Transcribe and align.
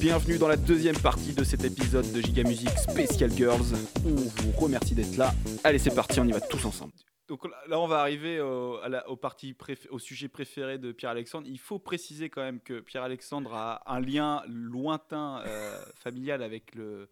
bienvenue 0.00 0.38
dans 0.38 0.48
la 0.48 0.56
deuxième 0.56 0.96
partie 0.98 1.32
de 1.34 1.44
cet 1.44 1.64
épisode 1.64 2.10
de 2.12 2.20
Giga 2.20 2.42
Music 2.42 2.68
Special 2.70 3.30
Girls. 3.30 3.74
On 4.04 4.14
vous 4.14 4.52
remercie 4.52 4.94
d'être 4.94 5.16
là. 5.16 5.32
Allez, 5.64 5.78
c'est 5.78 5.94
parti, 5.94 6.20
on 6.20 6.24
y 6.26 6.32
va 6.32 6.40
tous 6.40 6.64
ensemble. 6.64 6.92
Donc 7.28 7.44
là, 7.68 7.78
on 7.78 7.86
va 7.86 8.00
arriver 8.00 8.40
au, 8.40 8.78
à 8.82 8.88
la- 8.88 9.08
au 9.08 9.16
parti 9.16 9.52
préf- 9.52 9.88
au 9.90 9.98
sujet 9.98 10.28
préféré 10.28 10.78
de 10.78 10.90
Pierre-Alexandre. 10.92 11.46
Il 11.48 11.58
faut 11.60 11.78
préciser 11.78 12.28
quand 12.28 12.42
même 12.42 12.60
que 12.60 12.80
Pierre-Alexandre 12.80 13.54
a 13.54 13.82
un 13.86 14.00
lien 14.00 14.42
lointain 14.48 15.42
euh, 15.46 15.78
familial 16.02 16.42
avec 16.42 16.74
le, 16.74 17.08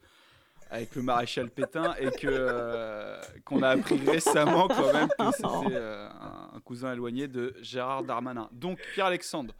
avec 0.70 0.96
le 0.96 1.02
maréchal 1.02 1.50
Pétain 1.50 1.94
et 2.00 2.10
que 2.10 2.26
euh, 2.26 3.20
qu'on 3.44 3.62
a 3.62 3.68
appris 3.68 3.96
récemment 4.04 4.66
quand 4.66 4.92
même 4.92 5.08
que 5.08 5.36
c'était 5.36 5.76
euh, 5.76 6.08
un, 6.08 6.56
un 6.56 6.60
cousin 6.60 6.92
éloigné 6.94 7.28
de 7.28 7.54
Gérard 7.62 8.02
Darmanin. 8.02 8.48
Donc 8.50 8.80
Pierre-Alexandre, 8.94 9.54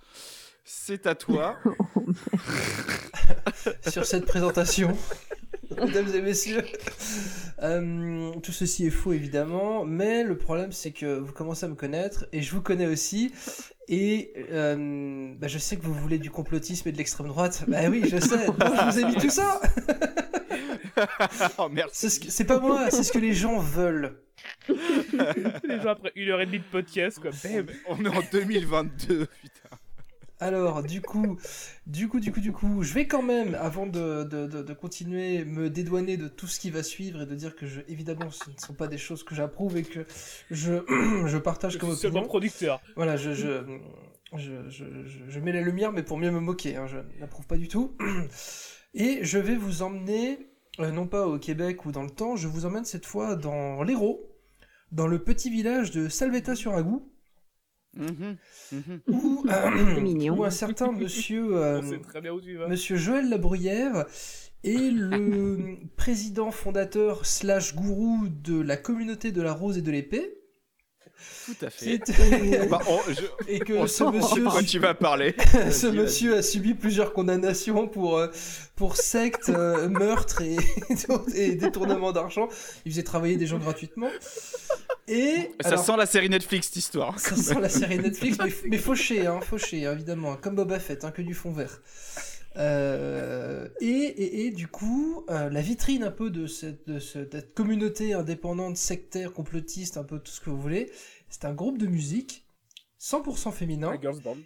c'est 0.65 1.07
à 1.07 1.15
toi. 1.15 1.57
sur 3.89 4.05
cette 4.05 4.25
présentation. 4.27 4.97
Mesdames 5.85 6.09
et 6.15 6.23
messieurs, 6.23 6.65
Euh, 7.63 8.31
tout 8.43 8.53
ceci 8.53 8.87
est 8.87 8.91
faux 8.91 9.13
évidemment, 9.13 9.85
mais 9.85 10.23
le 10.25 10.37
problème 10.39 10.71
c'est 10.73 10.93
que 10.93 11.19
vous 11.19 11.33
commencez 11.33 11.67
à 11.67 11.69
me 11.69 11.75
connaître 11.75 12.27
et 12.33 12.41
je 12.41 12.53
vous 12.53 12.63
connais 12.63 12.87
aussi. 12.87 13.33
Et 13.89 14.33
euh, 14.53 15.33
bah, 15.39 15.49
je 15.49 15.59
sais 15.59 15.77
que 15.77 15.83
vous 15.83 15.95
voulez 15.95 16.19
du 16.19 16.31
complotisme 16.31 16.89
et 16.89 16.93
de 16.93 16.97
l'extrême 16.99 17.27
droite. 17.29 17.65
Bah 17.69 17.79
oui, 17.91 18.03
je 18.09 18.19
sais. 18.19 18.47
Donc 18.47 18.57
je 18.61 18.91
vous 18.91 18.99
ai 19.01 19.05
mis 19.07 19.17
tout 19.17 19.31
ça. 19.31 19.61
Oh, 21.59 21.69
merci. 21.71 21.91
C'est 21.95 22.09
ce 22.11 22.21
que- 22.21 22.31
c'est 22.31 22.45
pas 22.45 22.61
moi, 22.61 22.91
c'est 22.91 23.03
ce 23.03 23.13
que 23.13 23.19
les 23.19 23.33
gens 23.35 23.59
veulent. 23.59 24.21
Les 24.69 25.81
gens 25.83 25.91
après 25.91 26.13
une 26.17 26.29
heure 26.31 26.41
et 26.41 26.47
demie 26.47 26.59
de 26.61 26.65
podcast, 26.71 27.19
quoi. 27.19 27.31
Bam. 27.45 27.67
On 27.89 28.05
est 28.05 28.09
en 28.09 28.23
2022, 28.33 29.27
putain. 29.27 29.68
Alors, 30.41 30.85
du 30.85 31.01
coup, 31.01 31.37
du 31.87 32.09
coup, 32.09 32.21
du 32.21 32.31
coup, 32.31 32.41
du 32.41 32.53
coup, 32.53 32.83
je 32.85 32.95
vais 32.95 33.09
quand 33.09 33.23
même, 33.23 33.57
avant 33.57 33.87
de, 33.87 34.23
de, 34.23 34.47
de, 34.47 34.63
de 34.63 34.73
continuer, 34.73 35.45
me 35.45 35.69
dédouaner 35.69 36.17
de 36.17 36.29
tout 36.29 36.47
ce 36.47 36.61
qui 36.61 36.71
va 36.71 36.85
suivre 36.85 37.23
et 37.23 37.27
de 37.27 37.35
dire 37.35 37.57
que, 37.57 37.67
je, 37.67 37.81
évidemment, 37.89 38.31
ce 38.31 38.49
ne 38.51 38.57
sont 38.57 38.75
pas 38.75 38.87
des 38.87 38.99
choses 38.99 39.25
que 39.25 39.35
j'approuve 39.35 39.77
et 39.77 39.83
que 39.83 40.07
je, 40.51 40.75
je 41.27 41.39
partage 41.39 41.73
Je 41.73 41.79
comme 41.79 41.95
suis 41.97 42.07
opinion. 42.07 42.27
producteur. 42.27 42.81
Voilà, 42.95 43.17
je 43.17 43.65
mets 45.41 45.53
la 45.53 45.61
lumière, 45.61 45.93
mais 45.93 46.05
pour 46.05 46.19
mieux 46.19 46.31
me 46.31 46.41
moquer, 46.41 46.77
hein, 46.77 46.87
je 46.87 46.99
n'approuve 47.19 47.47
pas 47.47 47.57
du 47.57 47.67
tout. 47.69 47.97
Et 48.95 49.25
je 49.25 49.39
vais 49.39 49.57
vous 49.57 49.83
emmener, 49.83 50.39
euh, 50.81 50.91
non 50.91 51.07
pas 51.07 51.27
au 51.27 51.39
Québec 51.39 51.85
ou 51.85 51.93
dans 51.93 52.03
le 52.05 52.11
temps, 52.11 52.37
je 52.37 52.49
vous 52.49 52.65
emmène 52.65 52.85
cette 52.85 53.07
fois 53.07 53.37
dans 53.37 53.83
l'Hérault, 53.83 54.21
dans 54.93 55.07
le 55.07 55.19
petit 55.19 55.51
village 55.51 55.91
de 55.91 56.09
Salvetta-sur-Agou, 56.09 57.11
Où, 59.09 59.45
C'est 59.47 60.01
mignon. 60.01 60.39
où 60.39 60.45
un 60.45 60.51
certain 60.51 60.93
monsieur... 60.93 61.57
euh, 61.57 61.81
On 61.83 61.91
sait 61.91 61.99
très 61.99 62.21
bien 62.21 62.33
où 62.33 62.41
tu 62.41 62.57
vas. 62.57 62.69
Monsieur 62.69 62.97
Joël 62.97 63.29
Labruyère 63.29 64.07
est 64.65 64.91
le 64.91 65.77
président 65.97 66.51
fondateur 66.51 67.27
slash 67.27 67.75
gourou 67.75 68.29
de 68.29 68.61
la 68.61 68.77
communauté 68.77 69.33
de 69.33 69.43
la 69.43 69.53
rose 69.53 69.79
et 69.79 69.83
de 69.83 69.91
l'épée. 69.91 70.38
Tout 71.47 71.65
à 71.67 71.71
fait. 71.71 72.01
C'est- 72.07 72.67
Bah, 72.69 72.81
on- 72.89 73.01
je- 73.13 73.51
Et 73.53 73.59
que 73.61 73.73
on 73.73 73.87
ce 73.87 74.05
monsieur, 74.05 74.45
quoi 74.45 74.63
tu 74.63 74.79
vas 74.79 74.95
parler. 74.95 75.35
ce 75.71 75.87
monsieur 75.87 76.37
a 76.37 76.43
subi 76.43 76.75
plusieurs 76.75 77.13
condamnations 77.13 77.89
pour, 77.89 78.19
euh, 78.19 78.29
pour 78.77 78.97
secte, 78.97 79.49
euh, 79.49 79.89
meurtre 79.89 80.43
et, 80.43 80.57
et 81.35 81.55
détournement 81.55 82.13
d'argent. 82.13 82.49
Il 82.85 82.93
faisait 82.93 83.03
travailler 83.03 83.37
des 83.37 83.47
gens 83.47 83.59
gratuitement. 83.59 84.11
Et 85.07 85.51
Ça 85.63 85.71
alors, 85.71 85.85
sent 85.85 85.97
la 85.97 86.07
série 86.07 86.29
Netflix, 86.29 86.67
cette 86.67 86.77
histoire. 86.77 87.19
ça 87.19 87.35
sent 87.35 87.59
la 87.61 87.69
série 87.71 87.99
Netflix, 87.99 88.37
mais, 88.45 88.53
mais 88.69 88.79
fauché, 88.79 89.27
hein, 89.27 89.41
fauché, 89.41 89.87
hein, 89.87 89.93
évidemment, 89.95 90.37
comme 90.37 90.55
Boba 90.55 90.79
Fett, 90.79 91.03
hein, 91.05 91.11
que 91.11 91.23
du 91.23 91.33
fond 91.35 91.51
vert. 91.51 91.81
Euh, 92.59 93.69
et, 93.81 93.87
et, 93.87 94.47
et 94.47 94.51
du 94.51 94.67
coup, 94.67 95.25
euh, 95.31 95.49
la 95.49 95.61
vitrine 95.61 96.03
un 96.03 96.11
peu 96.11 96.29
de 96.31 96.47
cette, 96.47 96.89
de 96.89 96.99
ce- 96.99 97.27
cette 97.31 97.55
communauté 97.55 98.15
indépendante, 98.15 98.77
sectaire, 98.77 99.33
complotiste, 99.33 99.97
un 99.97 100.05
peu 100.05 100.19
tout 100.19 100.33
ce 100.33 100.41
que 100.41 100.51
vous 100.51 100.61
voulez, 100.61 100.91
c'est 101.29 101.45
un 101.45 101.55
groupe 101.55 101.79
de 101.79 101.87
musique 101.87 102.45
100% 103.01 103.53
féminin 103.53 103.93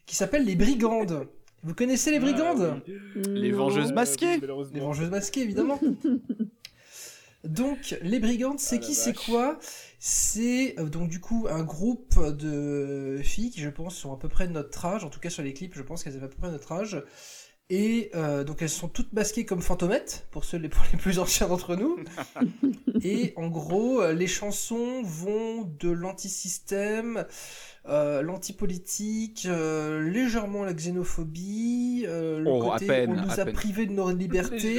qui 0.06 0.14
s'appelle 0.16 0.44
les 0.44 0.56
Brigandes. 0.56 1.26
Vous 1.62 1.74
connaissez 1.74 2.10
les 2.10 2.18
Brigandes 2.20 2.82
Les 3.28 3.52
vengeuses 3.52 3.92
masquées. 3.92 4.34
Euh, 4.34 4.38
malheureusement. 4.40 4.74
Les 4.74 4.80
vengeuses 4.80 5.10
masquées, 5.10 5.40
évidemment. 5.42 5.80
Donc, 7.44 7.96
les 8.02 8.20
Brigandes, 8.20 8.60
c'est 8.60 8.76
Ah, 8.76 8.78
qui, 8.78 8.94
c'est 8.94 9.14
quoi? 9.16 9.58
C'est 9.98 10.78
euh, 10.78 10.84
donc 10.88 11.08
du 11.08 11.18
coup 11.20 11.46
un 11.50 11.62
groupe 11.64 12.16
de 12.36 13.18
filles 13.22 13.50
qui, 13.50 13.60
je 13.60 13.68
pense, 13.68 13.96
sont 13.96 14.12
à 14.12 14.16
peu 14.16 14.28
près 14.28 14.46
de 14.46 14.52
notre 14.52 14.84
âge. 14.84 15.04
En 15.04 15.10
tout 15.10 15.18
cas, 15.18 15.30
sur 15.30 15.42
les 15.42 15.52
clips, 15.52 15.74
je 15.74 15.82
pense 15.82 16.04
qu'elles 16.04 16.14
avaient 16.14 16.26
à 16.26 16.28
peu 16.28 16.36
près 16.38 16.50
notre 16.52 16.70
âge. 16.72 17.02
Et 17.74 18.10
euh, 18.14 18.44
donc, 18.44 18.60
elles 18.60 18.68
sont 18.68 18.88
toutes 18.88 19.14
masquées 19.14 19.46
comme 19.46 19.62
fantomettes, 19.62 20.26
pour 20.30 20.44
ceux 20.44 20.58
les, 20.58 20.68
pour 20.68 20.84
les 20.92 20.98
plus 20.98 21.18
anciens 21.18 21.48
d'entre 21.48 21.74
nous. 21.74 21.98
Et 23.02 23.32
en 23.36 23.48
gros, 23.48 24.02
euh, 24.02 24.12
les 24.12 24.26
chansons 24.26 25.02
vont 25.02 25.62
de 25.80 25.88
l'antisystème, 25.88 27.24
euh, 27.88 28.22
l'antipolitique, 28.22 29.46
euh, 29.46 30.08
légèrement 30.08 30.64
la 30.64 30.72
xénophobie, 30.72 32.04
euh, 32.06 32.38
le 32.38 32.50
Oh, 32.50 32.62
à 32.70 32.72
côté 32.74 32.86
peine, 32.86 33.10
on 33.10 33.14
nous 33.22 33.30
à 33.30 33.34
a 33.42 33.44
privés 33.52 33.86
de 33.86 33.92
nos 33.92 34.10
libertés. 34.10 34.78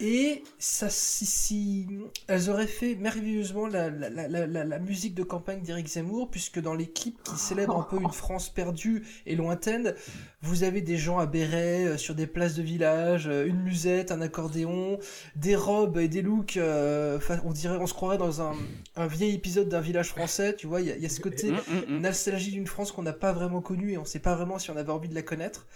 Et 0.00 0.44
ça, 0.60 0.88
si, 0.88 1.26
si- 1.26 1.88
elles 2.28 2.50
auraient 2.50 2.68
fait 2.68 2.94
merveilleusement 2.94 3.66
la, 3.66 3.90
la, 3.90 4.08
la, 4.10 4.28
la, 4.28 4.46
la- 4.46 4.64
la 4.64 4.78
musique 4.78 5.14
de 5.14 5.24
campagne 5.24 5.60
d'Éric 5.62 5.88
Zemmour, 5.88 6.30
puisque 6.30 6.60
dans 6.60 6.74
les 6.74 6.86
clips 6.86 7.20
qui 7.24 7.36
célèbrent 7.36 7.76
un 7.76 7.82
peu 7.82 8.00
une 8.00 8.12
France 8.12 8.48
perdue 8.48 9.04
et 9.26 9.34
lointaine, 9.34 9.94
vous 10.40 10.62
avez 10.62 10.82
des 10.82 10.96
gens 10.96 11.18
à 11.18 11.26
béret 11.26 11.84
euh, 11.84 11.96
sur 11.96 12.14
des 12.14 12.28
places 12.28 12.54
de 12.54 12.62
village, 12.62 13.26
euh, 13.26 13.46
une 13.46 13.60
musette, 13.60 14.12
un 14.12 14.20
accordéon, 14.20 15.00
des 15.34 15.56
robes 15.56 15.98
et 15.98 16.06
des 16.06 16.22
looks. 16.22 16.56
euh, 16.58 17.18
on 17.44 17.50
dirait, 17.52 17.78
on 17.80 17.86
se 17.88 17.94
croirait 17.94 18.18
dans 18.18 18.40
un, 18.40 18.52
un 18.94 19.06
vieil 19.08 19.34
épisode 19.34 19.68
d'un 19.68 19.80
village 19.80 20.10
français. 20.10 20.54
Tu 20.54 20.68
vois, 20.68 20.80
il 20.80 20.86
y, 20.86 20.92
a- 20.92 20.96
il 20.96 21.02
y 21.02 21.06
a 21.06 21.08
ce 21.08 21.20
côté 21.20 21.50
Mm, 21.50 21.54
mm, 21.54 21.96
mm. 21.96 22.00
Nostalgie 22.30 22.52
d'une 22.52 22.66
France 22.66 22.92
qu'on 22.92 23.02
n'a 23.02 23.12
pas 23.12 23.32
vraiment 23.32 23.60
connue 23.60 23.92
et 23.92 23.98
on 23.98 24.04
sait 24.04 24.18
pas 24.20 24.34
vraiment 24.34 24.58
si 24.58 24.70
on 24.70 24.76
avait 24.76 24.92
envie 24.92 25.08
de 25.08 25.14
la 25.14 25.22
connaître. 25.22 25.66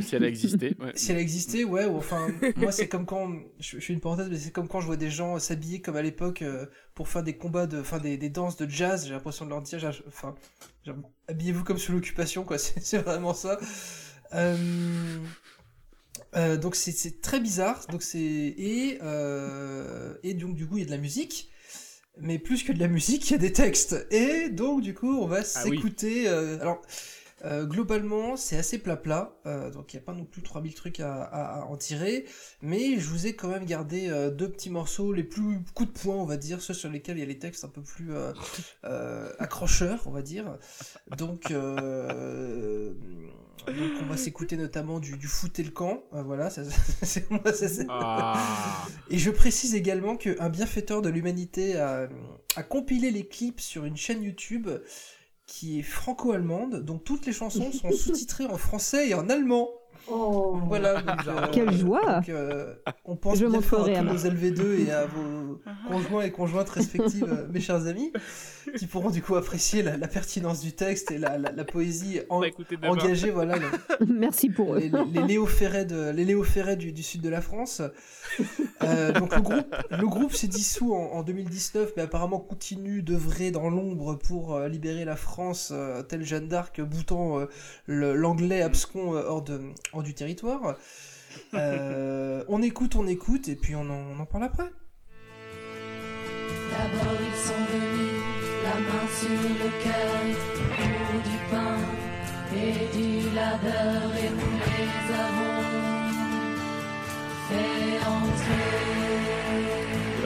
Si 0.00 0.14
elle 0.14 0.22
a 0.24 0.28
existé. 0.28 0.76
ouais. 0.78 0.92
Si 0.94 1.10
elle 1.10 1.18
existait, 1.18 1.64
ouais, 1.64 1.84
ou 1.84 1.96
enfin, 1.96 2.28
moi 2.56 2.70
c'est 2.70 2.86
comme 2.86 3.06
quand, 3.06 3.28
je, 3.58 3.80
je 3.80 3.84
fais 3.84 3.92
une 3.92 4.00
parenthèse, 4.00 4.28
mais 4.30 4.38
c'est 4.38 4.52
comme 4.52 4.68
quand 4.68 4.80
je 4.80 4.86
vois 4.86 4.96
des 4.96 5.10
gens 5.10 5.38
s'habiller 5.40 5.80
comme 5.80 5.96
à 5.96 6.02
l'époque 6.02 6.42
euh, 6.42 6.66
pour 6.94 7.08
faire 7.08 7.24
des 7.24 7.36
combats 7.36 7.66
de, 7.66 7.80
enfin 7.80 7.98
des, 7.98 8.16
des 8.16 8.28
danses 8.30 8.56
de 8.56 8.68
jazz, 8.70 9.04
j'ai 9.06 9.12
l'impression 9.12 9.44
de 9.46 9.50
leur 9.50 9.62
dire, 9.62 9.80
enfin, 10.06 10.36
habillez-vous 11.26 11.64
comme 11.64 11.78
sous 11.78 11.90
l'occupation, 11.92 12.44
quoi, 12.44 12.56
c'est 12.58 12.98
vraiment 12.98 13.34
ça. 13.34 13.58
Euh, 14.34 15.18
euh, 16.36 16.56
donc 16.56 16.76
c'est- 16.76 17.20
très 17.20 17.40
bizarre, 17.40 17.84
donc 17.90 18.02
c'est 18.02 18.20
et 18.20 18.98
et 20.22 20.34
donc 20.34 20.54
du 20.54 20.68
coup 20.68 20.76
il 20.76 20.80
y 20.80 20.84
a 20.84 20.86
de 20.86 20.92
la 20.92 20.98
musique. 20.98 21.49
Mais 22.22 22.38
plus 22.38 22.62
que 22.62 22.72
de 22.72 22.78
la 22.78 22.88
musique, 22.88 23.28
il 23.28 23.32
y 23.32 23.36
a 23.36 23.38
des 23.38 23.52
textes. 23.52 24.06
Et 24.10 24.48
donc, 24.50 24.82
du 24.82 24.94
coup, 24.94 25.18
on 25.20 25.26
va 25.26 25.40
Ah 25.54 25.62
oui. 25.64 25.76
s'écouter. 25.76 26.28
euh, 26.28 26.58
alors, 26.60 26.82
euh, 27.44 27.64
globalement, 27.66 28.36
c'est 28.36 28.56
assez 28.56 28.78
plat-plat, 28.78 29.32
euh, 29.46 29.70
donc 29.70 29.92
il 29.92 29.96
n'y 29.96 30.02
a 30.02 30.04
pas 30.04 30.12
non 30.12 30.24
plus 30.24 30.42
3000 30.42 30.74
trucs 30.74 31.00
à, 31.00 31.22
à- 31.22 31.60
à 31.60 31.64
en 31.64 31.76
tirer, 31.76 32.24
mais 32.62 32.98
je 32.98 33.08
vous 33.08 33.26
ai 33.26 33.34
quand 33.34 33.48
même 33.48 33.64
gardé 33.64 34.08
euh, 34.08 34.30
deux 34.30 34.50
petits 34.50 34.70
morceaux, 34.70 35.12
les 35.12 35.24
plus 35.24 35.60
coups 35.74 35.92
de 35.92 35.98
poing, 35.98 36.16
on 36.16 36.24
va 36.26 36.36
dire, 36.36 36.60
ceux 36.60 36.74
sur 36.74 36.90
lesquels 36.90 37.16
il 37.16 37.20
y 37.20 37.24
a 37.24 37.26
les 37.26 37.38
textes 37.38 37.64
un 37.64 37.68
peu 37.68 37.82
plus 37.82 38.12
euh, 38.14 38.32
euh, 38.84 39.32
accrocheurs, 39.38 40.02
on 40.06 40.10
va 40.10 40.22
dire. 40.22 40.56
Donc, 41.16 41.50
euh, 41.50 42.92
donc 43.66 43.90
on 44.02 44.06
va 44.06 44.16
s'écouter 44.16 44.56
notamment 44.56 45.00
du, 45.00 45.16
du 45.18 45.26
foot 45.26 45.58
et 45.58 45.62
le 45.62 45.70
camp, 45.70 46.02
voilà, 46.12 46.48
ça, 46.50 46.62
c'est 47.02 47.30
moi, 47.30 47.40
ça, 47.52 47.68
c'est- 47.68 47.86
Ah. 47.88 48.42
et 49.10 49.18
je 49.18 49.30
précise 49.30 49.74
également 49.74 50.16
qu'un 50.16 50.48
bienfaiteur 50.48 51.02
de 51.02 51.08
l'humanité 51.10 51.76
a, 51.76 52.08
a 52.56 52.62
compilé 52.62 53.10
les 53.10 53.26
clips 53.26 53.60
sur 53.60 53.84
une 53.84 53.96
chaîne 53.96 54.22
YouTube 54.22 54.68
qui 55.52 55.80
est 55.80 55.82
franco-allemande, 55.82 56.84
dont 56.84 56.98
toutes 56.98 57.26
les 57.26 57.32
chansons 57.32 57.72
sont 57.72 57.90
sous-titrées 57.90 58.46
en 58.46 58.56
français 58.56 59.08
et 59.08 59.14
en 59.14 59.28
allemand. 59.28 59.68
Oh. 60.10 60.58
Voilà. 60.66 61.02
donc, 61.02 61.18
euh, 61.28 61.46
Quelle 61.52 61.72
joie 61.76 62.14
donc, 62.20 62.28
euh, 62.30 62.74
On 63.04 63.16
pense 63.16 63.38
Je 63.38 63.46
bien 63.46 63.60
fort 63.60 63.84
à 63.86 63.90
tous 63.92 64.02
nos 64.02 64.14
LV2 64.16 64.86
et 64.86 64.92
à 64.92 65.04
vos 65.06 65.60
conjoints 65.88 66.22
et 66.22 66.30
conjointes 66.30 66.70
respectives, 66.70 67.26
euh, 67.28 67.46
mes 67.52 67.60
chers 67.60 67.86
amis, 67.86 68.10
qui 68.78 68.86
pourront 68.86 69.10
du 69.10 69.22
coup 69.22 69.36
apprécier 69.36 69.82
la, 69.82 69.96
la 69.98 70.08
pertinence 70.08 70.60
du 70.60 70.72
texte 70.72 71.10
et 71.10 71.18
la, 71.18 71.36
la- 71.36 71.52
la 71.52 71.64
poésie 71.64 72.20
en- 72.30 72.40
demain. 72.40 72.88
engagée, 72.88 73.30
voilà, 73.30 73.56
le- 73.58 74.06
Merci 74.06 74.48
pour 74.48 74.74
eux. 74.74 74.78
les, 74.78 74.90
les 75.12 75.22
Léo 75.26 75.44
Ferret, 75.46 75.84
de, 75.84 76.10
les 76.10 76.24
Léo 76.24 76.44
Ferret 76.44 76.76
du, 76.76 76.92
du 76.92 77.02
sud 77.02 77.20
de 77.20 77.28
la 77.28 77.42
France. 77.42 77.82
Euh, 78.82 79.12
donc 79.12 79.34
le 79.34 79.42
groupe, 79.42 79.76
le 79.90 80.06
groupe 80.06 80.32
s'est 80.32 80.46
dissous 80.46 80.94
en, 80.94 81.12
en 81.12 81.22
2019, 81.22 81.92
mais 81.96 82.02
apparemment 82.02 82.38
continue 82.38 83.02
d'œuvrer 83.02 83.50
dans 83.50 83.68
l'ombre 83.68 84.14
pour 84.14 84.54
euh, 84.54 84.68
libérer 84.68 85.04
la 85.04 85.16
France, 85.16 85.70
euh, 85.72 86.02
tel 86.02 86.24
Jeanne 86.24 86.48
d'Arc 86.48 86.80
boutant 86.80 87.40
euh, 87.40 87.46
l'anglais 87.86 88.62
abscon 88.62 89.12
hors, 89.12 89.42
de, 89.42 89.60
hors 89.92 90.02
du 90.02 90.14
territoire. 90.14 90.76
On 91.52 92.62
écoute, 92.62 92.96
on 92.96 93.06
écoute, 93.06 93.48
et 93.48 93.56
puis 93.56 93.74
on 93.76 93.88
en, 93.90 94.24
parle 94.24 94.44
après. 94.44 94.70
D'abord 96.70 97.18
ils 97.20 97.40
sont 97.46 97.64
venus, 97.70 98.22
la 98.64 98.74
main 98.80 99.06
sur 99.20 99.28
le 99.28 99.70
cœur, 99.82 100.12
du 101.24 101.38
pain 101.50 101.76
et 102.56 102.96
du 102.96 103.34
labeur, 103.34 104.16
et 104.16 104.49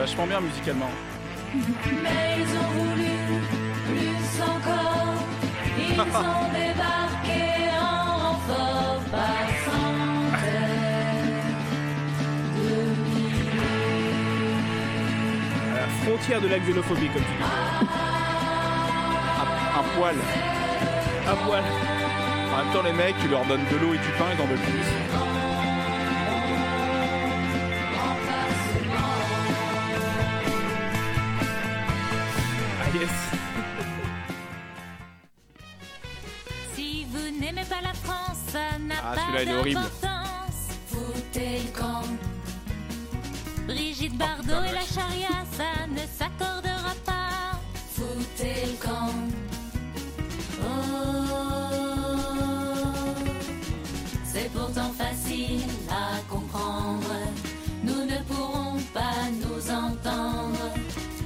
vachement 0.05 0.27
bien 0.27 0.39
musicalement. 0.39 0.91
Mais 2.03 2.37
ils 2.37 2.51
ont 2.59 2.71
voulu 2.77 3.09
plus 3.87 4.27
encore. 4.39 5.15
Ils 5.79 5.99
ont 5.99 6.49
débarqué 6.53 7.43
en 7.81 8.17
renfort 8.17 9.01
par 9.11 9.45
centaines 9.65 11.25
de 12.55 12.69
milliers. 13.03 13.63
À 15.73 15.75
la 15.79 15.87
frontière 16.03 16.39
de 16.41 16.49
la 16.49 16.59
xénophobie, 16.59 17.07
comme 17.07 17.23
tu 17.23 17.37
dis. 17.39 17.43
Un, 19.41 19.49
un 19.79 19.85
poil. 19.97 20.17
À 21.27 21.35
poil. 21.47 21.63
En 22.53 22.57
même 22.63 22.71
temps, 22.73 22.83
les 22.83 22.93
mecs, 22.93 23.17
tu 23.23 23.27
leur 23.27 23.43
donnes 23.45 23.65
de 23.71 23.77
l'eau 23.77 23.95
et 23.95 23.97
du 23.97 24.11
pain, 24.19 24.25
ils 24.37 24.39
en 24.39 24.45
veulent 24.45 24.59
plus. 24.59 25.24
Ah, 39.07 39.13
celui-là, 39.13 39.43
il 39.43 39.49
est 39.49 39.53
horrible. 39.53 39.81
Foutez 40.87 41.59
le 41.59 41.79
camp. 41.79 42.01
Brigitte 43.67 44.17
Bardot 44.17 44.41
putain, 44.41 44.63
et 44.65 44.73
la 44.73 44.81
charia, 44.81 45.45
ça 45.51 45.85
ne 45.87 45.99
s'accordera 46.17 46.95
pas. 47.05 47.59
Foutez 47.93 48.65
le 48.65 48.77
camp. 48.83 49.13
Oh, 50.59 50.65
c'est 54.25 54.51
pourtant 54.51 54.91
facile 54.97 55.61
à 55.87 56.19
comprendre. 56.27 57.15
Nous 57.83 58.05
ne 58.05 58.17
pourrons 58.27 58.79
pas 58.91 59.29
nous 59.39 59.71
entendre. 59.71 60.71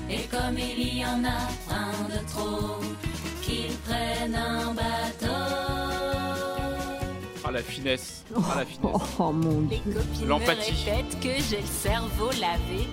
Et 0.10 0.24
comme 0.24 0.58
il 0.58 0.98
y 0.98 1.06
en 1.06 1.24
a 1.24 1.48
un 1.74 2.10
de 2.14 2.20
trop, 2.28 2.82
qu'ils 3.42 3.78
prennent 3.86 4.36
un 4.36 4.74
bateau. 4.74 4.99
La 7.60 7.64
finesse. 7.66 8.24
Ah, 8.36 8.40
la 8.60 8.66
finesse. 8.66 8.80
Oh, 8.94 9.02
oh, 9.20 9.32
mon 9.34 9.62
Les 9.70 9.80
dieu. 9.80 9.94
copines 9.94 10.22
me 10.24 10.28
L'empathie. 10.30 10.86
répètent 10.86 11.20
que 11.20 11.44
j'ai 11.50 11.60
le 11.60 11.68
cerveau 11.68 12.30
lavé 12.40 12.88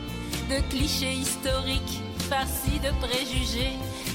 de 0.50 0.60
clichés 0.70 1.12
historiques 1.12 2.00
farcis 2.28 2.80
de 2.80 2.90
préjugés. 3.06 3.74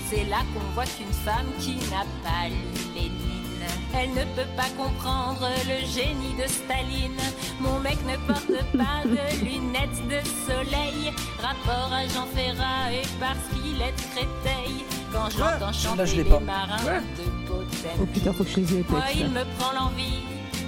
C'est 0.09 0.25
là 0.25 0.39
qu'on 0.53 0.73
voit 0.73 0.83
qu'une 0.85 1.13
femme 1.23 1.47
qui 1.59 1.75
n'a 1.89 2.03
pas 2.21 2.49
lu 2.49 2.93
Lénine, 2.93 3.63
elle 3.93 4.09
ne 4.09 4.25
peut 4.35 4.49
pas 4.57 4.67
comprendre 4.77 5.47
le 5.69 5.85
génie 5.87 6.33
de 6.41 6.45
Staline. 6.49 7.21
Mon 7.61 7.79
mec 7.79 7.97
ne 8.05 8.17
porte 8.27 8.47
pas 8.77 9.05
de 9.05 9.45
lunettes 9.45 10.05
de 10.09 10.19
soleil. 10.45 11.13
Rapport 11.39 11.93
à 11.93 12.03
Jean 12.07 12.25
Ferrat 12.35 12.91
et 12.91 13.03
parce 13.21 13.39
qu'il 13.53 13.81
est 13.81 13.93
de 13.93 14.01
Créteil. 14.13 14.83
Quand 15.13 15.29
j'entends 15.29 15.71
je 15.71 15.79
chanter 15.79 16.05
l'ai 16.17 16.23
les 16.25 16.29
pas. 16.29 16.39
marins 16.41 16.83
Ouais. 16.85 16.99
de 17.17 17.47
Potem. 17.47 17.91
Oh 18.01 18.05
putain, 18.05 18.33
faut 18.33 18.43
que 18.43 18.49
je 18.49 18.55
les 18.59 18.73
ai, 18.79 18.85
Moi, 18.89 19.01
il 19.15 19.29
me 19.29 19.43
prend 19.57 19.71
l'envie 19.73 20.19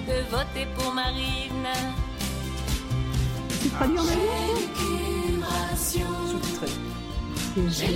de 0.07 0.29
voter 0.29 0.67
pour 0.77 0.94
Marine. 0.94 1.67
Tu 3.61 3.69
traduis 3.69 3.97
en 4.00 4.01
allemand 4.01 4.13
Sous-titré. 5.75 6.67
C'est. 7.69 7.88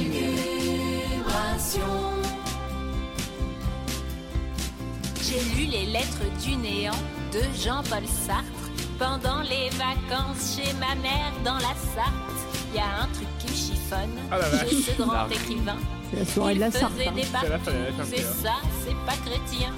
J'ai 5.21 5.39
lu 5.55 5.65
les 5.65 5.85
lettres 5.87 6.23
du 6.43 6.55
néant 6.55 6.91
de 7.33 7.41
Jean-Paul 7.61 8.03
Sartre 8.07 8.45
pendant 8.97 9.41
les 9.41 9.69
vacances 9.71 10.55
chez 10.57 10.73
ma 10.73 10.95
mère 10.95 11.31
dans 11.43 11.55
la 11.57 11.73
Sarthe. 11.93 12.13
Il 12.71 12.77
y 12.77 12.79
a 12.79 13.01
un 13.03 13.07
truc 13.07 13.27
qui 13.39 13.47
me 13.47 13.55
chiffonne 13.55 14.17
Ah 14.31 14.37
vache. 14.39 14.69
chez 14.69 14.91
ce 14.93 15.01
grand 15.01 15.27
écrivain. 15.29 15.75
C'est 16.11 16.19
la 16.19 16.25
soirée 16.25 16.55
de 16.55 16.59
la 16.61 16.71
Sarthe. 16.71 16.93
hein. 17.07 17.11
des 17.15 17.23
C'est 17.23 17.49
la 17.49 17.59
fin, 17.59 17.71
et 17.71 18.21
ça, 18.21 18.53
c'est 18.85 18.95
pas 19.05 19.17
chrétien. 19.25 19.73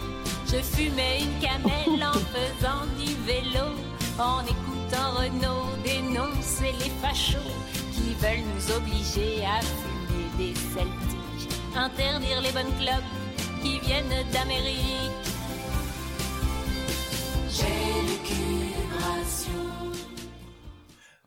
Je 0.51 0.61
fumais 0.63 1.19
une 1.21 1.39
camelle 1.39 2.03
en 2.03 2.13
faisant 2.13 2.85
du 2.97 3.13
vélo, 3.25 3.67
en 4.17 4.41
écoutant 4.43 5.11
Renault 5.13 5.69
dénoncer 5.83 6.71
les 6.79 6.89
fachos 7.01 7.37
qui 7.93 8.13
veulent 8.15 8.45
nous 8.55 8.71
obliger 8.75 9.45
à 9.45 9.61
fumer 9.61 10.29
des 10.37 10.55
celtiques, 10.55 11.53
interdire 11.75 12.41
les 12.41 12.51
bonnes 12.51 12.75
clubs 12.79 13.05
qui 13.61 13.79
viennent 13.81 14.09
d'Amérique. 14.31 15.11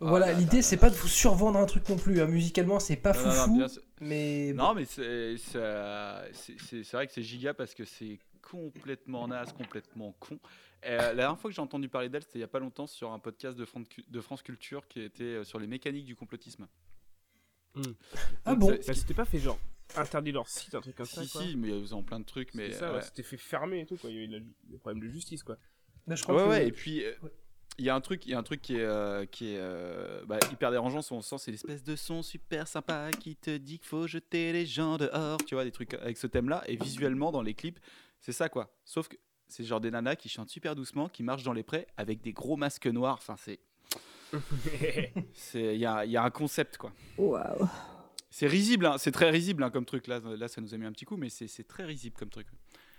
Voilà, 0.00 0.26
là 0.26 0.32
l'idée 0.32 0.62
c'est 0.62 0.76
pas 0.76 0.90
de 0.90 0.96
vous 0.96 1.06
survendre 1.06 1.58
un 1.60 1.64
truc 1.66 1.88
non 1.88 1.96
plus. 1.96 2.20
hein. 2.20 2.26
Musicalement, 2.26 2.80
c'est 2.80 2.96
pas 2.96 3.12
Non, 3.12 3.46
non, 3.46 3.56
bien 3.56 3.66
mais 4.00 4.52
Non, 4.52 4.74
mais 4.74 4.84
c'est- 4.84 5.36
c'est 5.38 6.92
vrai 6.92 7.06
que 7.06 7.12
c'est 7.12 7.22
giga 7.22 7.54
parce 7.54 7.72
que 7.74 7.84
c'est 7.84 8.18
complètement 8.42 9.26
naze, 9.28 9.52
complètement 9.52 10.12
con. 10.20 10.38
Euh, 10.84 10.96
la 10.98 11.14
dernière 11.14 11.38
fois 11.38 11.48
que 11.50 11.54
j'ai 11.54 11.62
entendu 11.62 11.88
parler 11.88 12.08
d'elle, 12.08 12.22
c'était 12.22 12.38
il 12.38 12.42
y 12.42 12.44
a 12.44 12.48
pas 12.48 12.58
longtemps 12.58 12.86
sur 12.86 13.12
un 13.12 13.18
podcast 13.18 13.56
de, 13.56 13.64
Fran- 13.64 13.82
de 14.08 14.20
France 14.20 14.42
Culture 14.42 14.86
qui 14.88 15.00
était 15.00 15.22
euh, 15.24 15.44
sur 15.44 15.58
les 15.58 15.66
mécaniques 15.66 16.04
du 16.06 16.16
complotisme. 16.16 16.66
ah 18.44 18.54
Donc, 18.54 18.58
bon. 18.58 18.82
Ça 18.82 18.94
s'était 18.94 19.14
pas 19.14 19.24
fait 19.24 19.38
genre 19.38 19.58
interdit 19.96 20.32
leur 20.32 20.48
site, 20.48 20.74
un 20.74 20.80
truc 20.80 20.96
comme 20.96 21.06
ça. 21.06 21.22
Si, 21.22 21.28
si, 21.50 21.56
mais 21.56 21.68
ils 21.68 21.94
ont 21.94 22.02
plein 22.02 22.18
de 22.20 22.24
trucs. 22.24 22.54
Mais 22.54 22.72
ça, 22.72 22.90
ouais. 22.90 22.96
ouais, 22.96 23.02
c'était 23.02 23.22
fait 23.22 23.36
fermer 23.36 23.80
et 23.80 23.86
tout, 23.86 23.96
quoi. 23.96 24.10
Il 24.10 24.16
y 24.16 24.18
a 24.20 24.22
eu 24.22 24.28
de 24.28 24.38
la- 24.38 24.44
des 24.64 24.78
problèmes 24.78 25.02
de 25.02 25.08
justice, 25.08 25.42
quoi. 25.42 25.56
Là, 26.06 26.14
je 26.14 26.22
crois 26.22 26.34
Ouais, 26.36 26.42
que 26.42 26.48
ouais, 26.48 26.68
et 26.68 26.72
puis 26.72 27.04
euh, 27.04 27.12
Ouais. 27.22 27.30
il 27.78 27.84
y 27.84 27.90
a 27.90 27.94
un 27.94 28.00
truc, 28.00 28.26
il 28.26 28.32
y 28.32 28.34
a 28.34 28.38
un 28.38 28.42
truc 28.42 28.60
qui 28.62 28.76
est, 28.76 28.80
euh, 28.84 29.24
qui 29.26 29.52
est 29.52 29.58
euh, 29.58 30.24
bah, 30.26 30.38
hyper 30.50 30.70
dérangeant, 30.70 31.00
sur 31.02 31.14
mon 31.14 31.22
sens, 31.22 31.44
c'est 31.44 31.50
l'espèce 31.52 31.84
de 31.84 31.94
son 31.94 32.22
super 32.22 32.66
sympa 32.66 33.10
qui 33.20 33.36
te 33.36 33.56
dit 33.56 33.78
qu'il 33.78 33.86
faut 33.88 34.06
jeter 34.06 34.52
les 34.52 34.66
gens 34.66 34.96
dehors, 34.96 35.38
tu 35.44 35.54
vois, 35.54 35.64
des 35.64 35.70
trucs 35.72 35.94
avec 35.94 36.16
ce 36.16 36.26
thème-là, 36.26 36.64
et 36.66 36.76
visuellement 36.76 37.30
dans 37.30 37.42
les 37.42 37.54
clips, 37.54 37.78
c'est 38.22 38.32
ça 38.32 38.48
quoi. 38.48 38.72
Sauf 38.86 39.08
que 39.08 39.16
c'est 39.48 39.64
genre 39.64 39.80
des 39.82 39.90
nanas 39.90 40.16
qui 40.16 40.30
chantent 40.30 40.48
super 40.48 40.74
doucement, 40.74 41.10
qui 41.10 41.22
marchent 41.22 41.42
dans 41.42 41.52
les 41.52 41.62
prés 41.62 41.86
avec 41.98 42.22
des 42.22 42.32
gros 42.32 42.56
masques 42.56 42.86
noirs, 42.86 43.18
enfin 43.20 43.36
c'est, 45.34 45.74
il 45.74 45.80
y 45.80 45.84
a, 45.84 46.06
il 46.06 46.10
y 46.10 46.16
a 46.16 46.22
un 46.22 46.30
concept 46.30 46.78
quoi. 46.78 46.92
Waouh. 47.18 47.68
C'est 48.30 48.46
risible, 48.46 48.86
hein, 48.86 48.96
c'est 48.96 49.12
très 49.12 49.28
risible 49.28 49.62
hein, 49.62 49.70
comme 49.70 49.84
truc 49.84 50.06
là, 50.06 50.20
là 50.20 50.48
ça 50.48 50.62
nous 50.62 50.72
a 50.72 50.78
mis 50.78 50.86
un 50.86 50.92
petit 50.92 51.04
coup, 51.04 51.18
mais 51.18 51.28
c'est, 51.28 51.48
c'est 51.48 51.64
très 51.64 51.84
risible 51.84 52.16
comme 52.18 52.30
truc. 52.30 52.46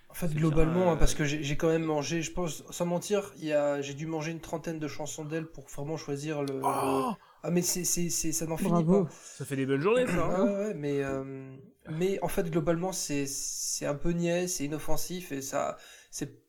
En 0.10 0.16
fait, 0.16 0.31
globalement, 0.31 0.74
bien, 0.81 0.88
hein, 0.90 0.94
euh, 0.94 0.96
parce 0.98 1.16
que 1.16 1.25
j'ai 1.25 1.58
quand 1.58 1.70
même 1.70 1.86
mangé, 1.86 2.22
je 2.22 2.31
pense, 2.31 2.64
sans 2.70 2.86
mentir, 2.86 3.34
il 3.38 3.46
y 3.46 3.54
a, 3.54 3.81
j'ai 3.81 3.96
dû 3.96 4.06
manger 4.06 4.30
une 4.31 4.42
trentaine 4.42 4.78
de 4.78 4.88
chansons 4.88 5.25
d'elle 5.25 5.48
pour 5.48 5.68
vraiment 5.70 5.98
choisir 5.98 6.44
le. 6.44 6.62
Oh 6.63 7.13
Ah, 7.42 7.50
mais 7.50 7.63
c'est, 7.63 7.84
c'est, 7.84 8.12
c'est- 8.12 8.32
ça 8.32 8.46
n'en 8.46 8.56
finit 8.58 8.84
pas. 8.84 9.08
ça 9.12 9.44
fait 9.44 9.56
des 9.56 9.65
bonnes 9.65 9.82
journées, 9.82 10.06
ça. 10.06 10.24
Hein 10.24 10.46
ouais, 10.46 10.53
ouais, 10.68 10.74
mais, 10.75 11.01
euh, 11.03 11.56
mais 11.90 12.20
en 12.22 12.28
fait, 12.28 12.50
globalement, 12.50 12.92
c'est, 12.92 13.25
c'est 13.28 13.86
un 13.86 13.96
peu 13.96 14.12
niais, 14.12 14.48
c'est 14.48 14.66
inoffensif 14.66 15.32
et 15.32 15.42
ça, 15.42 15.78
c'est. 16.12 16.42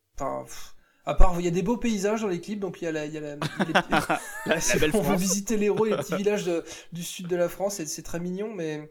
À 1.06 1.14
part, 1.14 1.38
il 1.40 1.44
y 1.44 1.48
a 1.48 1.50
des 1.50 1.62
beaux 1.62 1.76
paysages 1.76 2.22
dans 2.22 2.28
les 2.28 2.40
clips, 2.40 2.60
donc 2.60 2.80
il 2.80 2.84
y 2.84 2.88
a 2.88 2.92
la, 2.92 3.04
il 3.06 3.12
y 3.12 3.18
a 3.18 3.20
la, 3.20 3.36
La, 4.46 4.54
la 4.56 4.78
belle 4.80 4.90
on 4.94 5.02
France. 5.02 5.20
visiter 5.20 5.56
l'héros 5.56 5.84
et 5.86 5.90
les 5.90 5.96
petits 5.96 6.14
villages 6.16 6.44
de- 6.44 6.64
du 6.92 7.02
sud 7.02 7.26
de 7.26 7.36
la 7.36 7.48
France, 7.48 7.80
et 7.80 7.86
c'est 7.86 8.02
très 8.02 8.20
mignon, 8.20 8.54
mais, 8.54 8.90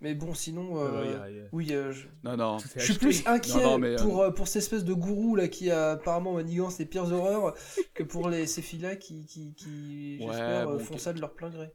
mais 0.00 0.14
bon, 0.14 0.34
sinon, 0.34 0.78
euh, 0.82 1.46
oui, 1.52 1.68
euh, 1.72 1.92
je, 1.92 2.08
Non, 2.24 2.36
non. 2.36 2.56
je 2.76 2.80
suis 2.82 2.94
plus 2.94 3.24
inquiet 3.26 3.62
Non, 3.62 3.72
non, 3.72 3.78
mais, 3.78 3.88
euh, 4.00 4.02
pour, 4.02 4.22
euh, 4.22 4.30
pour 4.30 4.48
cette 4.48 4.62
espèce 4.62 4.84
de 4.84 4.94
gourou 4.94 5.36
là 5.36 5.46
qui 5.48 5.70
a 5.70 5.92
apparemment 5.92 6.32
manigance 6.32 6.78
les 6.78 6.86
pires 6.86 7.12
horreurs 7.12 7.54
que 7.94 8.02
pour 8.02 8.28
les, 8.30 8.46
ces 8.46 8.62
filles-là 8.62 8.96
qui, 8.96 9.24
qui, 9.26 9.54
qui 9.54 10.16
Ouais, 10.20 10.26
j'espère, 10.28 10.66
bon, 10.66 10.78
font 10.80 10.98
ça 10.98 11.12
de 11.12 11.20
leur 11.20 11.34
plein 11.34 11.50
gré. 11.50 11.68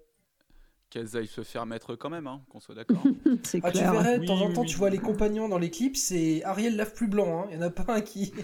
Qu'elles 0.89 1.15
aillent 1.17 1.27
se 1.27 1.43
faire 1.43 1.67
mettre 1.67 1.96
quand 1.96 2.10
même, 2.10 2.25
hein, 2.25 2.41
qu'on 2.50 2.60
soit 2.60 2.74
d'accord. 2.75 3.03
C'est 3.43 3.60
Ah, 3.63 3.72
tu 3.72 3.77
clair. 3.77 3.91
verrais, 3.91 4.15
de 4.15 4.22
Oui, 4.22 4.25
temps 4.27 4.41
en 4.41 4.51
temps, 4.51 4.62
oui. 4.62 4.67
tu 4.67 4.75
vois 4.77 4.89
les 4.89 4.98
compagnons 4.98 5.48
dans 5.48 5.60
les 5.60 5.69
clips, 5.69 5.96
c'est 5.98 6.43
Ariel 6.43 6.75
lave 6.75 6.93
plus 6.93 7.08
blanc, 7.08 7.43
hein. 7.43 7.48
il 7.51 7.55
y 7.55 7.60
en 7.60 7.62
a 7.62 7.69
pas 7.69 7.93
un 7.93 8.01
qui. 8.01 8.34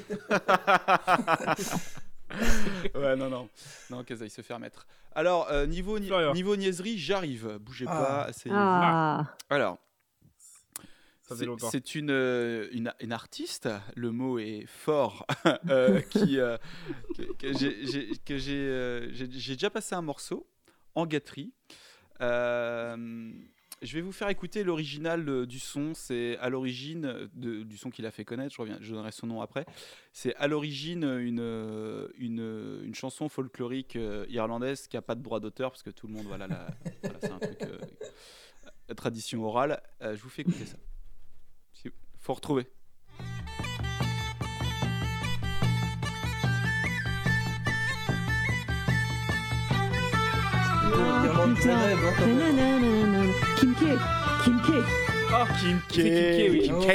ouais, 2.96 3.16
non, 3.16 3.30
non. 3.30 3.50
Non, 3.90 4.04
qu'elles 4.04 4.22
aillent 4.24 4.30
se 4.30 4.42
faire 4.42 4.60
mettre. 4.60 4.86
Alors, 5.14 5.50
euh, 5.50 5.66
niveau, 5.66 5.98
ni- 6.00 6.08
Florian. 6.08 6.34
niveau 6.34 6.56
niaiserie, 6.56 6.98
j'arrive. 6.98 7.58
Bougez 7.62 7.86
Ah. 7.88 8.26
pas. 8.28 8.34
c'est- 8.34 8.50
Ah, 8.52 9.26
Alors, 9.50 9.78
Ça 11.22 11.36
fait 11.36 11.40
c'est- 11.40 11.46
longtemps. 11.46 11.70
c'est 11.72 11.96
une, 11.96 12.12
euh, 12.12 12.68
une, 12.72 12.94
une 13.00 13.12
artiste, 13.14 13.70
le 13.96 14.12
mot 14.12 14.38
est 14.40 14.66
fort, 14.68 15.26
euh, 15.70 16.02
qui, 16.02 16.40
euh, 16.40 16.58
que, 17.18 17.24
que 17.38 17.58
j'ai- 17.58 17.86
j'ai 17.88 18.12
que 18.26 18.38
j'ai 18.38 18.54
euh, 18.58 19.12
j'ai- 19.14 19.30
j'ai 19.32 19.54
déjà 19.54 19.70
passé 19.70 19.96
un 19.96 20.02
morceau 20.02 20.46
en 20.96 21.06
gâterie. 21.06 21.52
Euh, 22.22 23.32
je 23.82 23.94
vais 23.94 24.02
vous 24.02 24.12
faire 24.12 24.30
écouter 24.30 24.64
l'original 24.64 25.28
euh, 25.28 25.46
du 25.46 25.60
son. 25.60 25.94
C'est 25.94 26.38
à 26.38 26.50
l'origine 26.50 27.06
euh, 27.06 27.64
du 27.64 27.78
son 27.78 27.90
qu'il 27.90 28.06
a 28.06 28.12
fait 28.12 28.26
connaître. 28.26 28.54
Je 28.54 28.62
reviens, 28.62 28.78
je 28.82 28.94
donnerai 28.94 29.12
son 29.12 29.28
nom 29.28 29.42
après. 29.42 29.66
C'est 30.14 30.36
à 30.36 30.48
l'origine 30.48 31.04
une, 31.04 32.10
une, 32.18 32.96
chanson 32.96 33.28
folklorique 33.30 33.98
irlandaise 34.30 34.88
qui 34.88 34.98
a 34.98 35.02
pas 35.02 35.16
de 35.16 35.22
droit 35.22 35.40
d'auteur 35.40 35.72
parce 35.72 35.84
que 35.84 35.90
tout 35.90 36.08
le 36.08 36.14
monde 36.14 36.26
voilà, 36.26 36.48
c'est 37.22 37.32
un 37.32 37.40
truc 37.40 37.62
euh, 37.64 38.94
tradition 38.96 39.44
orale. 39.44 39.82
Je 40.02 40.22
vous 40.22 40.30
fais 40.30 40.44
écouter 40.44 40.66
ça. 40.66 40.78
Si- 41.74 41.92
Faut 42.20 42.34
retrouver. 42.34 42.68
Kim 53.58 53.74
K. 53.74 53.84
Kim 54.44 54.60
K. 54.60 54.70
Kim 55.60 55.80
K. 55.90 55.94
C'est 55.94 56.04
Kim 56.04 56.50
K, 56.50 56.52
oui. 56.52 56.60
Kim 56.64 56.76
Oh. 56.76 56.82
K. 56.82 56.88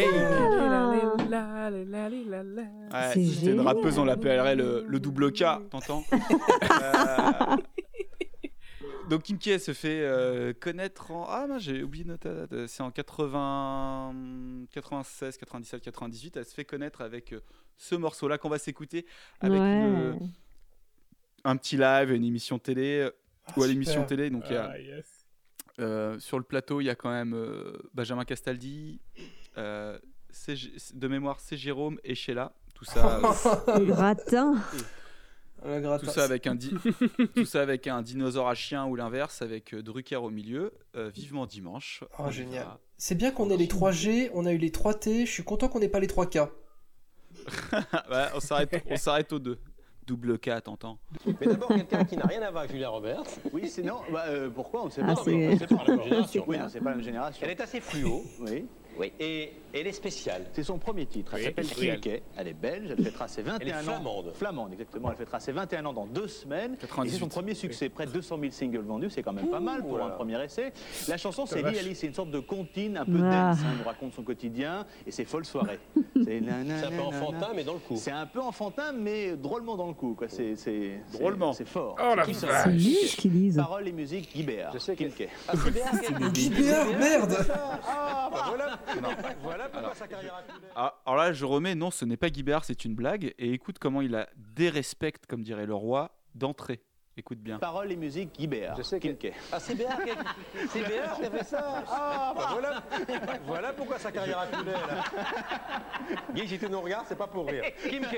Ah. 2.93 3.09
Ouais, 3.09 3.11
C'est 3.15 3.21
si 3.25 3.31
c'était 3.35 3.47
une 3.53 3.59
génial. 3.59 3.67
rappeuse, 3.67 3.99
on 3.99 4.05
l'appellerait 4.05 4.57
le, 4.57 4.85
le 4.87 5.01
double 5.01 5.33
K, 5.33 5.45
t'entends 5.71 6.05
Euh, 6.83 7.57
Donc 9.09 9.23
Kim 9.25 9.39
K 9.39 9.49
elle 9.49 9.61
se 9.61 9.73
fait 9.73 10.01
euh, 10.03 10.53
connaître 10.59 11.11
en... 11.11 11.27
Ah 11.29 11.47
non, 11.49 11.59
j'ai 11.59 11.83
oublié 11.83 12.05
notre 12.05 12.29
date. 12.47 12.67
C'est 12.69 12.83
en 12.83 12.91
80... 12.93 14.13
96, 14.73 15.37
97, 15.37 15.81
98. 15.83 16.37
Elle 16.37 16.45
se 16.45 16.55
fait 16.55 16.65
connaître 16.65 17.01
avec 17.01 17.33
euh, 17.33 17.41
ce 17.77 17.95
morceau-là 17.97 18.39
qu'on 18.39 18.49
va 18.49 18.59
s'écouter 18.59 19.07
avec 19.41 19.61
ouais. 19.61 19.67
une- 19.83 20.31
un 21.45 21.57
petit 21.57 21.77
live, 21.77 22.13
une 22.13 22.25
émission 22.25 22.59
télé. 22.59 23.09
Ah, 23.51 23.59
ou 23.59 23.63
à 23.63 23.67
l'émission 23.67 24.05
télé. 24.05 24.31
Donc 24.31 24.45
il 24.49 24.53
y 24.55 24.57
a, 24.57 24.71
Ah, 24.73 24.79
yes. 24.79 25.07
euh, 25.79 26.19
sur 26.19 26.39
le 26.39 26.45
plateau, 26.45 26.81
il 26.81 26.85
y 26.85 26.91
a 26.91 26.95
quand 26.95 27.11
même 27.11 27.35
euh, 27.35 27.73
Benjamin 27.95 28.25
Castaldi, 28.25 29.01
euh, 29.59 29.99
de 30.95 31.09
mémoire, 31.09 31.41
c'est 31.41 31.57
Jérôme 31.57 31.99
et 32.05 32.15
Sheila. 32.15 32.53
Tout 32.75 32.85
ça, 32.85 33.21
euh, 33.69 33.79
Le 33.79 33.85
gratin. 33.85 34.55
Tout 35.99 36.07
ça 36.07 36.25
avec 36.25 36.47
un 36.47 36.55
di- 36.55 36.73
tout 37.35 37.45
ça 37.45 37.61
avec 37.61 37.87
un 37.87 38.01
dinosaure 38.01 38.49
à 38.49 38.55
chien 38.55 38.87
ou 38.87 38.97
l'inverse, 38.97 39.43
avec 39.43 39.75
euh, 39.75 39.83
Drucker 39.83 40.17
au 40.17 40.31
milieu. 40.31 40.73
euh, 40.97 41.11
vivement 41.11 41.45
dimanche. 41.45 42.03
Oh, 42.13 42.23
On 42.25 42.31
génial. 42.31 42.65
va- 42.65 42.79
C'est 42.97 43.15
bien 43.15 43.31
qu'on 43.31 43.51
ait 43.51 43.57
les 43.59 43.67
3G, 43.67 44.31
on 44.33 44.47
a 44.47 44.53
eu 44.53 44.57
les 44.59 44.71
3T, 44.71 45.27
je 45.27 45.31
suis 45.31 45.45
content 45.45 45.69
qu'on 45.69 45.81
n'ait 45.81 45.89
pas 45.91 46.01
les 46.01 46.07
3K. 46.07 46.49
Ouais, 48.11 48.25
on 48.35 48.41
s'arrête, 48.41 48.83
on 48.89 48.97
s'arrête 48.97 49.33
aux 49.33 49.39
deux. 49.39 49.59
Double 50.11 50.39
K, 50.41 50.61
t'entends 50.65 50.99
Mais 51.41 51.47
d'abord, 51.47 51.69
quelqu'un 51.69 52.03
qui 52.03 52.17
n'a 52.17 52.25
rien 52.27 52.43
à 52.43 52.51
voir 52.51 52.63
avec 52.63 52.73
Julia 52.73 52.89
Roberts. 52.89 53.23
Oui, 53.53 53.69
sinon, 53.69 53.99
bah, 54.13 54.25
euh, 54.27 54.51
pourquoi 54.53 54.83
on 54.83 54.87
ne 54.87 54.91
sait 54.91 55.03
Ah, 55.05 55.15
pas. 55.15 55.23
c'est- 55.23 55.31
mais 55.31 55.55
on 55.55 55.59
sait 55.59 55.67
pas. 55.69 55.69
C'est 55.69 55.77
pas 55.77 55.85
la 55.87 55.97
même 55.97 56.03
génération. 56.05 56.45
Oui, 56.49 56.59
non, 56.59 56.65
c'est 56.69 56.81
pas 56.81 56.91
la 56.91 56.97
même 56.97 57.05
génération. 57.05 57.41
Elle 57.47 57.53
est 57.53 57.61
assez 57.61 57.81
fluo 57.81 58.25
Oui. 58.41 58.67
oui. 58.99 59.13
et 59.21 59.53
elle 59.73 59.87
est 59.87 59.93
spéciale. 59.93 60.47
C'est 60.53 60.63
son 60.63 60.79
premier 60.79 61.07
titre. 61.07 61.33
Elle 61.35 61.41
Oui, 61.41 61.45
s'appelle 61.47 61.67
oui. 61.79 61.91
Kim 62.01 62.01
K. 62.01 62.23
Elle 62.37 62.49
est 62.49 62.53
belge. 62.55 62.95
Elle 62.97 63.05
fêtera 63.05 63.29
ses 63.29 63.43
21 63.43 63.59
Elle 63.61 63.69
est 63.69 63.75
ans. 63.75 63.83
flamande. 63.83 64.33
Flamande, 64.35 64.73
exactement. 64.73 65.11
Elle 65.11 65.17
fêtera 65.17 65.41
ses 65.41 65.53
21 65.53 65.87
ans 65.87 65.93
dans 65.93 66.07
deux 66.07 66.29
semaines. 66.29 66.75
Et 66.75 66.79
98. 66.79 67.11
c'est 67.13 67.19
son 67.19 67.29
premier 67.29 67.55
succès. 67.55 67.89
Près 67.89 68.07
de 68.07 68.13
200 68.13 68.39
000 68.41 68.53
singles 68.53 68.81
vendus. 68.85 69.11
C'est 69.11 69.23
quand 69.23 69.33
même 69.33 69.49
pas 69.49 69.61
mal 69.61 69.83
pour 69.83 70.03
un 70.03 70.11
premier 70.11 70.43
essai. 70.45 70.73
La 71.09 71.17
chanson, 71.17 71.47
c'est. 71.47 71.63
Lee 71.63 71.79
Ali. 71.79 71.95
C'est 71.95 72.07
une 72.07 72.15
sorte 72.15 72.31
de 72.31 72.41
comptine 72.41 72.97
un 72.97 73.05
peu 73.05 73.19
Ah. 73.25 73.51
dance. 73.53 73.59
hein. 73.63 73.69
Elle 73.73 73.79
nous 73.79 73.85
raconte 73.85 74.15
son 74.15 74.23
quotidien 74.23 74.87
et 75.07 75.11
ses 75.11 75.25
folles 75.25 75.45
soirées. 75.45 75.79
C'est 76.25 76.39
un 76.87 76.91
peu 76.91 77.03
enfantin, 77.03 77.49
mais 77.55 77.65
dans 77.65 77.73
le 77.75 77.79
coup. 77.79 77.97
C'est 77.97 78.11
un 78.11 78.27
peu 78.27 78.41
enfantin, 78.41 78.93
mais 78.93 79.37
drôlement 79.37 79.77
dans 79.77 79.87
le 79.89 79.95
coup. 79.95 80.15
quoi. 80.15 80.29
C'est 80.29 80.55
Drôlement. 81.13 81.53
C'est 81.53 81.67
fort. 81.69 81.97
Oh 82.01 82.15
la. 82.15 82.25
C'est 82.25 82.69
lui 82.71 82.97
qu'ils 83.17 83.31
disent. 83.33 83.57
Paroles 83.57 83.89
et 83.89 83.93
musique, 83.93 84.31
Guy 84.35 84.43
Béard. 84.43 84.73
Je 84.73 84.79
sais 84.79 84.95
que- 84.95 85.05
Kim 85.05 85.11
K. 85.27 85.29
Ah, 85.49 85.53
Guy 86.33 86.51
Béard, 86.51 86.87
merde 86.99 87.37
Ah, 87.87 88.31
bah 88.33 88.45
voilà, 89.43 89.60
voilà 89.61 89.69
pourquoi 89.69 89.95
sa 89.95 90.09
carrière 90.09 90.35
a 90.35 90.43
coulé. 90.43 90.67
Ah, 90.77 90.95
alors 91.07 91.17
là, 91.19 91.33
je 91.33 91.45
remets, 91.45 91.75
non, 91.75 91.91
ce 91.91 92.05
n'est 92.05 92.17
pas 92.17 92.31
Guibert, 92.31 92.65
c'est 92.65 92.85
une 92.85 92.95
blague. 92.95 93.35
Et 93.39 93.53
écoute 93.53 93.79
comment 93.79 94.01
il 94.01 94.11
la 94.13 94.29
dérespecte, 94.37 95.27
comme 95.27 95.43
dirait 95.43 95.67
le 95.67 95.75
roi, 95.75 96.11
d'entrée. 96.35 96.81
Écoute 97.17 97.39
bien. 97.41 97.59
Paroles 97.59 97.91
et 97.93 97.97
musique, 97.97 98.33
Guy 98.39 98.47
Béard. 98.47 98.77
Je 98.79 98.83
sais 98.83 98.99
que- 99.01 99.09
Kim 99.09 99.17
K. 99.31 99.35
Ah, 99.53 99.61
c'est 99.61 99.75
Béard 99.75 100.03
qui 100.03 100.11
a... 100.11 100.15
c'est 100.71 100.83
Béard 100.89 101.17
qui 101.17 101.25
a 101.25 101.31
fait 101.31 101.45
ça 101.45 101.85
Ah, 101.91 102.33
bah 102.35 102.49
voilà, 102.53 102.83
voilà 103.45 103.73
pourquoi 103.75 103.99
sa 103.99 104.11
carrière 104.11 104.39
a 104.39 104.47
coulé, 104.47 104.71
là. 104.73 105.05
Guy, 106.35 106.49
si 106.49 106.59
tu 106.59 106.71
nous 106.71 106.81
regardes, 106.81 107.05
c'est 107.09 107.19
pas 107.19 107.27
pour 107.27 107.47
rire. 107.47 107.65
Kim 107.89 108.03
K. 108.05 108.17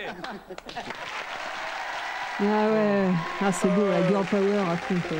Ah 2.40 2.68
ouais. 2.70 3.08
Ah 3.40 3.52
c'est 3.52 3.68
beau, 3.74 3.86
la 3.88 4.06
girl 4.08 4.24
power 4.26 4.58
à 4.58 4.76
fond. 4.76 4.94
quoi. 5.08 5.18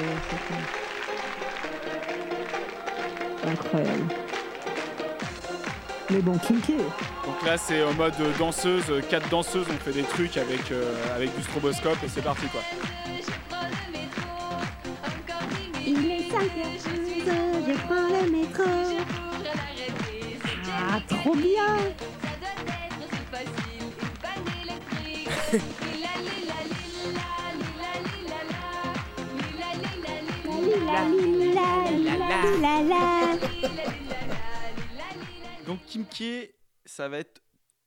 C'est 3.43 3.49
Incroyable. 3.49 4.15
Mais 6.13 6.21
bon, 6.21 6.37
Kim 6.37 6.61
K. 6.61 6.77
Donc 7.25 7.43
là, 7.47 7.57
c'est 7.57 7.83
en 7.83 7.95
mode 7.95 8.13
euh, 8.21 8.33
danseuse, 8.39 8.85
euh, 8.91 9.01
quatre 9.01 9.31
danseuses, 9.31 9.67
on 9.71 9.83
fait 9.83 9.93
des 9.93 10.03
trucs 10.03 10.37
avec, 10.37 10.71
euh, 10.71 10.95
avec 11.17 11.35
du 11.35 11.43
stroboscope 11.43 11.97
et 12.05 12.09
c'est 12.09 12.21
parti 12.21 12.47
quoi. 12.49 12.61
Il 15.87 16.11
est 16.11 16.31
5 16.31 16.41
je 17.67 17.73
prends 17.87 18.25
le 18.25 18.31
métro. 18.31 18.65
Ah, 20.69 21.01
trop 21.09 21.35
bien 21.35 21.79
Donc 35.67 35.81
Kim 35.87 36.05
K, 36.05 36.51
ça 36.85 37.09
va 37.09 37.19
être 37.19 37.43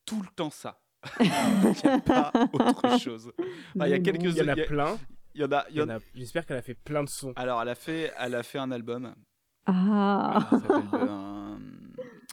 tout 0.06 0.22
le 0.22 0.28
temps 0.36 0.50
ça. 0.52 0.82
Il 1.20 1.26
n'y 1.28 1.90
a 1.90 2.00
pas 2.00 2.32
autre 2.54 3.00
chose. 3.00 3.32
Il 3.76 3.88
y 3.88 3.94
a 3.94 4.00
quelques. 4.00 4.24
Il 4.24 4.38
y 4.38 4.42
en 4.42 4.48
a 4.48 4.54
il 4.54 4.58
y 4.58 4.62
a- 4.62 4.66
plein. 4.66 4.98
il 5.36 5.42
y 5.42 5.44
en 5.44 5.52
a- 5.52 5.66
il 5.70 5.74
Il 5.74 5.76
y 5.76 5.80
y 5.80 5.82
en 5.84 5.86
en 5.90 5.98
a- 5.98 6.00
J'espère 6.16 6.46
qu'elle 6.46 6.58
a 6.58 6.62
fait 6.62 6.74
plein 6.74 7.04
de 7.04 7.10
sons. 7.10 7.34
Alors, 7.36 7.62
elle 7.62 7.70
a 7.70 7.76
fait, 7.76 8.12
elle 8.18 8.36
a 8.36 8.44
fait 8.44 8.58
un 8.58 8.72
album. 8.72 9.14
Ah, 9.68 10.48
Ça 10.50 10.60
s'appelle, 10.60 10.84
euh, 10.94 11.58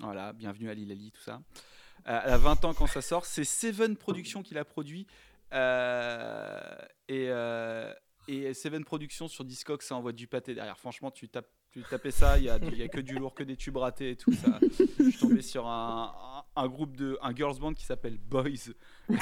voilà, 0.00 0.32
bienvenue 0.32 0.70
à 0.70 0.74
Lilali, 0.74 1.10
tout 1.12 1.20
ça. 1.22 1.40
Euh, 2.08 2.20
elle 2.24 2.32
a 2.32 2.38
20 2.38 2.64
ans 2.64 2.74
quand 2.74 2.86
ça 2.86 3.00
sort. 3.02 3.26
C'est 3.26 3.44
Seven 3.44 3.96
Productions 3.96 4.42
qui 4.42 4.54
l'a 4.54 4.64
produit. 4.64 5.06
Euh, 5.52 6.76
et, 7.08 7.26
euh, 7.28 7.92
et 8.28 8.54
Seven 8.54 8.84
Productions 8.84 9.28
sur 9.28 9.44
Discogs, 9.44 9.82
ça 9.82 9.96
envoie 9.96 10.12
du 10.12 10.26
pâté 10.26 10.54
derrière. 10.54 10.78
Franchement, 10.78 11.10
tu 11.10 11.28
tapes. 11.28 11.48
Tu 11.72 11.82
tapais 11.88 12.10
ça, 12.10 12.36
il 12.38 12.44
y, 12.44 12.50
a 12.50 12.58
il 12.58 12.82
a 12.82 12.88
que 12.88 13.00
du 13.00 13.14
lourd, 13.14 13.34
que 13.34 13.42
des 13.44 13.56
tubes 13.56 13.78
ratés 13.78 14.10
et 14.10 14.16
tout 14.16 14.32
ça. 14.32 14.58
Je 14.98 15.04
suis 15.10 15.18
tombé 15.18 15.40
sur 15.40 15.66
un, 15.66 16.12
un, 16.54 16.62
un 16.62 16.68
groupe 16.68 16.94
de 16.96 17.18
un 17.22 17.34
girls 17.34 17.58
band 17.58 17.72
qui 17.72 17.84
s'appelle 17.86 18.18
Boys 18.18 18.50
et, 19.08 19.16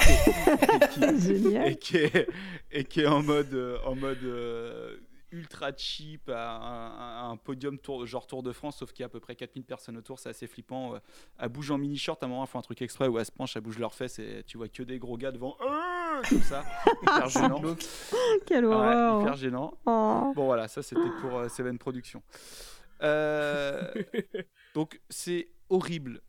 qui, 0.93 1.19
génial. 1.21 1.67
et 1.71 1.75
qui 1.77 1.97
est, 1.97 2.27
et 2.71 2.83
qui 2.83 3.01
est 3.01 3.07
en 3.07 3.23
mode, 3.23 3.79
en 3.85 3.95
mode 3.95 4.21
euh, 4.23 4.97
ultra 5.31 5.71
cheap, 5.77 6.27
à 6.29 6.57
un, 6.57 6.97
à 6.97 7.29
un 7.31 7.37
podium 7.37 7.77
tour, 7.79 8.05
genre 8.05 8.27
Tour 8.27 8.43
de 8.43 8.51
France, 8.51 8.77
sauf 8.79 8.91
qu'il 8.91 9.01
y 9.01 9.03
a 9.03 9.05
à 9.05 9.09
peu 9.09 9.21
près 9.21 9.35
4000 9.35 9.63
personnes 9.63 9.95
autour, 9.95 10.19
c'est 10.19 10.27
assez 10.29 10.45
flippant. 10.47 10.95
euh. 10.95 10.99
Elle 11.39 11.47
bouge 11.49 11.71
en 11.71 11.77
mini-short, 11.77 12.21
à 12.21 12.25
un 12.25 12.29
moment, 12.29 12.43
elle 12.43 12.49
fait 12.49 12.57
un 12.57 12.61
truc 12.61 12.81
exprès 12.81 13.07
où 13.07 13.17
elle 13.17 13.25
se 13.25 13.31
penche, 13.31 13.55
elle 13.55 13.61
bouge 13.61 13.79
leurs 13.79 13.93
fesses 13.93 14.19
et 14.19 14.43
tu 14.45 14.57
vois 14.57 14.67
que 14.67 14.83
des 14.83 14.99
gros 14.99 15.15
gars 15.17 15.31
devant, 15.31 15.55
comme 16.29 16.41
ça, 16.41 16.63
hyper 17.03 17.29
gênant. 17.29 17.61
Quelle 18.45 18.65
Ouais, 18.65 18.73
horreur. 18.75 19.21
hyper 19.21 19.35
gênant. 19.35 19.73
Oh. 19.85 20.31
Bon 20.35 20.45
voilà, 20.45 20.67
ça 20.67 20.81
c'était 20.83 20.99
pour 21.21 21.37
euh, 21.37 21.49
Seven 21.49 21.77
Productions. 21.77 22.21
Euh, 23.03 23.91
donc 24.75 24.99
c'est 25.09 25.49
horrible, 25.69 26.21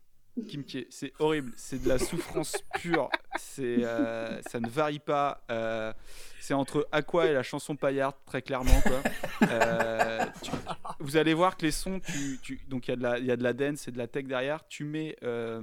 Kim 0.47 0.63
K, 0.63 0.87
c'est 0.89 1.13
horrible, 1.19 1.51
c'est 1.55 1.83
de 1.83 1.87
la 1.87 1.99
souffrance 1.99 2.55
pure, 2.73 3.09
c'est, 3.37 3.83
euh, 3.83 4.41
ça 4.41 4.59
ne 4.59 4.67
varie 4.67 4.97
pas, 4.97 5.43
euh, 5.51 5.93
c'est 6.39 6.55
entre 6.55 6.87
Aqua 6.91 7.27
et 7.27 7.33
la 7.33 7.43
chanson 7.43 7.75
paillarde 7.75 8.15
très 8.25 8.41
clairement 8.41 8.81
quoi. 8.81 9.47
Euh, 9.49 10.25
tu- 10.41 10.51
vous 10.99 11.17
allez 11.17 11.35
voir 11.35 11.55
que 11.57 11.65
les 11.67 11.71
sons, 11.71 11.99
tu, 11.99 12.39
tu- 12.41 12.61
donc 12.67 12.87
il 12.87 12.91
y, 12.91 12.93
a 12.93 12.97
de 12.97 13.03
la- 13.03 13.19
il 13.19 13.25
y 13.25 13.31
a 13.31 13.37
de 13.37 13.43
la 13.43 13.53
dance 13.53 13.87
et 13.87 13.91
de 13.91 13.97
la 13.99 14.07
tech 14.07 14.25
derrière, 14.25 14.67
tu 14.67 14.83
mets, 14.85 15.15
euh, 15.21 15.61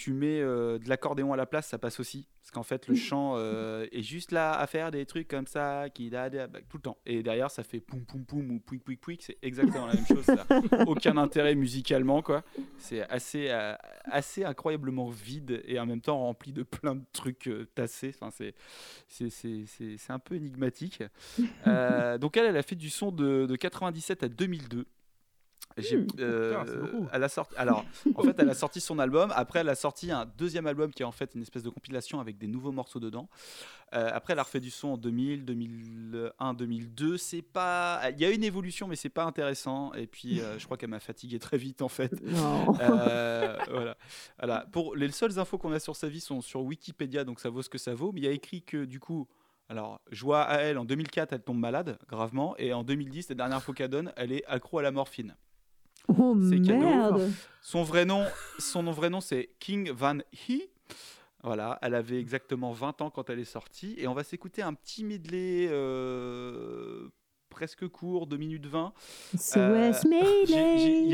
tu 0.00 0.14
mets 0.14 0.40
euh, 0.40 0.78
de 0.78 0.88
l'accordéon 0.88 1.34
à 1.34 1.36
la 1.36 1.44
place, 1.44 1.66
ça 1.68 1.76
passe 1.76 2.00
aussi. 2.00 2.26
Parce 2.40 2.52
qu'en 2.52 2.62
fait, 2.62 2.88
le 2.88 2.94
chant 2.94 3.34
euh, 3.36 3.86
est 3.92 4.00
juste 4.00 4.32
là 4.32 4.52
à 4.52 4.66
faire 4.66 4.90
des 4.90 5.04
trucs 5.04 5.28
comme 5.28 5.46
ça, 5.46 5.90
qui 5.92 6.08
da, 6.08 6.30
da, 6.30 6.46
bah, 6.46 6.60
tout 6.70 6.78
le 6.78 6.82
temps. 6.82 6.96
Et 7.04 7.22
derrière, 7.22 7.50
ça 7.50 7.62
fait 7.62 7.80
poum 7.80 8.06
poum 8.06 8.24
poum 8.24 8.50
ou 8.50 8.60
pouic 8.60 8.82
pouic 8.82 8.98
pouic, 8.98 9.22
c'est 9.22 9.36
exactement 9.42 9.86
la 9.86 9.92
même 9.92 10.06
chose. 10.06 10.24
Ça 10.24 10.46
aucun 10.86 11.18
intérêt 11.18 11.54
musicalement, 11.54 12.22
quoi. 12.22 12.42
C'est 12.78 13.02
assez, 13.10 13.48
euh, 13.50 13.74
assez 14.04 14.42
incroyablement 14.42 15.10
vide 15.10 15.62
et 15.66 15.78
en 15.78 15.84
même 15.84 16.00
temps 16.00 16.18
rempli 16.18 16.54
de 16.54 16.62
plein 16.62 16.94
de 16.94 17.04
trucs 17.12 17.50
tassés. 17.74 18.14
Enfin, 18.14 18.30
c'est, 18.30 18.54
c'est, 19.06 19.28
c'est, 19.28 19.64
c'est, 19.66 19.98
c'est 19.98 20.12
un 20.14 20.18
peu 20.18 20.34
énigmatique. 20.34 21.02
Donc 21.66 22.38
elle, 22.38 22.46
elle 22.46 22.56
a 22.56 22.62
fait 22.62 22.74
du 22.74 22.88
son 22.88 23.12
de, 23.12 23.44
de 23.44 23.56
97 23.56 24.22
à 24.22 24.28
2002. 24.30 24.86
J'ai, 25.76 25.96
Hmm. 25.98 26.06
euh, 26.18 26.50
Putain, 26.60 26.72
c'est 26.72 26.80
beaucoup. 26.80 27.08
elle 27.12 27.22
a 27.24 27.28
sorti, 27.28 27.54
alors, 27.56 27.84
en 28.14 28.22
fait, 28.22 28.34
elle 28.38 28.50
a 28.50 28.54
sorti 28.54 28.80
son 28.80 28.98
album. 28.98 29.32
Après, 29.36 29.60
elle 29.60 29.68
a 29.68 29.74
sorti 29.74 30.10
un 30.10 30.26
deuxième 30.36 30.66
album 30.66 30.92
qui 30.92 31.02
est 31.02 31.06
en 31.06 31.12
fait 31.12 31.30
une 31.34 31.42
espèce 31.42 31.62
de 31.62 31.70
compilation 31.70 32.20
avec 32.20 32.38
des 32.38 32.48
nouveaux 32.48 32.72
morceaux 32.72 32.98
dedans. 33.00 33.28
Euh, 33.94 34.10
après, 34.12 34.32
elle 34.32 34.38
a 34.40 34.42
refait 34.42 34.60
du 34.60 34.70
son 34.70 34.88
en 34.88 34.96
2000, 34.96 35.44
2001, 35.44 36.54
2002. 36.54 37.16
C'est 37.18 37.42
pas, 37.42 38.00
il 38.10 38.20
y 38.20 38.24
a 38.24 38.30
une 38.30 38.44
évolution, 38.44 38.88
mais 38.88 38.96
c'est 38.96 39.08
pas 39.08 39.24
intéressant. 39.24 39.92
Et 39.94 40.06
puis, 40.06 40.40
euh, 40.40 40.58
je 40.58 40.64
crois 40.64 40.76
qu'elle 40.76 40.90
m'a 40.90 41.00
fatigué 41.00 41.38
très 41.38 41.56
vite 41.56 41.82
en 41.82 41.88
fait. 41.88 42.12
Euh, 42.80 43.56
voilà. 44.38 44.66
Pour 44.72 44.96
les 44.96 45.10
seules 45.10 45.38
infos 45.38 45.58
qu'on 45.58 45.72
a 45.72 45.78
sur 45.80 45.96
sa 45.96 46.08
vie 46.08 46.20
sont 46.20 46.40
sur 46.40 46.62
Wikipédia, 46.62 47.24
donc 47.24 47.40
ça 47.40 47.48
vaut 47.50 47.62
ce 47.62 47.68
que 47.70 47.78
ça 47.78 47.94
vaut. 47.94 48.12
Mais 48.12 48.20
il 48.20 48.24
y 48.24 48.28
a 48.28 48.32
écrit 48.32 48.62
que 48.62 48.84
du 48.84 49.00
coup, 49.00 49.28
alors 49.68 50.00
joie 50.10 50.42
à 50.42 50.58
elle, 50.58 50.78
en 50.78 50.84
2004, 50.84 51.32
elle 51.32 51.42
tombe 51.42 51.58
malade 51.58 51.98
gravement, 52.08 52.56
et 52.58 52.72
en 52.72 52.82
2010, 52.82 53.28
la 53.30 53.34
dernière 53.36 53.62
fois 53.62 53.74
qu'elle 53.74 53.88
donne, 53.88 54.12
elle 54.16 54.32
est 54.32 54.44
accro 54.46 54.78
à 54.78 54.82
la 54.82 54.90
morphine. 54.90 55.36
Oh 56.08 56.36
C'est 56.48 56.60
cadeau. 56.60 56.78
merde. 56.80 57.30
Son 57.62 57.82
vrai 57.82 58.04
nom, 58.04 58.24
son 58.58 58.82
nom 58.82 58.92
vrai 58.92 59.10
nom, 59.10 59.20
c'est 59.20 59.50
King 59.60 59.90
Van 59.90 60.18
He. 60.32 60.70
Voilà, 61.42 61.78
elle 61.82 61.94
avait 61.94 62.18
exactement 62.18 62.72
20 62.72 63.00
ans 63.00 63.10
quand 63.10 63.30
elle 63.30 63.38
est 63.38 63.44
sortie, 63.44 63.94
et 63.96 64.06
on 64.06 64.12
va 64.14 64.24
s'écouter 64.24 64.60
un 64.60 64.74
petit 64.74 65.04
medley 65.04 65.68
euh, 65.70 67.08
presque 67.48 67.88
court, 67.88 68.26
2 68.26 68.36
minutes 68.36 68.66
20. 68.66 68.92
So 69.38 69.58
Euh, 69.58 69.90
a- 69.90 69.92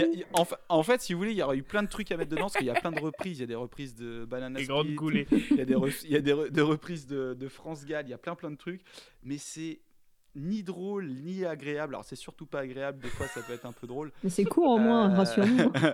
a- 0.02 0.40
en, 0.40 0.44
fa- 0.44 0.60
en 0.68 0.82
fait, 0.82 1.00
si 1.00 1.12
vous 1.12 1.20
voulez, 1.20 1.30
il 1.32 1.38
y 1.38 1.42
aurait 1.42 1.56
eu 1.58 1.62
plein 1.62 1.82
de 1.84 1.88
trucs 1.88 2.10
à 2.10 2.16
mettre 2.16 2.30
dedans 2.30 2.42
parce 2.42 2.56
qu'il 2.56 2.66
y 2.66 2.70
a 2.70 2.74
plein 2.74 2.90
de 2.92 2.98
reprises. 3.00 3.38
Il 3.38 3.42
y 3.42 3.44
a 3.44 3.46
des 3.46 3.54
reprises 3.54 3.94
de 3.94 4.24
Banana 4.24 4.58
Split, 4.82 4.94
coulées. 4.96 5.26
il 5.50 5.56
y 5.56 5.60
a 5.60 5.64
des, 5.64 5.74
re- 5.76 6.02
il 6.04 6.10
y 6.10 6.16
a 6.16 6.20
des, 6.20 6.32
re- 6.32 6.50
des 6.50 6.60
reprises 6.62 7.06
de, 7.06 7.34
de 7.34 7.48
France 7.48 7.84
Gall, 7.86 8.06
il 8.06 8.10
y 8.10 8.14
a 8.14 8.18
plein 8.18 8.34
plein 8.34 8.50
de 8.50 8.56
trucs, 8.56 8.82
mais 9.22 9.38
c'est 9.38 9.80
ni 10.36 10.62
drôle 10.62 11.08
ni 11.08 11.44
agréable. 11.44 11.94
Alors 11.94 12.04
c'est 12.04 12.14
surtout 12.16 12.46
pas 12.46 12.60
agréable, 12.60 13.02
des 13.02 13.08
fois 13.08 13.26
ça 13.26 13.40
peut 13.42 13.52
être 13.54 13.66
un 13.66 13.72
peu 13.72 13.86
drôle. 13.88 14.12
Mais 14.22 14.30
c'est 14.30 14.44
court 14.44 14.68
au 14.72 14.78
moins, 14.78 15.10
Euh, 15.12 15.16
rassure-nous. 15.16 15.72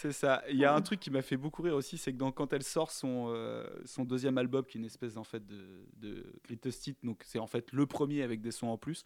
C'est 0.00 0.12
ça. 0.12 0.44
Il 0.48 0.56
y 0.56 0.64
a 0.64 0.72
un 0.72 0.80
truc 0.80 1.00
qui 1.00 1.10
m'a 1.10 1.22
fait 1.22 1.36
beaucoup 1.36 1.60
rire 1.62 1.74
aussi, 1.74 1.98
c'est 1.98 2.12
que 2.12 2.18
dans- 2.18 2.30
quand 2.30 2.52
elle 2.52 2.62
sort 2.62 2.92
son, 2.92 3.32
euh, 3.34 3.66
son 3.84 4.04
deuxième 4.04 4.38
album, 4.38 4.64
qui 4.64 4.78
est 4.78 4.80
une 4.80 4.84
espèce 4.86 5.16
en 5.16 5.24
fait 5.24 5.44
de, 5.44 5.88
de 5.96 6.24
greatest 6.44 6.86
hit, 6.86 6.98
donc 7.02 7.22
c'est 7.24 7.40
en 7.40 7.48
fait 7.48 7.72
le 7.72 7.84
premier 7.84 8.22
avec 8.22 8.40
des 8.40 8.52
sons 8.52 8.68
en 8.68 8.78
plus. 8.78 9.02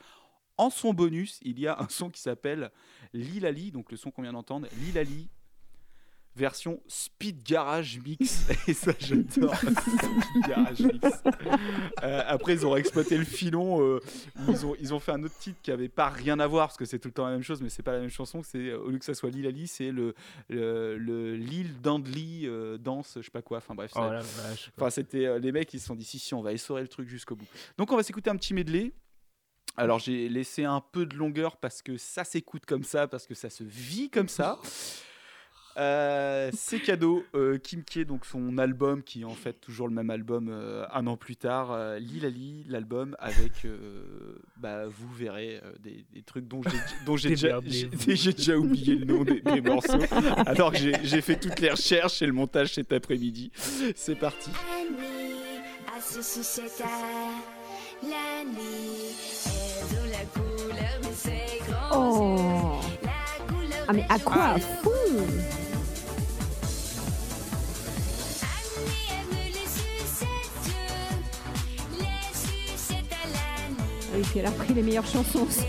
En 0.58 0.68
son 0.68 0.92
bonus, 0.92 1.38
il 1.40 1.58
y 1.58 1.66
a 1.66 1.80
un 1.80 1.88
son 1.88 2.10
qui 2.10 2.20
s'appelle 2.20 2.70
Lilali, 3.14 3.72
donc 3.72 3.90
le 3.90 3.96
son 3.96 4.10
qu'on 4.10 4.20
vient 4.20 4.34
d'entendre, 4.34 4.68
Lilali, 4.84 5.30
version 6.34 6.80
Speed 6.86 7.42
Garage 7.42 8.00
Mix. 8.04 8.46
Et 8.68 8.74
ça, 8.74 8.92
j'adore. 8.98 9.54
Speed 9.56 10.46
Garage 10.48 10.80
Mix. 10.80 11.22
Euh, 12.02 12.22
après, 12.26 12.54
ils 12.54 12.66
ont 12.66 12.76
exploité 12.76 13.16
le 13.16 13.24
filon. 13.24 13.82
euh, 13.82 14.00
ils, 14.48 14.66
ont, 14.66 14.74
ils 14.80 14.94
ont 14.94 15.00
fait 15.00 15.12
un 15.12 15.22
autre 15.22 15.36
titre 15.38 15.58
qui 15.62 15.70
avait 15.70 15.88
pas 15.88 16.08
rien 16.08 16.38
à 16.40 16.46
voir, 16.46 16.68
parce 16.68 16.78
que 16.78 16.84
c'est 16.84 16.98
tout 16.98 17.08
le 17.08 17.14
temps 17.14 17.26
la 17.26 17.32
même 17.32 17.42
chose, 17.42 17.60
mais 17.60 17.68
c'est 17.68 17.82
pas 17.82 17.92
la 17.92 18.00
même 18.00 18.10
chanson. 18.10 18.42
C'est, 18.42 18.70
euh, 18.70 18.78
au 18.78 18.90
lieu 18.90 18.98
que 18.98 19.04
ça 19.04 19.14
soit 19.14 19.30
Lilali, 19.30 19.66
c'est 19.66 19.90
le, 19.90 20.14
le, 20.48 20.96
le 20.96 21.36
Lil 21.36 21.80
Dandly 21.80 22.46
euh, 22.46 22.78
danse, 22.78 23.14
je 23.16 23.22
sais 23.22 23.30
pas 23.30 23.42
quoi. 23.42 23.58
Enfin 23.58 23.74
bref. 23.74 23.92
Oh. 23.96 24.00
Enfin, 24.76 24.90
c'était 24.90 25.38
les 25.38 25.52
mecs, 25.52 25.72
ils 25.74 25.80
se 25.80 25.86
sont 25.86 25.94
dit 25.94 26.04
si, 26.04 26.18
si, 26.18 26.34
on 26.34 26.42
va 26.42 26.52
essorer 26.52 26.82
le 26.82 26.88
truc 26.88 27.08
jusqu'au 27.08 27.36
bout. 27.36 27.46
Donc, 27.78 27.92
on 27.92 27.96
va 27.96 28.02
s'écouter 28.02 28.30
un 28.30 28.36
petit 28.36 28.54
medley. 28.54 28.92
Alors, 29.76 29.98
j'ai 29.98 30.28
laissé 30.28 30.64
un 30.64 30.82
peu 30.92 31.06
de 31.06 31.16
longueur 31.16 31.56
parce 31.56 31.80
que 31.80 31.96
ça 31.96 32.24
s'écoute 32.24 32.66
comme 32.66 32.84
ça, 32.84 33.08
parce 33.08 33.26
que 33.26 33.34
ça 33.34 33.48
se 33.48 33.64
vit 33.64 34.10
comme 34.10 34.28
ça. 34.28 34.58
Euh, 35.78 36.50
c'est 36.54 36.80
cadeau. 36.80 37.24
Euh, 37.34 37.58
Kim 37.58 37.82
K, 37.82 38.00
donc 38.00 38.26
son 38.26 38.58
album, 38.58 39.02
qui 39.02 39.22
est 39.22 39.24
en 39.24 39.30
fait 39.34 39.54
toujours 39.60 39.88
le 39.88 39.94
même 39.94 40.10
album 40.10 40.48
euh, 40.50 40.84
un 40.92 41.06
an 41.06 41.16
plus 41.16 41.36
tard, 41.36 41.72
euh, 41.72 41.98
Lilali, 41.98 42.64
l'album 42.68 43.16
avec, 43.18 43.64
euh, 43.64 44.36
bah, 44.58 44.86
vous 44.86 45.10
verrez 45.12 45.60
euh, 45.64 45.72
des, 45.82 46.04
des 46.12 46.22
trucs 46.22 46.46
dont 46.46 46.60
j'ai 46.62 46.78
dont 47.06 47.16
j'ai 47.16 47.30
déjà, 47.30 47.58
j'ai 47.64 47.84
Démerdez-vous. 47.86 48.16
j'ai 48.16 48.32
déjà 48.32 48.56
oublié 48.58 48.94
le 48.96 49.04
nom 49.06 49.24
des, 49.24 49.40
des 49.40 49.60
morceaux, 49.70 49.98
alors 50.46 50.72
que 50.72 50.78
j'ai 50.78 50.92
j'ai 51.02 51.20
fait 51.20 51.36
toutes 51.40 51.60
les 51.60 51.70
recherches 51.70 52.20
et 52.22 52.26
le 52.26 52.32
montage 52.32 52.74
cet 52.74 52.92
après-midi. 52.92 53.50
C'est 53.94 54.18
parti. 54.18 54.50
Oh 61.94 62.80
Ah 63.88 63.92
mais 63.92 64.04
à 64.08 64.18
quoi 64.18 64.42
à 64.42 64.58
jours. 64.58 64.68
fond 64.82 65.24
Oui, 74.14 74.22
puis 74.22 74.40
elle 74.40 74.46
a 74.46 74.50
repris 74.50 74.74
les 74.74 74.82
meilleures 74.82 75.06
chansons 75.06 75.46
c'est 75.48 75.66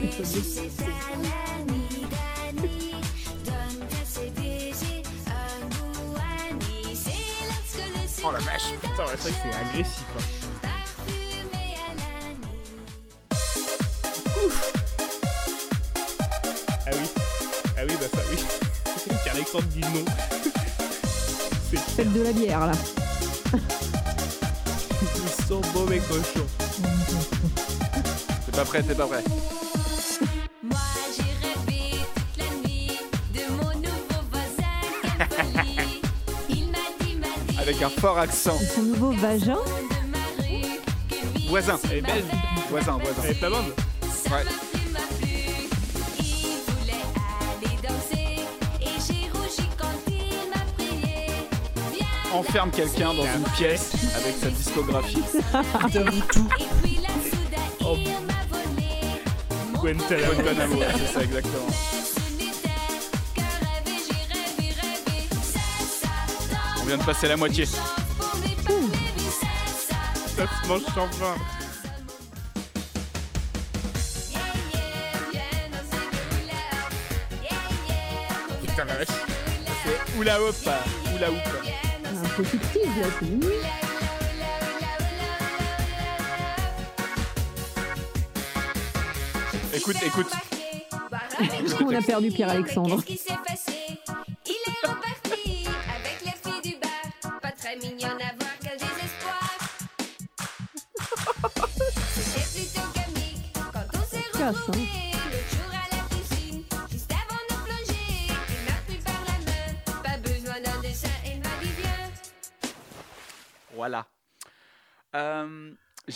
Oh 8.25 8.31
la 8.31 8.39
vache. 8.39 8.71
Putain, 8.81 8.93
c'est 8.97 9.03
vrai 9.03 9.31
que 9.31 9.37
c'est 9.43 9.69
agressif. 9.69 10.05
hein. 10.17 10.23
Ah 16.85 16.91
oui. 16.91 17.07
Ah 17.77 17.81
oui, 17.87 17.93
bah 17.99 18.07
ça 18.13 18.21
oui. 18.31 18.37
Qu'Alexandre 19.25 19.65
dit 19.65 19.81
non. 19.81 20.05
c'est 21.69 21.79
Faites 21.79 22.13
de 22.13 22.21
la 22.23 22.31
bière 22.31 22.65
là. 22.67 22.73
Ils 25.01 25.45
sont 25.47 25.61
mauvais 25.73 25.99
cochons. 25.99 26.62
C'est 28.53 28.59
pas 28.59 28.65
prêt, 28.65 28.83
c'est 28.87 28.95
pas 28.95 29.07
prêt. 29.07 29.23
Moi 30.61 30.77
j'ai 31.15 31.23
rêvé 31.47 32.05
toute 32.13 32.37
la 32.37 32.69
nuit 32.69 32.99
de 33.33 33.39
mon 33.51 33.73
nouveau 33.79 34.21
voisin. 34.31 34.69
Il 36.49 36.67
m'a 36.69 36.77
dit, 36.99 37.15
m'a 37.15 37.27
dit 37.27 37.59
Avec 37.59 37.81
un 37.81 37.89
fort 37.89 38.19
accent. 38.19 38.55
Son 38.75 38.83
nouveau 38.83 39.11
vagin 39.13 39.57
Voisin. 41.49 41.79
Elle 41.85 41.97
est 41.97 42.01
belge. 42.01 42.23
Voisin, 42.69 42.99
voisin. 42.99 43.21
Elle 43.23 43.31
est 43.31 43.33
flamande. 43.33 43.73
Ouais. 44.29 44.43
Enferme 52.31 52.69
quelqu'un 52.69 53.13
dans 53.15 53.25
une 53.25 53.43
pièce 53.55 53.93
avec 54.15 54.35
sa 54.35 54.49
discographie. 54.49 55.23
T'avoues 55.91 56.21
tout. 56.31 56.47
Guantanamo. 59.83 60.33
Guantanamo, 60.33 60.81
c'est 60.97 61.13
ça 61.13 61.23
exactement. 61.23 61.67
On 66.79 66.85
vient 66.85 66.97
de 66.97 67.03
passer 67.03 67.27
la 67.27 67.35
moitié. 67.35 67.65
ça. 67.65 67.81
Se 70.37 70.67
mange 70.69 70.83
sans 70.95 71.09
fin. 71.11 71.35
Putain 78.61 78.85
la 78.85 78.95
vache. 78.95 79.07
C'est 79.83 80.17
oula 80.17 80.41
hop, 80.41 80.55
oula 81.13 81.29
hop. 81.29 81.35
Un 82.23 82.29
peu 82.37 82.43
fictive 82.45 83.01
là, 83.01 83.07
c'est 83.19 83.82
Écoute, 89.75 89.97
écoute. 90.05 90.27
Du 91.65 91.73
coup, 91.75 91.85
on 91.89 91.95
a 91.95 92.01
perdu 92.01 92.31
Pierre-Alexandre. 92.31 93.03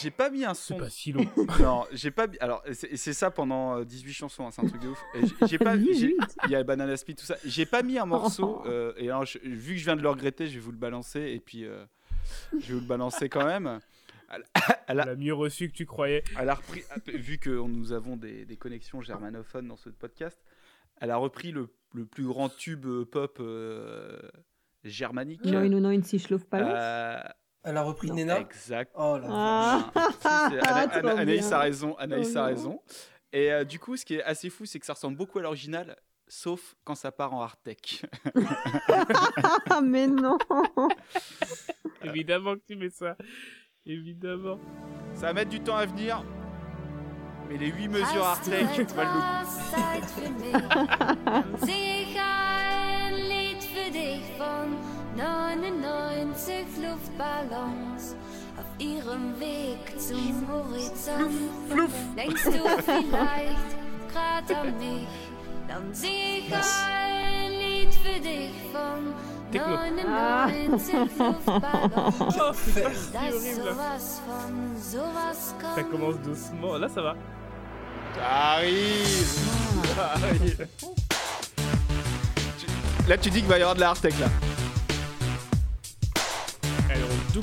J'ai 0.02 0.12
pas 0.12 0.30
mis 0.30 0.46
un 0.46 0.54
C'est 0.54 0.74
son. 0.74 0.78
pas 0.80 0.90
si 0.90 1.12
long. 1.12 1.26
Non, 1.60 1.86
j'ai 1.92 2.12
pas. 2.12 2.28
mis- 2.28 2.38
Alors, 2.40 2.64
c'est 2.74 2.96
c'est 2.98 3.14
ça 3.14 3.32
pendant 3.32 3.78
euh, 3.80 3.86
18 3.86 4.14
chansons, 4.14 4.46
hein, 4.48 4.52
c'est 4.52 4.62
un 4.64 4.68
truc 4.68 4.82
de 4.82 4.90
ouf. 4.90 5.04
J'ai- 5.48 5.58
pas. 5.58 5.76
Il 5.76 6.52
y 6.52 6.56
a 6.56 6.64
Banana 6.64 6.96
Split, 6.98 7.16
tout 7.16 7.26
ça. 7.26 7.36
J'ai 7.46 7.66
pas 7.66 7.84
mis 7.84 7.98
un 7.98 8.06
morceau. 8.40 8.62
euh, 8.66 8.94
et 8.98 9.10
alors, 9.10 9.26
je- 9.26 9.40
vu 9.40 9.74
que 9.74 9.80
je 9.80 9.86
viens 9.86 9.96
de 9.96 10.02
le 10.02 10.10
regretter, 10.10 10.48
je 10.48 10.54
vais 10.56 10.60
vous 10.60 10.72
le 10.72 10.78
balancer. 10.78 11.22
Et 11.22 11.40
puis, 11.40 11.66
euh, 11.66 11.86
je 12.60 12.68
vais 12.68 12.74
vous 12.76 12.80
le 12.82 12.88
balancer 12.88 13.30
quand 13.30 13.46
même. 13.46 13.80
Elle, 14.30 14.44
elle 14.88 15.00
a, 15.00 15.04
Elle 15.04 15.10
a 15.10 15.16
mieux 15.16 15.34
reçu 15.34 15.70
que 15.70 15.74
tu 15.74 15.86
croyais. 15.86 16.24
elle 16.40 16.50
a 16.50 16.56
repris, 16.56 16.84
vu 17.08 17.38
que 17.38 17.50
nous 17.50 17.92
avons 17.94 18.18
des, 18.18 18.46
des 18.46 18.58
connexions 18.58 19.02
germanophones 19.02 19.68
dans 19.68 19.78
ce 19.78 19.90
podcast, 19.90 20.38
elle 21.00 21.12
a 21.12 21.18
repris 21.18 21.52
le, 21.52 21.70
le 21.94 22.06
plus 22.06 22.26
grand 22.26 22.50
tube 22.50 22.86
euh, 22.86 23.06
pop 23.06 23.38
euh, 23.40 24.20
germanique. 24.84 25.46
Non, 25.46 25.70
non, 25.70 25.80
non, 25.80 25.92
là. 27.68 27.72
Elle 27.72 27.78
a 27.78 27.82
repris 27.84 28.10
Non. 28.10 28.16
Nena. 28.16 28.40
exact. 28.40 28.92
Oh 28.96 29.18
la 29.22 29.28
Ah. 29.30 29.92
Ana- 30.24 30.92
Ana- 30.94 31.18
Anaïs 31.20 31.52
a 31.52 31.60
raison. 31.60 31.96
Anaïs 31.98 32.30
a 32.30 32.32
bien. 32.34 32.44
raison. 32.46 32.82
Et 33.34 33.52
euh, 33.52 33.64
du 33.64 33.78
coup, 33.80 33.98
ce 33.98 34.06
qui 34.06 34.16
est 34.16 34.24
assez 34.24 34.50
fou, 34.50 34.66
c'est 34.66 34.80
que 34.80 34.86
ça 34.86 34.94
ressemble 34.94 35.18
beaucoup 35.18 35.40
à 35.40 35.42
l'original, 35.42 35.96
sauf 36.28 36.76
quand 36.86 36.96
ça 36.96 37.12
part 37.12 37.34
en 37.34 37.42
hard 37.42 37.58
tech. 37.64 38.06
Ah, 39.70 39.82
mais 39.82 40.08
non 40.08 40.38
Évidemment 42.04 42.56
que 42.56 42.62
tu 42.68 42.76
mets 42.76 42.90
ça. 42.90 43.16
Évidemment. 43.86 44.60
Ça 45.14 45.28
va 45.28 45.34
mettre 45.34 45.50
du 45.50 45.60
temps 45.62 45.76
à 45.76 45.86
venir, 45.86 46.24
mais 47.50 47.58
les 47.58 47.68
8 47.68 47.88
mesures 47.90 48.26
hard 48.26 48.42
tech 48.44 48.88
valent 48.96 49.14
le 49.14 49.22
coup. 49.22 50.58
Zeit 55.18 55.58
für 55.58 55.72
mich. 55.72 55.78
Sich 55.78 55.78
ein 55.78 55.78
Lied 55.78 56.44
für 56.44 56.64
dich 56.64 56.78
von 56.78 56.78
99 56.78 56.84
Luftballons 56.84 58.16
auf 58.58 58.66
ihrem 58.80 59.40
Weg 59.40 60.00
zum 60.00 60.48
Horizont. 60.50 61.52
Denkst 62.16 62.44
du 62.46 62.52
vielleicht 62.84 63.58
an 64.58 64.78
mich? 64.80 65.08
Dann 65.68 65.94
sing 65.94 66.10
ich 66.48 66.54
ein 66.54 67.52
Lied 67.52 67.94
für 67.94 68.20
dich 68.20 68.52
von 68.72 69.14
Techno. 69.52 69.76
99 69.76 70.94
Luftballons. 71.18 72.36
Oh, 72.40 72.54
c'est 72.54 72.84
pas 72.84 72.94
si 72.94 73.12
Da 73.14 73.28
ist 73.28 73.36
horrible. 73.36 73.74
sowas 73.74 74.22
von 74.26 74.54
sowas 74.78 75.56
Ça 75.76 75.84
commence 75.84 76.18
doucement. 76.22 76.78
Là, 76.78 76.90
ça 76.90 77.02
va. 77.02 77.16
Arrive. 78.22 79.38
Tu- 82.60 82.68
Là, 83.10 83.18
tu 83.18 83.30
dis 83.30 83.40
qu'il 83.40 83.48
va 83.50 83.58
y 83.58 83.62
avoir 83.62 83.76
de 83.76 83.80
la 83.82 83.90
hard 83.90 84.02
tech 84.02 84.20
là. 84.20 84.28
Ah, 87.38 87.42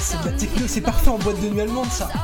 c'est 0.00 0.20
de 0.20 0.24
la 0.24 0.32
techno, 0.32 0.66
c'est 0.66 0.80
parfait 0.80 1.10
en 1.10 1.18
boîte 1.18 1.40
de 1.40 1.48
nuit 1.48 1.60
allemande 1.60 1.90
ça. 1.90 2.08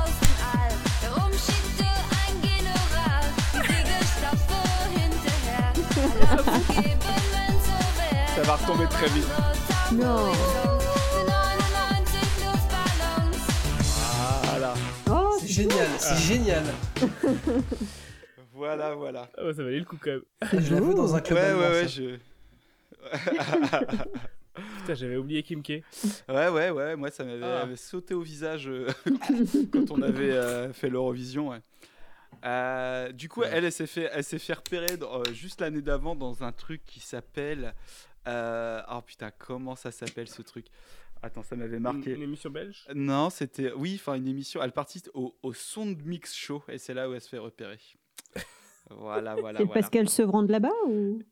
Ça 8.34 8.42
va 8.42 8.56
retomber 8.56 8.86
très 8.88 9.06
vite. 9.08 9.28
Non. 9.92 10.32
Génial, 15.54 15.88
c'est 15.98 16.16
génial. 16.34 16.64
Voilà, 18.56 18.94
voilà. 18.94 19.28
Ah 19.36 19.46
ouais, 19.46 19.52
ça 19.54 19.64
valait 19.64 19.80
le 19.80 19.84
coup 19.84 19.98
quand 20.00 20.10
même. 20.12 20.22
Je 20.62 20.74
la 20.74 20.80
veux 20.80 20.94
dans 20.94 21.12
un 21.12 21.18
Ouais, 21.18 21.22
club 21.24 21.38
ouais, 21.38 21.44
allemand, 21.44 21.60
ouais, 21.70 21.82
ça. 21.82 21.86
je. 21.88 22.16
Putain, 24.78 24.94
j'avais 24.94 25.16
oublié 25.16 25.42
Kimke. 25.42 25.82
Ouais, 26.28 26.48
ouais, 26.48 26.70
ouais, 26.70 26.94
moi 26.94 27.10
ça 27.10 27.24
m'avait 27.24 27.42
Ah. 27.44 27.66
sauté 27.76 28.14
au 28.14 28.20
visage 28.20 28.68
euh, 28.68 28.86
quand 29.72 29.90
on 29.90 30.00
avait 30.02 30.30
euh, 30.30 30.72
fait 30.72 30.88
l'Eurovision. 30.88 31.48
ouais. 31.48 31.58
Euh, 32.44 33.10
du 33.10 33.28
coup, 33.28 33.42
elle, 33.42 33.64
elle 33.64 33.72
s'est 33.72 33.86
fait, 33.88 34.08
elle 34.12 34.22
s'est 34.22 34.38
fait 34.38 34.52
repérer 34.52 34.96
dans- 34.96 35.18
euh, 35.20 35.24
juste 35.32 35.60
l'année 35.60 35.82
d'avant 35.82 36.14
dans 36.14 36.44
un 36.44 36.52
truc 36.52 36.82
qui 36.86 37.00
s'appelle. 37.00 37.74
euh, 38.28 38.80
Oh 38.92 39.00
putain, 39.02 39.30
comment 39.36 39.74
ça 39.74 39.90
s'appelle 39.90 40.28
ce 40.28 40.42
truc? 40.42 40.66
Attends, 41.24 41.42
ça 41.42 41.56
m'avait 41.56 41.76
Une, 41.78 41.82
marqué. 41.82 42.12
une 42.12 42.22
émission 42.22 42.50
belge? 42.50 42.84
Non, 42.94 43.30
c'était. 43.30 43.72
Oui, 43.72 43.96
enfin 43.98 44.14
une 44.14 44.28
émission. 44.28 44.62
Elle 44.62 44.72
participe 44.72 45.08
au, 45.14 45.34
au 45.42 45.52
Sound 45.54 46.04
Mix 46.04 46.34
Show 46.34 46.62
et 46.68 46.76
c'est 46.78 46.92
là 46.92 47.08
où 47.08 47.14
elle 47.14 47.20
se 47.20 47.28
fait 47.28 47.38
repérer. 47.38 47.78
Voilà, 48.90 49.34
voilà, 49.34 49.58
c'est 49.60 49.64
voilà. 49.64 49.80
parce 49.80 49.88
qu'elle 49.90 50.10
se 50.10 50.20
rend 50.20 50.42
de 50.42 50.52
là-bas 50.52 50.68
ou? 50.88 51.22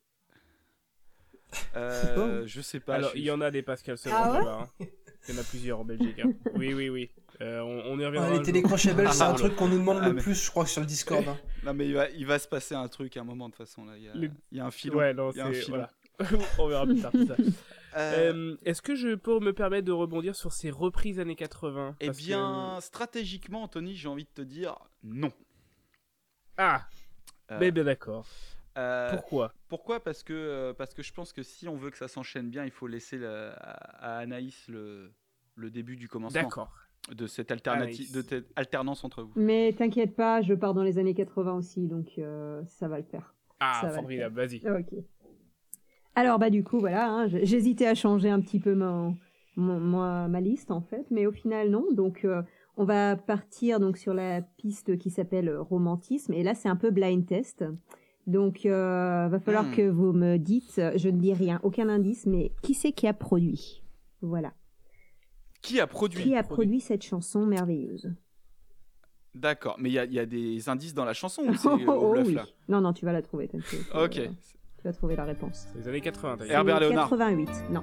Euh, 1.77 2.45
je 2.47 2.61
sais 2.63 2.81
pas. 2.81 2.95
Alors, 2.95 3.11
je- 3.13 3.19
il 3.19 3.25
y 3.25 3.31
en 3.31 3.41
a 3.43 3.51
des 3.51 3.61
Pascal 3.63 3.99
Sevran 3.99 4.19
Ah 4.23 4.33
ouais 4.33 4.39
là-bas. 4.39 4.69
hein. 4.81 4.87
Il 5.29 5.35
y 5.35 5.39
en 5.39 5.41
a 5.41 5.45
plusieurs 5.45 5.81
en 5.81 5.85
Belgique. 5.85 6.19
hein. 6.21 6.33
Oui, 6.57 6.73
oui, 6.73 6.89
oui. 6.89 7.11
Euh, 7.43 7.61
on, 7.61 7.93
on 7.93 7.99
y 7.99 8.07
reviendra. 8.07 8.31
Ouais, 8.31 8.37
un 8.37 8.39
les 8.39 8.45
télécrochets 8.47 8.95
belges, 8.95 9.11
c'est 9.13 9.23
Ah, 9.23 9.31
un 9.31 9.35
truc 9.35 9.55
qu'on 9.57 9.69
nous 9.69 9.79
demande 9.79 9.99
ah, 10.01 10.09
le 10.09 10.15
mais- 10.15 10.23
plus, 10.23 10.43
je 10.43 10.51
crois, 10.51 10.65
sur 10.67 10.81
le 10.81 10.87
Discord. 10.87 11.25
hein. 11.29 11.37
Non, 11.65 11.75
mais 11.75 11.87
il 11.87 11.95
va, 11.95 12.09
il 12.11 12.27
va 12.27 12.39
se 12.39 12.49
passer 12.49 12.75
un 12.75 12.89
truc 12.89 13.17
à 13.17 13.21
un 13.21 13.25
moment 13.25 13.49
de 13.51 13.55
toute 13.55 13.67
façon. 13.67 13.85
Là. 13.85 13.93
Il, 13.99 14.05
y 14.05 14.09
a, 14.09 14.15
Le- 14.15 14.31
il 14.51 14.59
y 14.59 14.61
a 14.61 14.65
un 14.67 14.71
filon. 14.71 14.97
Ouais, 14.97 15.13
non, 15.15 15.31
c'est. 15.33 15.69
Voilà. 15.69 15.91
on 16.59 16.67
verra 16.69 16.87
plus 16.87 17.01
tard. 17.01 17.13
ça. 17.13 17.37
Euh, 17.97 18.33
Euh, 18.33 18.57
Est-ce 18.65 18.81
que 18.83 18.95
je 18.95 19.15
peux 19.15 19.39
me 19.41 19.53
permettre 19.53 19.85
de 19.87 19.93
rebondir 19.93 20.35
sur 20.37 20.53
ces 20.53 20.71
reprises 20.71 21.19
années 21.21 21.37
80 21.37 21.97
Eh 22.01 22.09
que- 22.09 22.17
bien, 22.17 22.79
stratégiquement, 22.81 23.63
Anthony, 23.65 23.95
j'ai 23.95 24.09
envie 24.09 24.25
de 24.25 24.31
te 24.35 24.43
dire 24.43 24.77
non. 25.03 25.33
Ah 26.57 26.87
Euh, 27.51 27.59
Mais 27.61 27.71
bien 27.71 27.85
d'accord. 27.85 28.27
euh, 28.79 29.11
Pourquoi? 29.11 29.53
Pourquoi? 29.69 30.01
Parce 30.01 30.23
que, 30.23 30.73
parce 30.79 30.95
que 30.95 31.03
je 31.03 31.13
pense 31.13 31.33
que 31.33 31.43
si 31.43 31.69
on 31.69 31.77
veut 31.77 31.91
que 31.91 31.99
ça 31.99 32.09
s'enchaîne 32.09 32.49
bien, 32.51 32.65
il 32.65 32.71
faut 32.71 32.87
laisser 32.87 33.19
le- 33.19 33.51
à, 33.57 34.15
à 34.17 34.19
Anaïs 34.19 34.69
le, 34.69 35.13
le 35.57 35.71
début 35.71 35.97
du 35.97 36.09
commencement 36.09 36.41
D'accord. 36.43 36.71
de 37.11 37.27
cette 37.27 37.51
alternative, 37.51 38.07
Anaïs. 38.09 38.13
de 38.13 38.23
cette 38.23 38.53
alternance 38.57 39.05
entre 39.05 39.23
vous. 39.23 39.33
Mais 39.37 39.75
t'inquiète 39.77 40.15
pas, 40.17 40.41
je 40.41 40.55
pars 40.55 40.73
dans 40.73 40.83
les 40.85 40.99
années 40.99 41.15
80 41.15 41.55
aussi, 41.55 41.87
donc 41.87 42.13
euh, 42.19 42.63
ça 42.67 42.89
va 42.89 42.99
le 42.99 43.05
faire. 43.05 43.35
Ah, 43.61 43.81
Ça 43.83 43.91
formidable, 43.91 44.35
vas-y. 44.37 44.61
Ok. 44.69 44.95
Alors 46.15 46.39
bah 46.39 46.51
du 46.51 46.63
coup 46.63 46.79
voilà, 46.79 47.09
hein, 47.11 47.27
j'hésitais 47.29 47.87
à 47.87 47.95
changer 47.95 48.29
un 48.29 48.41
petit 48.41 48.61
peu 48.61 48.75
ma 48.75 50.41
liste 50.41 50.71
en 50.71 50.81
fait, 50.83 51.07
mais 51.11 51.27
au 51.27 51.33
final 51.33 51.71
non. 51.71 51.87
Donc 51.93 52.25
euh, 52.25 52.43
on 52.77 52.85
va 52.85 53.17
partir 53.17 53.81
donc 53.81 53.97
sur 53.97 54.13
la 54.15 54.43
piste 54.43 54.99
qui 54.99 55.11
s'appelle 55.11 55.49
euh, 55.49 55.63
romantisme 55.63 56.33
et 56.35 56.43
là 56.43 56.55
c'est 56.55 56.69
un 56.69 56.77
peu 56.77 56.91
blind 56.91 57.25
test. 57.27 57.65
Donc 58.27 58.67
euh, 58.67 59.29
va 59.29 59.41
falloir 59.41 59.65
Hmm. 59.67 59.75
que 59.75 59.89
vous 59.89 60.13
me 60.13 60.37
dites, 60.37 60.81
je 60.97 61.09
ne 61.09 61.19
dis 61.19 61.33
rien, 61.35 61.61
aucun 61.63 61.89
indice, 61.89 62.27
mais 62.27 62.53
qui 62.63 62.75
c'est 62.75 62.93
qui 62.93 63.07
a 63.07 63.15
produit? 63.15 63.83
Voilà. 64.21 64.53
Qui 65.63 65.81
a 65.81 65.87
produit? 65.87 66.23
Qui 66.25 66.37
a 66.37 66.43
produit 66.43 66.81
cette 66.81 67.03
chanson 67.05 67.47
merveilleuse? 67.47 68.13
D'accord, 69.35 69.77
mais 69.79 69.89
il 69.89 69.93
y 69.95 69.99
a, 69.99 70.05
il 70.05 70.13
y 70.13 70.19
a 70.19 70.27
des 70.27 70.69
indices 70.69 70.93
dans 70.93 71.05
la 71.07 71.15
chanson 71.15 71.43
ou 71.49 71.55
c'est 71.57 71.69
Oh, 71.69 71.79
oh, 71.89 72.15
oui. 72.27 72.35
là? 72.35 72.47
Non 72.69 72.81
non, 72.83 72.93
tu 72.93 73.05
vas 73.07 73.13
la 73.13 73.23
trouver. 73.23 73.49
Ok. 73.95 74.31
Tu 74.83 74.89
vas 74.89 74.93
trouver 74.93 75.15
la 75.17 75.25
réponse. 75.25 75.67
C'est 75.73 75.79
les 75.79 75.89
années 75.89 76.01
80, 76.01 76.37
t'as 76.39 76.45
dit. 76.45 76.51
Herbert 76.51 76.81
Léonard. 76.81 77.09
88. 77.09 77.49
Non. 77.71 77.83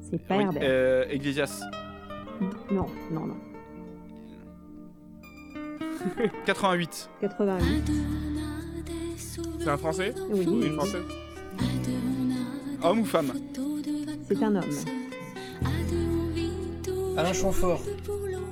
C'est 0.00 0.18
pas 0.24 0.36
Oui, 0.36 0.44
Herbert. 0.44 0.62
euh, 0.64 1.04
Iglesias. 1.12 1.60
Non, 2.70 2.86
non, 3.10 3.26
non. 3.26 3.36
88. 6.46 7.10
88. 7.20 7.92
C'est 9.58 9.68
un 9.68 9.76
français? 9.76 10.14
Oui. 10.30 10.46
Ou 10.46 10.62
une 10.62 10.74
française? 10.74 11.02
Homme 12.82 13.00
ou 13.00 13.04
femme? 13.04 13.32
C'est 14.28 14.42
un 14.42 14.54
homme. 14.56 14.64
Alain 17.16 17.32
Chamfort. 17.32 17.82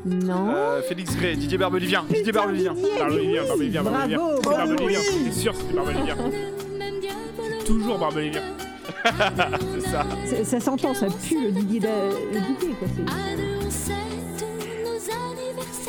Non. 0.05 0.51
Euh, 0.55 0.83
Félix 0.83 1.17
Gray, 1.17 1.37
Didier 1.37 1.59
Barbelivien. 1.59 2.05
Didier 2.11 2.33
Barbelivien. 2.33 2.75
Barbelivien, 2.99 3.45
Barbelivien, 3.47 3.83
Barbelivien. 3.85 4.19
Bravo, 4.19 4.41
C'est 4.43 4.49
Barbelivien, 4.51 4.99
oui. 5.01 5.23
c'est 5.27 5.33
sûr, 5.33 5.55
c'est 5.55 5.75
Barbelivien. 5.75 6.17
Toujours 7.69 7.99
Barbelivien. 7.99 8.41
C'est 9.05 9.89
ça. 9.91 10.07
Ça, 10.27 10.45
ça 10.45 10.61
s'entend, 10.61 10.95
ça 10.95 11.07
pue 11.07 11.41
le 11.45 11.53
Didier, 11.53 11.81
da- 11.81 11.89
le 12.33 12.41
Didier 12.41 12.75
quoi. 12.79 12.89
c'est- 13.69 13.95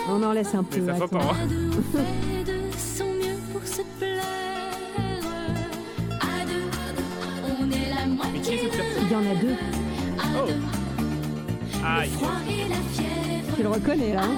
Non, 0.08 0.20
non, 0.20 0.32
laisse 0.34 0.54
un 0.54 0.64
peu. 0.64 0.80
Mais 0.82 0.98
ça 0.98 1.06
hein. 1.06 1.08
Il 9.02 9.12
y 9.12 9.16
en 9.16 9.20
a 9.20 9.36
deux. 9.36 9.56
Oh 10.36 10.48
Aïe 11.86 12.10
Tu 13.56 13.64
le 13.64 13.70
reconnais 13.70 14.14
là. 14.14 14.22
hein 14.24 14.36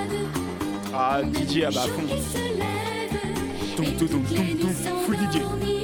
Ah, 0.94 1.22
Didier, 1.24 1.66
ah 1.66 1.70
bah 1.74 1.82
à 1.84 1.88
fond. 1.88 2.02
Toum, 3.76 3.86
toum, 3.98 4.08
toum, 4.08 4.24
toum, 4.24 4.58
toum. 4.60 4.70
Full 5.06 5.18
Didier. 5.18 5.81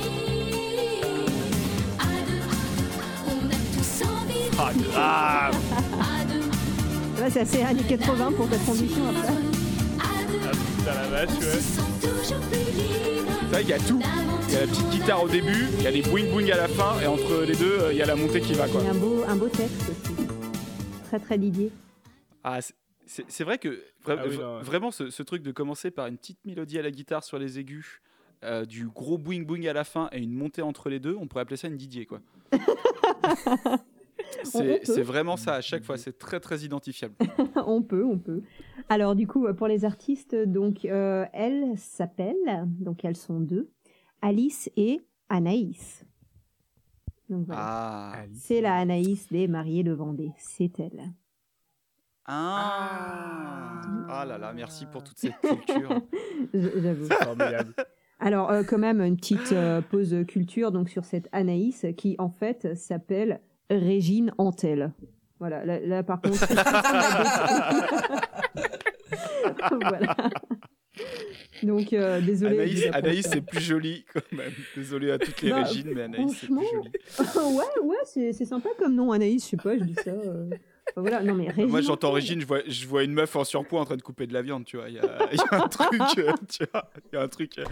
Ah. 4.96 5.52
Là, 7.20 7.30
c'est 7.30 7.42
assez 7.42 7.62
années 7.64 7.84
80 7.88 8.32
pour 8.34 8.50
ta 8.50 8.58
transition 8.58 9.04
après. 9.10 9.34
Ah 10.00 10.52
putain 10.52 10.94
la 10.96 11.08
vache, 11.08 11.30
ouais. 11.40 11.62
C'est 12.30 13.46
vrai 13.52 13.62
qu'il 13.62 13.70
y 13.70 13.74
a 13.74 13.80
tout. 13.80 14.00
Il 14.50 14.54
y 14.54 14.58
a 14.58 14.62
la 14.62 14.68
petite 14.68 14.90
guitare 14.90 15.24
au 15.24 15.28
début, 15.28 15.66
il 15.78 15.84
y 15.84 15.88
a 15.88 15.92
les 15.92 16.02
boing 16.02 16.30
boing 16.32 16.50
à 16.52 16.58
la 16.58 16.68
fin, 16.68 17.00
et 17.02 17.08
entre 17.08 17.44
les 17.46 17.56
deux, 17.56 17.80
euh, 17.80 17.92
il 17.94 17.98
y 17.98 18.02
a 18.02 18.06
la 18.06 18.16
montée 18.16 18.40
qui 18.42 18.54
va 18.54 18.68
quoi. 18.68 18.82
Et 18.84 18.88
un 18.88 18.94
beau, 18.94 19.24
un 19.28 19.36
beau 19.36 19.48
texte 19.50 19.82
aussi. 19.90 20.16
Très 21.06 21.20
très 21.20 21.38
Didier. 21.38 21.72
Ah, 22.44 22.60
c'est- 23.06 23.44
vrai 23.44 23.58
que 23.58 23.70
vra- 24.06 24.18
Ah 24.20 24.24
oui, 24.28 24.36
vra- 24.36 24.42
non, 24.42 24.58
ouais. 24.58 24.64
vraiment 24.64 24.92
ce, 24.92 25.10
ce 25.10 25.24
truc 25.24 25.44
de 25.44 25.52
commencer 25.52 25.92
par 25.92 26.08
une 26.08 26.18
petite 26.18 26.40
mélodie 26.46 26.78
à 26.80 26.82
la 26.82 26.92
guitare 26.92 27.24
sur 27.24 27.40
les 27.40 27.60
aigus, 27.60 28.02
euh, 28.44 28.66
du 28.66 28.88
gros 28.88 29.18
boing 29.18 29.42
boing 29.44 29.66
à 29.66 29.74
la 29.74 29.84
fin 29.84 30.08
et 30.12 30.20
une 30.20 30.34
montée 30.34 30.62
entre 30.62 30.90
les 30.90 31.00
deux, 31.00 31.16
on 31.20 31.28
pourrait 31.28 31.42
appeler 31.42 31.58
ça 31.58 31.68
une 31.68 31.78
Didier 31.78 32.06
quoi. 32.06 32.20
C'est 34.44 35.02
vraiment 35.02 35.38
ça 35.38 35.56
à 35.56 35.62
chaque 35.62 35.84
fois, 35.84 35.98
c'est 35.98 36.18
très 36.18 36.40
très 36.40 36.60
identifiable. 36.60 37.16
on 37.56 37.82
peut, 37.82 38.04
on 38.04 38.18
peut. 38.18 38.42
Alors 38.90 39.16
du 39.16 39.28
coup, 39.28 39.52
pour 39.54 39.68
les 39.68 39.86
artistes, 39.86 40.36
donc 40.36 40.86
euh, 40.86 41.26
elles 41.34 41.78
s'appellent, 41.78 42.66
donc 42.66 43.04
elles 43.06 43.18
sont 43.18 43.40
deux, 43.40 43.70
Alice 44.22 44.70
et 44.76 45.02
Anaïs. 45.30 46.06
Donc 47.30 47.46
voilà. 47.46 47.62
Ah. 47.64 48.26
C'est 48.34 48.62
la 48.62 48.76
Anaïs 48.76 49.28
des 49.30 49.48
mariés 49.48 49.84
de 49.84 49.92
Vendée, 49.92 50.32
c'est 50.38 50.80
elle. 50.80 51.12
Ah. 52.26 53.82
Ah 54.10 54.26
là 54.26 54.38
là, 54.38 54.54
merci 54.54 54.86
pour 54.86 55.04
toute 55.04 55.18
cette 55.18 55.40
culture. 55.42 56.02
J'avoue. 56.54 57.06
C'est 57.08 57.24
formidable. 57.24 57.74
Alors 58.20 58.50
euh, 58.50 58.64
quand 58.64 58.80
même 58.80 59.02
une 59.02 59.16
petite 59.16 59.52
euh, 59.52 59.82
pause 59.82 60.16
culture 60.28 60.72
donc 60.72 60.90
sur 60.90 61.06
cette 61.06 61.30
Anaïs 61.32 61.86
qui 61.98 62.16
en 62.18 62.30
fait 62.30 62.76
s'appelle 62.76 63.42
Régine 63.70 64.32
Antel. 64.38 64.92
Voilà, 65.40 65.66
là, 65.66 65.80
là, 65.80 66.04
par 66.04 66.22
contre. 66.22 66.48
voilà. 69.82 70.16
Donc 71.64 71.92
euh, 71.94 72.22
désolé. 72.22 72.56
Anaïs, 72.60 72.86
Anaïs 72.94 73.28
c'est 73.32 73.42
plus 73.42 73.62
joli 73.62 74.06
quand 74.14 74.22
même. 74.38 74.52
Désolé 74.76 75.12
à 75.12 75.18
toutes 75.20 75.42
les 75.42 75.50
Bah, 75.52 75.64
régines, 75.64 75.92
mais 75.94 76.04
Anaïs 76.04 76.38
c'est 76.40 76.48
plus 76.48 76.56
franchement, 76.56 76.84
joli. 77.44 77.56
ouais, 77.58 77.88
ouais, 77.88 77.96
c'est 78.06 78.34
c'est 78.34 78.46
sympa 78.46 78.70
comme 78.80 78.96
nom 78.96 79.12
Anaïs, 79.12 79.44
je 79.44 79.50
sais 79.50 79.58
pas, 79.58 79.78
je 79.78 79.84
dis 79.84 79.96
ça. 79.96 80.10
euh. 80.12 80.50
Voilà, 80.96 81.22
non 81.22 81.36
mais 81.36 81.54
Moi, 81.66 81.82
j'entends. 81.82 82.12
Régine, 82.12 82.42
je 82.42 82.46
vois, 82.46 82.60
je 82.68 82.88
vois 82.88 83.04
une 83.04 83.14
meuf 83.14 83.36
en 83.36 83.44
surpoids 83.44 83.82
en 83.82 83.86
train 83.86 83.98
de 83.98 84.02
couper 84.02 84.26
de 84.28 84.34
la 84.34 84.42
viande, 84.42 84.66
tu 84.66 84.78
vois. 84.78 84.90
Il 84.90 84.96
y 84.96 85.00
a, 85.00 85.04
il 85.32 85.38
y 85.38 85.42
a 85.56 85.64
un 85.64 85.68
truc, 85.68 86.02
tu 86.14 86.22
vois. 86.22 86.90
Il 87.12 87.16
y 87.16 87.18
a 87.18 87.22
un 87.22 87.28
truc. 87.28 87.58
euh, 87.60 87.64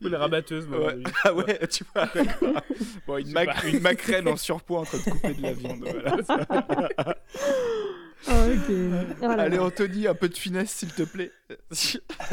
Une 0.00 0.14
rabatteuse, 0.14 0.66
moi. 0.68 0.78
Ouais. 0.94 1.02
Ah 1.24 1.34
ouais, 1.34 1.66
tu 1.68 1.84
vois, 1.94 2.06
d'accord. 2.14 2.62
Bon, 3.06 3.16
une, 3.18 3.32
pas. 3.32 3.46
une 3.66 3.80
macarène 3.80 4.28
en 4.28 4.36
surpoids 4.36 4.80
en 4.80 4.84
train 4.84 4.98
de 4.98 5.02
couper 5.10 5.34
de 5.34 5.42
la 5.42 5.52
viande. 5.52 5.84
Voilà. 5.84 7.14
Ah. 8.28 8.44
Voilà. 9.18 9.44
Allez, 9.44 9.58
Anthony, 9.58 10.06
un 10.06 10.14
peu 10.14 10.28
de 10.28 10.36
finesse, 10.36 10.70
s'il 10.72 10.92
te 10.92 11.02
plaît. 11.04 11.30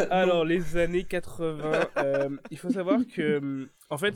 Alors, 0.09 0.43
les 0.43 0.75
années 0.75 1.05
80, 1.05 1.87
euh, 1.97 2.29
il 2.51 2.57
faut 2.57 2.69
savoir 2.69 2.99
que, 3.15 3.69
en 3.89 3.97
fait, 3.97 4.15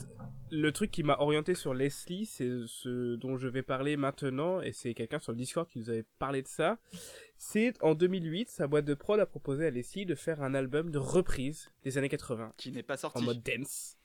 le 0.51 0.71
truc 0.71 0.91
qui 0.91 1.03
m'a 1.03 1.17
orienté 1.19 1.55
sur 1.55 1.73
Leslie, 1.73 2.25
c'est 2.25 2.49
ce 2.67 3.15
dont 3.15 3.37
je 3.37 3.47
vais 3.47 3.61
parler 3.63 3.97
maintenant, 3.97 4.61
et 4.61 4.71
c'est 4.73 4.93
quelqu'un 4.93 5.19
sur 5.19 5.31
le 5.31 5.37
Discord 5.37 5.67
qui 5.67 5.79
nous 5.79 5.89
avait 5.89 6.05
parlé 6.19 6.41
de 6.41 6.47
ça. 6.47 6.77
C'est 7.37 7.73
en 7.81 7.95
2008, 7.95 8.49
sa 8.49 8.67
boîte 8.67 8.85
de 8.85 8.93
prod 8.93 9.19
a 9.19 9.25
proposé 9.25 9.65
à 9.65 9.69
Leslie 9.69 10.05
de 10.05 10.15
faire 10.15 10.41
un 10.43 10.53
album 10.53 10.91
de 10.91 10.97
reprise 10.99 11.71
des 11.83 11.97
années 11.97 12.09
80, 12.09 12.51
Qui 12.57 12.71
n'est 12.71 12.83
pas 12.83 12.95
en 12.95 12.97
sorti. 13.09 13.23
mode 13.25 13.41
dance, 13.41 13.97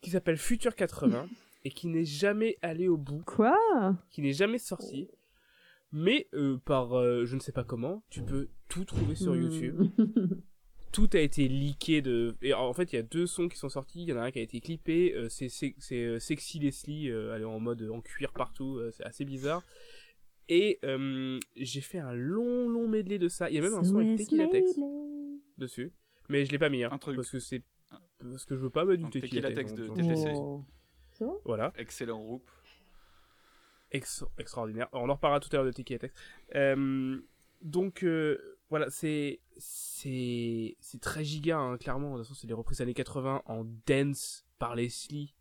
qui 0.00 0.10
s'appelle 0.10 0.38
Future 0.38 0.74
80, 0.74 1.28
et 1.64 1.70
qui 1.70 1.88
n'est 1.88 2.04
jamais 2.04 2.58
allé 2.62 2.88
au 2.88 2.96
bout, 2.96 3.22
Quoi? 3.26 3.56
Qui 4.10 4.22
n'est 4.22 4.32
jamais 4.32 4.58
sorti. 4.58 5.08
Mais 5.92 6.26
euh, 6.32 6.56
par 6.64 6.98
euh, 6.98 7.26
je 7.26 7.34
ne 7.34 7.40
sais 7.40 7.52
pas 7.52 7.64
comment, 7.64 8.02
tu 8.08 8.22
peux 8.22 8.48
tout 8.68 8.84
trouver 8.86 9.14
sur 9.14 9.34
Hmm. 9.34 9.42
YouTube 9.42 9.82
tout 10.92 11.08
a 11.14 11.18
été 11.18 11.48
leaké 11.48 12.02
de 12.02 12.36
et 12.42 12.52
en 12.54 12.72
fait 12.74 12.92
il 12.92 12.96
y 12.96 12.98
a 12.98 13.02
deux 13.02 13.26
sons 13.26 13.48
qui 13.48 13.56
sont 13.56 13.68
sortis 13.68 14.02
il 14.02 14.08
y 14.08 14.12
en 14.12 14.18
a 14.18 14.22
un 14.22 14.30
qui 14.30 14.38
a 14.38 14.42
été 14.42 14.60
clippé 14.60 15.14
euh, 15.14 15.28
c'est 15.28 15.48
c'est 15.48 15.74
euh, 15.94 16.18
sexy 16.18 16.58
Leslie 16.58 17.10
euh, 17.10 17.34
elle 17.34 17.42
est 17.42 17.46
en 17.46 17.58
mode 17.60 17.88
en 17.90 18.00
cuir 18.00 18.32
partout 18.32 18.76
euh, 18.76 18.90
c'est 18.92 19.04
assez 19.04 19.24
bizarre 19.24 19.62
et 20.48 20.78
euh, 20.84 21.40
j'ai 21.56 21.80
fait 21.80 21.98
un 21.98 22.12
long 22.12 22.68
long 22.68 22.88
medley 22.88 23.18
de 23.18 23.28
ça 23.28 23.48
il 23.48 23.56
y 23.56 23.58
a 23.58 23.62
même 23.62 23.74
un 23.74 23.84
son 23.84 23.96
avec 23.98 24.18
Tequila 24.18 24.48
Tex 24.48 24.72
dessus 25.58 25.92
mais 26.28 26.44
je 26.44 26.52
l'ai 26.52 26.58
pas 26.58 26.68
mis 26.68 26.84
hein, 26.84 26.90
Un 26.92 26.98
truc. 26.98 27.16
parce 27.16 27.30
que 27.30 27.40
c'est 27.40 27.62
parce 28.20 28.44
que 28.44 28.54
je 28.54 28.60
veux 28.60 28.70
pas 28.70 28.84
mettre 28.84 28.98
du 28.98 29.02
Donc, 29.04 29.12
Tequila, 29.12 29.48
Tequila 29.48 29.54
Tex 29.54 29.74
de 29.74 29.88
TTC. 29.88 30.32
Oh. 30.34 31.40
Voilà 31.44 31.72
Excellent 31.76 32.20
groupe. 32.22 32.48
Ex- 33.90 34.24
extraordinaire. 34.38 34.88
On 34.92 35.08
en 35.10 35.14
reparlera 35.14 35.40
tout 35.40 35.48
à 35.52 35.56
l'heure 35.56 35.70
de 35.72 35.78
et 35.78 35.98
Tex. 35.98 36.14
Euh, 36.54 37.18
donc 37.60 38.02
euh, 38.02 38.56
voilà, 38.70 38.88
c'est 38.90 39.40
c'est 39.58 40.76
c'est 40.80 41.00
très 41.00 41.24
giga 41.24 41.58
hein, 41.58 41.78
clairement. 41.78 42.12
De 42.12 42.18
toute 42.18 42.26
façon, 42.28 42.34
c'est 42.40 42.46
des 42.46 42.54
reprises 42.54 42.80
années 42.80 42.94
80 42.94 43.42
en 43.46 43.64
dance 43.86 44.44
par 44.58 44.74
Leslie. 44.74 45.34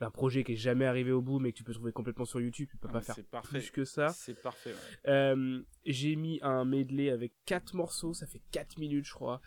Un 0.00 0.10
projet 0.10 0.42
qui 0.42 0.54
est 0.54 0.56
jamais 0.56 0.84
arrivé 0.86 1.12
au 1.12 1.22
bout, 1.22 1.38
mais 1.38 1.52
que 1.52 1.58
tu 1.58 1.62
peux 1.62 1.72
trouver 1.72 1.92
complètement 1.92 2.24
sur 2.24 2.40
YouTube. 2.40 2.66
Tu 2.68 2.76
peux 2.76 2.88
Ah, 2.90 2.94
pas 2.94 3.00
faire 3.02 3.14
parfait. 3.30 3.58
plus 3.60 3.70
que 3.70 3.84
ça. 3.84 4.08
C'est 4.08 4.34
parfait. 4.42 4.72
ouais. 4.72 5.10
Euh, 5.10 5.62
J'ai 5.86 6.16
mis 6.16 6.40
un 6.42 6.64
medley 6.64 7.08
avec 7.10 7.32
quatre 7.44 7.74
morceaux, 7.76 8.12
ça 8.12 8.26
fait 8.26 8.42
4 8.50 8.78
minutes, 8.78 9.04
je 9.06 9.12
crois. 9.14 9.40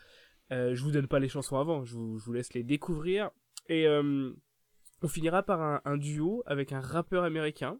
Euh, 0.52 0.74
je 0.74 0.82
vous 0.82 0.92
donne 0.92 1.08
pas 1.08 1.18
les 1.18 1.28
chansons 1.28 1.58
avant, 1.58 1.84
je 1.84 1.94
vous, 1.94 2.18
je 2.18 2.24
vous 2.24 2.32
laisse 2.32 2.54
les 2.54 2.62
découvrir. 2.64 3.30
Et 3.68 3.86
euh, 3.86 4.32
on 5.02 5.08
finira 5.08 5.42
par 5.42 5.60
un, 5.60 5.82
un 5.84 5.98
duo 5.98 6.42
avec 6.46 6.72
un 6.72 6.80
rappeur 6.80 7.24
américain. 7.24 7.78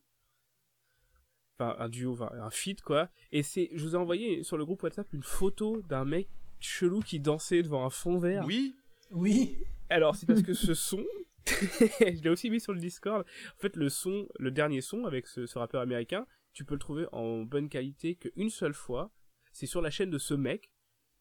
Enfin, 1.59 1.75
un 1.79 1.89
duo, 1.89 2.13
enfin, 2.13 2.31
un 2.35 2.51
feat, 2.51 2.83
quoi. 2.83 3.09
Et 3.33 3.43
c'est, 3.43 3.71
je 3.73 3.83
vous 3.83 3.95
ai 3.95 3.99
envoyé 3.99 4.43
sur 4.43 4.57
le 4.59 4.65
groupe 4.65 4.83
WhatsApp 4.83 5.11
une 5.13 5.23
photo 5.23 5.83
d'un 5.89 6.05
mec 6.05 6.29
chelou 6.61 7.01
qui 7.01 7.19
dansait 7.19 7.63
devant 7.63 7.85
un 7.87 7.91
fond 7.91 8.19
vert. 8.19 8.45
Oui, 8.47 8.75
Oui. 9.11 9.57
Alors, 9.89 10.17
c'est 10.17 10.27
parce 10.27 10.43
que 10.43 10.53
ce 10.55 10.75
son, 10.75 11.05
je 11.47 12.23
l'ai 12.23 12.29
aussi 12.29 12.51
mis 12.51 12.61
sur 12.61 12.73
le 12.73 12.81
Discord. 12.81 13.25
En 13.57 13.61
fait, 13.61 13.77
le 13.77 13.89
son, 13.89 14.29
le 14.39 14.51
dernier 14.51 14.81
son 14.81 15.05
avec 15.05 15.27
ce, 15.27 15.47
ce 15.47 15.59
rappeur 15.59 15.81
américain, 15.81 16.27
tu 16.53 16.65
peux 16.65 16.75
le 16.75 16.81
trouver 16.81 17.07
en 17.13 17.43
bonne 17.43 17.69
qualité 17.69 18.17
qu'une 18.17 18.51
seule 18.51 18.75
fois. 18.75 19.11
C'est 19.53 19.67
sur 19.67 19.81
la 19.81 19.91
chaîne 19.91 20.11
de 20.11 20.19
ce 20.19 20.35
mec 20.35 20.71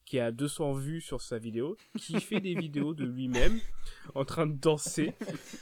qui 0.06 0.20
a 0.20 0.32
200 0.32 0.74
vues 0.74 1.02
sur 1.02 1.22
sa 1.22 1.40
vidéo, 1.40 1.78
qui 1.98 2.20
fait 2.22 2.40
des 2.40 2.56
vidéos 2.56 2.94
de 2.94 3.06
lui-même 3.06 3.60
en 4.14 4.24
train 4.24 4.48
de 4.48 4.54
danser, 4.54 5.14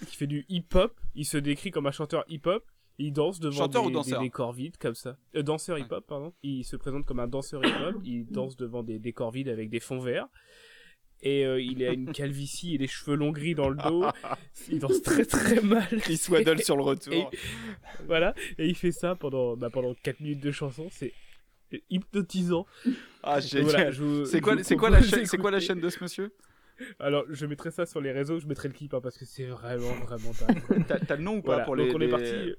qui 0.08 0.16
fait 0.16 0.28
du 0.28 0.46
hip-hop. 0.50 1.00
Il 1.16 1.26
se 1.26 1.38
décrit 1.38 1.72
comme 1.72 1.88
un 1.88 1.92
chanteur 1.92 2.26
hip-hop. 2.28 2.66
Il 3.00 3.12
danse 3.12 3.40
devant 3.40 3.58
Chanteur 3.58 3.82
des, 3.84 3.88
ou 3.90 3.92
danseur 3.92 4.20
des 4.20 4.26
décors 4.28 4.54
vides 4.54 4.78
comme 4.78 4.94
ça. 4.96 5.18
Euh, 5.36 5.42
danseur 5.44 5.80
hip-hop, 5.80 6.06
pardon. 6.08 6.34
Il 6.44 6.64
se 6.64 6.76
présente 6.76 7.06
comme 7.06 7.20
un 7.20 7.28
danseur 7.28 7.66
hip-hop. 7.66 7.96
Il 8.04 8.26
danse 8.28 8.56
devant 8.56 8.84
des 8.84 9.00
décors 9.00 9.32
vides 9.32 9.50
avec 9.50 9.70
des 9.70 9.80
fonds 9.80 10.00
verts. 10.00 10.28
Et 11.26 11.46
euh, 11.46 11.62
il 11.62 11.82
a 11.86 11.94
une 11.94 12.12
calvitie 12.12 12.76
et 12.76 12.78
des 12.78 12.88
cheveux 12.88 13.16
longs 13.16 13.32
gris 13.32 13.56
dans 13.56 13.70
le 13.70 13.78
dos. 13.78 14.04
Il 14.70 14.80
danse 14.80 15.02
très 15.02 15.24
très 15.26 15.62
mal. 15.62 15.88
Chris 16.02 16.22
Waddle 16.30 16.62
sur 16.62 16.76
le 16.76 16.84
retour. 16.84 17.14
Et- 17.14 17.28
voilà. 18.06 18.36
Et 18.58 18.68
il 18.68 18.76
fait 18.76 18.92
ça 18.92 19.16
pendant, 19.16 19.56
bah, 19.56 19.70
pendant 19.72 19.94
4 20.04 20.20
minutes 20.20 20.42
de 20.44 20.52
chanson. 20.52 20.88
C'est 20.92 21.14
hypnotisant. 21.90 22.66
Ah, 23.24 23.40
Donc 23.40 23.50
génial. 23.50 23.94
voilà, 23.94 24.26
C'est 24.26 24.42
quoi, 24.42 24.56
quoi 24.78 24.90
la 24.90 25.02
chaîne, 25.02 25.28
quoi 25.40 25.50
la 25.52 25.60
chaîne 25.60 25.80
de 25.80 25.90
ce 25.90 26.04
monsieur? 26.04 26.34
Alors, 27.00 27.24
je 27.30 27.46
mettrai 27.46 27.72
ça 27.72 27.86
sur 27.86 28.02
les 28.02 28.12
réseaux. 28.12 28.40
Je 28.40 28.46
mettrai 28.48 28.68
le 28.68 28.74
clip 28.74 28.94
hein, 28.94 29.00
parce 29.02 29.18
que 29.18 29.26
c'est 29.26 29.46
vraiment 29.46 29.94
vraiment 30.06 30.32
dingue. 30.40 30.86
T'as 31.08 31.16
le 31.16 31.24
nom 31.24 31.38
ou 31.38 31.42
pas 31.42 31.64
Voilà, 31.64 31.64
pour 31.66 31.78
donc 31.78 31.88
les 31.88 31.94
on 31.96 32.00
est 32.02 32.06
les- 32.06 32.12
parti. 32.12 32.54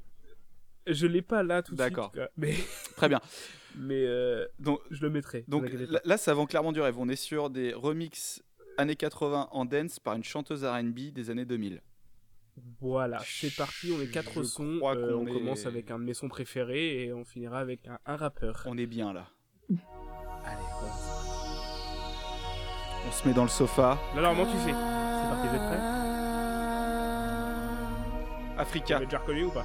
Je 0.87 1.07
l'ai 1.07 1.23
pas 1.23 1.43
là 1.43 1.63
tout 1.63 1.75
de 1.75 1.81
suite. 1.81 1.95
D'accord. 1.95 2.13
Mais, 2.37 2.55
Très 2.97 3.09
bien. 3.09 3.21
mais 3.77 4.05
euh, 4.07 4.47
Donc, 4.59 4.81
je 4.91 5.03
le 5.03 5.11
mettrai. 5.11 5.45
donc 5.49 5.65
là, 6.05 6.17
ça 6.17 6.35
vend 6.35 6.47
clairement 6.47 6.73
du 6.73 6.81
rêve. 6.81 6.99
On 6.99 7.09
est 7.09 7.17
sur 7.17 7.51
des 7.51 7.73
remixes 7.73 8.43
années 8.77 8.97
80 8.97 9.49
en 9.53 9.65
dance 9.65 9.99
par 10.01 10.15
une 10.15 10.25
chanteuse 10.25 10.65
R&B 10.65 11.13
des 11.13 11.31
années 11.31 11.45
2000. 11.45 11.81
Voilà, 12.81 13.19
c'est 13.25 13.55
parti. 13.57 13.93
On 13.97 14.01
est 14.01 14.07
quatre 14.11 14.33
Je 14.43 14.43
sons. 14.43 14.79
euh, 14.83 15.15
on 15.17 15.27
est- 15.27 15.33
commence 15.33 15.67
avec 15.67 15.91
un 15.91 15.99
de 15.99 16.05
mes 16.05 16.15
sons 16.15 16.29
préférés 16.29 17.05
et 17.05 17.13
on 17.13 17.25
finira 17.25 17.59
avec 17.59 17.87
un, 17.89 17.99
un 18.07 18.17
rappeur. 18.17 18.63
On 18.67 18.79
est 18.79 18.87
bien 18.87 19.13
là. 19.13 19.27
Allez. 19.71 20.63
On 23.09 23.13
se 23.13 23.27
met 23.29 23.35
dans 23.35 23.43
le 23.43 23.49
sofa. 23.49 23.99
Là, 24.15 24.23
normalement, 24.23 24.51
tu 24.53 24.57
sais. 24.59 24.67
C'est 24.67 24.73
parti, 24.73 25.49
vous 25.49 25.55
êtes 25.55 25.63
prêts? 25.63 25.81
Africa. 28.57 28.97
avez 28.97 29.07
déjà 29.07 29.19
reconnu 29.19 29.45
ou 29.45 29.51
pas? 29.51 29.65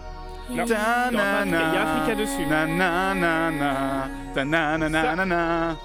Non. 0.49 0.65
Il 0.65 0.69
y 0.69 0.73
a 0.73 1.11
na. 1.45 1.81
Africa 1.81 2.15
dessus. 2.15 2.45
Na 2.47 2.65
na 2.65 3.13
na 3.13 3.51
na. 3.51 4.07
Ta 4.33 4.43
na 4.45 4.77
na 4.77 4.89
na 4.89 5.15
na 5.15 5.25
na. 5.25 5.75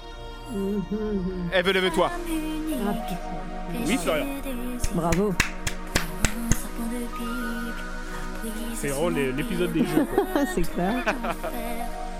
Mhm. 0.51 1.49
Eve, 1.53 1.71
lève-toi. 1.73 2.09
Oui, 3.87 3.97
Florian. 3.97 4.25
Bravo. 4.93 5.33
C'est 8.75 8.89
vraiment 8.89 9.09
les- 9.09 9.31
l'épisode 9.31 9.71
des 9.73 9.79
jeux. 9.85 10.07
C'est 10.55 10.61
clair. 10.73 11.03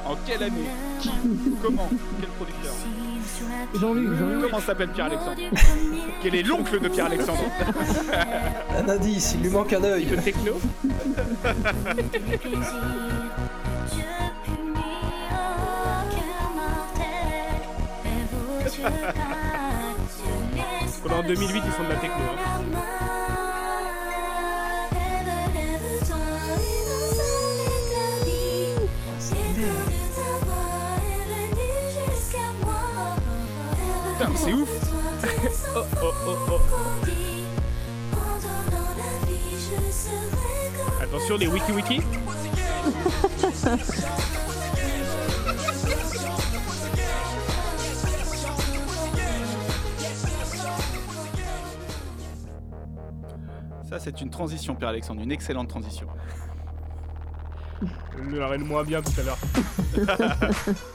En 0.06 0.16
quelle 0.26 0.44
année? 0.44 0.70
Qui 1.02 1.10
Comment? 1.62 1.90
Quel 2.20 2.30
producteur? 2.30 2.74
Jean-Luc, 3.80 4.18
Jean-Luc. 4.18 4.42
Comment 4.44 4.60
s'appelle 4.60 4.90
Pierre-Alexandre 4.90 5.38
Quel 6.22 6.36
est 6.36 6.44
l'oncle 6.44 6.80
de 6.80 6.88
Pierre-Alexandre 6.88 7.44
Un 8.78 8.90
indice, 8.90 9.34
il 9.36 9.42
lui 9.42 9.50
manque 9.50 9.74
un 9.74 9.84
œil. 9.84 10.06
Le 10.06 10.18
techno 10.18 10.54
On 21.06 21.10
est 21.10 21.14
en 21.14 21.24
2008, 21.24 21.62
ils 21.66 21.72
font 21.72 21.84
de 21.84 21.90
la 21.90 21.96
techno. 21.96 22.16
hein. 22.18 23.25
Oh, 35.76 35.86
oh, 36.02 36.14
oh, 36.28 36.38
oh. 36.52 36.62
Attention, 41.02 41.38
les 41.38 41.48
wiki 41.48 41.72
wiki. 41.72 42.02
Ça, 53.90 54.00
c'est 54.00 54.22
une 54.22 54.30
transition, 54.30 54.76
Pierre-Alexandre, 54.76 55.22
une 55.22 55.32
excellente 55.32 55.70
transition. 55.70 56.08
Je 57.82 58.36
l'aurais 58.36 58.58
moins 58.58 58.84
bien 58.84 59.02
tout 59.02 59.12
à 59.20 59.24
l'heure. 59.24 59.38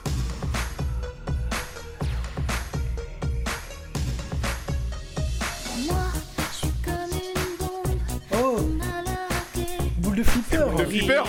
flipper. 11.11 11.23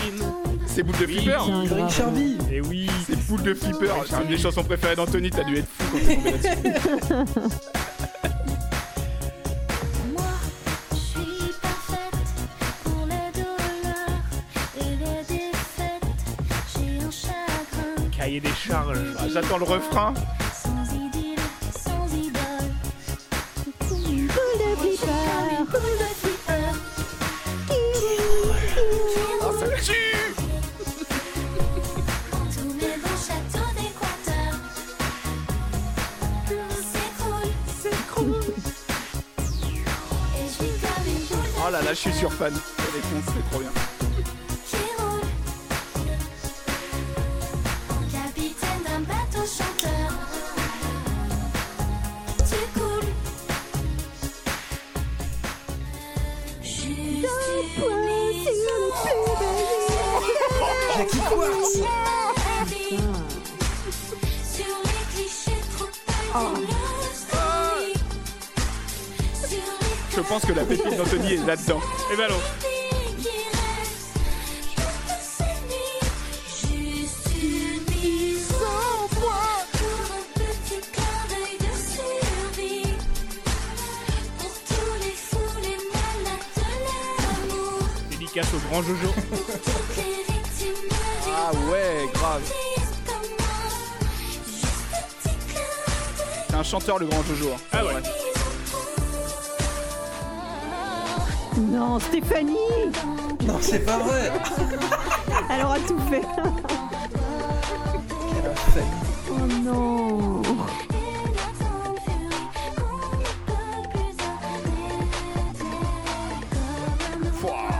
C'est 0.67 0.83
boule 0.83 0.97
de 0.97 1.05
flipper. 1.07 1.37
Greg. 1.67 1.89
Charby 1.89 2.37
Et 2.51 2.61
oui, 2.61 2.89
C'est 3.07 3.19
boule 3.27 3.41
de 3.43 3.53
flipper. 3.53 3.91
C'est 4.09 4.21
une 4.21 4.27
des 4.29 4.37
chansons 4.37 4.63
préférées 4.63 4.95
d'Anthony, 4.95 5.29
t'as 5.29 5.43
dû 5.43 5.57
être 5.57 5.67
fou 5.67 5.83
quand 5.91 5.99
t'es 6.05 6.15
tombé 6.15 6.31
là-dessus. 6.31 7.61
il 18.31 18.35
y 18.35 18.37
a 18.37 18.39
des 18.39 18.55
charges. 18.55 18.97
Ah, 19.19 19.23
J'attends 19.33 19.57
le 19.57 19.65
refrain. 19.65 20.13
Oh 41.71 41.73
là 41.73 41.81
là, 41.83 41.93
je 41.93 41.99
suis 41.99 42.13
sur 42.13 42.33
fan. 42.33 42.53
Les 42.53 42.99
cons, 42.99 43.31
c'est 43.33 43.49
trop 43.49 43.61
bien. 43.61 43.71
qui 61.09 61.19
roule. 61.19 62.10
Pense 70.31 70.45
que 70.45 70.53
la 70.53 70.63
pépite 70.63 70.95
d'Anthony 70.97 71.33
est 71.33 71.45
là-dedans. 71.45 71.81
Et 72.13 72.15
ben 72.15 72.29
non. 72.29 72.39
Juste 76.47 77.27
une 77.35 77.81
mise 77.93 78.49
en 78.53 79.07
point 79.09 79.65
Pour 79.73 79.99
un 80.15 80.23
petit 80.39 80.79
clin 80.91 81.21
d'œil 81.29 81.57
de 81.59 81.73
survie 81.75 82.93
Pour 84.39 84.53
tous 84.69 84.93
les 85.03 85.11
fous, 85.11 85.59
les 85.61 85.77
malades 85.91 86.47
de 86.55 87.51
l'amour 87.51 87.83
Dédicace 88.09 88.47
au 88.53 88.59
grand 88.69 88.81
Jojo. 88.83 89.13
Toutes 89.13 89.97
les 89.97 90.33
victimes 90.33 90.89
de 90.89 90.95
Ah 91.35 91.51
ouais, 91.69 92.09
grave. 92.13 92.41
C'est 96.49 96.55
un 96.55 96.63
chanteur, 96.63 96.99
le 96.99 97.05
grand 97.07 97.21
Jojo. 97.23 97.49
hein. 97.53 97.59
Ah 97.73 97.85
ouais. 97.85 97.93
Non, 101.61 101.99
Stéphanie 101.99 102.57
Non, 103.45 103.57
c'est 103.61 103.85
pas 103.85 103.99
vrai 103.99 104.31
Elle 105.49 105.63
aura 105.63 105.79
tout 105.79 105.99
fait. 106.09 106.21
Quelle 108.33 108.51
affaire. 108.51 108.83
Oh 109.29 109.45
non 109.63 110.41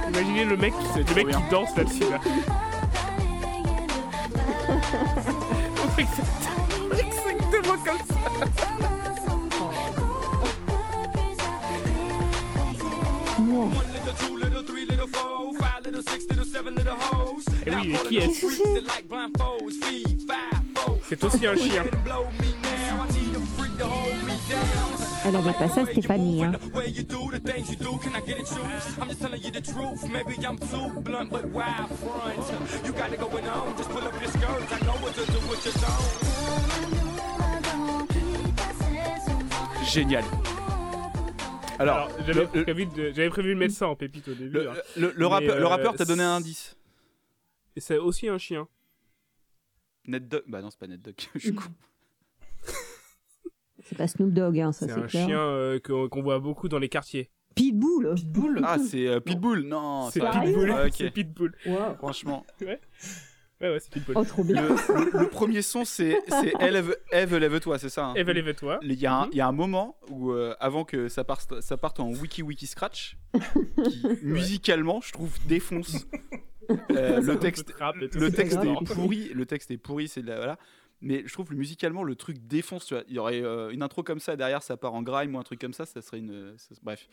Imaginez 0.10 0.46
le 0.46 0.58
mec, 0.58 0.74
le 0.96 1.16
mec 1.16 1.28
qui 1.30 1.50
danse 1.50 1.76
là-dessus 1.76 2.10
là. 2.10 2.20
qui 18.12 18.18
est-ce? 18.18 18.46
C'est 21.08 21.24
aussi 21.24 21.48
un 21.48 21.56
chien. 21.56 21.84
Elle 25.24 25.36
avait 25.36 25.54
pas 25.54 25.70
ça, 25.70 25.86
Stéphanie. 25.86 26.44
Hein. 26.44 26.52
Génial. 39.86 40.24
Alors, 41.80 41.96
Alors, 41.98 42.10
j'avais 42.28 42.46
prévu, 42.46 42.88
prévu 43.30 43.56
de 43.56 43.60
mettre 43.60 43.74
ça 43.74 43.88
en 43.88 43.96
pépite 43.96 44.28
au 44.28 44.34
début. 44.34 44.52
le, 44.52 44.70
hein. 44.70 44.74
le- 44.98 45.14
le 45.16 45.28
rappeur, 45.28 45.56
le 45.56 45.64
euh, 45.64 45.68
rappeur 45.68 45.96
t'a 45.96 46.06
donné 46.06 46.24
un 46.24 46.36
indice. 46.36 46.76
Et 47.76 47.80
c'est 47.80 47.98
aussi 47.98 48.28
un 48.28 48.38
chien. 48.38 48.68
Net 50.08 50.28
Dog. 50.28 50.44
Bah 50.48 50.62
non, 50.62 50.70
c'est 50.70 50.80
pas 50.80 50.88
Net 50.88 51.02
Dog. 51.02 51.16
Je 51.36 51.40
suis 51.40 51.56
con. 51.56 51.70
C'est 53.84 53.98
pas 53.98 54.08
Snoop 54.08 54.32
Dogg, 54.32 54.60
hein, 54.60 54.72
ça 54.72 54.88
C'est 54.88 54.94
c'est 54.94 55.00
un 55.00 55.08
clair. 55.08 55.28
chien 55.28 55.40
euh, 55.40 55.80
qu'on 55.80 56.08
qu'on 56.08 56.22
voit 56.22 56.40
beaucoup 56.40 56.70
dans 56.70 56.80
les 56.80 56.90
quartiers. 56.90 57.30
Pitbull 57.56 58.14
Pitbull? 58.16 58.62
Ah, 58.64 58.78
c'est 58.80 59.08
euh, 59.08 59.20
Pitbull. 59.20 59.64
Non, 59.68 60.10
C'est 60.12 60.20
ça- 60.22 60.30
Pitbull. 60.32 60.72
Ah, 60.72 60.86
ok. 60.86 60.94
C'est 60.98 61.12
Pitbull. 61.12 61.54
Wow. 61.66 61.96
Franchement. 61.98 62.46
Ouais, 62.62 62.80
ouais, 63.70 63.80
c'est 63.80 63.92
Pitbull. 63.92 64.16
Oh, 64.18 64.24
trop 64.24 64.44
bien. 64.44 64.62
Le, 64.68 65.28
premier 65.30 65.62
son, 65.62 65.86
c'est 65.86 66.20
c'est 66.28 66.54
Eve, 66.60 66.96
Eve, 67.12 67.36
lève-toi, 67.38 67.78
c'est 67.80 67.90
ça 67.90 68.08
hein 68.08 68.14
Eve, 68.16 68.30
lève-toi. 68.32 68.80
Il 68.82 68.94
y, 68.94 69.06
a 69.06 69.14
un, 69.14 69.26
Mhm. 69.26 69.30
il 69.34 69.38
y 69.38 69.42
a 69.42 69.48
un 69.48 69.52
moment 69.52 69.98
où, 70.10 70.32
euh, 70.32 70.56
avant 70.60 70.84
que 70.86 71.10
ça 71.10 71.24
parte, 71.24 71.62
ça 71.62 71.78
parte 71.78 72.00
en 72.00 72.10
wiki 72.12 72.42
wiki 72.42 72.68
scratch, 72.68 73.18
qui 73.86 74.04
musicalement, 74.24 75.02
je 75.02 75.12
trouve, 75.12 75.32
défonce. 75.48 76.06
Euh, 76.92 77.22
le 77.22 77.38
texte, 77.40 77.74
tout, 78.12 78.20
le 78.20 78.30
c'est 78.30 78.36
texte 78.36 78.58
grave. 78.60 78.78
est 78.82 78.94
pourri, 78.94 79.32
le 79.34 79.46
texte 79.46 79.72
est 79.72 79.78
pourri, 79.78 80.08
c'est 80.08 80.22
de 80.22 80.28
la, 80.28 80.36
voilà. 80.38 80.58
Mais 81.04 81.24
je 81.26 81.34
trouve 81.34 81.48
que 81.50 81.56
musicalement, 81.56 82.04
le 82.04 82.16
truc 82.16 82.38
défonce. 82.48 82.86
Tu 82.86 82.94
vois. 82.94 83.04
Il 83.08 83.16
y 83.16 83.20
aurait 83.20 83.42
euh, 83.42 83.72
une 83.72 83.82
intro 83.82 84.04
comme 84.04 84.20
ça 84.20 84.36
derrière, 84.36 84.62
ça 84.62 84.78
part 84.78 84.94
en 84.94 85.02
grime 85.02 85.34
ou 85.36 85.40
un 85.40 85.44
truc 85.44 85.60
comme 85.60 85.74
ça, 85.74 85.86
ça 85.86 86.00
serait 86.02 86.20
une. 86.20 86.54
ça- 86.58 86.76
bref. 86.84 87.08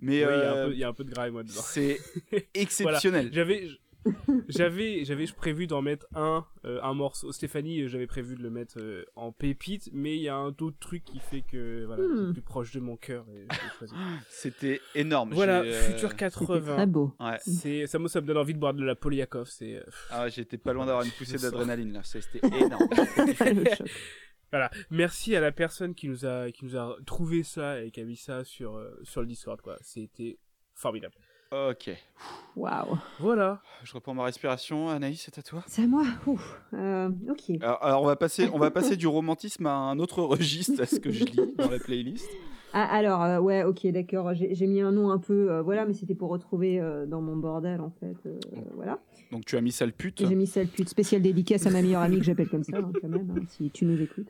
Mais 0.00 0.16
il 0.16 0.20
y 0.20 0.24
a 0.24 0.28
un 0.28 0.56
euh, 0.56 0.66
peu- 0.68 0.72
il 0.74 0.78
y, 0.78 0.84
a 0.84 0.88
un 0.88 0.92
peu 0.92 1.04
de 1.04 1.10
grime 1.10 1.42
c'est 1.48 1.98
exceptionnel. 2.54 3.30
J'avais, 3.32 3.66
j'avais, 4.48 5.04
j'avais 5.04 5.26
prévu 5.26 5.66
d'en 5.66 5.82
mettre 5.82 6.06
un, 6.14 6.44
euh, 6.64 6.80
un 6.82 6.94
morceau. 6.94 7.32
Stéphanie, 7.32 7.82
euh, 7.82 7.88
j'avais 7.88 8.06
prévu 8.06 8.34
de 8.36 8.42
le 8.42 8.50
mettre 8.50 8.78
euh, 8.80 9.04
en 9.16 9.32
pépite, 9.32 9.88
mais 9.92 10.16
il 10.16 10.22
y 10.22 10.28
a 10.28 10.36
un 10.36 10.48
autre 10.48 10.76
truc 10.80 11.04
qui 11.04 11.18
fait 11.18 11.42
que 11.42 11.84
voilà, 11.86 12.02
Hmm. 12.04 12.26
c'est 12.28 12.32
plus 12.34 12.42
proche 12.42 12.72
de 12.72 12.80
mon 12.80 12.96
cœur. 12.96 13.26
C'était 14.28 14.80
énorme. 14.94 15.32
voilà, 15.34 15.60
euh, 15.62 15.72
futur 15.82 16.10
C'était 16.10 16.30
très 16.30 16.46
80. 16.46 16.86
beau. 16.86 17.14
Ouais. 17.20 17.38
C'est, 17.40 17.86
ça 17.86 17.98
me, 17.98 18.08
ça 18.08 18.20
me 18.20 18.26
donne 18.26 18.36
envie 18.38 18.54
de 18.54 18.58
boire 18.58 18.74
de 18.74 18.84
la 18.84 18.94
Polyakov. 18.94 19.48
C'est, 19.48 19.82
Ah 20.10 20.24
ouais, 20.24 20.30
j'étais 20.30 20.58
pas 20.58 20.72
loin 20.72 20.86
d'avoir 20.86 21.04
une 21.04 21.10
poussée 21.12 21.38
d'adrénaline 21.38 21.92
là. 21.92 22.00
C'était 22.04 22.40
énorme. 22.46 22.88
Le 23.40 23.64
choc. 23.76 23.88
voilà. 24.50 24.70
Merci 24.90 25.34
à 25.36 25.40
la 25.40 25.52
personne 25.52 25.94
qui 25.94 26.08
nous 26.08 26.24
a, 26.24 26.50
qui 26.52 26.64
nous 26.64 26.76
a 26.76 26.96
trouvé 27.06 27.42
ça 27.42 27.82
et 27.82 27.90
qui 27.90 28.00
a 28.00 28.04
mis 28.04 28.16
ça 28.16 28.44
sur, 28.44 28.76
euh, 28.76 28.98
sur 29.02 29.20
le 29.20 29.26
Discord. 29.26 29.60
Quoi. 29.60 29.76
C'était 29.80 30.38
formidable. 30.74 31.14
Ok. 31.52 31.90
Waouh. 32.56 32.98
Voilà. 33.20 33.60
Je 33.84 33.92
reprends 33.94 34.14
ma 34.14 34.24
respiration. 34.24 34.88
Anaïs, 34.88 35.22
c'est 35.24 35.38
à 35.38 35.42
toi. 35.42 35.62
C'est 35.66 35.82
à 35.82 35.86
moi 35.86 36.04
Ouf. 36.26 36.60
Euh, 36.74 37.10
Ok. 37.30 37.50
Alors, 37.60 37.82
alors, 37.84 38.02
on 38.02 38.06
va 38.06 38.16
passer, 38.16 38.48
on 38.52 38.58
va 38.58 38.70
passer 38.70 38.96
du 38.96 39.06
romantisme 39.06 39.66
à 39.66 39.74
un 39.74 39.98
autre 39.98 40.22
registre, 40.22 40.82
à 40.82 40.86
ce 40.86 40.98
que 40.98 41.10
je 41.12 41.24
lis 41.24 41.54
dans 41.56 41.70
la 41.70 41.78
playlist. 41.78 42.28
Ah, 42.72 42.84
alors, 42.94 43.22
euh, 43.22 43.38
ouais, 43.38 43.62
ok, 43.64 43.86
d'accord. 43.88 44.32
J'ai 44.34 44.66
mis 44.66 44.80
un 44.80 44.92
nom 44.92 45.10
un 45.10 45.18
peu, 45.18 45.50
euh, 45.50 45.62
voilà, 45.62 45.86
mais 45.86 45.94
c'était 45.94 46.14
pour 46.14 46.30
retrouver 46.30 46.80
euh, 46.80 47.06
dans 47.06 47.20
mon 47.22 47.36
bordel, 47.36 47.80
en 47.80 47.90
fait. 48.00 48.16
euh, 48.26 48.38
voilà. 48.74 48.98
Donc 49.32 49.44
tu 49.44 49.56
as 49.56 49.60
mis 49.60 49.72
sale 49.72 49.92
pute. 49.92 50.26
J'ai 50.26 50.34
mis 50.34 50.46
sale 50.46 50.66
pute, 50.66 50.88
spéciale 50.88 51.22
dédicace 51.22 51.66
à 51.66 51.70
ma 51.70 51.80
meilleure 51.82 52.02
amie 52.02 52.18
que 52.18 52.24
j'appelle 52.24 52.48
comme 52.48 52.64
ça, 52.64 52.76
hein, 52.78 52.92
quand 53.00 53.08
même, 53.08 53.30
hein, 53.36 53.42
si 53.48 53.70
tu 53.70 53.84
nous 53.86 54.00
écoutes. 54.00 54.28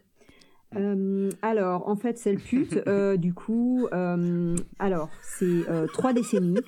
Euh, 0.77 1.31
alors, 1.43 1.89
en 1.89 1.97
fait, 1.97 2.19
sale 2.19 2.39
pute, 2.39 2.79
euh, 2.87 3.17
du 3.17 3.35
coup, 3.35 3.89
euh, 3.93 4.57
alors, 4.79 5.09
c'est 5.23 5.69
euh, 5.69 5.87
trois 5.87 6.13
décennies. 6.13 6.59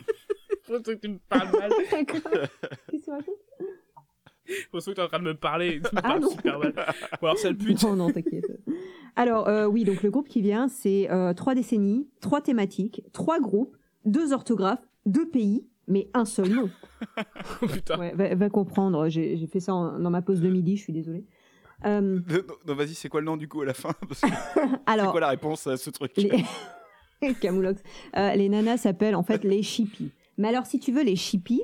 Je 0.69 0.73
pense 0.75 0.83
que 0.83 0.93
tu 0.93 1.09
me 1.09 1.19
parles 1.29 1.51
mal. 1.59 1.71
Qu'est-ce 1.91 2.05
que 2.05 3.05
tu 3.05 3.11
racontes? 3.11 3.35
Pense 4.73 4.87
que 4.87 4.91
tu 4.93 5.01
es 5.01 5.03
en 5.03 5.09
train 5.09 5.19
de 5.19 5.25
me 5.25 5.35
parler. 5.35 5.81
Tu 5.83 5.95
me 5.95 5.99
Ah, 5.99 6.03
parles 6.03 6.21
non. 6.23 6.31
super 6.31 6.59
mal. 6.59 6.73
Bon, 7.21 7.27
alors, 7.29 7.39
sale 7.39 7.57
pute. 7.57 7.83
Non, 7.83 7.97
non, 7.97 8.11
t'inquiète. 8.11 8.47
Alors, 9.17 9.49
euh, 9.49 9.67
oui, 9.67 9.85
donc 9.85 10.03
le 10.03 10.11
groupe 10.11 10.29
qui 10.29 10.41
vient, 10.41 10.69
c'est 10.69 11.11
euh, 11.11 11.35
trois 11.35 11.55
décennies, 11.55 12.09
trois 12.21 12.41
thématiques, 12.41 13.03
trois 13.13 13.41
groupes, 13.41 13.77
deux 14.07 14.33
orthographes, 14.33 14.87
deux 15.07 15.29
pays, 15.29 15.67
mais 15.87 16.09
un 16.15 16.25
seul 16.25 16.49
nom. 16.51 16.71
Oh, 17.63 17.67
putain. 17.67 17.97
Ouais, 17.99 18.13
va, 18.15 18.35
va 18.35 18.49
comprendre, 18.51 19.09
j'ai 19.09 19.47
fait 19.47 19.61
ça 19.61 19.73
en- 19.73 19.99
dans 20.01 20.11
ma 20.11 20.21
pause 20.23 20.41
de 20.41 20.49
midi, 20.49 20.77
je 20.77 20.83
suis 20.83 20.93
désolée. 20.93 21.25
Euh, 21.85 22.01
Non, 22.01 22.43
non, 22.67 22.75
vas-y, 22.75 22.95
c'est 22.95 23.09
quoi 23.09 23.21
le 23.21 23.27
nom 23.27 23.37
du 23.37 23.47
coup 23.49 23.61
à 23.63 23.67
la 23.67 23.75
fin? 23.75 23.93
Parce 24.09 24.21
que 24.23 24.27
C'est 24.29 25.07
quoi 25.11 25.21
la 25.21 25.29
réponse 25.29 25.67
à 25.69 25.77
ce 25.77 25.91
truc? 25.91 26.11
Les... 26.17 27.35
Camoulox. 27.35 27.81
Euh, 28.17 28.35
les 28.35 28.49
nanas 28.49 28.79
s'appellent 28.79 29.15
en 29.15 29.23
fait 29.23 29.45
les 29.45 29.63
chippies. 29.63 30.11
Mais 30.39 30.49
alors, 30.49 30.67
si 30.67 30.79
tu 30.79 30.93
veux, 30.93 31.03
les 31.03 31.17
chippies, 31.17 31.63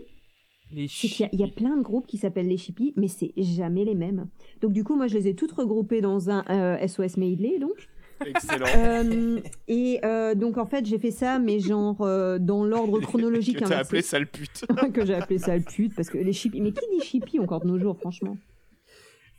Les 0.72 0.85
y 0.85 1.29
il 1.33 1.41
y, 1.41 1.45
a 1.45 1.49
plein 1.49 1.77
de 1.77 1.83
groupes 1.83 2.07
qui 2.07 2.18
s'appellent 2.18 2.49
les 2.49 2.57
chippies, 2.57 2.93
mais 2.97 3.09
c'est 3.09 3.33
jamais 3.37 3.85
les 3.85 3.95
mêmes. 3.95 4.29
Donc, 4.61 4.72
du 4.72 4.83
coup, 4.83 4.97
moi, 4.97 5.07
je 5.07 5.14
les 5.14 5.29
ai 5.29 5.35
toutes 5.35 5.53
regroupées 5.53 6.01
dans 6.01 6.29
un 6.29 6.45
euh, 6.51 6.87
SOS 6.87 7.16
Medley, 7.16 7.59
donc. 7.59 7.89
Excellent. 8.25 8.66
Euh, 8.77 9.41
et 9.68 10.01
euh, 10.05 10.35
donc, 10.35 10.59
en 10.59 10.66
fait, 10.66 10.87
j'ai 10.87 10.99
fait 10.99 11.11
ça, 11.11 11.39
mais 11.39 11.61
genre 11.61 12.01
euh, 12.01 12.39
dans 12.39 12.64
l'ordre 12.64 13.01
chronologique 13.01 13.55
que 13.59 13.61
t'as 13.61 13.66
inversé. 13.66 13.87
appelé 13.87 14.03
sale 14.03 14.27
pute. 14.27 14.66
que 14.93 15.07
j'ai 15.07 15.14
appelé 15.14 15.39
ça 15.39 15.57
le 15.57 15.62
pute, 15.62 15.95
parce 15.95 16.11
que 16.11 16.18
les 16.18 16.33
chippies. 16.33 16.61
Mais 16.61 16.72
qui 16.72 16.87
dit 16.93 17.05
chippies 17.05 17.39
encore 17.39 17.61
de 17.61 17.68
nos 17.68 17.79
jours, 17.79 17.97
franchement? 17.99 18.37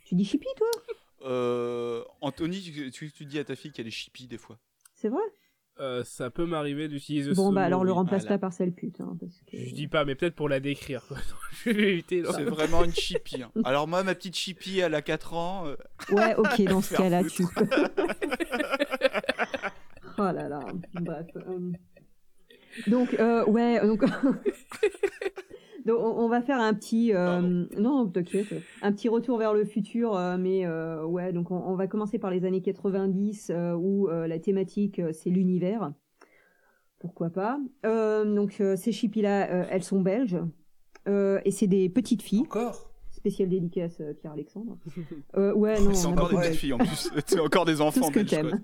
Tu 0.06 0.14
dis 0.14 0.24
chippie, 0.24 0.46
toi? 0.56 0.68
Euh, 1.26 2.02
Anthony, 2.20 2.60
tu, 2.60 2.90
tu, 2.90 3.10
tu 3.10 3.24
dis 3.24 3.38
à 3.38 3.44
ta 3.44 3.56
fille 3.56 3.72
qu'elle 3.72 3.88
est 3.88 3.90
chippie 3.90 4.28
des 4.28 4.38
fois. 4.38 4.58
C'est 4.94 5.08
vrai? 5.08 5.22
Euh, 5.78 6.02
ça 6.04 6.30
peut 6.30 6.46
m'arriver 6.46 6.88
d'utiliser 6.88 7.32
ce 7.32 7.36
Bon, 7.36 7.52
bah 7.52 7.62
alors 7.62 7.84
le 7.84 7.92
remplace 7.92 8.22
Voilà. 8.22 8.36
pas 8.38 8.46
par 8.46 8.52
sale 8.54 8.72
pute. 8.72 8.98
Hein, 9.02 9.14
parce 9.20 9.42
que... 9.46 9.58
Je 9.58 9.74
dis 9.74 9.88
pas, 9.88 10.06
mais 10.06 10.14
peut-être 10.14 10.34
pour 10.34 10.48
la 10.48 10.58
décrire. 10.58 11.04
quoi. 11.06 11.18
je 11.66 11.70
vais 11.70 11.92
éviter. 11.92 12.22
non. 12.22 12.30
C'est 12.34 12.44
vraiment 12.44 12.82
une 12.84 12.94
chippie. 12.94 13.42
hein. 13.42 13.50
Alors 13.64 13.86
moi, 13.86 14.02
ma 14.02 14.14
petite 14.14 14.36
chippie, 14.36 14.78
elle 14.78 14.94
a 14.94 15.02
4 15.02 15.34
ans. 15.34 15.66
euh, 15.66 15.76
Ouais, 16.10 16.34
ok, 16.36 16.62
dans 16.68 16.80
ce 16.80 16.94
cas-là, 16.94 17.22
tu. 17.24 17.44
oh 20.18 20.22
là 20.22 20.48
là, 20.48 20.60
bref. 20.94 21.26
euh. 21.36 21.72
Donc, 22.86 23.12
euh, 23.14 23.44
ouais, 23.46 23.80
donc. 23.86 24.02
Donc 25.86 25.98
on, 26.00 26.28
va 26.28 26.42
faire 26.42 26.60
un 26.60 26.74
petit. 26.74 27.14
euh, 27.14 27.64
non, 27.78 28.06
t'inquiète. 28.06 28.52
Un 28.82 28.92
petit 28.92 29.08
retour 29.08 29.38
vers 29.38 29.54
le 29.54 29.64
futur, 29.64 30.16
euh, 30.16 30.36
mais 30.36 30.66
euh, 30.66 31.04
ouais, 31.04 31.32
donc 31.32 31.50
on, 31.50 31.56
on 31.56 31.76
va 31.76 31.86
commencer 31.86 32.18
par 32.18 32.30
les 32.30 32.44
années 32.44 32.60
90 32.60 33.50
euh, 33.50 33.74
où 33.74 34.08
la 34.08 34.38
thématique 34.38 35.00
c'est 35.12 35.30
l'univers. 35.30 35.92
Pourquoi 36.98 37.30
pas. 37.30 37.60
Donc, 37.84 38.60
ces 38.76 38.90
chippies-là, 38.92 39.66
elles 39.70 39.84
sont 39.84 40.00
belges. 40.00 40.38
Et 41.06 41.50
c'est 41.50 41.66
des 41.68 41.88
petites 41.88 42.22
filles. 42.22 42.40
Encore? 42.40 42.90
Spéciale 43.12 43.48
dédicace, 43.48 44.02
Pierre-Alexandre. 44.20 44.76
Euh, 45.36 45.52
ouais, 45.54 45.78
non. 45.80 45.92
c'est 45.92 46.06
encore 46.06 46.30
des 46.30 46.36
petites 46.36 46.54
filles 46.54 46.72
en 46.72 46.78
plus. 46.78 47.10
C'est 47.26 47.40
encore 47.40 47.64
des 47.64 47.80
enfants 47.82 48.06
ce 48.06 48.12
que 48.12 48.20
belges. 48.20 48.54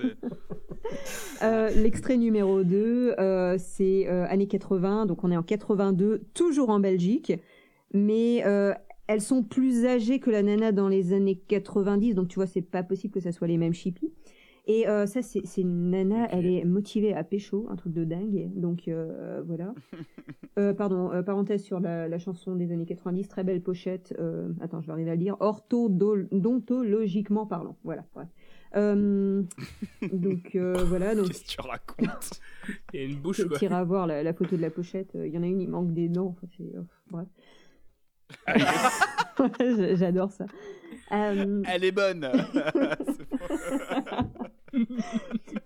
Euh, 1.42 1.70
L'extrait 1.70 2.16
numéro 2.16 2.62
2, 2.62 3.14
euh, 3.18 3.56
c'est 3.58 4.08
euh, 4.08 4.26
années 4.28 4.46
80, 4.46 5.06
donc 5.06 5.24
on 5.24 5.30
est 5.30 5.36
en 5.36 5.42
82, 5.42 6.22
toujours 6.34 6.70
en 6.70 6.78
Belgique, 6.78 7.32
mais 7.92 8.44
euh, 8.46 8.72
elles 9.08 9.20
sont 9.20 9.42
plus 9.42 9.84
âgées 9.84 10.20
que 10.20 10.30
la 10.30 10.42
nana 10.42 10.72
dans 10.72 10.88
les 10.88 11.12
années 11.12 11.40
90, 11.48 12.14
donc 12.14 12.28
tu 12.28 12.36
vois, 12.36 12.46
c'est 12.46 12.62
pas 12.62 12.84
possible 12.84 13.12
que 13.12 13.20
ça 13.20 13.32
soit 13.32 13.48
les 13.48 13.58
mêmes 13.58 13.74
chippies. 13.74 14.12
Et 14.68 14.84
ça, 14.84 15.22
c'est 15.22 15.60
une 15.60 15.90
nana, 15.90 16.28
elle 16.30 16.46
est 16.46 16.64
motivée 16.64 17.14
à 17.14 17.24
pécho, 17.24 17.66
un 17.68 17.74
truc 17.74 17.92
de 17.92 18.04
dingue, 18.04 18.48
donc 18.54 18.88
voilà. 19.44 19.74
Pardon, 20.76 21.10
parenthèse 21.26 21.64
sur 21.64 21.80
la, 21.80 22.06
la 22.06 22.18
chanson 22.20 22.54
des 22.54 22.70
années 22.70 22.86
90, 22.86 23.26
très 23.26 23.42
belle 23.42 23.60
pochette, 23.60 24.14
attends, 24.60 24.80
je 24.80 24.86
vais 24.86 24.92
arriver 24.92 25.10
à 25.10 25.14
le 25.14 25.20
dire, 25.20 25.36
orthodontologiquement 25.40 27.44
parlant, 27.44 27.76
voilà. 27.82 28.04
bref. 28.14 28.28
Euh, 28.74 29.42
donc 30.12 30.54
euh, 30.54 30.82
voilà, 30.84 31.14
donc 31.18 31.26
Qu'est-ce 31.28 31.42
que 31.44 31.48
tu 31.48 31.60
racontes 31.60 32.40
Il 32.94 33.00
y 33.00 33.02
a 33.02 33.06
une 33.06 33.20
bouche, 33.20 33.42
tu 33.58 33.64
iras 33.64 33.84
voir 33.84 34.06
la, 34.06 34.22
la 34.22 34.32
photo 34.32 34.56
de 34.56 34.62
la 34.62 34.70
pochette. 34.70 35.14
euh, 35.14 35.26
Il 35.26 35.34
y 35.34 35.38
en 35.38 35.42
a 35.42 35.46
une, 35.46 35.60
il 35.60 35.68
manque 35.68 35.92
des 35.92 36.08
dents. 36.08 36.34
Enfin, 36.36 36.46
c'est- 36.56 36.72
bref. 37.10 37.28
J- 39.60 39.96
J'adore 39.96 40.30
ça. 40.32 40.46
Euh, 41.12 41.62
Elle 41.68 41.84
est 41.84 41.92
bonne. 41.92 42.30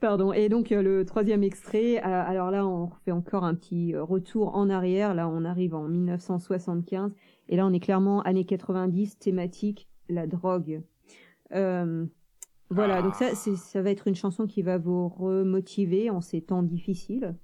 pardon. 0.00 0.32
Et 0.32 0.48
donc 0.48 0.70
le 0.70 1.04
troisième 1.04 1.42
extrait. 1.42 1.98
alors 1.98 2.50
là, 2.50 2.66
on 2.66 2.90
fait 3.04 3.12
encore 3.12 3.44
un 3.44 3.54
petit 3.54 3.96
retour 3.96 4.54
en 4.56 4.68
arrière. 4.70 5.14
Là, 5.14 5.28
on 5.28 5.44
arrive 5.44 5.74
en 5.74 5.88
1975. 5.88 7.12
Et 7.48 7.56
là, 7.56 7.66
on 7.66 7.72
est 7.72 7.80
clairement 7.80 8.22
années 8.22 8.44
90, 8.44 9.18
thématique 9.18 9.88
la 10.08 10.26
drogue. 10.26 10.82
Euh, 11.52 12.04
voilà. 12.70 13.02
Donc 13.02 13.14
ça, 13.14 13.34
ça 13.34 13.82
va 13.82 13.90
être 13.90 14.08
une 14.08 14.14
chanson 14.14 14.46
qui 14.46 14.62
va 14.62 14.78
vous 14.78 15.08
remotiver 15.08 16.10
en 16.10 16.20
ces 16.20 16.40
temps 16.40 16.62
difficiles. 16.62 17.34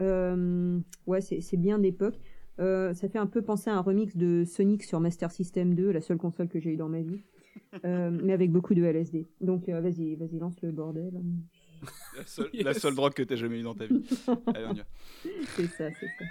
Euh, 0.00 0.78
ouais, 1.06 1.20
c'est 1.20 1.56
bien 1.56 1.78
d'époque. 1.78 2.18
Euh, 2.58 2.92
ça 2.94 3.08
fait 3.08 3.18
un 3.18 3.26
peu 3.26 3.42
penser 3.42 3.70
à 3.70 3.74
un 3.74 3.80
remix 3.80 4.16
de 4.16 4.44
Sonic 4.44 4.82
sur 4.84 5.00
Master 5.00 5.30
System 5.30 5.74
2, 5.74 5.90
la 5.92 6.00
seule 6.00 6.18
console 6.18 6.48
que 6.48 6.60
j'ai 6.60 6.70
eue 6.70 6.76
dans 6.76 6.88
ma 6.88 7.00
vie, 7.00 7.20
Euh, 7.84 8.10
mais 8.22 8.32
avec 8.32 8.50
beaucoup 8.50 8.74
de 8.74 8.82
LSD. 8.82 9.26
Donc 9.40 9.68
vas-y, 9.68 10.14
vas-y, 10.16 10.38
lance 10.38 10.60
le 10.62 10.70
bordel. 10.70 11.20
La 12.16 12.26
seule, 12.26 12.50
la 12.52 12.74
seule 12.74 12.94
drogue 12.94 13.14
que 13.14 13.22
t'as 13.22 13.36
jamais 13.36 13.60
eue 13.60 13.62
dans 13.62 13.74
ta 13.74 13.86
vie. 13.86 14.02
Allez, 14.54 14.66
on 14.68 14.74
y 14.74 14.78
va. 14.78 14.84
C'est 15.56 15.66
ça, 15.66 15.88
c'est 15.98 16.06
ça. 16.06 16.24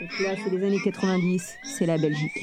Donc 0.00 0.10
là, 0.20 0.34
c'est 0.36 0.50
les 0.50 0.64
années 0.64 0.80
90, 0.82 1.54
c'est 1.62 1.86
la 1.86 1.96
Belgique. 1.96 2.42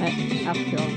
Ouais, 0.00 0.12
hardcore. 0.46 0.88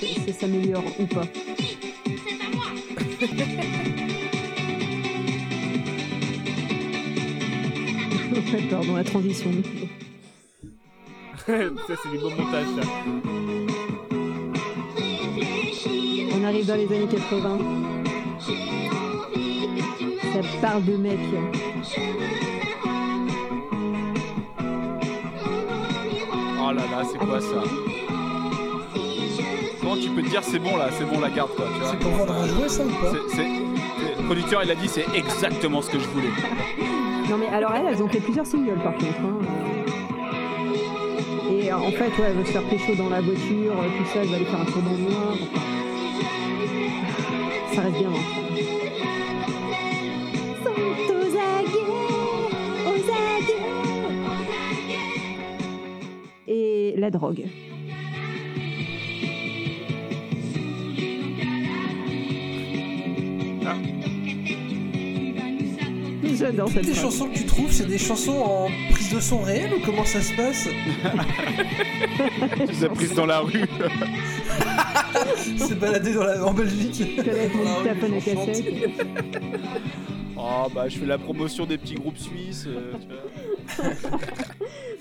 C'est- 0.00 0.20
c'est 0.26 0.32
s'améliore 0.32 0.84
ou 0.98 1.06
pas. 1.06 1.26
Pardon, 8.70 8.96
la 8.96 9.04
transition. 9.04 9.50
ça, 11.46 11.94
c'est 12.02 12.10
des 12.10 12.18
beaux 12.18 12.30
montages, 12.30 12.66
ça. 12.76 12.82
On 16.42 16.46
arrive 16.46 16.66
dans 16.66 16.74
les 16.74 16.86
années 16.86 17.06
80. 17.08 17.58
Ça 20.32 20.40
parle 20.60 20.84
de 20.84 20.96
mecs. 20.96 21.18
Oh 26.60 26.72
là 26.72 26.82
là, 26.90 27.02
c'est 27.10 27.18
quoi 27.18 27.40
ça 27.40 27.62
Comment 29.80 29.96
tu 29.96 30.08
peux 30.10 30.22
te 30.22 30.28
dire 30.28 30.42
c'est 30.42 30.58
bon 30.58 30.76
là, 30.76 30.88
c'est 30.96 31.04
bon 31.04 31.20
la 31.20 31.28
garde 31.30 31.50
quoi, 31.54 31.66
tu 31.74 31.80
vois 31.80 31.90
C'est 31.90 31.98
pour 31.98 32.10
vendre 32.12 32.32
un 32.34 32.46
jouet, 32.46 32.68
ça 32.68 32.84
ou 32.84 32.88
pas 32.88 33.12
Le 33.12 34.24
producteur 34.24 34.62
il 34.64 34.70
a 34.70 34.74
dit 34.74 34.88
c'est 34.88 35.06
exactement 35.14 35.82
ce 35.82 35.90
que 35.90 35.98
je 35.98 36.06
voulais. 36.08 36.30
Non 37.28 37.36
mais 37.38 37.48
alors 37.48 37.72
elles, 37.74 37.86
elles 37.88 38.02
ont 38.02 38.08
fait 38.08 38.20
plusieurs 38.20 38.46
singles 38.46 38.80
par 38.82 38.94
contre. 38.94 39.06
hein. 39.24 39.38
Et 41.50 41.72
en 41.72 41.90
fait, 41.90 42.08
ouais, 42.08 42.26
elle 42.28 42.36
veut 42.38 42.44
se 42.44 42.50
faire 42.52 42.62
pécho 42.64 42.94
dans 42.94 43.08
la 43.08 43.20
voiture, 43.20 43.74
tout 43.74 44.04
ça, 44.12 44.20
elle 44.22 44.28
va 44.28 44.36
aller 44.36 44.44
faire 44.44 44.60
un 44.60 44.64
tour 44.64 44.82
dans 44.82 44.90
le 44.92 44.98
noir. 45.10 45.36
Ça 47.74 47.80
reste 47.80 47.98
bien. 47.98 48.08
hein. 48.10 48.22
Sont 50.64 51.14
aux 51.14 51.36
aguets, 51.36 51.88
aux 52.86 53.10
aguets. 53.10 53.66
Et 56.48 56.94
la 56.96 57.10
drogue. 57.10 57.44
J'adore 66.34 66.68
cette 66.70 66.86
Les 66.86 66.94
chansons 66.94 67.28
que 67.28 67.34
tu 67.38 67.44
trouves, 67.44 67.70
c'est 67.70 67.86
des 67.86 67.98
chansons 67.98 68.36
en 68.38 68.68
prise 68.90 69.10
de 69.14 69.20
son 69.20 69.42
réel 69.42 69.74
ou 69.74 69.80
comment 69.84 70.04
ça 70.04 70.20
se 70.20 70.32
passe? 70.34 70.68
Tu 72.56 72.66
les 72.66 72.84
as 72.84 72.88
prises 72.88 73.14
dans 73.14 73.26
la 73.26 73.40
rue. 73.40 73.64
C'est 75.58 75.78
baladé 75.78 76.14
dans 76.14 76.24
la... 76.24 76.44
en 76.44 76.52
Belgique. 76.54 77.02
Mon 77.54 77.86
à 77.88 78.20
chante. 78.20 78.46
cassette. 78.46 78.64
Oh 80.36 80.66
bah 80.74 80.88
je 80.88 80.98
fais 80.98 81.06
la 81.06 81.18
promotion 81.18 81.66
des 81.66 81.78
petits 81.78 81.94
groupes 81.94 82.16
suisses. 82.18 82.66
euh, 82.68 82.92
tu 83.00 83.08
vois. 83.08 83.92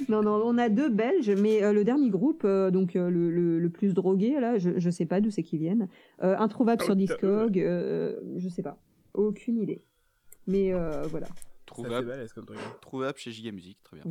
Non, 0.10 0.22
non, 0.24 0.42
on 0.44 0.58
a 0.58 0.68
deux 0.68 0.90
Belges, 0.90 1.30
mais 1.30 1.64
euh, 1.64 1.72
le 1.72 1.86
dernier 1.86 2.10
groupe, 2.10 2.42
euh, 2.44 2.70
donc 2.70 2.98
euh, 2.98 3.10
le, 3.10 3.30
le, 3.32 3.60
le 3.60 3.70
plus 3.70 3.94
drogué, 3.94 4.38
là, 4.42 4.58
je, 4.58 4.72
je 4.78 4.90
sais 4.90 5.06
pas 5.06 5.22
d'où 5.22 5.30
c'est 5.32 5.44
qu'ils 5.44 5.60
viennent. 5.60 5.88
Euh, 6.22 6.36
introuvable 6.38 6.82
sur 6.84 6.98
Discog, 6.98 7.58
euh, 7.58 8.20
je 8.36 8.50
sais 8.50 8.62
pas. 8.64 8.78
Aucune 9.14 9.58
idée. 9.58 9.82
Mais 10.48 10.74
euh, 10.74 11.04
voilà. 11.04 11.28
Ça 11.28 11.34
fait 11.36 11.44
Trouvable, 11.66 12.08
balèze 12.08 12.34
comme 12.34 12.46
truc. 12.46 12.58
trouvable 12.82 13.18
chez 13.18 13.32
Giga 13.32 13.52
Music, 13.54 13.78
très 13.84 13.98
bien. 14.02 14.04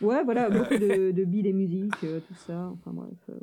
Ouais, 0.00 0.22
voilà, 0.22 0.48
beaucoup 0.50 0.76
de, 0.78 1.10
de 1.10 1.24
billes 1.24 1.48
et 1.48 1.52
musique, 1.52 1.94
euh, 2.04 2.20
tout 2.20 2.34
ça. 2.46 2.70
Enfin 2.72 2.92
bref. 2.92 3.08
euh. 3.30 3.34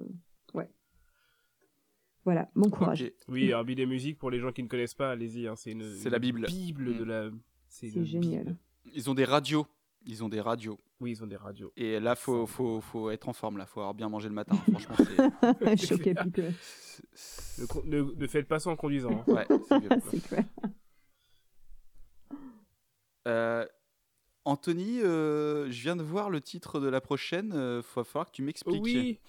Voilà, 2.23 2.49
bon 2.55 2.69
courage. 2.69 3.01
Ok. 3.03 3.13
Oui, 3.29 3.51
un 3.51 3.63
billet 3.63 3.85
musique 3.85 4.19
pour 4.19 4.29
les 4.29 4.39
gens 4.39 4.51
qui 4.51 4.61
ne 4.63 4.67
connaissent 4.67 4.93
pas, 4.93 5.11
allez-y. 5.11 5.47
hein, 5.47 5.55
c'est 5.55 5.71
une. 5.71 5.83
La 6.09 6.19
Bible. 6.19 6.45
Bible 6.47 6.97
de 6.97 7.03
Mm. 7.03 7.07
la. 7.07 7.29
C'est 7.67 7.89
génial. 8.05 8.43
Bible. 8.45 8.57
Ils 8.93 9.09
ont 9.09 9.13
des 9.15 9.25
radios. 9.25 9.65
Ils 10.05 10.23
ont 10.23 10.29
des 10.29 10.41
radios. 10.41 10.79
Oui, 10.99 11.11
ils 11.11 11.23
ont 11.23 11.27
des 11.27 11.35
radios. 11.35 11.71
Et 11.77 11.99
là, 11.99 12.15
faut, 12.15 12.45
faut, 12.47 12.81
faut 12.81 13.09
être 13.11 13.29
en 13.29 13.33
forme, 13.33 13.57
là. 13.57 13.65
Faut 13.65 13.79
avoir 13.81 13.93
bien 13.93 14.09
mangé 14.09 14.27
le 14.29 14.33
matin. 14.35 14.55
Franchement, 14.71 14.95
c'est. 14.97 15.17
Ne, 17.57 17.65
ne, 17.85 18.01
ne 18.15 18.27
faites 18.27 18.47
pas 18.47 18.59
ça 18.59 18.69
en 18.69 18.75
conduisant. 18.75 19.11
hein. 19.11 19.23
Ouais, 19.27 19.47
c'est 20.09 20.21
clair. 20.27 20.43
Euh, 23.27 23.65
Anthony, 24.45 25.01
euh, 25.01 25.69
je 25.69 25.81
viens 25.81 25.95
de 25.95 26.03
voir 26.03 26.29
le 26.29 26.41
titre 26.41 26.79
de 26.79 26.87
la 26.87 27.01
prochaine. 27.01 27.51
Il 27.53 27.81
va 27.95 28.03
falloir 28.03 28.25
que 28.27 28.31
tu 28.31 28.41
m'expliques. 28.41 28.81
Oui. 28.83 29.19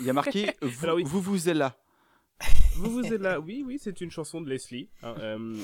Il 0.00 0.06
y 0.06 0.10
a 0.10 0.12
marqué 0.12 0.50
vous, 0.62 0.84
Alors 0.84 0.96
oui. 0.96 1.04
vous 1.06 1.20
vous 1.20 1.48
êtes 1.48 1.56
là. 1.56 1.76
Vous 2.76 2.90
vous 2.92 3.04
êtes 3.12 3.20
là, 3.20 3.40
oui, 3.40 3.64
oui, 3.66 3.78
c'est 3.80 4.00
une 4.00 4.12
chanson 4.12 4.40
de 4.40 4.48
Leslie. 4.48 4.88
hein, 5.02 5.12
euh, 5.18 5.56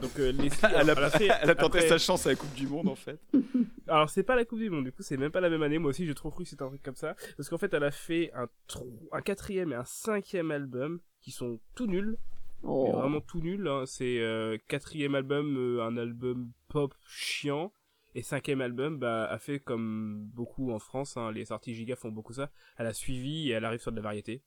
donc 0.00 0.18
euh, 0.18 0.32
Leslie, 0.32 0.58
Elle 0.74 0.88
a, 0.88 1.10
elle 1.42 1.54
tenté 1.56 1.78
après- 1.78 1.88
sa 1.88 1.98
chance 1.98 2.26
à 2.26 2.30
la 2.30 2.36
Coupe 2.36 2.54
du 2.54 2.66
Monde 2.66 2.88
en 2.88 2.94
fait. 2.94 3.20
Alors 3.86 4.08
c'est 4.08 4.22
pas 4.22 4.34
la 4.36 4.46
Coupe 4.46 4.58
du 4.60 4.70
Monde, 4.70 4.84
du 4.84 4.92
coup 4.92 5.02
c'est 5.02 5.18
même 5.18 5.30
pas 5.30 5.42
la 5.42 5.50
même 5.50 5.62
année. 5.62 5.78
Moi 5.78 5.90
aussi 5.90 6.06
j'ai 6.06 6.14
trop 6.14 6.30
cru 6.30 6.44
que 6.44 6.48
c'était 6.50 6.62
un 6.62 6.68
truc 6.68 6.82
comme 6.82 6.96
ça, 6.96 7.14
parce 7.36 7.50
qu'en 7.50 7.58
fait 7.58 7.74
elle 7.74 7.84
a 7.84 7.90
fait 7.90 8.32
un, 8.34 9.20
quatrième 9.20 9.72
et 9.72 9.74
un 9.74 9.84
cinquième 9.84 10.50
album 10.50 11.00
qui 11.20 11.30
sont 11.32 11.60
tout 11.74 11.86
nuls, 11.86 12.16
Oh. 12.64 12.92
vraiment 12.92 13.20
tout 13.20 13.40
nuls. 13.40 13.66
hein. 13.68 13.82
C'est 13.86 14.20
euh, 14.20 14.56
quatrième 14.68 15.14
album, 15.14 15.78
un 15.82 15.96
album 15.98 16.50
pop 16.68 16.94
chiant, 17.06 17.72
et 18.14 18.22
cinquième 18.22 18.60
album 18.60 18.98
bah 18.98 19.24
a 19.24 19.38
fait 19.38 19.60
comme 19.60 20.24
beaucoup 20.34 20.72
en 20.72 20.78
France. 20.78 21.16
hein, 21.16 21.32
les 21.32 21.46
sorties 21.46 21.74
giga 21.74 21.96
font 21.96 22.10
beaucoup 22.10 22.34
ça. 22.34 22.50
Elle 22.76 22.86
a 22.86 22.92
suivi 22.94 23.48
et 23.48 23.52
elle 23.52 23.64
arrive 23.64 23.80
sur 23.80 23.90
de 23.90 23.96
la 23.96 24.02
variété. 24.02 24.42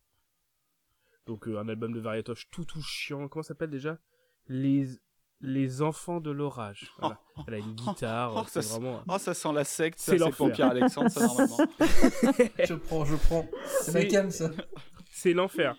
Donc 1.26 1.47
euh, 1.47 1.57
un 1.59 1.68
album 1.68 1.93
de 1.93 1.99
variétoche 1.99 2.49
tout 2.51 2.66
tout 2.66 2.82
chiant. 2.82 3.28
Comment 3.28 3.43
ça 3.43 3.49
s'appelle 3.49 3.72
déjà? 3.72 3.97
Les 4.47 4.88
les 5.41 5.82
enfants 5.82 6.22
de 6.22 6.32
l'orage. 6.32 6.91
Voilà. 6.99 7.20
Elle 7.47 7.53
a 7.55 7.57
une 7.57 7.74
guitare. 7.74 8.34
Oh, 8.36 8.47
ça 8.47 8.61
vraiment. 8.61 9.03
Oh, 9.07 9.18
ça 9.18 9.34
sent 9.34 9.51
la 9.53 9.63
secte, 9.63 9.99
C'est 9.99 10.18
l'enfer. 10.18 10.55
ça 10.89 11.03
normalement. 11.28 11.57
Je 12.63 12.74
prends, 12.76 13.03
je 13.05 13.16
prends. 13.16 13.45
C'est 13.82 14.07
cam, 14.07 14.32
ça. 14.32 14.49
c'est 15.11 15.34
l'enfer. 15.34 15.76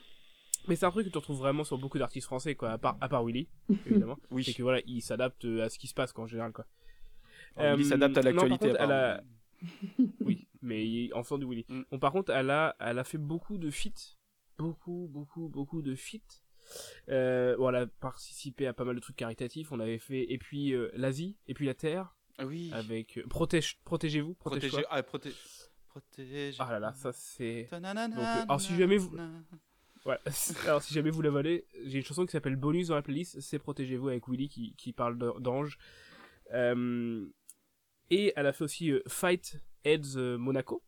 Mais 0.69 0.77
c'est 0.77 0.85
un 0.85 0.91
truc 0.91 1.07
que 1.07 1.13
tu 1.13 1.19
retrouves 1.19 1.39
vraiment 1.39 1.65
sur 1.65 1.79
beaucoup 1.79 1.99
d'artistes 1.99 2.27
français, 2.27 2.55
quoi, 2.57 2.71
à 2.73 2.79
part, 2.79 2.99
à 3.01 3.09
part 3.09 3.25
Willy, 3.25 3.49
évidemment. 3.87 4.19
Oui. 4.31 4.45
C'est 4.45 4.53
que 4.53 4.63
voilà, 4.63 4.81
il 4.87 5.01
s'adapte 5.01 5.45
euh, 5.45 5.65
à 5.65 5.69
ce 5.69 5.79
qui 5.79 5.87
se 5.87 5.95
passe, 5.95 6.13
quoi, 6.13 6.25
en 6.25 6.27
général, 6.27 6.53
quoi. 6.53 6.67
Willy 7.57 7.85
Euh, 7.85 7.89
s'adapte 7.89 8.17
à 8.19 8.23
non, 8.23 8.25
par 8.37 8.49
l'actualité. 8.49 8.69
contre, 8.69 8.81
elle 8.83 8.93
a-. 8.93 9.23
Oui, 10.21 10.49
mais 10.63 10.87
il- 10.87 11.15
en 11.15 11.23
faisant 11.23 11.39
du 11.39 11.47
Willy. 11.47 11.65
Mm. 11.69 11.83
Bon, 11.91 11.99
par 11.99 12.13
contre, 12.13 12.31
elle 12.33 12.51
a, 12.51 12.77
elle 12.81 12.99
a 12.99 13.05
fait 13.05 13.19
beaucoup 13.19 13.59
de 13.59 13.71
feats. 13.71 14.17
Beaucoup, 14.59 15.09
beaucoup, 15.11 15.49
beaucoup 15.49 15.83
de 15.83 15.95
feats. 15.95 16.43
Euh, 17.09 17.57
bon, 17.57 17.69
elle 17.69 17.77
a 17.77 17.87
participé 17.87 18.67
à 18.67 18.73
pas 18.73 18.85
mal 18.85 18.95
de 18.97 19.01
trucs 19.01 19.17
caritatifs. 19.17 19.71
On 19.73 19.81
avait 19.81 19.99
fait, 19.99 20.31
et 20.33 20.39
puis 20.39 20.73
euh, 20.73 20.91
l'Asie, 20.95 21.37
et 21.47 21.55
puis 21.55 21.67
la 21.67 21.75
Terre, 21.75 22.17
Ah 22.39 22.47
oui. 22.47 22.71
avec 22.73 23.19
euh, 23.19 23.27
protège, 23.29 23.79
protégez-vous, 23.85 24.35
protège 24.35 24.71
Protéger. 24.71 24.87
Ah, 24.91 25.03
proté- 25.03 25.33
Protège. 25.89 26.57
Ah 26.59 26.73
là 26.73 26.79
là, 26.79 26.93
ça 26.95 27.13
c'est. 27.13 27.69
Euh, 27.73 27.77
alors, 27.83 28.61
si 28.61 28.75
jamais 28.77 28.97
vous- 28.99 29.17
Ouais. 30.05 30.19
Alors 30.69 30.83
si 30.83 30.93
jamais 30.95 31.11
vous 31.11 31.23
la 31.23 31.31
valez, 31.31 31.67
j'ai 31.85 31.99
une 31.99 32.05
chanson 32.05 32.25
qui 32.27 32.33
s'appelle 32.33 32.55
Bonus 32.57 32.89
dans 32.89 32.95
la 32.95 33.03
playlist, 33.03 33.41
c'est 33.41 33.59
Protégez-vous 33.59 34.09
avec 34.09 34.29
Willy 34.29 34.49
qui, 34.49 34.75
qui 34.77 34.93
parle 34.93 35.19
d'an- 35.19 35.41
d'ange. 35.41 35.79
Euh, 36.53 37.27
et 38.11 38.33
elle 38.37 38.47
a 38.47 38.53
fait 38.53 38.65
aussi 38.65 38.91
euh, 38.91 39.03
Fight 39.09 39.59
Heads 39.85 40.17
euh, 40.17 40.37
Monaco 40.39 40.83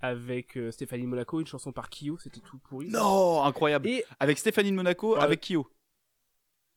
avec 0.00 0.56
euh, 0.58 0.70
Stéphanie 0.70 1.06
Monaco, 1.06 1.40
une 1.40 1.46
chanson 1.46 1.72
par 1.72 1.88
Kyo, 1.88 2.18
c'était 2.18 2.40
tout 2.40 2.58
pourri. 2.58 2.88
Non, 2.90 3.42
incroyable. 3.42 3.88
Et 3.88 4.04
Avec 4.20 4.36
Stéphanie 4.38 4.70
de 4.70 4.76
Monaco, 4.76 5.14
Ouais. 5.16 5.22
avec 5.22 5.40
Kyo. 5.40 5.66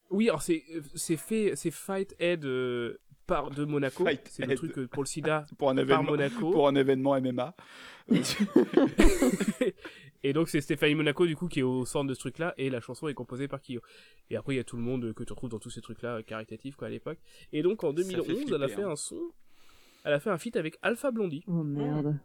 oui, 0.10 0.30
alors 0.30 0.42
c'est 0.42 0.64
c'est 0.96 1.18
fait 1.18 1.56
c'est 1.56 1.72
Fight 1.72 2.16
Head 2.20 2.46
par 3.28 3.52
de 3.52 3.66
Monaco, 3.66 4.08
c'est 4.26 4.46
le 4.46 4.56
truc 4.56 4.78
euh, 4.78 4.88
pour 4.88 5.04
le 5.04 5.08
sida 5.08 5.46
Pour 5.58 5.70
un 5.70 5.76
par 5.76 5.84
événement. 5.84 6.04
Monaco. 6.12 6.52
Pour 6.52 6.68
un 6.68 6.76
événement 6.76 7.20
MMA. 7.22 7.56
et 10.24 10.34
donc 10.34 10.50
c'est 10.50 10.62
Stéphanie 10.62 10.96
Monaco 10.96 11.26
du 11.26 11.36
coup 11.36 11.48
qui 11.48 11.60
est 11.60 11.64
au 11.64 11.86
centre 11.86 12.08
de 12.08 12.14
ce 12.14 12.20
truc 12.20 12.38
là 12.40 12.54
et 12.58 12.70
la 12.70 12.80
chanson 12.80 13.08
est 13.08 13.14
composée 13.14 13.48
par 13.48 13.60
Kyo. 13.62 13.82
Et 14.30 14.36
après 14.38 14.54
il 14.54 14.58
y 14.58 14.60
a 14.60 14.64
tout 14.64 14.78
le 14.78 14.84
monde 14.84 15.06
euh, 15.06 15.14
que 15.14 15.24
tu 15.24 15.34
retrouves 15.34 15.50
dans 15.50 15.60
tous 15.60 15.70
ces 15.70 15.82
trucs 15.82 16.02
là 16.02 16.24
caritatifs 16.24 16.76
quoi 16.76 16.88
à 16.88 16.90
l'époque. 16.90 17.20
Et 17.54 17.62
donc 17.62 17.84
en 17.84 17.90
Ça 17.96 18.04
fait 18.04 18.16
2011 18.16 18.52
elle 18.54 18.64
a 18.64 18.68
fait 18.68 18.84
hein. 18.84 18.92
un 18.92 18.96
son, 18.96 19.20
elle 20.04 20.14
a 20.14 20.20
fait 20.20 20.30
un 20.30 20.38
feat 20.38 20.56
avec 20.56 20.78
Alpha 20.82 21.12
Blondie 21.12 21.44
Oh 21.48 21.64
merde. 21.64 22.18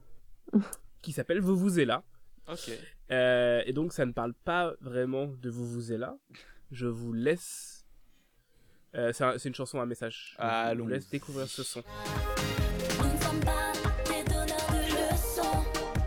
qui 1.03 1.13
s'appelle 1.13 1.41
Vous 1.41 1.57
vous 1.57 1.81
êtes 1.81 1.89
là. 1.89 2.05
ok. 2.49 2.71
Euh, 3.11 3.63
et 3.67 3.73
donc 3.73 3.93
ça 3.93 4.07
ne 4.07 4.13
parle 4.13 4.35
pas 4.35 4.75
vraiment 4.81 5.27
de 5.27 5.51
Vous 5.51 5.67
vous 5.67 5.93
êtes 5.93 5.99
là. 5.99 6.17
Je 6.71 6.87
vous 6.87 7.13
laisse. 7.13 7.82
Euh, 8.95 9.11
c'est 9.13 9.25
un- 9.25 9.37
une 9.39 9.55
chanson 9.55 9.81
à 9.81 9.87
message. 9.87 10.35
Je 10.39 10.45
Allons. 10.45 10.85
vous 10.85 10.91
laisse 10.91 11.09
découvrir 11.09 11.47
ce 11.49 11.63
son. 11.63 11.83
Nous 13.01 13.05
ne 13.13 13.21
sommes 13.23 13.41
pas 13.41 13.73
des 14.05 14.23
donneurs 14.25 14.71
de 14.71 14.83
leçons. 14.93 15.65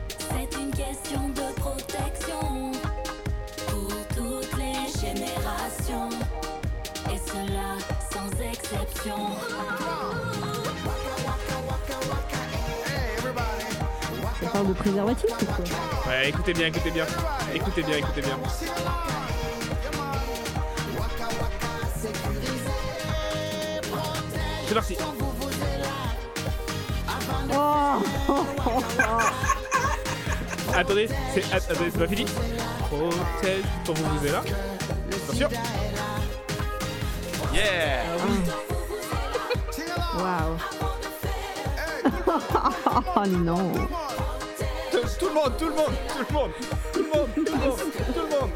C'est 0.10 0.60
une 0.60 0.72
question 0.72 1.30
de 1.30 1.54
protection 1.60 2.72
pour 3.68 3.88
toutes 4.16 4.58
les 4.58 5.00
générations. 5.00 6.10
Et 7.12 7.18
cela 7.28 7.78
sans 8.12 8.30
exception. 8.52 9.18
Ça 14.42 14.50
parle 14.52 14.68
de 14.68 14.74
préservatif 14.74 15.30
ou 15.42 15.46
quoi? 15.46 15.66
Ouais, 16.12 16.30
écoutez 16.30 16.54
bien, 16.54 16.68
écoutez 16.68 16.92
bien. 16.92 17.06
Écoutez 17.54 17.82
bien, 17.84 17.98
écoutez 17.98 18.22
bien. 18.22 18.38
C'est 24.68 24.74
parti. 24.74 24.98
Oh 27.54 28.02
Attendez, 30.76 31.08
c'est 31.34 31.44
att- 31.54 31.72
attendez, 31.72 31.90
c'est 31.92 32.00
pas 32.00 32.08
fini. 32.08 32.26
Protège 32.90 33.64
quand 33.86 33.94
vous 33.94 34.18
vous 34.18 34.26
êtes 34.26 34.32
là. 34.34 34.42
Attention. 35.24 35.50
Yeah 37.54 38.04
Waouh 40.18 40.58
Oh 43.16 43.26
non 43.28 43.72
tout, 44.92 45.00
tout 45.20 45.28
le 45.28 45.34
monde, 45.34 45.54
tout 45.58 45.66
le 45.70 45.76
monde, 45.76 45.94
tout 46.12 46.26
le 46.28 46.34
monde, 46.34 46.52
tout 46.94 47.00
le 47.04 47.10
monde, 47.10 47.30
tout 47.34 47.46
le 47.46 47.52
monde, 47.52 47.80
tout 48.14 48.22
le 48.22 48.28
monde. 48.40 48.54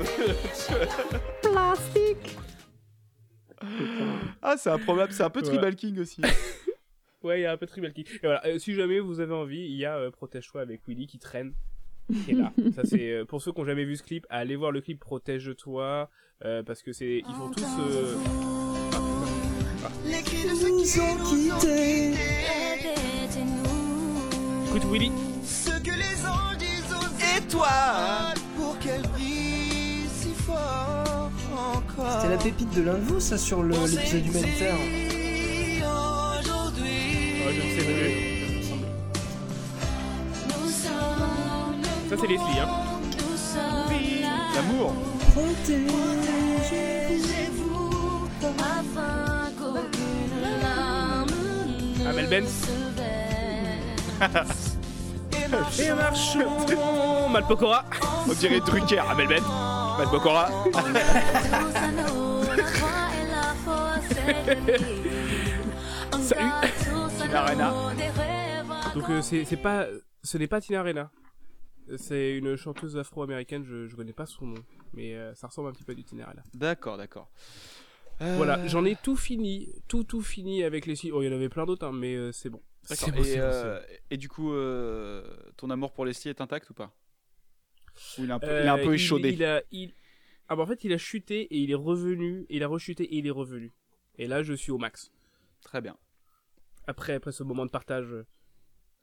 Plastique 1.41 2.37
ah, 4.41 4.55
c'est 4.57 4.69
improbable, 4.69 5.11
c'est 5.13 5.23
un 5.23 5.29
peu. 5.29 5.41
Tribal 5.41 5.75
King 5.75 5.99
aussi. 5.99 6.21
Ouais, 7.21 7.41
il 7.41 7.43
y 7.43 7.45
a 7.45 7.51
un 7.51 7.57
peu 7.57 7.65
tribal 7.67 7.91
key. 7.91 8.05
Et 8.07 8.19
voilà, 8.23 8.45
euh, 8.45 8.59
si 8.59 8.73
jamais 8.73 9.01
vous 9.01 9.19
avez 9.19 9.33
envie, 9.33 9.59
il 9.59 9.75
y 9.75 9.83
a 9.85 9.97
euh, 9.97 10.09
Protège-toi 10.09 10.61
avec 10.61 10.87
Willy 10.87 11.05
qui 11.05 11.19
traîne. 11.19 11.53
Qui 12.25 12.31
est 12.31 12.35
là. 12.35 12.53
Ça 12.75 12.83
c'est 12.85 13.11
euh, 13.11 13.25
pour 13.25 13.41
ceux 13.41 13.51
qui 13.51 13.59
ont 13.59 13.65
jamais 13.65 13.83
vu 13.83 13.97
ce 13.97 14.03
clip, 14.03 14.25
allez 14.29 14.55
voir 14.55 14.71
le 14.71 14.79
clip 14.79 14.99
Protège-toi 15.01 16.09
euh, 16.45 16.63
parce 16.63 16.81
que 16.81 16.93
c'est 16.93 17.17
ils 17.27 17.35
font 17.35 17.49
tous 17.51 17.61
euh, 17.61 18.15
Nous 20.05 21.01
ont 21.01 21.59
quittés. 21.59 22.13
écoute 24.69 24.83
Willy. 24.89 25.11
Ce 25.43 25.71
que 25.81 25.91
les 25.91 26.25
anges 26.25 26.57
disent 26.57 26.93
aux 26.93 27.37
Et 27.37 27.41
toi 27.49 28.28
la 32.29 32.37
pépite 32.37 32.73
de 32.75 32.81
l'un 32.83 32.93
de 32.93 33.03
vous, 33.05 33.19
ça, 33.19 33.37
sur 33.37 33.61
le- 33.63 33.75
l'épisode 33.87 34.25
humanitaire. 34.25 34.75
Aujourd'hui, 36.39 37.41
je 37.43 37.49
ne 37.49 37.55
sais 37.79 37.85
plus. 37.85 38.13
Nous 40.47 40.69
sommes 40.69 41.81
Ça 42.09 42.15
c'est 42.19 42.27
Leslie 42.27 42.59
hein. 42.61 42.69
nous 43.17 43.37
sommes 43.37 43.93
là. 44.21 44.35
L'amour 44.55 44.87
Protégez-vous 45.33 48.27
afin 48.59 49.51
qu'aucune 49.57 50.41
larme 50.61 51.35
ne 51.97 52.03
Amel 52.09 52.27
Benz. 52.27 52.53
Et 55.79 55.91
marchons 55.93 56.65
Malpokora. 57.31 57.83
On 58.29 58.33
dirait 58.33 58.59
Drucker, 58.59 58.99
Amel 59.09 59.27
Ben. 59.27 59.41
Malbokora. 59.97 60.49
Tous 60.71 60.79
Salut. 66.21 66.45
Encore 66.51 66.69
tous 66.83 67.21
à 67.21 67.25
Tina 67.25 67.43
Arena. 67.43 67.71
nos 67.71 67.95
des 67.95 68.09
rêves 68.09 68.93
Donc 68.93 69.09
euh, 69.09 69.21
c'est 69.21 69.43
c'est 69.45 69.57
pas 69.57 69.87
ce 70.23 70.37
n'est 70.37 70.47
pas 70.47 70.61
Tina 70.61 70.81
Arena. 70.81 71.11
C'est 71.97 72.37
une 72.37 72.55
chanteuse 72.55 72.95
afro-américaine, 72.97 73.63
je, 73.63 73.87
je 73.87 73.95
connais 73.95 74.13
pas 74.13 74.27
son 74.27 74.45
nom, 74.45 74.63
mais 74.93 75.15
euh, 75.15 75.33
ça 75.33 75.47
ressemble 75.47 75.69
un 75.69 75.71
petit 75.71 75.83
peu 75.83 75.93
à 75.93 75.95
du 75.95 76.03
Tina 76.03 76.25
Arena. 76.27 76.43
D'accord, 76.53 76.97
d'accord. 76.97 77.31
Euh, 78.21 78.35
Voilà, 78.37 78.67
j'en 78.67 78.85
ai 78.85 78.95
tout 78.95 79.15
fini, 79.15 79.67
tout 79.87 80.03
tout 80.03 80.21
fini 80.21 80.63
avec 80.63 80.85
les 80.85 80.95
six. 80.95 81.11
Oh, 81.11 81.23
il 81.23 81.25
y 81.25 81.29
en 81.29 81.35
avait 81.35 81.49
plein 81.49 81.65
d'autres, 81.65 81.87
hein, 81.87 81.91
mais 81.91 82.15
euh, 82.15 82.31
c'est 82.31 82.49
bon. 82.51 82.61
D'accord. 82.87 83.05
C'est 83.07 83.11
bon, 83.11 83.21
Et, 83.21 83.23
c'est 83.23 83.37
bon, 83.37 83.43
euh, 83.45 83.81
et 84.11 84.17
du 84.17 84.29
coup, 84.29 84.53
euh, 84.53 85.23
ton 85.57 85.71
amour 85.71 85.91
pour 85.91 86.05
Leslie 86.05 86.29
est 86.29 86.41
intact 86.41 86.69
ou 86.69 86.75
pas? 86.75 86.93
Ou 88.19 88.25
il 88.25 88.29
est 88.29 88.33
un 88.33 88.39
peu, 88.39 88.47
il 88.47 88.65
est 88.65 88.67
un 88.67 88.77
Euh, 88.77 88.85
peu 88.85 88.93
échaudé? 88.93 89.31
Il, 89.31 89.43
a, 89.43 89.63
il... 89.71 89.93
Ah 90.47 90.55
bah 90.55 90.61
en 90.63 90.67
fait, 90.67 90.83
il 90.83 90.93
a 90.93 90.97
chuté 90.99 91.41
et 91.41 91.57
il 91.57 91.71
est 91.71 91.75
revenu, 91.75 92.45
il 92.49 92.61
a 92.61 92.67
rechuté 92.67 93.03
et 93.05 93.17
il 93.17 93.25
est 93.25 93.31
revenu. 93.31 93.71
Et 94.19 94.27
là, 94.27 94.43
je 94.43 94.53
suis 94.53 94.71
au 94.71 94.77
max. 94.77 95.11
Très 95.63 95.81
bien, 95.81 95.95
Après, 96.87 97.13
après 97.13 97.31
ce 97.31 97.43
moment 97.43 97.65
de 97.65 97.71
partage 97.71 98.11
euh, 98.13 98.25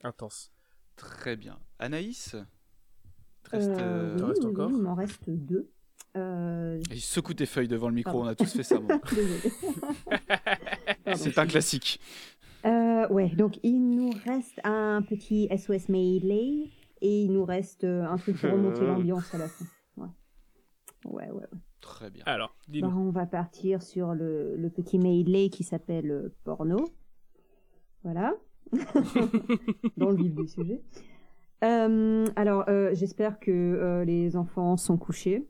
intense. 0.04 0.52
très 0.96 1.36
bien. 1.36 1.58
Anaïs 1.78 2.34
Il 2.34 3.42
te 3.42 3.50
reste, 3.56 3.68
Euh, 3.70 3.78
euh, 3.80 4.16
oui, 4.16 4.22
oui, 4.40 4.46
encore 4.46 4.68
oui, 4.68 4.74
il 4.76 4.82
m'en 4.82 4.94
reste 4.94 5.22
deux. 5.28 5.70
Euh, 6.16 6.80
Il 6.90 7.00
secoue 7.00 7.34
tes 7.34 7.46
feuilles 7.46 7.68
devant 7.68 7.88
le 7.88 7.94
micro, 7.94 8.12
Pardon. 8.12 8.26
on 8.28 8.30
a 8.30 8.34
tous 8.34 8.52
fait 8.54 8.62
ça. 8.62 8.78
bon. 8.78 9.00
C'est 11.16 11.38
un 11.38 11.46
classique. 11.46 12.00
Euh, 12.64 13.06
ouais, 13.08 13.28
donc 13.30 13.58
il 13.62 13.78
nous 13.90 14.10
reste 14.24 14.60
un 14.64 15.02
petit 15.02 15.48
SOS 15.56 15.88
Medley 15.88 16.70
et 17.02 17.22
il 17.22 17.32
nous 17.32 17.44
reste 17.44 17.84
euh, 17.84 18.04
un 18.06 18.16
truc 18.16 18.38
pour 18.40 18.50
remonter 18.50 18.82
Euh. 18.82 18.86
l'ambiance 18.88 19.32
à 19.34 19.38
la 19.38 19.48
fin. 19.48 19.64
Ouais, 19.96 20.08
ouais, 21.04 21.30
ouais. 21.30 21.46
Très 21.86 22.10
bien. 22.10 22.22
Alors, 22.26 22.48
Bah, 22.48 22.64
dis-nous. 22.72 22.88
on 22.88 23.10
va 23.10 23.26
partir 23.26 23.80
sur 23.82 24.12
le, 24.14 24.56
le 24.56 24.70
petit 24.70 24.98
medley 24.98 25.48
qui 25.50 25.62
s'appelle 25.64 26.10
euh, 26.10 26.34
porno. 26.44 26.76
Voilà. 28.02 28.34
Dans 29.96 30.10
le 30.10 30.16
vif 30.16 30.34
du 30.34 30.46
sujet. 30.48 30.82
Euh, 31.64 32.26
alors, 32.36 32.64
euh, 32.68 32.90
j'espère 32.94 33.38
que 33.38 33.50
euh, 33.50 34.04
les 34.04 34.36
enfants 34.36 34.76
sont 34.76 34.96
couchés. 34.96 35.46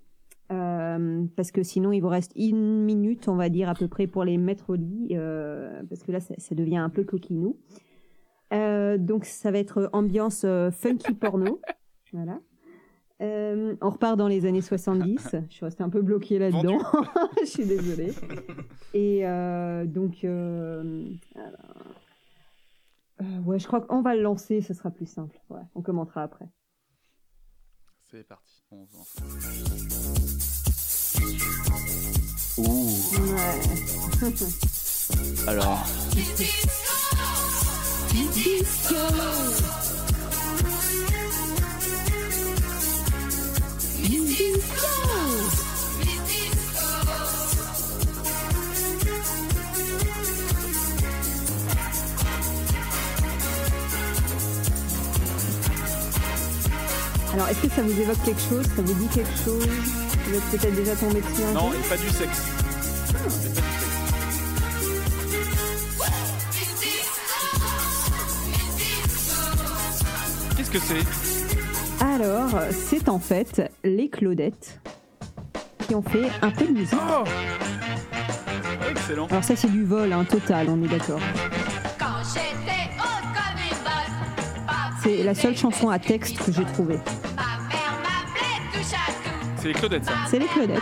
Euh, 0.53 1.25
parce 1.37 1.51
que 1.51 1.63
sinon, 1.65 1.91
il 1.91 2.01
vous 2.01 2.09
reste 2.09 2.33
une 2.37 2.85
minute, 2.85 3.27
on 3.29 3.35
va 3.35 3.49
dire, 3.49 3.69
à 3.69 3.75
peu 3.75 3.89
près 3.89 4.07
pour 4.07 4.23
les 4.25 4.39
mettre 4.39 4.71
au 4.71 4.75
lit. 4.77 5.09
euh, 5.13 5.83
parce 5.89 6.03
que 6.03 6.13
là, 6.13 6.21
ça, 6.21 6.35
ça 6.39 6.55
devient 6.55 6.77
un 6.77 6.91
peu 6.91 7.03
coquinou. 7.05 7.59
Euh, 8.53 8.97
donc, 8.99 9.25
ça 9.25 9.51
va 9.51 9.59
être 9.59 9.91
ambiance 9.93 10.43
euh, 10.45 10.71
funky 10.71 11.15
porno. 11.15 11.61
Voilà. 12.13 12.39
Euh, 13.23 13.75
on 13.81 13.91
repart 13.91 14.19
dans 14.19 14.29
les 14.29 14.45
années 14.45 14.61
70. 14.61 15.37
Je 15.49 15.55
suis 15.55 15.65
restée 15.65 15.83
un 15.83 15.89
peu 15.89 16.03
bloquée 16.03 16.39
là-dedans. 16.39 16.79
Je 17.41 17.47
suis 17.47 17.65
désolée. 17.65 18.13
Et 18.95 19.27
euh, 19.27 19.85
donc, 19.87 20.25
euh, 20.25 21.05
alors, 21.35 21.95
euh, 23.23 23.41
ouais, 23.45 23.59
je 23.59 23.67
crois 23.67 23.81
qu'on 23.81 24.03
va 24.03 24.15
le 24.15 24.23
lancer, 24.23 24.61
ce 24.61 24.75
sera 24.75 24.91
plus 24.91 25.07
simple. 25.07 25.39
Ouais, 25.49 25.63
on 25.75 25.83
commentera 25.83 26.23
après. 26.23 26.49
C'est 28.11 28.27
parti. 28.27 28.63
On 28.71 28.85
va. 28.85 29.01
Ouh. 32.59 32.89
Ouais. 33.33 34.33
Alors. 35.47 35.85
Alors, 57.33 57.49
est-ce 57.49 57.61
que 57.61 57.69
ça 57.69 57.83
vous 57.83 58.01
évoque 58.01 58.23
quelque 58.25 58.41
chose? 58.41 58.65
Ça 58.75 58.83
vous 58.83 58.95
dit 58.95 59.09
quelque 59.09 59.37
chose? 59.45 59.69
Vous 60.27 60.35
êtes 60.35 60.45
peut-être 60.45 60.75
déjà 60.75 60.97
tombé 60.97 61.21
dessus 61.21 61.43
un 61.45 61.53
Non, 61.53 61.71
jour 61.71 61.75
et 61.75 61.89
pas 61.89 61.97
du 61.99 62.09
sexe. 62.09 62.43
C'est 63.05 63.13
pas 63.13 63.19
du 63.19 63.31
sexe. 63.31 63.61
Qu'est-ce 70.57 70.71
que 70.71 70.79
c'est? 70.79 71.05
Alors, 72.03 72.51
c'est 72.89 73.11
en 73.11 73.19
fait 73.19 73.66
les 73.85 74.09
Claudettes 74.09 74.81
qui 75.87 75.95
ont 75.95 76.03
fait 76.03 76.29
un 76.43 76.51
peu 76.51 76.67
de 76.67 76.73
musique. 76.73 76.99
Oh 77.09 77.25
Excellent. 78.91 79.27
Alors 79.27 79.45
ça, 79.45 79.57
c'est 79.57 79.71
du 79.71 79.85
vol, 79.85 80.13
hein, 80.13 80.25
total, 80.25 80.69
on 80.69 80.83
est 80.83 80.89
d'accord. 80.89 81.21
C'est 85.03 85.23
la 85.23 85.35
seule 85.35 85.57
chanson 85.57 85.89
à 85.89 85.99
texte 85.99 86.45
que 86.45 86.51
j'ai 86.51 86.65
trouvée. 86.65 86.99
C'est 89.57 89.69
les 89.69 89.75
Claudettes, 89.75 90.05
ça. 90.05 90.13
C'est 90.29 90.39
les 90.39 90.47
Claudettes. 90.47 90.81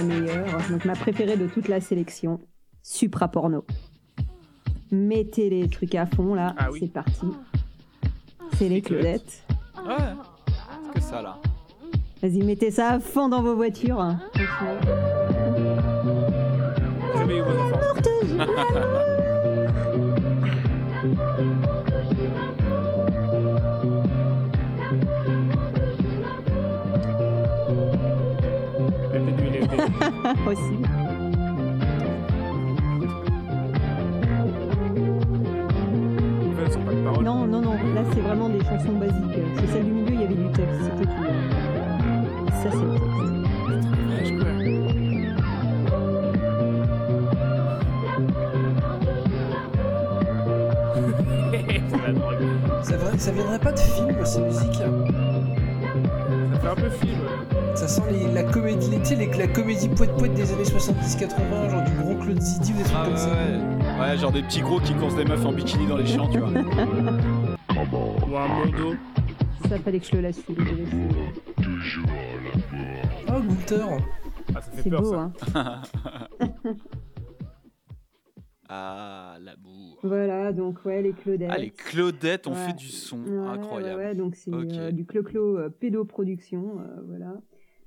La 0.00 0.02
meilleure, 0.04 0.46
donc 0.70 0.84
ma 0.84 0.94
préférée 0.94 1.36
de 1.36 1.46
toute 1.46 1.68
la 1.68 1.80
sélection, 1.80 2.40
Supra 2.82 3.28
Porno. 3.28 3.64
Mettez 4.90 5.50
les 5.50 5.68
trucs 5.68 5.94
à 5.94 6.06
fond 6.06 6.34
là, 6.34 6.54
Ah 6.56 6.68
oui. 6.70 6.78
c'est 6.80 6.92
parti. 6.92 7.26
C'est 8.56 8.68
les 8.68 8.80
Claudettes. 8.80 9.44
Ouais. 9.86 9.94
Que 10.94 11.00
ça, 11.00 11.20
là. 11.22 11.38
Vas-y, 12.22 12.42
mettez 12.42 12.70
ça 12.70 12.92
à 12.92 13.00
fond 13.00 13.28
dans 13.28 13.42
vos 13.42 13.54
voitures. 13.54 14.00
hein. 14.00 14.18
Franchement. 14.34 14.92
Réveillez 17.14 17.40
vos 17.42 17.50
enfants. 17.50 17.78
Aussi. 30.46 30.60
Non, 37.22 37.46
non, 37.46 37.62
non, 37.62 37.72
là 37.94 38.02
c'est 38.12 38.20
vraiment 38.20 38.48
des 38.50 38.60
chansons 38.60 38.92
basiques. 38.98 39.38
C'est 39.58 39.66
celle 39.68 39.84
du 39.84 39.90
milieu, 39.90 40.12
il 40.12 40.20
y 40.20 40.24
avait 40.24 40.34
du 40.34 40.52
texte, 40.52 40.80
c'était 40.82 41.04
tout. 41.04 41.24
Ça 42.62 42.70
c'est 42.70 42.76
le 42.76 42.92
texte. 42.92 43.08
C'est 52.82 52.98
drogue. 52.98 53.18
Ça, 53.18 53.32
viendrait 53.32 53.58
pas 53.58 53.72
de 53.72 53.78
film, 53.78 54.24
ces 54.24 54.40
musiques 54.40 54.74
Ça 54.74 56.60
fait 56.60 56.68
un 56.68 56.74
peu 56.74 56.90
film. 56.90 57.37
Ça 57.78 57.86
sent 57.86 58.02
les- 58.10 58.32
la 58.32 58.42
comédie, 58.42 58.90
les- 58.90 58.98
tu 58.98 59.04
sais, 59.04 59.14
les- 59.14 59.26
la 59.38 59.46
comédie 59.46 59.88
poète-poète 59.88 60.34
des 60.34 60.52
années 60.52 60.64
70-80, 60.64 61.68
genre 61.68 61.84
du 61.84 61.92
gros 61.92 62.14
Claude 62.16 62.40
Zidi 62.40 62.72
ou 62.72 62.76
des 62.76 62.82
trucs 62.82 62.96
Ah 62.98 63.04
comme 63.04 63.12
ouais, 63.12 63.18
ça. 63.18 63.28
ouais. 63.30 64.00
Ouais, 64.10 64.18
genre 64.18 64.32
des 64.32 64.42
petits 64.42 64.60
gros 64.62 64.80
qui 64.80 64.94
coursent 64.94 65.14
des 65.14 65.24
meufs 65.24 65.46
en 65.46 65.52
bikini 65.52 65.86
dans 65.86 65.96
les 65.96 66.06
champs, 66.06 66.28
tu 66.28 66.38
vois. 66.38 66.48
Ou 66.48 68.36
un 68.36 68.48
mondo. 68.48 68.94
Ça 69.68 69.78
fallait 69.78 70.00
que 70.00 70.06
je 70.06 70.16
le 70.16 70.22
laisse. 70.22 70.42
Oh, 73.28 73.40
Gunther 73.48 73.86
Ah, 74.54 74.60
ça 74.60 74.70
fait 74.72 74.90
peur 74.90 75.02
beau, 75.02 75.12
ça. 75.12 75.30
hein. 75.54 75.82
ah, 78.68 79.36
l'amour. 79.40 79.98
Voilà, 80.02 80.52
donc 80.52 80.84
ouais, 80.84 81.00
les 81.02 81.12
Claudettes. 81.12 81.50
Ah, 81.52 81.58
les 81.58 81.70
Claudettes 81.70 82.46
ont 82.48 82.52
Ouais. 82.54 82.66
fait 82.68 82.76
du 82.76 82.88
son. 82.88 83.18
Ouais, 83.24 83.46
Incroyable. 83.48 84.00
Ouais, 84.00 84.06
ouais, 84.08 84.14
donc 84.16 84.34
c'est 84.34 84.52
euh, 84.52 84.90
du 84.90 85.04
clo-clo 85.04 85.58
euh, 85.58 85.68
pédoproduction, 85.68 86.80
euh, 86.80 87.00
voilà. 87.06 87.34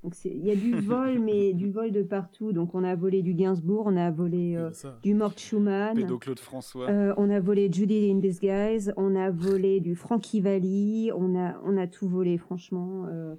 Donc 0.02 0.14
il 0.24 0.44
y 0.44 0.50
a 0.50 0.56
du 0.56 0.74
vol, 0.80 1.18
mais 1.20 1.52
du 1.52 1.70
vol 1.70 1.92
de 1.92 2.02
partout. 2.02 2.52
Donc 2.52 2.74
on 2.74 2.82
a 2.84 2.94
volé 2.96 3.22
du 3.22 3.34
Gainsbourg, 3.34 3.84
on 3.86 3.96
a 3.96 4.10
volé 4.10 4.56
euh, 4.56 4.70
du 5.02 5.14
Mort 5.14 5.38
Schumann, 5.38 5.94
Pédo 5.96 6.18
Claude 6.18 6.40
François. 6.40 6.88
euh, 6.88 7.14
on 7.16 7.30
a 7.30 7.38
volé 7.40 7.68
Judy 7.72 8.10
in 8.10 8.16
Disguise, 8.18 8.92
on 8.96 9.14
a 9.14 9.30
volé 9.30 9.80
du 9.80 9.94
Frankie 9.94 10.40
Valli, 10.40 11.10
on 11.14 11.36
a, 11.38 11.54
on 11.64 11.76
a 11.76 11.86
tout 11.86 12.08
volé, 12.08 12.36
franchement. 12.38 13.06
euh. 13.08 13.36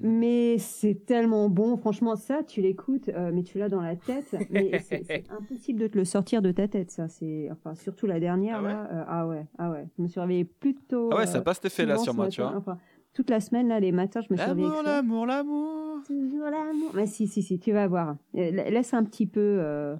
Mais 0.00 0.58
c'est 0.58 1.06
tellement 1.06 1.48
bon, 1.48 1.76
franchement, 1.76 2.14
ça, 2.14 2.44
tu 2.46 2.60
l'écoutes, 2.60 3.10
mais 3.32 3.42
tu 3.42 3.58
l'as 3.58 3.68
dans 3.68 3.80
la 3.80 3.96
tête. 3.96 4.36
Mais 4.50 4.78
c'est 4.78 5.24
impossible 5.28 5.80
de 5.80 5.88
te 5.88 5.98
le 5.98 6.04
sortir 6.04 6.40
de 6.40 6.52
ta 6.52 6.68
tête, 6.68 6.92
ça. 6.92 7.08
C'est 7.08 7.48
enfin 7.50 7.74
surtout 7.74 8.06
la 8.06 8.20
dernière 8.20 8.58
Ah 8.58 8.62
ouais 8.62 8.72
là. 8.72 9.04
ah 9.08 9.26
ouais, 9.26 9.46
ah 9.58 9.70
ouais. 9.72 9.88
Je 9.98 10.02
me 10.02 10.06
suis 10.06 10.20
réveillée 10.20 10.44
plutôt. 10.44 11.10
Ah 11.12 11.16
ouais, 11.16 11.26
ça 11.26 11.38
a 11.38 11.40
pas 11.40 11.54
cet 11.54 11.64
effet-là 11.64 11.94
souvent 11.96 12.04
sur 12.04 12.14
moi, 12.14 12.28
tu 12.28 12.40
vois. 12.42 12.54
Enfin, 12.56 12.78
toute 13.14 13.30
la 13.30 13.40
semaine 13.40 13.68
là, 13.68 13.78
les 13.80 13.92
matins, 13.92 14.20
je 14.20 14.28
me 14.32 14.36
suis 14.36 14.46
réveillée. 14.46 14.68
L'amour, 14.68 14.82
l'amour, 14.84 15.26
l'amour. 15.26 16.02
Toujours 16.06 16.46
l'amour. 16.50 16.90
Mais 16.94 17.06
si, 17.06 17.26
si, 17.28 17.42
si, 17.42 17.58
tu 17.58 17.72
vas 17.72 17.86
voir. 17.86 18.16
Euh, 18.36 18.50
la- 18.50 18.70
Laisse 18.70 18.94
un 18.94 19.04
petit 19.04 19.26
peu, 19.26 19.40
euh, 19.40 19.96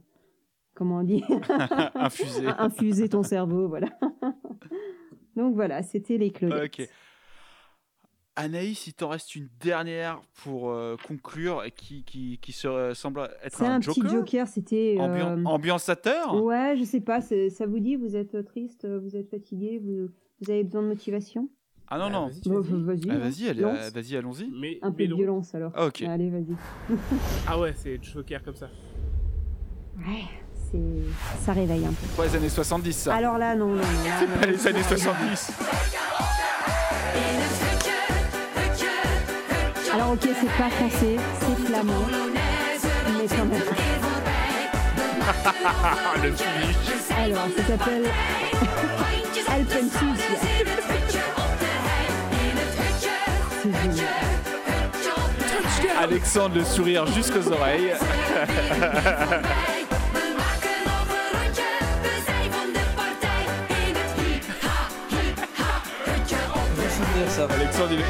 comment 0.75 0.99
on 0.99 1.03
dit, 1.03 1.23
Infusé. 1.95 2.47
infuser 2.59 3.09
ton 3.09 3.23
cerveau, 3.23 3.69
voilà. 3.69 3.89
Donc 5.37 5.55
voilà, 5.55 5.83
c'était 5.83 6.19
les 6.19 6.31
Claudettes. 6.31 6.81
Ok. 6.81 6.89
Anaïs, 8.35 8.87
il 8.87 8.95
t'en 8.95 9.11
reste 9.11 9.37
une 9.37 9.51
dernière 9.61 10.23
pour 10.43 10.71
euh, 10.71 10.97
conclure 11.07 11.65
et 11.65 11.71
qui, 11.71 12.03
qui, 12.05 12.39
qui 12.41 12.53
se, 12.53 12.93
semble 12.95 13.29
être 13.45 13.59
C'est 13.59 13.67
un, 13.67 13.73
un, 13.77 13.81
joker. 13.83 14.03
petit 14.05 14.11
joker, 14.15 14.47
c'était. 14.49 14.97
Ambian- 14.99 15.45
ambiançateur 15.45 16.43
Ouais, 16.43 16.75
je 16.79 16.85
sais 16.85 17.03
pas, 17.03 17.21
ça 17.21 17.67
vous 17.67 17.79
dit, 17.79 17.97
vous 17.97 18.17
êtes 18.17 18.43
triste, 18.47 18.87
vous 18.89 19.17
êtes 19.17 19.29
fatigué, 19.29 19.79
vous, 19.85 20.09
vous 20.41 20.51
avez 20.51 20.65
besoin 20.65 20.81
de 20.83 20.89
motivation? 20.89 21.51
Ah 21.89 21.99
non, 21.99 22.09
non. 22.11 22.27
vas-y. 22.29 22.41
Vas-y, 22.49 23.11
Ah, 23.11 23.15
hein. 23.15 23.19
vas-y, 23.19 23.49
allez, 23.49 23.61
Lance. 23.63 23.91
vas-y, 23.95 24.17
allons-y. 24.17 24.51
Mais, 24.59 24.79
Un 24.83 24.91
peu 24.93 25.03
mais 25.03 25.09
de 25.09 25.15
violence 25.15 25.55
alors. 25.55 25.73
Ah, 25.75 25.87
ok. 25.87 26.03
Allez, 26.03 26.31
vas-y. 26.31 26.57
Ah 27.47 27.59
ouais, 27.59 27.75
c'est 27.77 28.03
Joker 28.03 28.43
comme 28.43 28.55
ça. 28.57 28.69
Ouais, 29.99 30.25
c'est... 30.71 30.79
ça 31.45 31.53
réveille 31.53 31.85
un 31.85 31.91
peu. 31.93 32.07
Pas 32.17 32.25
les 32.27 32.37
années 32.37 32.49
70, 32.49 32.93
ça. 32.95 33.15
Alors 33.15 33.37
là, 33.37 33.55
non, 33.55 33.67
non, 33.69 33.75
non. 33.77 33.83
non. 33.83 34.41
Pas 34.41 34.47
les 34.47 34.67
années 34.67 34.83
70. 34.83 35.53
Alors 39.95 40.13
ok, 40.13 40.21
c'est 40.23 40.47
pas 40.59 40.71
français, 40.71 41.17
c'est 41.41 41.65
flamand, 41.67 41.93
mais 43.19 43.27
quand 43.29 43.45
même. 43.45 43.61
Le. 46.23 46.33
Alors, 47.23 47.47
ça 47.57 47.63
s'appelle 47.65 48.05
Alpensusia. 49.49 51.12
Alexandre 56.03 56.57
le 56.57 56.65
sourire 56.65 57.07
jusqu'aux 57.07 57.53
oreilles. 57.53 57.93
Alexandre, 67.51 67.93
il 67.93 68.01
est, 68.01 68.05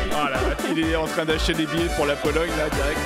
il 0.73 0.91
est 0.91 0.97
en 0.97 1.07
train 1.07 1.27
d'acheter 1.27 1.53
des 1.53 1.67
billets 1.67 1.91
pour 1.95 2.07
la 2.07 2.17
Pologne 2.17 2.51
là 2.57 2.71
direct. 2.71 2.99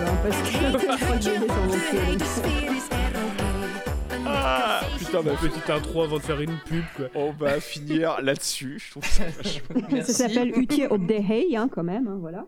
Hein, 0.00 0.18
parce 0.22 0.36
que. 0.36 0.60
Ah, 4.42 4.80
putain, 4.98 5.22
bah, 5.22 5.32
Petite 5.40 5.68
intro 5.68 6.02
avant 6.02 6.16
de 6.16 6.22
faire 6.22 6.40
une 6.40 6.56
pub, 6.66 6.84
quoi. 6.96 7.06
on 7.14 7.30
va 7.32 7.60
finir 7.60 8.20
là-dessus. 8.22 8.78
Je 8.78 8.90
trouve 8.92 9.04
ça 9.04 9.24
vachement- 9.28 10.02
Ça 10.04 10.12
s'appelle 10.12 10.52
Hei, 11.30 11.56
hein, 11.56 11.68
quand 11.70 11.82
même, 11.84 12.08
hein, 12.08 12.16
voilà. 12.20 12.46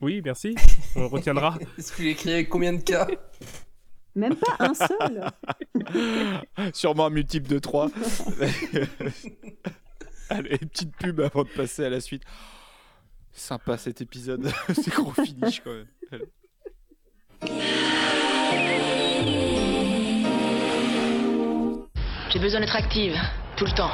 Oui, 0.00 0.20
merci. 0.24 0.54
On 0.96 1.00
le 1.00 1.06
retiendra. 1.06 1.56
Est-ce 1.78 1.92
que 1.92 1.96
tu 1.98 2.02
l'écris 2.04 2.32
avec 2.32 2.48
combien 2.48 2.72
de 2.72 2.80
cas 2.82 3.06
Même 4.16 4.34
pas 4.34 4.56
un 4.58 4.74
seul. 4.74 5.30
Sûrement 6.74 7.06
un 7.06 7.10
multiple 7.10 7.48
de 7.48 7.58
3. 7.58 7.90
Allez, 10.30 10.58
petite 10.58 10.96
pub 10.96 11.20
avant 11.20 11.44
de 11.44 11.48
passer 11.48 11.84
à 11.84 11.90
la 11.90 12.00
suite. 12.00 12.22
Sympa 13.32 13.76
cet 13.78 14.00
épisode. 14.00 14.50
C'est 14.74 14.88
gros 14.92 15.12
finish 15.12 15.60
quand 15.62 15.72
même. 15.72 16.20
J'ai 22.30 22.38
besoin 22.38 22.60
d'être 22.60 22.76
active, 22.76 23.18
tout 23.56 23.64
le 23.64 23.72
temps. 23.72 23.90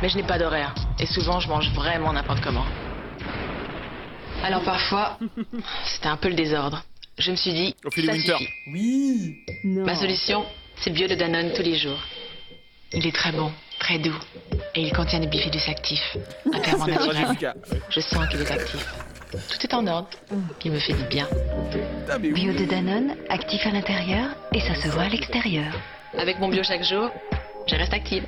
Mais 0.00 0.08
je 0.08 0.16
n'ai 0.16 0.22
pas 0.22 0.38
d'horaire. 0.38 0.74
Et 1.00 1.06
souvent, 1.06 1.40
je 1.40 1.48
mange 1.48 1.70
vraiment 1.72 2.12
n'importe 2.12 2.40
comment. 2.40 2.64
Alors 4.44 4.62
parfois, 4.62 5.18
c'était 5.84 6.06
un 6.08 6.16
peu 6.16 6.28
le 6.28 6.34
désordre. 6.34 6.84
Je 7.18 7.30
me 7.30 7.36
suis 7.36 7.52
dit, 7.52 7.74
Ophélie 7.84 8.06
ça 8.06 8.12
Winter. 8.12 8.36
suffit. 8.38 8.50
Oui 8.72 9.36
Non. 9.64 9.84
Ma 9.84 9.96
solution, 9.96 10.44
c'est 10.76 10.90
bio 10.90 11.08
de 11.08 11.14
Danone 11.14 11.52
tous 11.54 11.62
les 11.62 11.76
jours. 11.76 11.98
Il 12.92 13.06
est 13.06 13.14
très 13.14 13.32
bon, 13.32 13.50
très 13.80 13.98
doux. 13.98 14.16
Et 14.74 14.82
il 14.82 14.92
contient 14.92 15.18
des 15.18 15.26
bifidus 15.26 15.68
actifs. 15.68 16.16
Un 16.52 16.60
ferment 16.62 16.86
naturel. 16.86 17.54
Je 17.90 18.00
sens 18.00 18.28
qu'il 18.28 18.40
est 18.42 18.50
actif. 18.50 18.86
Tout 19.32 19.66
est 19.66 19.74
en 19.74 19.86
ordre. 19.86 20.08
Il 20.64 20.70
me 20.72 20.78
fait 20.78 20.92
du 20.92 21.02
bien. 21.04 21.26
Mais 22.20 22.30
Bio 22.30 22.52
de 22.52 22.64
Danone, 22.64 23.16
actif 23.28 23.66
à 23.66 23.70
l'intérieur 23.70 24.28
et 24.52 24.60
ça 24.60 24.74
se 24.74 24.88
voit 24.88 25.04
à 25.04 25.08
l'extérieur. 25.08 25.72
Avec 26.16 26.38
mon 26.38 26.48
bio 26.48 26.62
chaque 26.62 26.84
jour, 26.84 27.10
je 27.66 27.74
reste 27.76 27.92
active. 27.92 28.24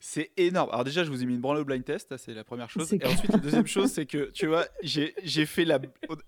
C'est 0.00 0.30
énorme. 0.36 0.68
Alors 0.70 0.84
déjà, 0.84 1.02
je 1.02 1.10
vous 1.10 1.22
ai 1.22 1.26
mis 1.26 1.34
une 1.34 1.40
branle 1.40 1.58
au 1.58 1.64
blind 1.64 1.84
test, 1.84 2.16
c'est 2.18 2.34
la 2.34 2.44
première 2.44 2.70
chose. 2.70 2.92
Et 2.92 3.04
ensuite, 3.04 3.32
la 3.32 3.38
deuxième 3.38 3.66
chose, 3.66 3.90
c'est 3.90 4.06
que, 4.06 4.30
tu 4.30 4.46
vois, 4.46 4.66
j'ai 4.82 5.14
j'ai 5.24 5.44
fait 5.46 5.64
la... 5.64 5.80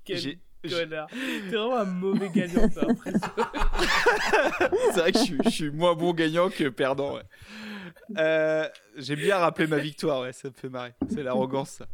Quel 0.04 0.38
connard. 0.68 1.06
T'es 1.08 1.54
vraiment 1.56 1.76
un 1.76 1.84
mauvais 1.84 2.28
gagnant, 2.30 2.68
ça. 2.70 2.80
C'est 4.94 5.00
vrai 5.00 5.12
que 5.12 5.18
je 5.18 5.24
suis, 5.24 5.38
je 5.44 5.50
suis 5.50 5.70
moins 5.70 5.94
bon 5.94 6.12
gagnant 6.12 6.50
que 6.50 6.68
perdant. 6.68 7.14
ouais. 7.14 7.22
Euh, 8.18 8.68
J'ai 8.96 9.14
bien 9.14 9.36
rappelé 9.36 9.68
ma 9.68 9.78
victoire, 9.78 10.22
ouais, 10.22 10.32
ça 10.32 10.48
me 10.48 10.54
fait 10.54 10.68
marrer. 10.68 10.92
C'est 11.08 11.22
l'arrogance, 11.22 11.70
ça. 11.70 11.86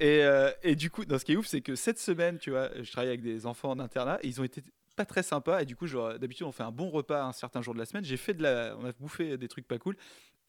Et, 0.00 0.22
euh, 0.22 0.50
et 0.62 0.74
du 0.74 0.90
coup, 0.90 1.04
dans 1.04 1.18
ce 1.18 1.24
qui 1.26 1.32
est 1.32 1.36
ouf, 1.36 1.46
c'est 1.46 1.60
que 1.60 1.74
cette 1.74 1.98
semaine, 1.98 2.38
tu 2.38 2.50
vois, 2.50 2.70
je 2.80 2.90
travaille 2.90 3.08
avec 3.10 3.20
des 3.22 3.44
enfants 3.44 3.70
en 3.72 3.78
internat 3.80 4.18
et 4.22 4.28
ils 4.28 4.40
ont 4.40 4.44
été 4.44 4.62
pas 4.98 5.04
très 5.06 5.22
sympas. 5.22 5.62
Et 5.62 5.64
du 5.64 5.76
coup, 5.76 5.86
d'habitude, 6.20 6.46
on 6.46 6.52
fait 6.52 6.62
un 6.64 6.70
bon 6.72 6.90
repas 6.90 7.24
un 7.24 7.32
certain 7.32 7.62
jour 7.62 7.72
de 7.72 7.78
la 7.78 7.86
semaine. 7.86 8.04
J'ai 8.04 8.16
fait 8.18 8.34
de 8.34 8.42
la. 8.42 8.76
On 8.78 8.84
a 8.84 8.92
bouffé 8.92 9.38
des 9.38 9.48
trucs 9.48 9.66
pas 9.66 9.78
cool. 9.78 9.96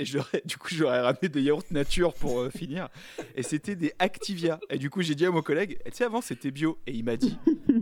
Et 0.01 0.05
je 0.05 0.15
leur 0.17 0.33
ai- 0.33 0.41
du 0.45 0.57
coup, 0.57 0.69
j'aurais 0.71 1.01
ramené 1.01 1.27
des 1.29 1.41
yaourts 1.41 1.63
nature 1.71 2.13
pour 2.13 2.39
euh, 2.39 2.49
finir. 2.49 2.87
Et 3.35 3.43
c'était 3.43 3.75
des 3.75 3.93
Activia. 3.99 4.59
Et 4.69 4.77
du 4.77 4.89
coup, 4.89 5.01
j'ai 5.01 5.13
dit 5.15 5.25
à 5.25 5.31
mon 5.31 5.41
collègue, 5.41 5.77
Eh, 5.85 5.91
tu 5.91 5.97
sais, 5.97 6.03
avant, 6.05 6.21
c'était 6.21 6.51
bio. 6.51 6.79
Et 6.87 6.93
il 6.93 7.03
m'a 7.03 7.17
dit, 7.17 7.37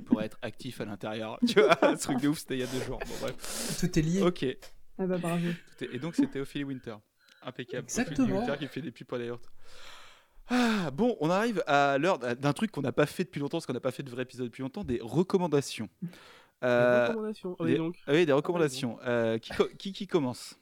pour 0.06 0.22
être 0.22 0.38
actif 0.42 0.82
à 0.82 0.86
l'intérieur. 0.86 1.40
Tu 1.48 1.62
vois, 1.62 1.78
ce 1.96 2.02
truc 2.04 2.20
de 2.22 2.28
ouf, 2.28 2.40
c'était 2.40 2.56
il 2.56 2.60
y 2.62 2.64
a 2.64 2.68
deux 2.68 2.82
jours. 2.82 3.00
Bon, 3.08 3.14
bref. 3.22 3.78
Tout 3.80 4.00
est 4.00 4.02
lié. 4.02 4.22
Ok. 4.22 4.46
Ah 5.00 5.06
bah 5.06 5.18
bravo. 5.20 5.48
Et 5.94 6.00
donc 6.00 6.16
c'était 6.16 6.40
Ophélie 6.40 6.64
Winter. 6.64 6.96
Impeccable. 7.44 7.84
Exactement. 7.84 8.28
Ophélie 8.28 8.40
Winter 8.40 8.58
qui 8.58 8.68
fait 8.68 8.82
des 8.82 8.92
pubs 8.92 9.06
pour 9.08 9.18
les 9.20 9.28
yaourts. 9.28 9.42
Ah, 10.50 10.90
bon, 10.92 11.18
on 11.20 11.30
arrive 11.30 11.62
à 11.68 11.98
l'heure 11.98 12.18
d'un 12.20 12.54
truc 12.54 12.72
qu'on 12.72 12.82
n'a 12.82 12.94
pas 12.94 13.06
fait 13.06 13.26
depuis 13.26 13.40
longtemps, 13.40 13.58
parce 13.58 13.66
qu'on 13.66 13.74
n'a 13.74 13.82
pas 13.82 13.92
fait 13.92 14.02
de 14.04 14.10
vrai 14.10 14.24
épisode 14.24 14.48
depuis 14.48 14.62
longtemps, 14.62 14.84
des 14.86 15.00
recommandations. 15.04 15.90
Euh, 16.64 17.08
Recommandations. 17.10 17.52
des- 17.60 17.66
Oui, 17.66 17.78
donc. 17.78 17.96
ah 18.08 18.12
oui, 18.14 18.26
des 18.26 18.32
recommandations. 18.34 18.98
Euh, 19.06 19.38
qui, 19.38 19.52
co- 19.54 19.68
qui, 19.78 19.94
qui 19.94 20.08
commence 20.08 20.56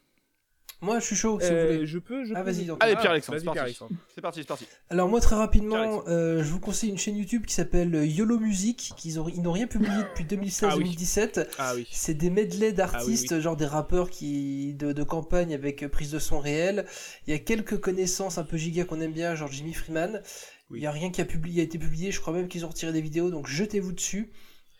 Moi, 0.81 0.99
je 0.99 1.05
suis 1.05 1.15
chaud, 1.15 1.39
si 1.39 1.47
vous 1.47 1.53
Euh, 1.55 1.73
voulez. 1.73 1.85
je 1.87 1.97
peux, 1.99 2.25
je 2.25 2.33
Ah, 2.35 2.43
peux. 2.43 2.51
vas-y, 2.51 2.65
donc. 2.65 2.83
Allez, 2.83 2.93
Ah, 2.97 2.99
Pierre-Alexandre, 2.99 3.37
vas-y, 3.39 3.45
c'est 3.47 3.79
parti. 3.79 3.95
C'est 4.13 4.21
parti, 4.21 4.39
c'est 4.41 4.47
parti. 4.47 4.67
Alors 4.89 5.07
moi 5.07 5.21
très 5.21 5.37
rapidement, 5.37 6.03
euh, 6.07 6.43
je 6.43 6.51
vous 6.51 6.59
conseille 6.59 6.89
une 6.89 6.97
chaîne 6.97 7.15
YouTube 7.15 7.45
qui 7.45 7.53
s'appelle 7.53 7.93
YOLO 8.05 8.37
Music, 8.39 8.91
qu'ils 8.97 9.19
ont, 9.21 9.29
ils 9.29 9.41
n'ont 9.41 9.53
rien 9.53 9.67
publié 9.67 9.95
depuis 10.03 10.25
2016-2017. 10.25 11.47
Ah 11.57 11.73
oui. 11.75 11.87
C'est 11.91 12.13
des 12.13 12.29
medley 12.29 12.73
d'artistes, 12.73 13.31
Ah 13.31 13.35
oui, 13.37 13.41
genre 13.41 13.55
des 13.55 13.65
rappeurs 13.65 14.09
qui 14.09 14.73
de, 14.73 14.91
de 14.91 15.03
campagne 15.03 15.53
avec 15.53 15.81
euh, 15.83 15.87
prise 15.89 16.11
de 16.11 16.19
son 16.19 16.39
réelle. 16.39 16.85
Il 17.25 17.31
y 17.31 17.33
a 17.33 17.39
quelques 17.39 17.79
connaissances 17.79 18.37
un 18.37 18.43
peu 18.43 18.57
giga 18.57 18.83
qu'on 18.83 18.99
aime 18.99 19.13
bien, 19.13 19.33
genre 19.33 19.49
Jimmy 19.51 19.73
Freeman. 19.73 20.21
Il 20.69 20.73
Oui. 20.73 20.81
y 20.81 20.85
a 20.87 20.91
rien 20.91 21.09
qui 21.09 21.21
a, 21.21 21.25
publié, 21.25 21.61
a 21.61 21.63
été 21.63 21.77
publié, 21.79 22.11
je 22.11 22.19
crois 22.19 22.33
même 22.33 22.47
qu'ils 22.49 22.65
ont 22.65 22.69
retiré 22.69 22.91
des 22.91 23.01
vidéos, 23.01 23.29
donc 23.31 23.47
jetez-vous 23.47 23.93
dessus. 23.93 24.29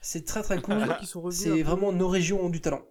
C'est 0.05 0.23
très 0.23 0.43
très 0.43 0.61
cool. 0.61 0.75
Revenus 0.75 1.15
un 1.15 1.31
C'est 1.31 1.63
vraiment 1.63 1.91
nos 1.91 2.07
régions 2.07 2.45
ont 2.45 2.49
du 2.49 2.61
talent. 2.61 2.85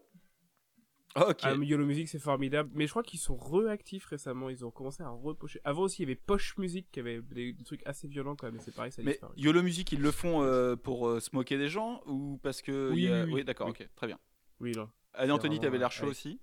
Ah, 1.15 1.29
ok. 1.29 1.39
Ah, 1.45 1.55
YOLO 1.55 1.87
Music, 1.87 2.09
c'est 2.09 2.19
formidable. 2.19 2.71
Mais 2.75 2.87
je 2.87 2.91
crois 2.91 3.05
qu'ils 3.05 3.21
sont 3.21 3.37
réactifs 3.37 4.05
récemment. 4.07 4.51
Ils 4.51 4.65
ont 4.65 4.73
commencé 4.73 5.05
à 5.05 5.11
repocher. 5.11 5.61
Avant 5.62 5.83
aussi, 5.83 6.03
il 6.03 6.07
y 6.09 6.11
avait 6.11 6.17
Poche 6.21 6.59
Music 6.59 6.89
qui 6.91 6.99
avait 6.99 7.23
des, 7.23 7.53
des 7.53 7.62
trucs 7.65 7.87
assez 7.87 8.09
violents 8.09 8.35
quand 8.35 8.49
même. 8.49 8.57
Mais 8.57 8.61
c'est 8.61 8.75
pareil, 8.75 8.91
ça 8.91 9.01
a 9.01 9.05
Mais 9.05 9.12
disparu. 9.12 9.33
YOLO 9.37 9.62
Music, 9.62 9.93
ils 9.93 10.01
le 10.01 10.11
font 10.11 10.43
euh, 10.43 10.75
pour 10.75 11.07
euh, 11.07 11.21
se 11.21 11.31
moquer 11.33 11.57
des 11.57 11.69
gens 11.69 12.01
ou 12.07 12.41
parce 12.43 12.62
que. 12.62 12.91
Oui, 12.93 13.07
a- 13.07 13.27
oui, 13.27 13.33
oui. 13.35 13.45
d'accord, 13.45 13.69
Oui. 13.69 13.75
ok, 13.79 13.89
très 13.95 14.09
bien. 14.09 14.19
Oui, 14.59 14.73
là. 14.73 14.91
Allez, 15.12 15.31
Anthony, 15.31 15.61
t'avais 15.61 15.79
l'air 15.79 15.93
chaud 15.93 16.07
ouais. 16.07 16.11
aussi. 16.11 16.41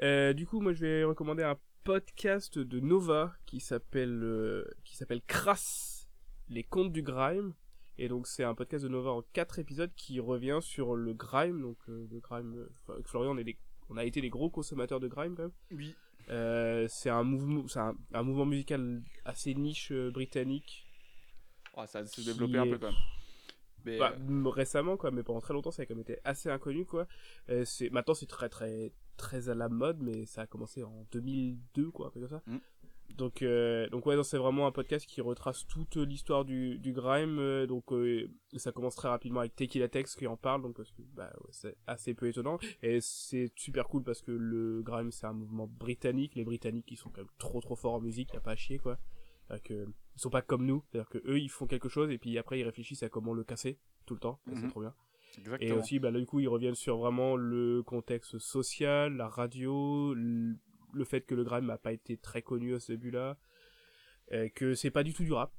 Euh, 0.00 0.32
du 0.32 0.46
coup, 0.46 0.60
moi, 0.60 0.74
je 0.74 0.86
vais 0.86 1.02
recommander 1.02 1.42
un 1.42 1.56
podcast 1.82 2.56
de 2.56 2.78
Nova 2.78 3.34
qui 3.46 3.58
s'appelle 3.58 4.22
euh, 4.22 4.64
qui 4.84 4.94
s'appelle 4.96 5.22
Crass, 5.26 6.08
les 6.48 6.62
contes 6.62 6.92
du 6.92 7.02
grime. 7.02 7.52
Et 7.98 8.08
donc, 8.08 8.26
c'est 8.26 8.44
un 8.44 8.54
podcast 8.54 8.82
de 8.84 8.88
Nova 8.88 9.10
en 9.10 9.22
quatre 9.32 9.58
épisodes 9.58 9.92
qui 9.94 10.18
revient 10.20 10.58
sur 10.62 10.94
le 10.96 11.12
grime. 11.14 11.60
Donc, 11.62 11.78
euh, 11.88 12.06
le 12.10 12.20
grime. 12.20 12.66
euh, 12.88 13.02
Florian, 13.04 13.32
on, 13.34 13.38
est 13.38 13.44
des- 13.44 13.58
on 13.90 13.96
a 13.96 14.04
été 14.04 14.20
des 14.20 14.30
gros 14.30 14.50
consommateurs 14.50 14.98
de 15.00 15.08
grime 15.08 15.34
quand 15.36 15.42
même. 15.42 15.52
Oui. 15.70 15.94
Euh, 16.30 16.86
c'est 16.88 17.10
un 17.10 17.24
mouvement, 17.24 17.66
c'est 17.68 17.80
un, 17.80 17.94
un 18.14 18.22
mouvement 18.22 18.46
musical 18.46 19.02
assez 19.24 19.54
niche 19.54 19.90
euh, 19.92 20.10
britannique. 20.10 20.86
Oh, 21.76 21.82
ça 21.86 22.04
s'est 22.06 22.22
développé 22.22 22.58
un 22.58 22.66
peu 22.66 22.78
quand 22.78 22.86
même. 22.86 22.96
Mais, 23.84 23.98
Bah, 23.98 24.14
euh, 24.16 24.48
récemment 24.48 24.96
quoi, 24.96 25.10
mais 25.10 25.24
pendant 25.24 25.40
très 25.40 25.52
longtemps 25.52 25.72
ça 25.72 25.82
a 25.82 25.86
quand 25.86 25.94
même 25.94 26.02
été 26.02 26.18
assez 26.22 26.48
inconnu 26.48 26.86
quoi. 26.86 27.08
Euh, 27.48 27.64
c'est 27.64 27.90
maintenant 27.90 28.14
c'est 28.14 28.26
très 28.28 28.48
très 28.48 28.92
très 29.16 29.48
à 29.48 29.54
la 29.56 29.68
mode, 29.68 29.98
mais 30.00 30.24
ça 30.24 30.42
a 30.42 30.46
commencé 30.46 30.84
en 30.84 31.04
2002 31.10 31.90
quoi, 31.90 32.06
un 32.06 32.10
peu 32.10 32.20
comme 32.20 32.28
ça. 32.28 32.42
Mm. 32.46 32.58
Donc 33.18 33.42
euh, 33.42 33.88
donc 33.90 34.06
ouais, 34.06 34.22
c'est 34.24 34.38
vraiment 34.38 34.66
un 34.66 34.72
podcast 34.72 35.06
qui 35.06 35.20
retrace 35.20 35.66
toute 35.66 35.96
l'histoire 35.96 36.44
du 36.44 36.78
du 36.78 36.92
grime. 36.92 37.38
euh, 37.38 37.66
donc 37.66 37.92
euh, 37.92 38.28
ça 38.56 38.72
commence 38.72 38.94
très 38.96 39.08
rapidement 39.08 39.40
avec 39.40 39.54
Tequila 39.54 39.88
Tex 39.88 40.16
qui 40.16 40.26
en 40.26 40.36
parle, 40.36 40.62
donc 40.62 40.76
parce 40.76 40.90
que 40.92 41.02
bah, 41.14 41.30
ouais, 41.40 41.48
c'est 41.50 41.76
assez 41.86 42.14
peu 42.14 42.28
étonnant 42.28 42.58
et 42.82 43.00
c'est 43.00 43.52
super 43.56 43.88
cool 43.88 44.02
parce 44.02 44.22
que 44.22 44.32
le 44.32 44.82
grime 44.82 45.10
c'est 45.12 45.26
un 45.26 45.32
mouvement 45.34 45.66
britannique. 45.66 46.34
Les 46.34 46.44
Britanniques 46.44 46.90
ils 46.90 46.96
sont 46.96 47.10
quand 47.10 47.20
même 47.20 47.30
trop 47.38 47.60
trop 47.60 47.76
forts 47.76 47.94
en 47.94 48.00
musique, 48.00 48.32
y 48.32 48.36
a 48.36 48.40
pas 48.40 48.52
à 48.52 48.56
chier 48.56 48.78
quoi. 48.78 48.98
Que 49.64 49.84
ils 50.16 50.20
sont 50.20 50.30
pas 50.30 50.40
comme 50.40 50.64
nous, 50.64 50.82
c'est-à-dire 50.90 51.10
que 51.10 51.18
eux 51.26 51.38
ils 51.38 51.50
font 51.50 51.66
quelque 51.66 51.90
chose 51.90 52.10
et 52.10 52.16
puis 52.16 52.38
après 52.38 52.58
ils 52.58 52.64
réfléchissent 52.64 53.02
à 53.02 53.10
comment 53.10 53.34
le 53.34 53.44
casser 53.44 53.78
tout 54.06 54.14
le 54.14 54.20
temps, 54.20 54.40
et 54.50 54.54
c'est 54.54 54.62
Mhm. 54.62 54.70
trop 54.70 54.80
bien. 54.80 54.94
Et 55.60 55.68
aussi, 55.78 55.98
bah, 55.98 56.10
là, 56.10 56.18
du 56.20 56.26
coup, 56.26 56.40
ils 56.40 56.48
reviennent 56.48 56.74
sur 56.74 56.98
vraiment 56.98 57.36
le 57.36 57.82
contexte 57.82 58.38
social, 58.38 59.14
la 59.16 59.28
radio, 59.28 60.12
le 60.92 61.04
fait 61.04 61.22
que 61.22 61.34
le 61.34 61.44
grime 61.44 61.66
n'a 61.66 61.78
pas 61.78 61.92
été 61.92 62.16
très 62.16 62.42
connu 62.42 62.74
à 62.74 62.80
ce 62.80 62.92
début-là, 62.92 63.38
euh, 64.32 64.48
que 64.48 64.74
c'est 64.74 64.90
pas 64.90 65.02
du 65.02 65.12
tout 65.12 65.24
du 65.24 65.32
rap, 65.32 65.52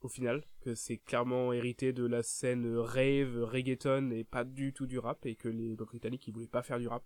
au 0.00 0.08
final, 0.08 0.44
que 0.60 0.74
c'est 0.74 0.98
clairement 0.98 1.52
hérité 1.52 1.92
de 1.92 2.04
la 2.04 2.22
scène 2.22 2.76
rave, 2.76 3.42
reggaeton, 3.42 4.10
et 4.10 4.24
pas 4.24 4.44
du 4.44 4.72
tout 4.72 4.86
du 4.86 4.98
rap, 4.98 5.24
et 5.26 5.34
que 5.34 5.48
les 5.48 5.74
Britanniques, 5.74 6.26
ils 6.28 6.34
voulaient 6.34 6.46
pas 6.46 6.62
faire 6.62 6.78
du 6.78 6.88
rap. 6.88 7.04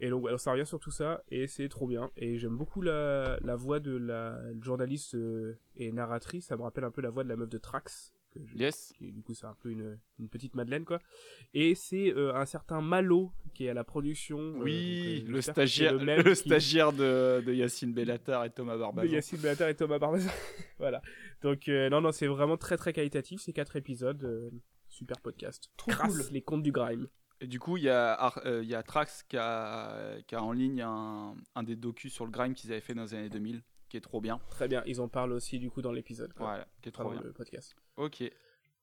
Et 0.00 0.10
donc, 0.10 0.28
ça 0.38 0.52
revient 0.52 0.66
sur 0.66 0.80
tout 0.80 0.90
ça, 0.90 1.22
et 1.28 1.46
c'est 1.46 1.68
trop 1.68 1.86
bien. 1.86 2.10
Et 2.16 2.38
j'aime 2.38 2.56
beaucoup 2.56 2.82
la, 2.82 3.38
la 3.42 3.56
voix 3.56 3.80
de 3.80 3.96
la 3.96 4.40
journaliste 4.60 5.14
euh, 5.14 5.58
et 5.76 5.92
narratrice, 5.92 6.46
ça 6.46 6.56
me 6.56 6.62
rappelle 6.62 6.84
un 6.84 6.90
peu 6.90 7.00
la 7.00 7.10
voix 7.10 7.24
de 7.24 7.28
la 7.28 7.36
meuf 7.36 7.48
de 7.48 7.58
Trax, 7.58 8.13
que 8.40 8.46
je- 8.46 8.56
Yes. 8.56 8.92
qui, 8.98 9.12
du 9.12 9.22
coup 9.22 9.34
c'est 9.34 9.46
un 9.46 9.54
peu 9.60 9.70
une, 9.70 9.98
une 10.18 10.28
petite 10.28 10.54
Madeleine 10.54 10.84
quoi. 10.84 11.00
Et 11.54 11.74
c'est 11.74 12.12
euh, 12.14 12.34
un 12.34 12.44
certain 12.46 12.80
Malo 12.80 13.32
qui 13.54 13.66
est 13.66 13.70
à 13.70 13.74
la 13.74 13.84
production. 13.84 14.38
euh, 14.38 14.62
Oui, 14.64 15.20
donc, 15.20 15.28
euh, 15.28 15.32
le 15.32 15.40
stagiaire, 15.42 15.94
le 15.94 16.22
qui- 16.22 16.36
stagiaire 16.36 16.92
de, 16.92 17.42
de 17.46 17.52
Yacine 17.54 17.92
Bellatar 17.92 18.44
et 18.44 18.50
Thomas 18.50 18.74
de 18.74 18.80
Barbazan. 18.80 19.10
Yacine 19.12 19.38
Bellatar 19.38 19.68
et 19.68 19.76
Thomas 19.76 19.98
Barbazan. 19.98 20.30
voilà. 20.78 21.00
Donc 21.42 21.68
euh, 21.68 21.88
non 21.90 22.00
non 22.00 22.12
c'est 22.12 22.26
vraiment 22.26 22.56
très 22.56 22.76
très 22.76 22.92
qualitatif 22.92 23.40
ces 23.40 23.52
quatre 23.52 23.76
épisodes. 23.76 24.22
euh, 24.24 24.50
super 24.88 25.20
podcast. 25.20 25.70
Trop 25.76 25.90
cool. 25.92 26.22
les 26.30 26.42
contes 26.42 26.62
du 26.62 26.70
grime. 26.70 27.08
Et 27.40 27.48
du 27.48 27.58
coup, 27.58 27.76
il 27.76 27.82
y, 27.82 27.88
a 27.88 28.32
euh, 28.46 28.62
y 28.62 28.80
Trax 28.86 29.24
qui 29.24 29.36
a, 29.36 30.16
qui 30.28 30.36
a 30.36 30.42
en 30.42 30.52
ligne 30.52 30.82
un, 30.82 31.34
un 31.56 31.62
des 31.64 31.74
docus 31.74 32.12
sur 32.14 32.24
le 32.24 32.30
grime 32.30 32.54
qu'ils 32.54 32.70
avaient 32.70 32.80
fait 32.80 32.94
dans 32.94 33.02
les 33.02 33.14
années 33.14 33.28
2000, 33.28 33.60
qui 33.94 33.98
est 33.98 34.00
trop 34.00 34.20
bien. 34.20 34.40
Très 34.50 34.66
bien. 34.66 34.82
Ils 34.86 35.00
en 35.00 35.06
parlent 35.06 35.32
aussi 35.32 35.60
du 35.60 35.70
coup 35.70 35.80
dans 35.80 35.92
l'épisode. 35.92 36.32
Voilà, 36.36 36.66
qui 36.82 36.88
est 36.88 36.92
trop 36.92 37.10
bien. 37.10 37.20
le 37.22 37.32
podcast. 37.32 37.76
Ok. 37.96 38.24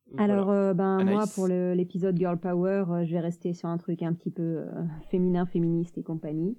Donc, 0.10 0.20
Alors, 0.22 0.46
voilà. 0.46 0.70
euh, 0.70 0.74
ben, 0.74 1.04
moi, 1.04 1.26
pour 1.36 1.48
l'épisode 1.48 2.18
Girl 2.18 2.40
Power, 2.40 2.86
euh, 2.90 3.06
je 3.06 3.12
vais 3.12 3.20
rester 3.20 3.54
sur 3.54 3.68
un 3.68 3.78
truc 3.78 4.04
un 4.04 4.14
petit 4.14 4.32
peu 4.32 4.42
euh, 4.42 4.66
féminin, 5.10 5.46
féministe 5.46 5.98
et 5.98 6.04
compagnie. 6.04 6.58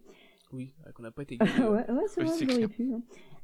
Oui, 0.53 0.75
euh, 0.87 0.93
qu'on 0.93 1.03
n'a 1.03 1.11
pas 1.11 1.23
été. 1.23 1.39
ouais, 1.61 1.91
ouais, 1.91 2.05
c'est 2.09 2.23
vrai, 2.25 2.47
clair. 2.47 2.69
pu. 2.69 2.93
hein. 2.93 3.01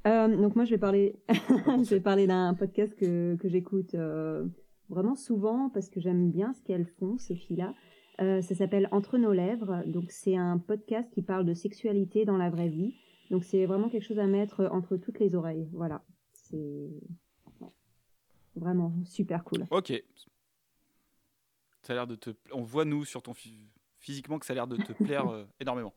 Euh, 0.07 0.37
donc 0.37 0.55
moi, 0.57 0.67
je 0.67 0.71
vais 0.73 0.79
parler, 0.79 1.17
je 1.29 1.89
vais 1.95 2.01
parler 2.01 2.27
d'un 2.27 2.53
podcast 2.53 2.95
que, 2.95 3.37
que 3.37 3.49
j'écoute 3.49 3.95
euh, 3.95 4.45
vraiment 4.91 5.15
souvent 5.17 5.71
parce 5.71 5.89
que 5.89 6.01
j'aime 6.01 6.31
bien 6.31 6.53
ce 6.53 6.63
qu'elles 6.63 6.87
font, 6.99 7.17
ces 7.17 7.35
filles-là. 7.35 7.75
Euh, 8.21 8.43
ça 8.43 8.55
s'appelle 8.55 8.89
Entre 8.93 9.17
nos 9.17 9.33
lèvres. 9.33 9.83
Donc 9.87 10.11
c'est 10.11 10.37
un 10.37 10.59
podcast 10.59 11.11
qui 11.15 11.23
parle 11.23 11.47
de 11.47 11.55
sexualité 11.55 12.27
dans 12.27 12.37
la 12.37 12.51
vraie 12.51 12.69
vie. 12.69 12.95
Donc 13.31 13.45
c'est 13.45 13.66
vraiment 13.66 13.89
quelque 13.89 14.05
chose 14.05 14.18
à 14.18 14.26
mettre 14.26 14.64
entre 14.72 14.97
toutes 14.97 15.18
les 15.18 15.35
oreilles. 15.35 15.68
Voilà. 15.72 16.03
C'est 16.33 16.91
vraiment 18.57 18.93
super 19.05 19.45
cool. 19.45 19.66
Ok. 19.70 19.93
Ça 21.83 21.93
a 21.93 21.97
l'air 21.97 22.07
de 22.07 22.16
te. 22.16 22.31
On 22.53 22.62
voit 22.62 22.85
nous 22.85 23.05
sur 23.05 23.22
ton 23.22 23.33
phy- 23.33 23.70
physiquement 23.99 24.39
que 24.39 24.47
ça 24.47 24.53
a 24.53 24.55
l'air 24.55 24.66
de 24.66 24.76
te 24.76 24.93
plaire 24.93 25.29
euh, 25.33 25.45
énormément. 25.61 25.95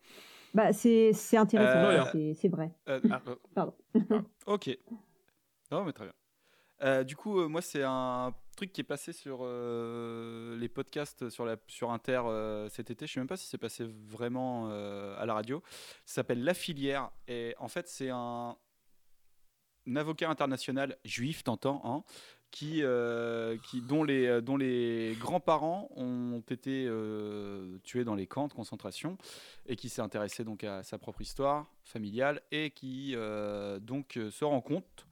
Bah 0.54 0.74
c'est 0.74 1.14
c'est 1.14 1.38
intéressant, 1.38 1.80
Euh, 2.18 2.34
c'est- 2.36 2.48
vrai. 2.50 2.72
Euh, 2.90 3.00
ah, 3.10 3.22
euh, 3.28 3.36
Pardon. 3.56 3.74
ok. 4.46 4.78
Non, 5.72 5.86
mais 5.86 5.94
très 5.94 6.06
bien. 6.06 6.14
Euh, 6.84 7.04
du 7.04 7.16
coup, 7.16 7.40
euh, 7.40 7.48
moi, 7.48 7.62
c'est 7.62 7.84
un 7.84 8.34
truc 8.56 8.74
qui 8.74 8.82
est 8.82 8.86
passé 8.86 9.14
sur 9.14 9.40
euh, 9.42 10.58
les 10.58 10.70
podcasts 10.70 11.30
sur, 11.30 11.48
sur 11.68 11.92
Inter 11.92 12.22
euh, 12.26 12.70
cet 12.70 12.92
été. 12.92 13.08
Je 13.08 13.14
sais 13.14 13.20
même 13.20 13.28
pas 13.28 13.38
si 13.38 13.48
c'est 13.48 13.58
passé 13.58 13.86
vraiment 14.08 14.70
euh, 14.70 15.16
à 15.18 15.26
la 15.26 15.34
radio. 15.34 15.64
S'appelle 16.06 16.44
La 16.44 16.54
Filière. 16.54 17.12
Et 17.28 17.56
en 17.60 17.68
fait, 17.68 17.88
c'est 17.88 18.10
un, 18.10 18.56
un 19.88 19.96
avocat 19.96 20.30
international 20.30 20.98
juif, 21.06 21.44
t'entends, 21.44 21.82
hein, 21.84 22.04
qui, 22.52 22.84
qui, 23.70 23.82
dont, 23.82 24.04
les, 24.04 24.42
dont 24.42 24.58
les 24.58 25.16
grands-parents 25.20 25.90
ont 25.96 26.44
été 26.50 26.90
tués 27.84 28.04
dans 28.04 28.16
les 28.16 28.28
camps 28.28 28.50
de 28.50 28.54
concentration 28.54 29.18
et 29.66 29.78
qui 29.78 29.88
s'est 29.88 30.02
intéressé 30.02 30.44
donc 30.44 30.66
à 30.66 30.84
sa 30.84 30.98
propre 30.98 31.22
histoire 31.22 31.68
familiale 31.86 32.42
et 32.52 32.72
qui 32.72 33.16
donc 33.82 34.20
se 34.30 34.44
rend 34.44 34.60
compte 34.60 35.08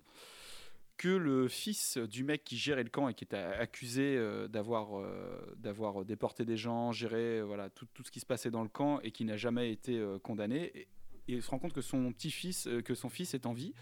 que 1.00 1.08
le 1.08 1.48
fils 1.48 1.98
du 1.98 2.26
mec 2.26 2.44
qui 2.44 2.58
gérait 2.58 2.84
le 2.84 2.90
camp 2.90 3.08
et 3.08 3.14
qui 3.14 3.24
était 3.24 3.38
accusé 3.38 4.18
euh, 4.18 4.50
d'avoir 4.50 5.00
euh, 5.00 5.56
d'avoir 5.56 6.04
déporté 6.04 6.44
des 6.44 6.58
gens, 6.58 6.92
géré 6.92 7.40
euh, 7.40 7.44
voilà 7.44 7.70
tout, 7.70 7.88
tout 7.94 8.04
ce 8.04 8.12
qui 8.12 8.20
se 8.20 8.26
passait 8.26 8.52
dans 8.52 8.64
le 8.64 8.70
camp 8.70 9.00
et 9.00 9.12
qui 9.12 9.24
n'a 9.24 9.38
jamais 9.38 9.72
été 9.72 10.06
condamné 10.22 10.72
et, 10.76 10.88
il 11.30 11.44
se 11.44 11.52
rend 11.52 11.60
compte 11.60 11.74
que 11.74 11.82
son 11.82 12.12
petit-fils 12.12 12.68
que 12.84 12.96
son 12.96 13.08
fils 13.08 13.34
est 13.34 13.46
en 13.46 13.54
vie 13.54 13.74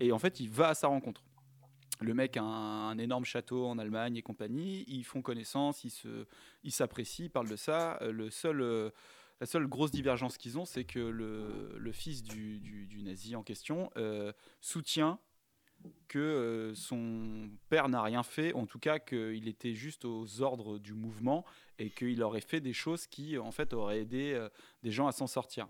et 0.00 0.12
en 0.12 0.18
fait 0.18 0.38
il 0.38 0.50
va 0.50 0.68
à 0.68 0.74
sa 0.74 0.88
rencontre. 0.88 1.24
Le 2.00 2.12
mec 2.12 2.36
a 2.36 2.42
un, 2.42 2.98
énorme 2.98 3.24
château 3.24 3.64
en 3.64 3.78
Allemagne 3.78 4.16
et 4.16 4.22
compagnie. 4.22 4.84
Ils 4.86 5.04
font 5.04 5.22
connaissance, 5.22 5.82
ils 5.84 5.90
se, 5.90 6.26
ils 6.62 6.72
s'apprécient, 6.72 7.24
ils 7.24 7.30
parlent 7.30 7.48
de 7.48 7.56
ça. 7.56 7.98
Le 8.02 8.28
seul, 8.28 8.92
la 9.40 9.46
seule 9.46 9.66
grosse 9.66 9.92
divergence 9.92 10.36
qu'ils 10.36 10.58
ont, 10.58 10.66
c'est 10.66 10.84
que 10.84 10.98
le, 10.98 11.78
le 11.78 11.92
fils 11.92 12.22
du, 12.22 12.58
du- 12.58 13.02
nazi 13.02 13.34
en 13.34 13.42
question 13.42 13.90
soutient 14.60 15.20
que 16.08 16.18
euh, 16.18 16.74
son 16.74 17.50
père 17.68 17.88
n'a 17.88 18.02
rien 18.02 18.22
fait, 18.22 18.52
en 18.54 18.66
tout 18.66 18.78
cas 18.78 18.98
qu'il 18.98 19.48
était 19.48 19.74
juste 19.74 20.04
aux 20.04 20.40
ordres 20.40 20.78
du 20.78 20.94
mouvement 20.94 21.44
et 21.78 21.90
qu'il 21.90 22.22
aurait 22.22 22.40
fait 22.40 22.60
des 22.60 22.72
choses 22.72 23.06
qui 23.06 23.38
en 23.38 23.50
fait 23.50 23.72
auraient 23.72 24.00
aidé 24.00 24.32
euh, 24.34 24.48
des 24.82 24.90
gens 24.90 25.06
à 25.06 25.12
s'en 25.12 25.26
sortir. 25.26 25.66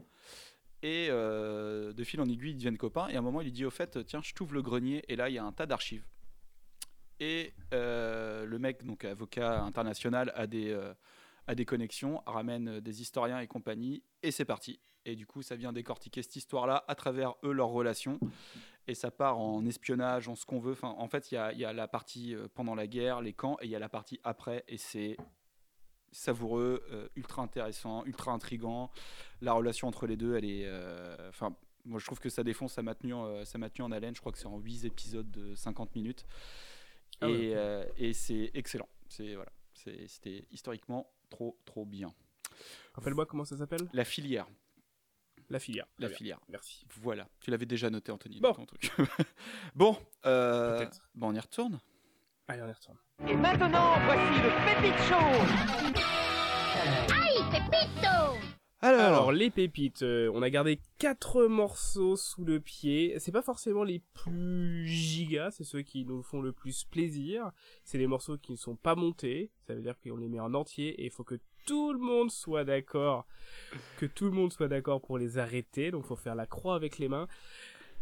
Et 0.83 1.09
euh, 1.11 1.93
de 1.93 2.05
fil 2.05 2.21
en 2.21 2.29
aiguille, 2.29 2.51
ils 2.51 2.57
deviennent 2.57 2.77
copains. 2.77 3.09
Et 3.09 3.17
à 3.17 3.19
un 3.19 3.23
moment, 3.23 3.41
il 3.41 3.45
lui 3.45 3.53
dit 3.53 3.65
au 3.65 3.71
fait, 3.71 4.05
tiens, 4.07 4.21
je 4.23 4.35
t'ouvre 4.35 4.55
le 4.55 4.63
grenier. 4.63 5.03
Et 5.09 5.17
là, 5.17 5.29
il 5.29 5.35
y 5.35 5.39
a 5.39 5.45
un 5.45 5.53
tas 5.53 5.67
d'archives. 5.67 6.05
Et 7.19 7.55
le 7.73 8.57
mec, 8.59 8.85
donc 8.85 9.05
avocat 9.05 9.63
international, 9.63 10.33
a 10.37 10.47
des, 10.47 10.79
a 11.47 11.55
des 11.55 11.65
connexions, 11.65 12.23
ramène 12.27 12.81
des 12.81 13.01
historiens 13.01 13.41
et 13.41 13.47
compagnie, 13.47 14.03
et 14.23 14.31
c'est 14.31 14.45
parti. 14.45 14.79
Et 15.07 15.15
du 15.15 15.25
coup, 15.25 15.41
ça 15.41 15.57
vient 15.57 15.73
décortiquer 15.73 16.23
cette 16.23 16.37
histoire-là 16.37 16.85
à 16.89 16.95
travers 16.95 17.35
eux, 17.45 17.53
leurs 17.53 17.69
relations. 17.69 18.19
Et 18.89 18.95
ça 18.95 19.11
part 19.11 19.39
en 19.39 19.64
espionnage, 19.66 20.28
en 20.28 20.34
ce 20.37 20.47
qu'on 20.47 20.61
veut. 20.61 20.72
Enfin, 20.72 20.95
en 20.99 21.09
fait, 21.09 21.32
il 21.32 21.34
y 21.34 21.39
a, 21.39 21.53
il 21.53 21.59
y 21.59 21.64
a 21.64 21.72
la 21.72 21.89
partie 21.89 22.34
euh, 22.34 22.47
pendant 22.55 22.74
la 22.74 22.87
guerre, 22.87 23.20
les 23.20 23.32
camps, 23.32 23.57
et 23.61 23.64
il 23.64 23.70
y 23.70 23.76
a 23.76 23.80
la 23.80 23.89
partie 23.89 24.20
après, 24.22 24.64
et 24.68 24.78
c'est 24.78 25.16
savoureux, 26.12 26.82
euh, 26.93 27.09
ultra 27.16 27.43
intéressant, 27.43 28.05
ultra 28.05 28.32
intrigant. 28.32 28.91
La 29.41 29.53
relation 29.55 29.89
entre 29.89 30.07
les 30.07 30.16
deux, 30.16 30.37
elle 30.37 30.45
est. 30.45 30.64
euh, 30.66 31.28
Enfin, 31.28 31.57
moi, 31.84 31.99
je 32.01 32.07
trouve 32.07 32.20
que 32.20 32.28
ça 32.28 32.43
défonce, 32.43 32.72
ça 32.74 32.82
m'a 32.82 32.95
tenu, 32.95 33.14
euh, 33.14 33.45
ça 33.45 33.59
m'a 33.59 33.70
tenu 33.70 33.84
en 33.84 33.93
haleine. 33.93 34.14
Je 34.14 34.20
crois 34.20 34.32
que 34.32 34.39
c'est 34.39 34.47
en 34.47 34.59
8 34.59 34.84
épisodes 34.84 35.30
de 35.30 35.55
50 35.55 35.95
minutes. 35.95 36.24
Ah 37.20 37.28
ouais, 37.28 37.34
et 37.47 37.57
euh, 37.57 38.12
c'est 38.12 38.51
excellent. 38.55 38.89
C'est 39.09 39.34
voilà, 39.34 39.53
c'était 39.74 40.47
historiquement 40.51 41.11
trop 41.30 41.59
trop 41.64 41.84
bien. 41.84 42.12
Rappelle-moi 42.95 43.26
comment 43.26 43.45
ça 43.45 43.57
s'appelle? 43.57 43.89
La 43.93 44.05
filière. 44.05 44.47
La 45.51 45.59
filière. 45.59 45.87
La 45.99 46.09
bien. 46.09 46.17
filière. 46.17 46.41
Merci. 46.49 46.85
Voilà. 47.03 47.29
Tu 47.41 47.51
l'avais 47.51 47.67
déjà 47.67 47.89
noté, 47.91 48.11
Anthony. 48.13 48.41
Bon. 48.41 48.53
ton 48.53 48.67
truc. 48.67 48.91
bon, 49.75 49.97
euh, 50.25 50.79
Peut-être. 50.79 51.09
bon, 51.15 51.29
on 51.31 51.35
y 51.35 51.39
retourne. 51.41 51.79
Allez, 52.49 52.63
on 52.63 52.69
y 52.69 52.73
retourne. 52.73 52.99
Et 53.29 53.35
maintenant, 53.37 53.95
voici 54.05 54.43
le 54.43 54.51
Pépite 54.83 54.99
Show 55.09 55.27
Aïe, 57.15 57.45
Pépito 57.51 58.16
Alors, 58.87 59.01
Alors, 59.01 59.32
les 59.32 59.51
pépites, 59.51 60.03
euh, 60.03 60.30
on 60.32 60.43
a 60.43 60.51
gardé 60.51 60.78
quatre 60.99 61.47
morceaux 61.47 62.14
sous 62.14 62.45
le 62.45 62.61
pied. 62.61 63.18
C'est 63.18 63.32
pas 63.32 63.43
forcément 63.43 63.82
les 63.82 64.01
plus 64.14 64.87
gigas, 64.87 65.51
c'est 65.51 65.64
ceux 65.64 65.82
qui 65.82 66.05
nous 66.05 66.22
font 66.22 66.41
le 66.41 66.53
plus 66.53 66.84
plaisir. 66.84 67.51
C'est 67.84 67.99
les 67.99 68.07
morceaux 68.07 68.39
qui 68.39 68.53
ne 68.53 68.57
sont 68.57 68.76
pas 68.76 68.95
montés. 68.95 69.51
Ça 69.66 69.74
veut 69.74 69.82
dire 69.82 69.97
qu'on 69.99 70.16
les 70.16 70.28
met 70.28 70.39
en 70.39 70.55
entier 70.55 70.89
et 71.01 71.07
il 71.07 71.11
faut 71.11 71.24
que 71.24 71.41
tout 71.66 71.93
le 71.93 71.99
monde 71.99 72.30
soit 72.30 72.64
d'accord. 72.64 73.26
Que 73.99 74.07
tout 74.07 74.26
le 74.26 74.30
monde 74.30 74.53
soit 74.53 74.68
d'accord 74.68 75.01
pour 75.01 75.18
les 75.18 75.39
arrêter. 75.39 75.91
Donc, 75.91 76.05
faut 76.05 76.14
faire 76.14 76.37
la 76.37 76.47
croix 76.47 76.76
avec 76.76 76.99
les 76.99 77.09
mains. 77.09 77.26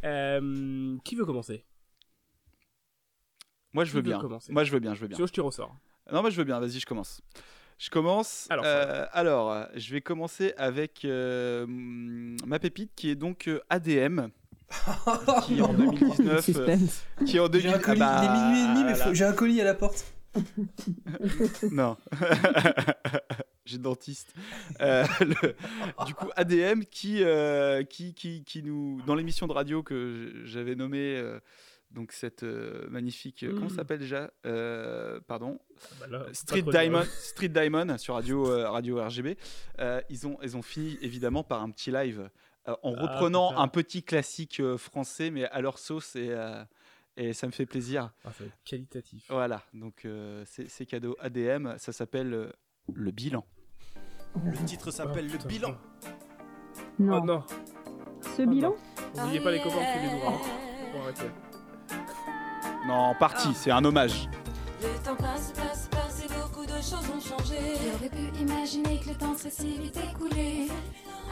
Euh, 0.04 0.98
qui 1.02 1.14
veut 1.14 1.24
commencer? 1.24 1.64
Moi 3.72 3.84
je 3.84 3.92
veux 3.92 4.02
bien. 4.02 4.20
commencer? 4.20 4.52
Moi 4.52 4.64
je 4.64 4.70
veux 4.70 4.80
bien, 4.80 4.94
je 4.94 5.00
veux 5.00 5.08
bien. 5.08 5.16
Sinon, 5.16 5.26
je 5.26 5.32
te 5.32 5.40
ressors. 5.40 5.74
Non, 6.12 6.20
moi 6.20 6.30
je 6.30 6.36
veux 6.36 6.44
bien. 6.44 6.60
Vas-y, 6.60 6.78
je 6.78 6.86
commence. 6.86 7.22
Je 7.78 7.90
commence. 7.90 8.46
Alors, 8.50 8.64
euh, 8.66 9.04
alors, 9.12 9.66
je 9.74 9.92
vais 9.92 10.00
commencer 10.00 10.54
avec 10.56 11.04
euh, 11.04 11.66
mm, 11.66 12.36
ma 12.46 12.58
pépite 12.58 12.92
qui 12.94 13.10
est 13.10 13.14
donc 13.16 13.48
euh, 13.48 13.60
ADM. 13.70 14.28
qui 15.46 15.60
en 15.60 15.72
2019 15.74 16.20
euh, 16.20 16.40
Suspense. 16.40 17.04
qui 17.26 17.38
en 17.38 17.44
J'ai 17.52 17.68
un 17.68 17.72
2000 17.78 17.80
colis, 17.80 18.00
ah 18.02 18.20
bah, 18.20 18.20
il 18.22 18.24
est 18.24 18.32
minuit 18.32 18.58
et 18.64 18.68
demi, 18.68 18.84
mais 18.84 18.90
voilà. 18.92 19.04
faut- 19.06 19.14
j'ai 19.14 19.24
un 19.24 19.32
colis 19.32 19.60
à 19.60 19.64
la 19.64 19.74
porte. 19.74 20.04
non 21.70 21.96
j'ai 23.64 23.78
dentiste 23.78 24.34
Euh, 24.80 25.04
le- 25.20 25.54
du 26.06 26.14
coup 26.14 26.28
ADM 26.36 26.80
qui, 26.90 27.22
euh, 27.22 27.82
qui, 27.84 28.14
qui, 28.14 28.42
qui 28.42 28.62
nous 28.62 29.00
dans 29.06 29.14
l'émission 29.14 29.46
de 29.46 29.52
radio 29.52 29.82
que 29.84 30.32
j'avais 30.44 30.74
nommé 30.74 30.98
euh, 31.16 31.38
donc 31.94 32.12
cette 32.12 32.42
euh, 32.42 32.86
magnifique 32.90 33.42
euh, 33.44 33.54
comment 33.54 33.68
ça 33.68 33.74
Mm. 33.74 33.78
s'appelle 33.78 33.98
déjà 34.00 34.30
Euh, 34.44 35.20
pardon 35.26 35.58
Ah 35.80 35.86
bah 36.00 36.06
là, 36.10 36.26
Street. 36.32 36.62
Diamond, 36.62 37.04
Street 37.20 37.48
Diamond 37.48 37.96
sur 37.98 38.14
radio, 38.14 38.50
euh, 38.50 38.68
radio 38.68 39.00
RGB. 39.02 39.38
Euh, 39.78 40.00
ils, 40.10 40.26
ont, 40.26 40.36
ils 40.42 40.56
ont 40.56 40.62
fini 40.62 40.98
évidemment 41.00 41.42
par 41.44 41.62
un 41.62 41.70
petit 41.70 41.90
live 41.90 42.28
euh, 42.68 42.74
en 42.82 42.94
Ah, 42.96 43.02
reprenant 43.02 43.50
putain. 43.50 43.62
un 43.62 43.68
petit 43.68 44.02
classique 44.02 44.60
euh, 44.60 44.76
français, 44.76 45.30
mais 45.30 45.44
à 45.46 45.60
leur 45.60 45.78
sauce 45.78 46.16
et, 46.16 46.28
euh, 46.30 46.62
et 47.16 47.32
ça 47.32 47.46
me 47.46 47.52
fait 47.52 47.66
plaisir. 47.66 48.10
Ah, 48.24 48.32
ça 48.32 48.44
va 48.44 48.46
être 48.46 48.58
qualitatif. 48.64 49.24
Voilà, 49.30 49.62
donc 49.72 50.04
euh, 50.04 50.44
c'est 50.46 50.86
cadeau 50.86 51.16
ADM, 51.20 51.76
ça 51.78 51.92
s'appelle 51.92 52.34
euh, 52.34 52.50
Le 52.92 53.10
Bilan. 53.12 53.46
Le 54.44 54.64
titre 54.66 54.90
s'appelle 54.90 55.28
Oh, 55.30 55.36
Le. 55.42 55.48
Bilan. 55.48 55.76
Non. 56.98 57.20
Oh 57.22 57.24
non. 57.24 57.44
Ce 58.36 58.42
Oh 58.42 58.46
bilan. 58.46 58.74
N'oubliez 59.16 59.40
pas 59.40 59.52
les 59.52 59.62
copains 59.62 59.84
qui 59.92 60.06
les 60.08 60.14
ouvrent. 60.14 60.28
hein. 60.28 61.00
Arrêter. 61.02 61.30
Non, 62.86 62.94
en 62.94 63.14
partie, 63.14 63.54
c'est 63.54 63.70
un 63.70 63.84
hommage. 63.84 64.28
Le 64.82 64.88
temps 65.04 65.14
passe, 65.16 65.52
passe, 65.56 65.88
passe 65.90 66.22
et 66.24 66.28
beaucoup 66.28 66.66
de 66.66 66.72
choses 66.76 67.08
ont 67.14 67.20
changé. 67.20 67.56
Qui 67.56 67.88
aurait 67.96 68.10
pu 68.10 68.38
imaginer 68.42 68.98
que 68.98 69.08
le 69.08 69.14
temps 69.14 69.34
serait 69.36 69.50
si 69.50 69.78
vite 69.78 69.96
écoulé 70.12 70.68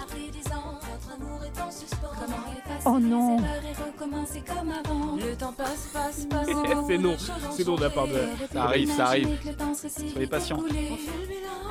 Après 0.01 0.29
dix 0.33 0.47
ans, 0.53 0.79
votre 0.81 1.15
amour 1.15 1.41
est 1.45 1.61
en 1.61 1.71
suspens. 1.71 2.09
Comment 2.19 2.43
effacer 2.57 2.83
Oh 2.87 2.99
non. 2.99 3.39
ces 3.39 3.45
erreurs 3.45 3.63
et 3.65 3.83
recommencer 3.93 4.43
comme 4.47 4.71
avant 4.73 5.17
Le 5.17 5.37
temps 5.37 5.53
passe, 5.53 5.89
passe, 5.93 6.25
passe. 6.31 6.47
C'est 6.87 6.97
long, 6.97 7.17
c'est 7.51 7.67
long 7.67 7.77
de 7.77 7.83
la 7.83 7.91
part 7.91 8.07
de... 8.07 8.23
Ça 8.53 8.65
arrive, 8.65 8.91
ça 8.91 9.07
arrive. 9.09 9.29
Imaginer 9.29 9.43
que 9.45 9.49
le 9.51 9.55
temps 9.57 9.75
serait 9.75 9.89
si 9.91 9.99
Soyez 10.09 10.21
vite 10.21 10.31
patients. 10.31 10.57
écoulé. 10.57 10.93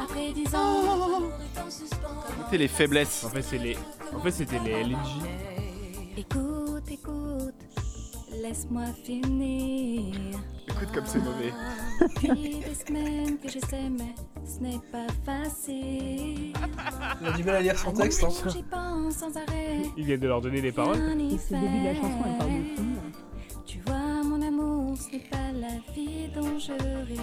Après 0.03 0.31
dix 0.33 0.55
ans, 0.55 0.81
votre 0.81 1.03
amour 1.15 1.31
est 1.55 1.59
en 1.59 1.69
suspens. 1.71 2.07
Écoutez 2.41 2.57
les 2.59 2.67
faiblesses. 2.67 3.23
En 3.23 3.29
fait, 3.29 3.41
c'est 3.41 3.57
les... 3.57 3.77
En 4.15 4.19
fait, 4.19 4.31
c'était 4.31 4.59
les 4.59 4.83
LNJ. 4.83 5.21
Écoute, 6.17 6.83
écoute, 6.91 7.53
laisse-moi 8.31 8.85
finir. 9.03 10.15
Écoute 10.67 10.91
comme 10.93 11.05
c'est 11.05 11.19
mauvais. 11.19 11.53
Depuis 12.01 12.59
des 12.59 12.75
semaines 12.75 13.37
que 13.37 13.49
je 13.49 13.59
sais, 13.59 13.89
mais 13.89 14.15
ce 14.45 14.59
n'est 14.59 14.79
pas 14.91 15.07
facile. 15.25 16.53
Il 17.21 17.27
a 17.27 17.31
du 17.31 17.43
mal 17.43 17.55
à 17.55 17.61
lire 17.61 17.77
son 17.77 17.91
texte. 17.91 18.23
Hein. 18.23 18.49
J'y 18.49 18.63
pense 18.63 19.15
sans 19.15 19.35
arrêt. 19.37 19.81
Il 19.97 20.05
vient 20.05 20.17
de 20.17 20.27
leur 20.27 20.41
donner 20.41 20.61
les 20.61 20.71
paroles. 20.71 20.97
C'est 21.37 21.55
le 21.55 21.61
début 21.61 21.79
de 21.79 21.85
la 21.85 21.95
chanson, 21.95 22.23
elle 22.25 22.37
parle 22.37 22.51
de 22.51 22.75
film. 22.75 22.90
Ce 24.95 25.09
n'est 25.11 25.19
pas 25.19 25.51
la 25.53 25.93
vie 25.93 26.27
dont 26.35 26.59
je 26.59 26.71
rêvais. 26.73 27.21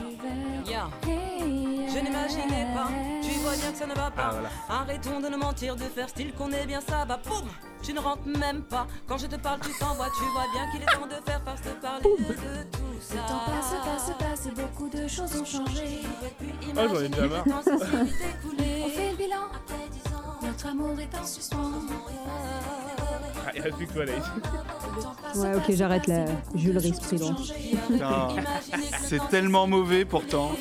Hey, 1.07 1.87
Je 1.89 1.99
n'imaginais 1.99 2.67
pas, 2.75 2.89
tu 3.23 3.31
vois 3.41 3.57
bien 3.57 3.73
que 3.73 3.79
ça 3.79 3.87
ne 3.87 3.95
va 3.95 4.11
pas. 4.11 4.29
Ah, 4.29 4.31
voilà. 4.33 4.49
Arrêtons 4.69 5.21
de 5.21 5.29
nous 5.29 5.39
mentir, 5.39 5.77
de 5.77 5.83
faire 5.83 6.09
style 6.09 6.33
qu'on 6.33 6.51
est 6.53 6.67
bien, 6.67 6.81
ça 6.81 7.05
va. 7.05 7.19
Boum 7.19 7.47
Tu 7.83 7.93
ne 7.93 8.01
rentres 8.01 8.27
même 8.27 8.63
pas. 8.63 8.87
Quand 9.07 9.19
je 9.19 9.27
te 9.27 9.37
parle, 9.37 9.61
tu 9.61 9.71
t'envoies. 9.79 10.09
Tu 10.17 10.25
vois 10.33 10.47
bien 10.53 10.71
qu'il 10.71 10.83
est 10.83 10.87
temps 10.87 11.07
de 11.07 11.31
faire 11.31 11.43
face 11.45 11.63
de 11.63 11.71
parler 11.81 12.03
de 12.05 12.63
tout 12.71 13.01
ça. 13.01 13.15
Le 13.15 13.21
temps 13.29 13.41
passe, 13.47 13.75
passe, 13.85 14.17
passe, 14.19 14.47
et 14.47 14.51
beaucoup 14.51 14.89
de 14.89 15.07
choses 15.07 15.41
ont 15.41 15.45
changé. 15.45 16.01
Oh, 16.77 16.81
j'en 16.89 17.01
ai 17.01 17.09
déjà 17.09 17.27
marre. 17.29 17.45
On 17.49 18.89
fait 18.91 19.11
le 19.11 19.17
bilan. 19.17 19.49
Notre 20.43 20.67
amour 20.67 20.99
est 21.01 21.19
en 21.19 21.25
suspens. 21.25 21.73
Ah, 23.47 23.53
il 23.55 23.61
reste 23.63 23.77
plus 23.77 23.87
que 23.87 23.93
toi, 23.93 24.05
Laïs. 24.05 24.25
Ouais, 25.37 25.55
ok, 25.57 25.65
j'arrête 25.75 26.07
là. 26.07 26.25
Jules 26.55 26.79
Rispri, 26.79 27.19
donc. 27.19 27.37
Putain, 27.89 28.29
c'est 29.03 29.27
tellement 29.31 29.67
mauvais 29.67 30.05
pourtant. 30.05 30.53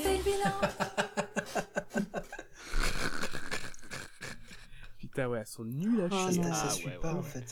Putain, 5.00 5.28
ouais, 5.30 5.40
elles 5.40 5.48
sont 5.48 5.64
nulles 5.64 6.02
à 6.02 6.08
Oh 6.12 6.32
chier. 6.32 6.42
non. 6.42 6.54
Ça 6.54 6.70
suit 6.72 6.90
pas 7.02 7.14
en 7.14 7.22
fait. 7.22 7.44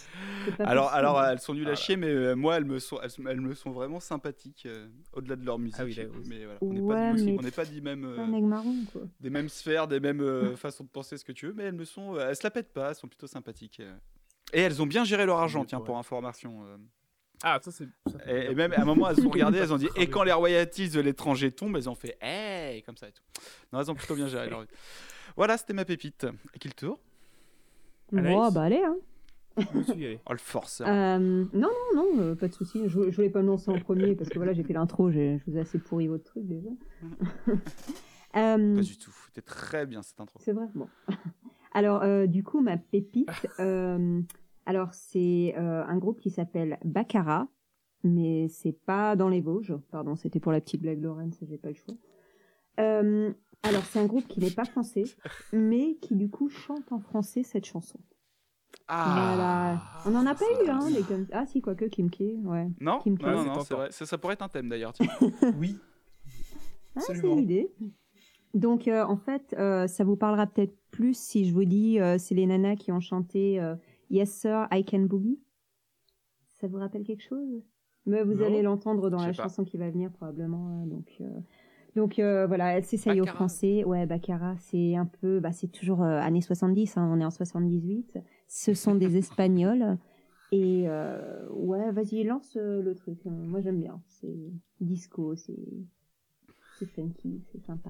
C'est 0.45 0.55
pas 0.57 0.63
Alors, 0.65 0.85
possible. 0.85 0.97
alors 1.05 1.23
elles 1.25 1.39
sont 1.39 1.53
nulles 1.53 1.67
à 1.69 1.71
Ah, 1.73 1.75
chier, 1.75 1.95
mais 1.95 2.07
euh, 2.07 2.35
moi 2.35 2.57
elles 2.57 2.65
me 2.65 2.79
sont, 2.79 2.99
elles, 3.01 3.11
elles 3.29 3.41
me 3.41 3.53
sont 3.53 3.69
vraiment 3.71 3.99
sympathiques 3.99 4.63
euh, 4.65 4.87
au-delà 5.13 5.35
de 5.35 5.45
leur 5.45 5.59
musique. 5.59 5.75
Ah 5.79 5.85
oui, 5.85 5.93
là, 5.93 6.03
oui. 6.11 6.23
mais 6.27 6.43
voilà, 6.45 6.59
on 6.61 6.73
n'est 6.73 6.79
Ouais, 6.81 6.95
pas, 6.95 7.13
du- 7.13 7.23
mais 7.23 7.35
on 7.39 7.41
n'est 7.43 7.51
pas 7.51 7.65
dit 7.65 7.81
même, 7.81 8.03
euh, 8.03 8.15
C'est 8.15 8.21
un 8.23 8.33
aigle 8.33 8.47
marron, 8.47 8.75
quoi. 8.91 9.01
des 9.19 9.29
mêmes 9.29 9.49
sphères, 9.49 9.87
des 9.87 9.99
mêmes 9.99 10.21
euh, 10.21 10.55
façons 10.57 10.83
de 10.85 10.89
penser, 10.89 11.17
ce 11.17 11.25
que 11.25 11.31
tu 11.31 11.45
veux, 11.47 11.53
mais 11.53 11.63
elles 11.65 11.75
me 11.75 11.85
sont, 11.85 12.15
euh, 12.15 12.29
elles 12.29 12.35
se 12.35 12.43
la 12.43 12.51
pètent 12.51 12.73
pas, 12.73 12.89
elles 12.89 12.95
sont 12.95 13.07
plutôt 13.07 13.27
sympathiques. 13.27 13.79
euh. 13.79 13.93
Et 14.55 14.61
elles 14.61 14.81
ont 14.81 14.85
bien 14.87 15.03
géré 15.03 15.25
leur 15.25 15.37
argent, 15.37 15.61
Oui, 15.61 15.65
tiens, 15.67 15.79
ouais. 15.79 15.85
pour 15.85 15.97
information. 15.97 16.63
euh. 16.65 16.77
Ah, 17.43 17.59
ça, 17.61 17.71
c'est... 17.71 17.83
Et, 17.83 17.89
bien. 18.25 18.51
et 18.51 18.55
même 18.55 18.71
à 18.73 18.81
un 18.81 18.85
moment, 18.85 19.09
elles 19.09 19.25
ont 19.25 19.29
regardé, 19.29 19.57
elles 19.59 19.73
ont 19.73 19.77
dit, 19.77 19.89
et 19.97 20.09
quand 20.09 20.23
les 20.23 20.31
royalties 20.31 20.89
de 20.89 21.01
l'étranger 21.01 21.51
tombent, 21.51 21.75
elles 21.75 21.89
ont 21.89 21.95
fait, 21.95 22.17
hey, 22.21 22.81
comme 22.83 22.95
ça 22.97 23.09
et 23.09 23.11
tout. 23.11 23.23
Non, 23.73 23.81
elles 23.81 23.91
ont 23.91 23.95
plutôt 23.95 24.15
bien 24.15 24.27
géré 24.27 24.49
leur 24.49 24.61
vie. 24.61 24.67
Voilà, 25.35 25.57
c'était 25.57 25.73
ma 25.73 25.83
pépite. 25.85 26.23
À 26.23 26.57
qui 26.57 26.69
le 26.69 26.73
tour? 26.73 26.99
Bon, 28.11 28.49
bah 28.51 28.61
allez, 28.63 28.81
hein. 28.83 28.95
Je 29.57 29.77
me 29.77 29.83
suis 29.83 29.93
y 29.93 30.05
allé. 30.05 30.19
Oh, 30.29 30.31
le 30.33 30.37
forceur. 30.37 30.87
Euh, 30.87 31.17
non, 31.19 31.45
non, 31.53 31.69
non, 32.15 32.19
euh, 32.21 32.35
pas 32.35 32.47
de 32.47 32.53
souci. 32.53 32.83
Je, 32.87 33.09
je 33.09 33.15
voulais 33.15 33.29
pas 33.29 33.41
me 33.41 33.47
lancer 33.47 33.71
en 33.71 33.79
premier 33.79 34.15
parce 34.15 34.29
que 34.29 34.35
voilà, 34.37 34.53
j'ai 34.53 34.63
fait 34.63 34.73
l'intro, 34.73 35.11
je 35.11 35.37
vous 35.47 35.57
ai 35.57 35.61
assez 35.61 35.79
pourri 35.79 36.07
votre 36.07 36.23
truc 36.23 36.45
déjà. 36.45 36.69
Euh, 38.35 38.75
Pas 38.75 38.81
du 38.81 38.97
tout. 38.97 39.15
C'était 39.27 39.41
très 39.41 39.85
bien 39.85 40.01
cette 40.01 40.19
intro. 40.19 40.39
c'est 40.43 40.51
vrai, 40.51 40.65
bon. 40.75 40.89
Alors, 41.73 42.03
euh, 42.03 42.25
du 42.27 42.43
coup, 42.43 42.59
ma 42.59 42.75
pépite, 42.75 43.29
euh, 43.61 44.21
alors 44.65 44.93
c'est 44.93 45.53
euh, 45.57 45.83
un 45.85 45.97
groupe 45.97 46.19
qui 46.19 46.29
s'appelle 46.29 46.77
Baccara, 46.83 47.47
mais 48.03 48.47
c'est 48.47 48.77
pas 48.85 49.15
dans 49.15 49.29
les 49.29 49.41
Vosges. 49.41 49.75
Pardon, 49.91 50.15
c'était 50.15 50.39
pour 50.39 50.51
la 50.51 50.61
petite 50.61 50.81
blague 50.81 51.01
Laurence, 51.01 51.37
j'ai 51.41 51.57
pas 51.57 51.69
le 51.69 51.75
choix. 51.75 51.95
Euh, 52.79 53.33
alors, 53.63 53.83
c'est 53.85 53.99
un 53.99 54.05
groupe 54.05 54.27
qui 54.27 54.39
n'est 54.39 54.51
pas 54.51 54.65
français, 54.65 55.05
mais 55.51 55.95
qui 55.95 56.15
du 56.15 56.29
coup 56.29 56.49
chante 56.49 56.91
en 56.91 56.99
français 56.99 57.41
cette 57.41 57.65
chanson. 57.65 57.99
Voilà. 58.87 59.81
On 60.05 60.11
n'en 60.11 60.25
a 60.25 60.35
pas 60.35 60.45
eu, 60.63 60.69
hein, 60.69 60.91
des 60.91 61.01
comme... 61.01 61.25
Ah 61.31 61.45
si, 61.47 61.61
quoique 61.61 61.85
Kim 61.85 62.11
K, 62.11 62.19
ouais. 62.43 62.67
Non, 62.79 62.99
Kim 62.99 63.17
K. 63.17 63.23
non, 63.23 63.31
non, 63.31 63.43
c'est 63.43 63.47
non, 63.47 63.59
c'est 63.61 63.73
vrai. 63.73 63.87
Ça, 63.91 64.05
ça 64.05 64.17
pourrait 64.17 64.33
être 64.33 64.43
un 64.43 64.49
thème 64.49 64.69
d'ailleurs. 64.69 64.93
Oui. 65.59 65.77
Ah, 66.95 67.01
c'est 67.01 67.13
Absolument. 67.13 67.35
l'idée. 67.35 67.71
Donc, 68.53 68.87
euh, 68.87 69.03
en 69.03 69.17
fait, 69.17 69.55
euh, 69.57 69.87
ça 69.87 70.03
vous 70.03 70.15
parlera 70.15 70.45
peut-être 70.47 70.77
plus 70.91 71.17
si 71.17 71.45
je 71.45 71.53
vous 71.53 71.65
dis 71.65 71.99
euh, 71.99 72.17
c'est 72.17 72.35
les 72.35 72.45
nanas 72.45 72.75
qui 72.75 72.91
ont 72.91 73.01
chanté 73.01 73.59
euh, 73.59 73.75
Yes 74.09 74.31
Sir, 74.31 74.67
I 74.71 74.83
Can 74.85 75.01
Boogie. 75.01 75.39
Ça 76.59 76.67
vous 76.67 76.77
rappelle 76.77 77.03
quelque 77.03 77.23
chose? 77.23 77.63
Mais 78.05 78.23
vous 78.23 78.35
Non. 78.35 78.45
allez 78.45 78.61
l'entendre 78.61 79.09
dans 79.09 79.19
la 79.21 79.27
pas. 79.33 79.43
chanson 79.43 79.63
qui 79.63 79.77
va 79.77 79.89
venir 79.89 80.11
probablement. 80.11 80.83
euh, 80.83 80.85
donc, 80.85 81.07
euh, 81.21 81.39
donc 81.95 82.19
euh, 82.19 82.45
voilà, 82.47 82.77
elle 82.77 82.83
s'essaye 82.85 83.19
au 83.19 83.25
français. 83.25 83.83
Ouais, 83.83 84.05
Baccara, 84.05 84.55
c'est 84.59 84.95
un 84.95 85.05
peu, 85.05 85.39
bah, 85.39 85.51
c'est 85.51 85.67
toujours 85.67 86.03
euh, 86.03 86.19
années 86.19 86.41
70. 86.41 86.97
hein, 86.97 87.09
on 87.11 87.19
est 87.19 87.25
en 87.25 87.31
78. 87.31 88.19
Ce 88.47 88.73
sont 88.73 88.95
des 88.95 89.17
Espagnols. 89.17 89.97
Et 90.51 90.83
euh, 90.87 91.47
ouais, 91.49 91.91
vas-y, 91.91 92.23
lance 92.23 92.55
euh, 92.55 92.81
le 92.81 92.93
truc. 92.95 93.19
hein. 93.25 93.31
Moi, 93.31 93.61
j'aime 93.61 93.79
bien. 93.81 94.01
C'est 94.07 94.35
disco, 94.79 95.35
c'est 95.35 95.57
c'est 96.77 96.85
funky, 96.85 97.41
c'est 97.51 97.61
sympa. 97.65 97.89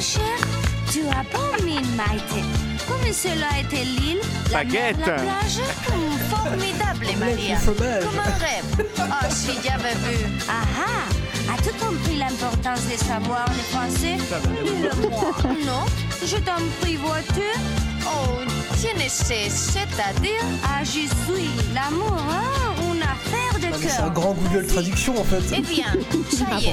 Tu 0.00 1.00
as 1.10 1.24
bon 1.30 1.62
mine 1.66 1.84
Maïté. 1.94 2.42
Comme 2.88 3.12
cela 3.12 3.60
était 3.60 3.84
l'île, 3.84 4.20
la, 4.50 4.64
mer, 4.64 4.94
la 4.98 5.04
plage, 5.04 5.60
hum, 5.92 6.18
formidable 6.30 7.06
Maria. 7.18 7.58
Comme 7.66 8.18
un 8.18 8.38
rêve. 8.38 8.86
Oh 8.98 9.02
si 9.30 9.52
j'avais 9.62 9.92
vu. 9.96 10.26
Ah 10.48 10.62
ah 10.78 11.52
As-tu 11.52 11.70
compris 11.74 12.16
l'importance 12.16 12.86
de 12.90 12.96
savoir 12.96 13.44
le 13.48 13.62
français? 13.76 14.16
Dis-le-moi. 14.64 15.32
Non 15.66 15.84
Je 16.24 16.36
t'en 16.36 16.62
prie, 16.80 16.96
vois-tu? 16.96 17.60
Oh, 18.06 18.38
tu 18.80 18.96
ne 18.96 19.06
sais, 19.06 19.50
c'est-à-dire 19.50 20.40
Ah, 20.64 20.82
je 20.82 20.90
suis 20.90 21.50
l'amour, 21.74 22.16
hein 22.30 22.72
Une 22.90 23.02
affaire 23.02 23.60
de 23.60 23.66
mais 23.76 23.86
c'est 23.86 23.96
cœur. 23.98 24.06
un 24.06 24.10
grand 24.10 24.32
Google 24.32 24.66
Traduction 24.66 25.20
en 25.20 25.24
fait. 25.24 25.42
Eh 25.54 25.60
bien, 25.60 25.92
ça 26.32 26.58
y 26.58 26.66
est. 26.68 26.72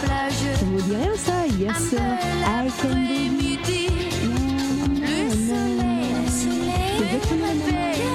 Ça 0.00 0.64
vous 0.64 0.80
dit 0.82 0.96
rien 0.96 1.14
ça 1.16 1.46
Yes 1.58 1.76
Sir, 1.90 2.00
I 2.00 2.70
Can 2.80 2.88
Boogie. 2.88 3.30
midi, 3.30 3.88
le 5.00 5.30
soleil, 5.30 6.10
le 6.14 6.30
soleil 6.30 6.94
exactement 6.98 7.46
la 7.46 7.54
même. 7.54 7.64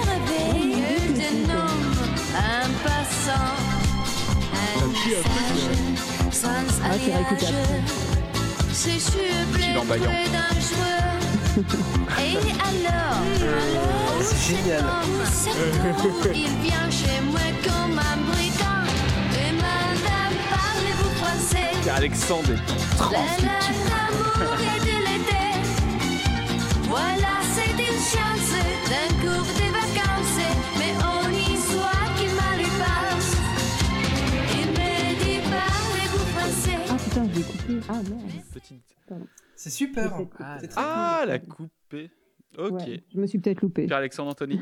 réveille, 0.10 0.76
réveille 0.76 1.46
d'un 1.48 1.54
homme, 1.56 1.94
un 2.36 2.70
passant, 2.84 3.56
un 4.54 4.88
message, 4.88 5.64
sans 6.32 6.66
Ah. 6.84 6.94
C'est 8.72 9.00
dangereux. 10.32 11.10
Et 12.18 12.38
alors, 12.68 13.22
alors, 13.50 14.22
C'est 14.22 14.56
génial. 14.56 14.84
il 16.34 16.52
vient 16.62 16.90
chez 16.90 17.20
moi 17.30 17.48
comme 17.64 17.98
un 18.00 18.18
Alexandre 21.90 22.52
est 22.52 22.56
La, 22.56 22.96
trans. 22.96 23.12
la, 23.12 23.18
L'amour 23.90 24.60
est 24.62 24.80
de 24.86 24.96
l'été. 25.06 25.44
Voilà, 26.84 27.34
c'est 27.54 27.72
une 27.72 28.00
chance 28.00 28.52
d'un 28.90 29.10
cours 29.20 29.48
de 29.60 29.68
vacances. 29.74 30.40
Mais 30.78 30.94
on 31.04 31.30
y 31.32 31.58
soit 31.58 32.06
qui 32.18 32.28
mal 32.36 32.58
lui 32.58 32.72
passe. 32.80 33.32
Il 34.54 34.68
me 34.72 34.90
dit, 35.24 35.40
parlez-vous 35.50 36.26
français 36.34 36.78
Ah 36.90 36.98
putain, 37.04 37.26
je 37.34 37.40
l'ai 37.40 37.44
coupé. 37.44 37.74
Ah 37.90 38.02
merde. 38.10 38.44
Petite... 38.54 38.84
C'est 39.56 39.70
super. 39.72 40.04
C'est 40.04 40.10
cool. 40.12 40.28
C'est 40.62 40.68
très 40.68 40.82
Ah, 40.82 41.24
la 41.28 41.40
coupée. 41.40 42.12
Ok. 42.58 42.72
Ouais, 42.72 43.04
je 43.14 43.20
me 43.20 43.28
suis 43.28 43.40
peut-être 43.40 43.62
loupé. 43.62 43.86
Pierre-Alexandre 43.88 44.32
Anthony. 44.32 44.62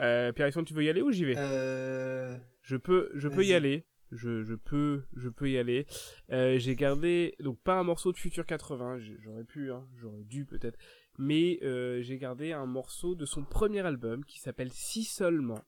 Euh, 0.00 0.32
Pierre-Alexandre, 0.32 0.66
tu 0.66 0.74
veux 0.74 0.82
y 0.84 0.88
aller 0.88 1.02
ou 1.02 1.10
j'y 1.12 1.24
vais? 1.26 1.34
Euh... 1.36 2.36
Je 2.62 2.76
peux, 2.76 3.10
je 3.14 3.28
peux 3.28 3.44
y 3.44 3.52
aller. 3.54 3.84
Je, 4.12 4.42
je 4.42 4.54
peux, 4.54 5.02
je 5.16 5.28
peux 5.28 5.48
y 5.50 5.56
aller. 5.58 5.86
Euh, 6.32 6.58
j'ai 6.58 6.74
gardé 6.76 7.34
donc 7.40 7.58
pas 7.60 7.78
un 7.78 7.84
morceau 7.84 8.10
de 8.12 8.16
Future 8.18 8.44
80. 8.46 8.98
j'ai- 8.98 9.16
J'aurais 9.20 9.44
pu, 9.44 9.70
hein, 9.72 9.86
j'aurais 9.96 10.24
dû 10.24 10.44
peut-être, 10.46 10.78
mais 11.18 11.58
euh, 11.62 12.02
j'ai 12.02 12.18
gardé 12.18 12.52
un 12.52 12.66
morceau 12.66 13.14
de 13.14 13.24
son 13.24 13.44
premier 13.44 13.80
album 13.80 14.24
qui 14.24 14.40
s'appelle 14.40 14.70
Si 14.72 15.04
seulement. 15.04 15.60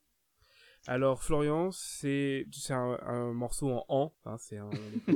Alors 0.88 1.22
Florian, 1.22 1.70
c'est 1.70 2.46
c'est 2.50 2.72
un, 2.72 2.98
un 3.06 3.32
morceau 3.32 3.70
en 3.70 3.84
an. 3.88 4.12
Hein, 4.24 4.36
c'est 4.38 4.58
un. 4.58 4.68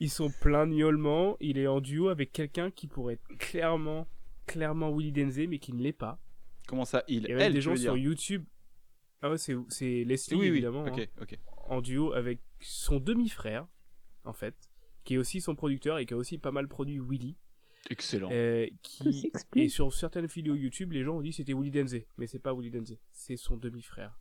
Ils 0.00 0.10
sont 0.10 0.30
pleins 0.40 0.66
de 0.66 0.72
miaulements. 0.74 1.36
Il 1.40 1.58
est 1.58 1.66
en 1.66 1.80
duo 1.80 2.08
avec 2.08 2.32
quelqu'un 2.32 2.70
qui 2.70 2.86
pourrait 2.88 3.14
être 3.14 3.38
clairement, 3.38 4.06
clairement 4.46 4.90
Willy 4.94 5.12
Denze, 5.12 5.38
mais 5.48 5.58
qui 5.58 5.72
ne 5.72 5.80
l'est 5.82 5.92
pas. 5.92 6.18
Comment 6.66 6.84
ça 6.84 7.04
Il 7.08 7.22
Il 7.24 7.28
y 7.30 7.32
a 7.32 7.36
même 7.36 7.40
Elle, 7.46 7.52
des 7.54 7.60
gens 7.60 7.76
sur 7.76 7.94
dire? 7.94 7.96
YouTube. 8.04 8.44
Ah 9.22 9.30
ouais, 9.30 9.38
c'est, 9.38 9.56
c'est 9.68 10.04
Leslie, 10.04 10.34
Oui, 10.36 10.40
oui, 10.42 10.46
évidemment. 10.48 10.84
hein. 10.86 11.06
En 11.68 11.80
duo 11.80 12.12
avec 12.12 12.40
son 12.60 12.98
demi-frère, 12.98 13.66
en 14.24 14.32
fait, 14.32 14.54
qui 15.04 15.14
est 15.14 15.18
aussi 15.18 15.40
son 15.40 15.54
producteur 15.54 15.98
et 15.98 16.06
qui 16.06 16.14
a 16.14 16.16
aussi 16.16 16.38
pas 16.38 16.50
mal 16.50 16.68
produit 16.68 16.98
Willy. 17.00 17.36
Excellent. 17.90 18.28
Euh, 18.32 18.66
qui... 18.82 19.32
Et 19.56 19.68
sur 19.68 19.92
certaines 19.92 20.26
vidéos 20.26 20.54
YouTube, 20.54 20.92
les 20.92 21.02
gens 21.04 21.16
ont 21.16 21.20
dit 21.20 21.30
que 21.30 21.36
c'était 21.36 21.52
Willy 21.54 21.70
Denze. 21.70 21.96
Mais 22.18 22.26
c'est 22.26 22.38
pas 22.38 22.52
Willy 22.54 22.70
Denze, 22.70 22.96
c'est 23.12 23.36
son 23.36 23.56
demi-frère. 23.56 24.18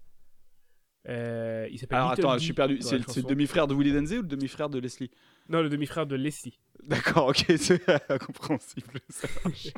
Euh, 1.08 1.68
il 1.72 1.80
s'appelle 1.80 1.98
Alors 1.98 2.12
Little 2.12 2.22
attends, 2.22 2.34
D 2.34 2.40
je 2.40 2.44
suis 2.44 2.54
perdu. 2.54 2.78
C'est 2.82 2.98
le 2.98 3.24
demi-frère 3.24 3.66
de 3.68 3.74
Willy 3.74 3.92
Denze 3.92 4.14
ou 4.14 4.22
le 4.22 4.28
demi-frère 4.28 4.70
de 4.70 4.78
Leslie? 4.80 5.10
Non, 5.50 5.62
le 5.62 5.70
demi-frère 5.70 6.06
de 6.06 6.16
Leslie. 6.16 6.60
D'accord, 6.84 7.28
ok, 7.30 7.46
c'est 7.58 7.84
compréhensible. 8.20 9.00
Ça. 9.10 9.28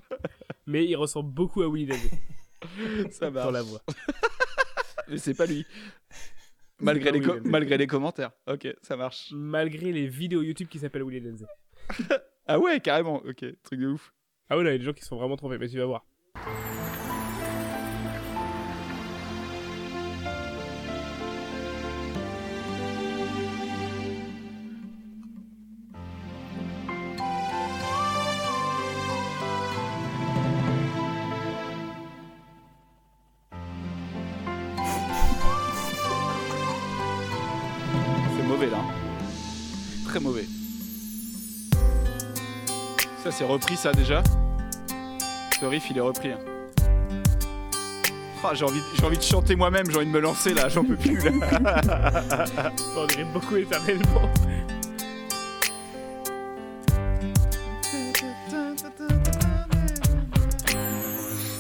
Mais 0.68 0.86
il 0.86 0.96
ressemble 0.96 1.32
beaucoup 1.32 1.62
à 1.62 1.70
Willy 1.72 1.86
Denze. 1.88 2.10
Ça 3.12 3.32
marche. 3.32 3.46
Dans 3.46 3.52
la 3.52 3.62
voix. 3.62 3.82
Mais 5.08 5.18
c'est 5.18 5.34
pas 5.34 5.46
lui. 5.46 5.66
Malgré, 6.80 7.12
les 7.12 7.22
co- 7.22 7.40
malgré 7.46 7.78
les 7.78 7.88
commentaires. 7.88 8.32
Ok, 8.48 8.68
ça 8.82 8.98
marche. 8.98 9.30
Malgré 9.32 9.92
les 9.92 10.08
vidéos 10.08 10.42
YouTube 10.42 10.68
qui 10.68 10.80
s'appellent 10.80 11.04
Willy 11.04 11.22
Denze. 11.22 11.46
Ah 12.46 12.60
ouais, 12.60 12.82
carrément. 12.82 13.22
Ok, 13.26 13.46
truc 13.64 13.80
de 13.80 13.88
ouf. 13.88 14.14
Ah 14.50 14.58
ouais, 14.58 14.66
là, 14.66 14.72
il 14.72 14.74
y 14.74 14.76
a 14.76 14.80
des 14.80 14.84
gens 14.84 14.92
qui 14.92 15.06
sont 15.06 15.16
vraiment 15.16 15.38
trompés, 15.38 15.58
mais 15.58 15.70
tu 15.70 15.78
vas 15.78 15.86
voir. 15.86 16.06
C'est 43.44 43.50
repris 43.52 43.76
ça 43.76 43.92
déjà. 43.92 44.24
Ce 45.60 45.66
riff 45.66 45.90
il 45.90 45.98
est 45.98 46.02
repris. 46.02 46.32
hein. 46.32 46.38
Ah, 48.42 48.52
j'ai 48.54 48.64
envie, 48.64 48.80
j'ai 48.98 49.06
envie 49.06 49.18
de 49.18 49.22
chanter 49.24 49.56
moi-même, 49.58 49.90
j'ai 49.90 49.98
envie 49.98 50.06
de 50.06 50.12
me 50.12 50.20
lancer 50.20 50.54
là, 50.54 50.68
j'en 50.70 50.84
peux 50.84 50.96
plus 50.96 51.18
là. 51.18 51.32
On 52.98 53.06
dirait 53.06 53.26
beaucoup 53.34 53.56
éternellement. 53.58 54.30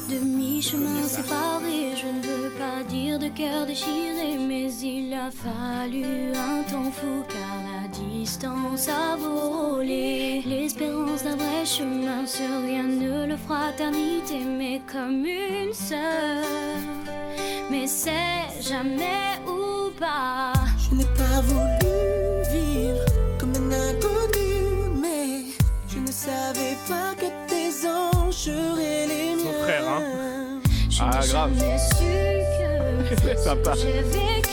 Demi-chemin 0.09 1.03
séparé, 1.07 1.93
je 1.95 2.07
ne 2.07 2.21
veux 2.21 2.49
pas 2.51 2.84
dire 2.89 3.17
de 3.19 3.27
cœur 3.29 3.65
déchiré, 3.65 4.38
mais 4.38 4.71
il 4.73 5.13
a 5.13 5.29
fallu 5.31 6.03
un 6.36 6.63
temps 6.63 6.91
fou 6.91 7.23
car 7.29 7.57
la 7.67 7.72
distance 8.24 8.88
a 8.88 9.17
volé. 9.17 10.41
L'espérance 10.45 11.24
d'un 11.26 11.36
vrai 11.36 11.65
chemin 11.65 12.26
sur 12.26 12.53
rien 12.65 12.84
ne 12.84 13.28
le 13.32 13.36
fraternité, 13.47 14.38
mais 14.59 14.80
comme 14.91 15.26
une 15.26 15.74
sœur. 15.74 16.45
Mais 17.69 17.86
c'est 17.86 18.47
jamais 18.69 19.26
ou 19.45 19.89
pas. 19.99 20.53
Je 20.84 20.95
n'ai 20.95 21.09
pas 21.21 21.39
voulu 21.49 21.95
vivre 22.53 23.05
comme 23.39 23.53
un 23.65 23.71
inconnu, 23.89 24.53
mais 25.01 25.28
je 25.91 25.99
ne 25.99 26.11
savais 26.26 26.78
pas 26.88 27.09
que 27.19 27.30
tes 27.49 27.69
anges 27.88 28.36
seraient 28.47 29.07
les 29.13 29.36
miens. 29.36 29.51
Son 29.51 29.63
frère, 29.63 29.88
hein. 29.89 30.01
Je 30.89 31.01
Ah, 31.01 31.19
grave. 31.30 31.51
su 31.89 32.05
que 33.09 33.38
Sympa. 33.45 33.76
ce 33.76 33.84
que 33.84 33.91
j'ai 33.91 34.01
vécu 34.17 34.53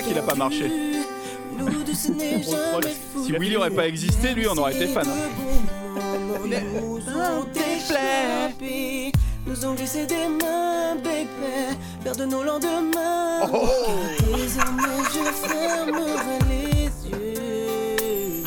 ça 0.00 0.08
qu'il 0.08 0.18
a 0.18 0.22
pas 0.22 0.34
marché. 0.34 0.70
Si 3.24 3.32
Willy 3.32 3.56
aurait 3.56 3.70
pas 3.70 3.86
existé, 3.86 4.34
lui 4.34 4.46
on 4.48 4.56
aurait 4.56 4.74
été 4.74 4.86
fan. 4.86 5.06
Nous 6.44 7.00
ont 7.08 7.46
échappé, 7.54 9.12
nous 9.46 9.66
ont 9.66 9.74
glissé 9.74 10.06
des 10.06 10.28
mains, 10.28 10.96
bébé, 10.96 11.76
vers 12.02 12.16
de 12.16 12.24
nos 12.24 12.42
lendemains. 12.42 13.48
Oh. 13.52 13.68
Désormais, 14.36 14.82
je 15.12 15.48
fermerai 15.48 16.38
les 16.48 16.84
yeux. 17.10 18.44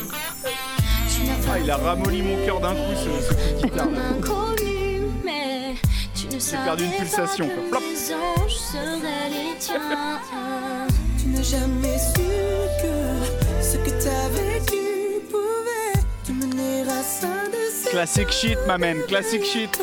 Ah, 1.50 1.58
il 1.58 1.70
a 1.70 1.76
ramolli 1.76 2.22
mon 2.22 2.44
cœur 2.44 2.60
d'un 2.60 2.74
coup 2.74 2.94
ce, 2.96 3.08
de 3.34 3.62
guitare. 3.62 3.84
comme 3.84 3.94
là. 3.94 4.00
inconnu, 4.16 5.00
mais 5.24 5.74
tu 6.14 6.26
ne 6.34 6.38
savais 6.38 6.64
perdu 6.64 6.84
une 6.84 6.90
pas 6.90 6.98
pulsation, 6.98 7.48
quoi. 7.48 7.80
Flop. 7.80 7.84
Jamais 11.44 11.98
su 11.98 12.22
que 12.80 12.94
ce 13.62 13.76
que 13.76 13.90
t'as 14.02 14.28
vécu 14.30 15.20
pouvait 15.30 16.00
te 16.24 16.32
mener 16.32 16.82
à 16.88 17.02
ça 17.02 17.28
Classic 17.90 18.30
shit, 18.32 18.58
ma 18.66 18.78
man, 18.78 18.96
classic 19.06 19.44
shit. 19.44 19.78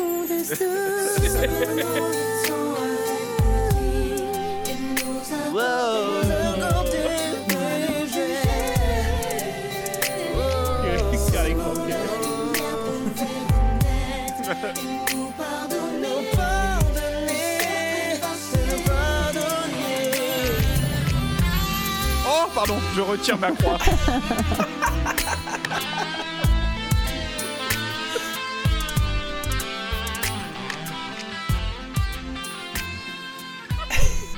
Pardon, 22.66 22.80
je 22.94 23.00
retire 23.00 23.38
ma 23.38 23.50
croix. 23.52 23.78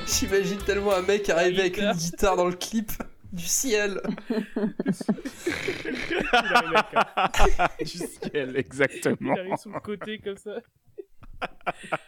J'imagine 0.07 0.57
tellement 0.59 0.93
un 0.93 1.01
mec 1.01 1.29
arriver 1.29 1.59
avec 1.61 1.77
une 1.77 1.91
guitare 1.91 2.35
dans 2.37 2.47
le 2.47 2.55
clip 2.55 2.91
du 3.31 3.45
ciel. 3.45 4.01
Du 7.79 7.85
ciel, 7.85 8.55
exactement. 8.55 9.35
Il 9.35 9.39
arrive 9.39 9.57
sur 9.57 9.71
le 9.71 9.79
côté 9.79 10.19
comme 10.19 10.37
ça. 10.37 10.55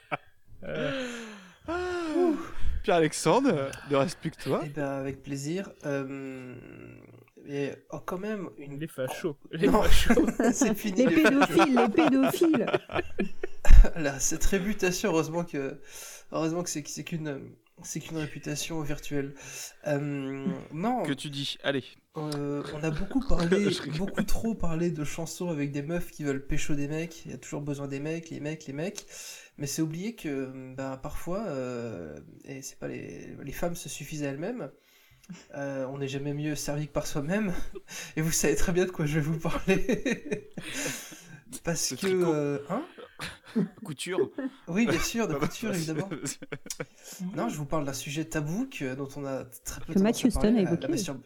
Euh, 1.69 2.33
Pierre-Alexandre, 2.87 3.69
ne 3.91 3.95
reste 3.97 4.17
plus 4.19 4.31
que 4.31 4.41
toi. 4.41 4.61
Eh 4.65 4.69
ben, 4.69 4.85
avec 4.85 5.21
plaisir. 5.21 5.69
Euh, 5.85 6.55
Et 7.45 7.71
oh, 7.89 7.99
quand 7.99 8.17
même, 8.17 8.49
une. 8.57 8.79
Les 8.79 8.87
fachos. 8.87 9.35
Les 9.51 9.67
Non, 9.67 9.83
fachos. 9.83 10.25
c'est 10.53 10.73
fini. 10.73 11.05
Les 11.05 11.21
pédophiles, 11.21 11.75
les 11.75 11.89
pédophiles. 11.89 12.65
Là, 13.97 14.17
cette 14.21 14.45
réputation, 14.45 15.09
heureusement 15.09 15.43
que, 15.43 15.81
heureusement 16.31 16.63
que 16.63 16.69
c'est 16.69 16.81
que 16.81 16.89
c'est 16.89 17.03
qu'une, 17.03 17.51
c'est 17.83 17.99
qu'une 17.99 18.17
réputation 18.17 18.81
virtuelle. 18.81 19.33
Euh, 19.85 20.45
non. 20.71 21.03
Que 21.03 21.13
tu 21.13 21.29
dis, 21.29 21.57
allez. 21.63 21.83
Euh, 22.17 22.63
on 22.73 22.83
a 22.83 22.89
beaucoup 22.89 23.19
parlé, 23.27 23.69
beaucoup 23.97 24.23
trop 24.23 24.55
parlé 24.55 24.89
de 24.89 25.03
chansons 25.03 25.49
avec 25.49 25.71
des 25.71 25.83
meufs 25.83 26.11
qui 26.11 26.23
veulent 26.23 26.45
pécho 26.45 26.73
des 26.73 26.87
mecs. 26.87 27.25
Il 27.25 27.31
y 27.31 27.33
a 27.33 27.37
toujours 27.37 27.61
besoin 27.61 27.87
des 27.87 27.99
mecs, 27.99 28.29
les 28.29 28.39
mecs, 28.39 28.65
les 28.65 28.73
mecs. 28.73 29.05
Mais 29.57 29.67
c'est 29.67 29.81
oublié 29.81 30.15
que 30.15 30.73
bah, 30.75 30.99
parfois, 31.01 31.45
euh, 31.47 32.19
et 32.45 32.61
c'est 32.61 32.79
pas 32.79 32.87
les, 32.87 33.35
les 33.43 33.51
femmes 33.51 33.75
se 33.75 33.89
suffisent 33.89 34.23
à 34.23 34.27
elles-mêmes. 34.27 34.71
Euh, 35.55 35.85
on 35.87 35.97
n'est 35.97 36.07
jamais 36.07 36.33
mieux 36.33 36.55
servi 36.55 36.87
que 36.87 36.93
par 36.93 37.05
soi-même. 37.05 37.53
Et 38.15 38.21
vous 38.21 38.31
savez 38.31 38.55
très 38.55 38.71
bien 38.71 38.85
de 38.85 38.91
quoi 38.91 39.05
je 39.05 39.15
vais 39.15 39.21
vous 39.21 39.39
parler. 39.39 40.51
Parce 41.63 41.81
Ce 41.81 41.95
que, 41.95 42.63
hein? 42.69 42.85
Couture. 43.83 44.29
Oui, 44.67 44.85
bien 44.85 44.99
sûr, 44.99 45.27
de 45.27 45.33
couture, 45.39 45.73
évidemment. 45.73 46.09
Non, 47.35 47.49
je 47.49 47.55
vous 47.57 47.65
parle 47.65 47.85
d'un 47.85 47.93
sujet 47.93 48.25
tabou 48.25 48.67
que- 48.69 48.93
dont 48.93 49.07
on 49.15 49.25
a 49.25 49.43
très 49.65 49.81
peu 49.81 49.93
parler, 49.93 50.13
Stone 50.13 50.45
a 50.45 50.51
la- 50.51 50.61
évoqué. 50.61 50.81
La, 50.83 50.87
mastur- 50.89 51.17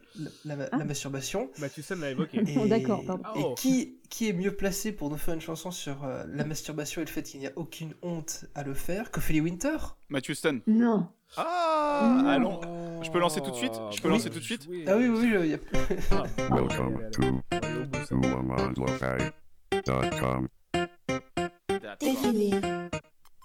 la- 0.45 0.55
la- 0.55 0.69
Ah. 0.71 0.77
la 0.77 0.85
masturbation. 0.85 1.49
Stone 1.81 1.99
l'a 2.01 2.11
évoqué. 2.11 2.37
Et, 2.47 2.57
Oh, 2.57 2.67
d'accord, 2.67 3.03
pardon. 3.05 3.23
et 3.35 3.43
Oh. 3.43 3.55
qui, 3.55 3.97
qui 4.09 4.29
est 4.29 4.33
mieux 4.33 4.55
placé 4.55 4.91
pour 4.93 5.09
nous 5.09 5.17
faire 5.17 5.33
une 5.33 5.41
chanson 5.41 5.71
sur 5.71 6.03
euh, 6.05 6.23
la 6.29 6.45
masturbation 6.45 7.01
et 7.01 7.05
le 7.05 7.09
fait 7.11 7.23
qu'il 7.23 7.39
n'y 7.41 7.47
a 7.47 7.51
aucune 7.55 7.93
honte 8.01 8.45
à 8.55 8.63
le 8.63 8.73
faire 8.73 9.11
qu'Ophélie 9.11 9.41
Winter? 9.41 9.77
Stone. 10.33 10.61
Non. 10.67 11.09
Ah, 11.37 12.23
allons. 12.27 12.61
Je 13.03 13.09
peux 13.09 13.19
lancer 13.19 13.41
tout 13.41 13.51
de 13.51 13.55
suite? 13.55 13.73
Je 13.91 14.01
peux 14.01 14.07
Oui. 14.07 14.13
lancer 14.13 14.29
tout 14.29 14.39
de 14.39 14.43
suite? 14.43 14.67
Ah 14.87 14.95
oui, 14.97 15.07
oui, 15.07 15.31
oui, 15.35 15.39
il 15.43 15.51
y 15.51 15.53
a... 15.55 15.59
Welcome 16.49 17.09
to. 17.11 17.41
Définir. 22.01 22.59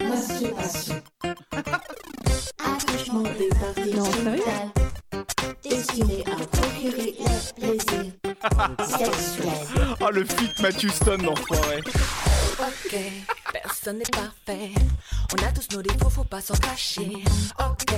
Masturbation. 0.00 1.02
Attachement 2.64 3.22
des 3.22 3.48
parties 3.48 3.94
Non, 3.94 4.04
destiné 5.62 6.24
à 6.26 6.36
procurer 6.46 7.14
le 7.18 7.52
plaisir 7.54 8.12
sexuel. 8.86 9.52
Oh, 10.00 10.10
le 10.10 10.24
feat 10.24 10.58
Matthew 10.60 10.90
Stone, 10.90 11.22
l'enfoiré. 11.22 11.80
Ok, 12.58 12.96
personne 13.52 13.98
n'est 13.98 14.04
parfait. 14.04 14.70
On 15.32 15.44
a 15.44 15.52
tous 15.52 15.76
nos 15.76 15.82
défauts, 15.82 16.10
faut 16.10 16.24
pas 16.24 16.40
s'en 16.40 16.54
cacher. 16.54 17.22
Ok, 17.58 17.94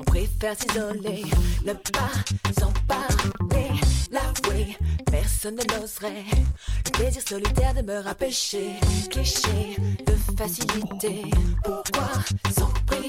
on 0.00 0.04
préfère 0.04 0.54
s'isoler, 0.58 1.24
ne 1.64 1.72
pas 1.72 2.10
s'en 2.60 2.72
parler. 2.86 3.70
L'avouer, 4.10 4.76
personne 5.10 5.56
ne 5.56 5.64
l'oserait. 5.74 6.24
Le 6.84 6.90
plaisir 6.90 7.22
solitaire 7.26 7.74
demeure 7.74 8.06
un 8.06 8.14
péché. 8.14 8.72
Cliché 9.10 9.76
de 10.06 10.14
facilité. 10.36 11.22
Pourquoi 11.64 12.10
s'en 12.54 12.70
priver? 12.86 13.08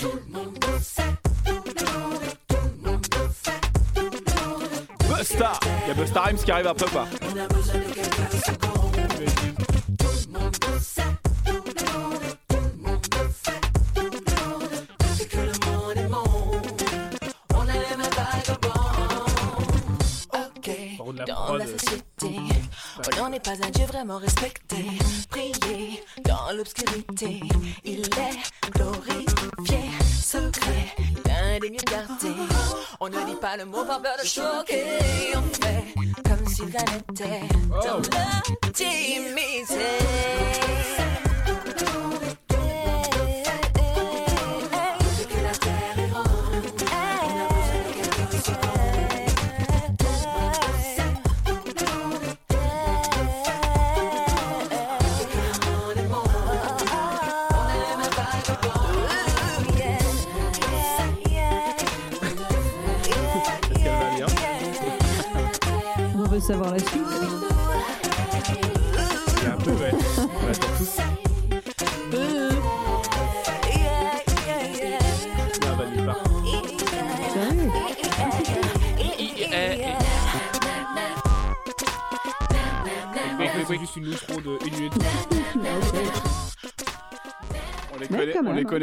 Tout 0.00 0.20
le 0.26 0.32
monde 0.32 0.58
Il 5.22 5.88
y 5.88 5.90
a 5.90 5.94
Busta 5.94 6.22
Rhymes 6.22 6.38
qui 6.38 6.50
arrive 6.50 6.64
dans 21.26 21.54
la 21.54 21.66
société, 21.66 22.36
on 22.96 23.20
n'en 23.20 23.32
est 23.32 23.44
pas 23.44 23.50
un 23.62 23.70
dieu 23.70 23.84
vraiment 23.86 24.16
respecté. 24.18 24.76
Prier 25.28 26.02
dans 26.24 26.56
l'obscurité, 26.56 27.40
il 27.84 28.00
est 28.00 28.70
glorifié. 28.72 29.99
Secret, 30.30 30.94
l'un 31.26 31.58
des 31.58 31.70
mieux 31.70 31.78
gardés. 31.90 32.38
On 33.00 33.08
ne 33.08 33.18
dit 33.26 33.34
pas 33.40 33.56
le 33.56 33.64
mot 33.64 33.84
par 33.84 34.00
peur 34.00 34.14
de 34.22 34.24
choquer. 34.24 34.84
On 35.34 35.42
fait 35.56 35.82
comme 36.22 36.46
si 36.46 36.62
rien 36.62 36.84
n'était 37.08 37.40
dans 37.68 37.98
oh. 37.98 38.02
l'intimité. 38.12 38.60
Depuis 38.62 39.18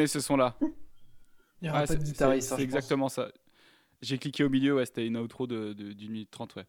ce 0.06 0.20
son-là. 0.20 0.56
Il 1.62 1.70
aura 1.70 1.80
Ah, 1.80 1.88
pas 1.88 1.96
de 1.96 2.00
c'est- 2.00 2.06
guitariste. 2.12 2.52
hein, 2.52 2.58
exactement 2.58 3.10
ça. 3.10 3.32
J'ai 4.04 4.20
cliqué 4.20 4.44
au 4.44 4.50
milieu, 4.50 4.76
ouais, 4.76 4.86
c'était 4.86 5.08
une 5.08 5.18
outro 5.18 5.48
de, 5.48 5.74
de- 5.74 5.94
d'une 5.94 6.12
minute 6.12 6.30
trente, 6.30 6.56
ouais. 6.56 6.66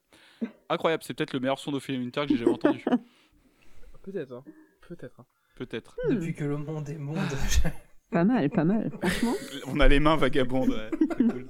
Incroyable, 0.70 1.02
c'est 1.04 1.12
peut-être 1.12 1.34
le 1.34 1.40
meilleur 1.40 1.58
son 1.58 1.72
d'Ophélie 1.72 1.98
Winter 1.98 2.22
que 2.22 2.28
j'ai 2.28 2.38
jamais 2.38 2.52
entendu. 2.52 2.82
Peut-être, 4.02 4.32
hein. 4.32 4.44
Peut-être. 4.88 5.20
hein. 5.20 5.26
Peut-être. 5.56 5.96
Depuis 6.08 6.32
que 6.34 6.44
le 6.44 6.56
monde 6.56 6.88
est 6.88 6.96
monde. 6.96 7.18
Pas 8.10 8.24
mal, 8.24 8.48
pas 8.48 8.64
mal, 8.64 8.90
franchement. 8.90 9.34
On 9.66 9.78
a 9.80 9.88
les 9.88 10.00
mains 10.00 10.16
vagabondes, 10.16 10.70
ouais. 10.70 10.90
Cool. 11.18 11.46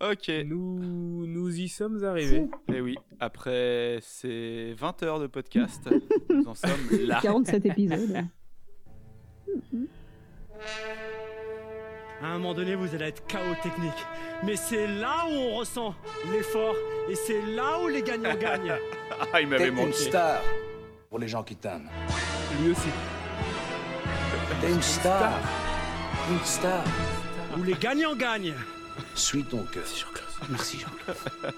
Ok. 0.00 0.30
Nous, 0.44 1.26
nous 1.26 1.58
y 1.58 1.68
sommes 1.68 2.04
arrivés. 2.04 2.46
Et 2.72 2.80
oui, 2.80 2.96
après 3.18 3.98
ces 4.02 4.74
20 4.74 5.02
heures 5.02 5.18
de 5.20 5.26
podcast, 5.26 5.88
nous 6.30 6.46
en 6.46 6.54
sommes 6.54 6.70
là. 7.06 7.18
47 7.22 7.66
épisodes. 7.66 8.24
À 12.22 12.26
un 12.28 12.32
moment 12.38 12.54
donné, 12.54 12.74
vous 12.74 12.94
allez 12.94 13.06
être 13.06 13.26
chaos 13.26 13.54
technique. 13.62 13.92
Mais 14.44 14.56
c'est 14.56 14.86
là 14.86 15.24
où 15.28 15.32
on 15.32 15.54
ressent 15.56 15.94
l'effort 16.32 16.74
et 17.10 17.14
c'est 17.14 17.42
là 17.42 17.78
où 17.82 17.88
les 17.88 18.02
gagnants 18.02 18.34
gagnent. 18.36 18.74
Ah, 19.32 19.40
il 19.40 19.46
m'avait 19.48 19.64
T'es 19.64 19.68
une 19.70 19.76
manqué. 19.76 19.92
star 19.92 20.42
pour 21.08 21.18
les 21.18 21.28
gens 21.28 21.42
qui 21.42 21.56
t'aiment. 21.56 21.88
Lui 22.60 22.72
aussi. 22.72 22.88
T'es 24.60 24.70
une 24.70 24.82
star. 24.82 25.32
Une 26.30 26.44
star. 26.44 26.82
Où 27.56 27.62
les 27.62 27.74
gagnants 27.74 28.14
gagnent. 28.14 28.54
Suis 29.14 29.42
ton 29.44 29.62
cœur. 29.64 29.84
Merci 30.50 30.80
Jean-Claude. 30.80 31.54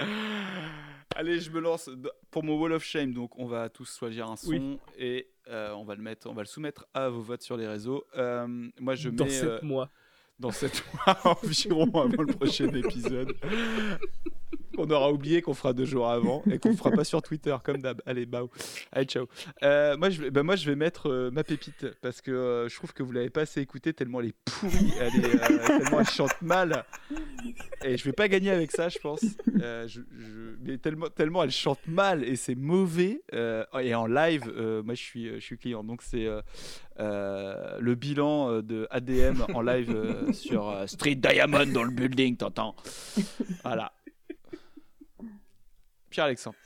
Allez, 1.16 1.40
je 1.40 1.50
me 1.50 1.60
lance 1.60 1.90
pour 2.30 2.44
mon 2.44 2.58
Wall 2.58 2.72
of 2.72 2.84
Shame. 2.84 3.12
Donc, 3.12 3.38
on 3.38 3.46
va 3.46 3.68
tous 3.68 3.96
choisir 3.98 4.28
un 4.30 4.36
son 4.36 4.50
Oui. 4.50 4.78
et 4.98 5.28
euh, 5.48 5.72
on 5.72 5.84
va 5.84 5.94
le 5.94 6.02
mettre, 6.02 6.28
on 6.28 6.34
va 6.34 6.42
le 6.42 6.46
soumettre 6.46 6.86
à 6.94 7.08
vos 7.08 7.20
votes 7.22 7.42
sur 7.42 7.56
les 7.56 7.66
réseaux. 7.66 8.04
Euh, 8.16 8.46
moi, 8.78 8.94
je 8.94 9.08
Dans 9.08 9.24
mets 9.24 9.30
sept 9.30 9.48
euh, 9.48 9.60
mois. 9.62 9.90
Dans 10.38 10.52
7 10.52 10.84
mois 11.06 11.38
environ 11.42 11.90
avant 12.00 12.22
le 12.22 12.32
prochain 12.32 12.68
épisode. 12.72 13.34
Qu'on 14.78 14.90
aura 14.90 15.10
oublié 15.12 15.42
qu'on 15.42 15.54
fera 15.54 15.72
deux 15.72 15.84
jours 15.84 16.08
avant 16.08 16.42
et 16.50 16.58
qu'on 16.58 16.76
fera 16.76 16.92
pas 16.92 17.02
sur 17.02 17.20
Twitter 17.20 17.56
comme 17.64 17.78
d'hab. 17.78 18.00
Allez, 18.06 18.26
bao. 18.26 18.48
Allez, 18.92 19.06
ciao. 19.06 19.26
Euh, 19.64 19.96
moi, 19.96 20.08
je 20.08 20.22
vais, 20.22 20.30
bah, 20.30 20.44
moi, 20.44 20.54
je 20.54 20.70
vais 20.70 20.76
mettre 20.76 21.08
euh, 21.10 21.30
ma 21.32 21.42
pépite 21.42 21.86
parce 22.00 22.20
que 22.20 22.30
euh, 22.30 22.68
je 22.68 22.76
trouve 22.76 22.92
que 22.92 23.02
vous 23.02 23.10
l'avez 23.10 23.30
pas 23.30 23.40
assez 23.40 23.60
écoutée 23.60 23.92
tellement 23.92 24.20
elle 24.20 24.28
est 24.28 24.34
pourrie, 24.44 24.92
elle 25.00 25.24
est, 25.24 25.38
tellement 25.66 26.00
elle 26.00 26.06
chante 26.08 26.40
mal. 26.42 26.84
Et 27.84 27.96
je 27.96 28.04
vais 28.04 28.12
pas 28.12 28.28
gagner 28.28 28.50
avec 28.50 28.70
ça, 28.70 28.88
je 28.88 28.98
pense. 28.98 29.20
Je, 29.56 29.86
je- 29.88 30.56
mais 30.62 30.78
tellement, 30.78 31.08
tellement 31.08 31.42
elle 31.42 31.50
chante 31.50 31.80
mal 31.88 32.22
et 32.24 32.36
c'est 32.36 32.54
mauvais. 32.54 33.20
et 33.32 33.94
en 33.96 34.06
live, 34.06 34.44
moi, 34.84 34.94
je 34.94 35.02
suis, 35.02 35.28
je 35.34 35.40
suis 35.40 35.58
client. 35.58 35.82
Donc, 35.82 36.02
c'est 36.02 36.26
le 36.98 37.94
bilan 37.94 38.62
de 38.62 38.86
ADM 38.90 39.42
en 39.54 39.60
live 39.62 40.32
sur 40.32 40.72
Street 40.86 41.16
Diamond 41.16 41.66
dans 41.66 41.82
le 41.84 41.90
building, 41.90 42.36
t'entends 42.36 42.76
Voilà. 43.64 43.92
Pierre-Alexandre. 46.18 46.56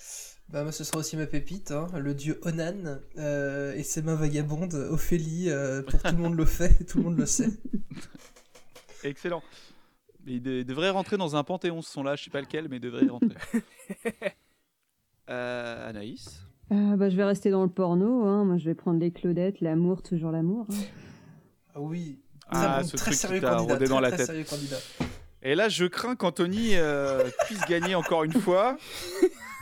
Bah, 0.49 0.63
moi, 0.63 0.73
ce 0.73 0.83
sera 0.83 0.97
aussi 0.99 1.15
ma 1.19 1.27
pépite, 1.27 1.73
hein, 1.73 1.87
le 1.99 2.15
dieu 2.15 2.41
Onan 2.43 3.01
euh, 3.19 3.75
et 3.75 3.83
ses 3.83 4.01
mains 4.01 4.15
vagabondes, 4.15 4.73
Ophélie, 4.73 5.51
euh, 5.51 5.83
pour 5.83 6.01
tout 6.01 6.11
le 6.17 6.23
monde 6.23 6.37
le 6.37 6.47
fait, 6.47 6.85
tout 6.87 6.97
le 6.99 7.05
monde 7.05 7.19
le 7.19 7.27
sait. 7.27 7.51
Excellent. 9.05 9.43
Mais 10.25 10.33
il, 10.37 10.43
de- 10.43 10.51
il 10.61 10.65
devrait 10.65 10.89
rentrer 10.89 11.19
dans 11.19 11.37
un 11.37 11.45
panthéon 11.45 11.83
ce 11.83 11.91
son-là, 11.93 12.17
je 12.17 12.25
sais 12.25 12.31
pas 12.31 12.41
lequel, 12.41 12.69
mais 12.71 12.77
il 12.77 12.81
devrait 12.81 13.05
y 13.05 13.11
rentrer. 13.11 13.37
Euh, 15.31 15.89
Anaïs? 15.89 16.43
Euh, 16.73 16.97
bah, 16.97 17.09
je 17.09 17.17
vais 17.17 17.25
rester 17.25 17.51
dans 17.51 17.63
le 17.63 17.69
porno. 17.71 18.25
Hein. 18.27 18.45
Moi, 18.45 18.57
je 18.59 18.65
vais 18.65 18.75
prendre 18.75 18.99
les 18.99 19.13
Claudettes, 19.13 19.61
l'amour, 19.61 20.03
toujours 20.03 20.33
l'amour. 20.33 20.67
hein. 20.71 20.77
Ah 21.75 21.81
oui, 21.81 22.19
Ah, 22.49 22.81
bon, 22.83 22.89
ce 22.89 22.97
très 22.97 23.05
truc 23.13 23.15
qui 23.15 23.19
sérieux 23.21 23.41
candidat, 23.41 23.77
très, 23.77 23.87
dans 23.87 24.01
la 24.01 24.09
très 24.09 24.17
tête. 24.19 24.27
sérieux 24.27 24.45
candidat. 24.45 24.79
Et 25.43 25.55
là, 25.55 25.69
je 25.69 25.85
crains 25.87 26.17
qu'Anthony 26.17 26.71
euh, 26.75 27.29
puisse 27.47 27.61
gagner 27.67 27.95
encore 27.95 28.25
une 28.25 28.33
fois. 28.33 28.77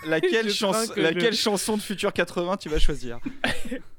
Laquelle, 0.06 0.51
chans- 0.52 0.72
laquelle 0.97 1.32
je- 1.35 1.39
chanson 1.40 1.77
de 1.77 1.82
Futur 1.82 2.12
80 2.12 2.56
tu 2.59 2.68
vas 2.68 2.78
choisir? 2.78 3.18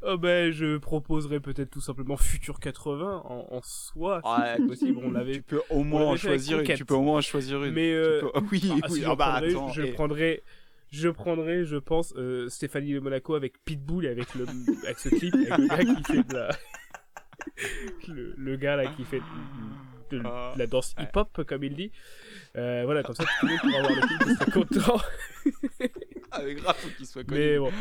Oh 0.03 0.17
ben, 0.17 0.51
je 0.51 0.77
proposerai 0.77 1.39
peut-être 1.39 1.69
tout 1.69 1.79
simplement 1.79 2.17
Futur 2.17 2.59
80 2.59 3.21
en, 3.23 3.47
en 3.51 3.61
soi. 3.63 4.19
Ouais, 4.25 4.55
si 4.57 4.63
possible. 4.63 4.99
On 5.03 5.11
l'avait. 5.11 5.33
Tu 5.33 5.41
peux 5.43 5.61
au 5.69 5.83
moins 5.83 6.01
en 6.05 6.15
choisir 6.17 6.59
une. 6.59 6.65
Tu 6.73 6.85
peux 6.85 6.95
au 6.95 7.01
moins 7.03 7.19
en 7.19 7.21
choisir 7.21 7.63
une. 7.63 7.71
Mais 7.73 7.93
euh, 7.93 8.21
peux- 8.21 8.31
Ah 8.33 8.39
oui, 8.51 8.63
ah, 8.81 8.87
oui. 8.89 8.99
si 8.99 9.05
ah 9.05 9.15
bah, 9.15 9.25
prendrais 9.33 9.49
attends, 9.51 9.67
je 9.71 9.81
eh. 9.83 9.91
prendrais, 9.91 10.43
Je 10.89 11.07
prendrais, 11.09 11.65
je 11.65 11.77
pense, 11.77 12.13
euh, 12.17 12.49
Stéphanie 12.49 12.93
de 12.93 12.99
Monaco 12.99 13.35
avec 13.35 13.63
Pitbull 13.63 14.05
et 14.05 14.09
avec, 14.09 14.33
le, 14.33 14.45
avec 14.83 14.97
ce 14.97 15.09
clip, 15.09 15.35
avec 15.35 15.59
le 15.59 15.67
gars 15.67 15.85
qui 16.01 16.03
fait 16.03 16.27
de 16.27 16.33
la. 16.33 16.49
le, 18.07 18.33
le 18.37 18.55
gars 18.55 18.75
là 18.77 18.87
qui 18.87 19.03
fait 19.03 19.21
de, 20.11 20.21
Ah. 20.25 20.53
la 20.57 20.67
danse 20.67 20.93
hip-hop, 20.99 21.43
comme 21.45 21.63
il 21.63 21.75
dit. 21.75 21.91
Euh, 22.55 22.81
voilà, 22.85 23.03
comme 23.03 23.15
ça, 23.15 23.23
tout 23.39 23.45
le 23.45 23.51
monde 23.51 23.59
pourra 23.61 23.81
voir 23.81 23.91
le 23.95 24.01
clip, 24.07 24.21
il 24.27 24.35
serait 24.37 24.51
content. 24.51 25.01
Avec 26.31 26.57
grave, 26.57 26.75
faut 26.77 26.89
qu'il 26.97 27.05
soit 27.05 27.23
connu. 27.23 27.39
Mais 27.39 27.57
bon. 27.57 27.71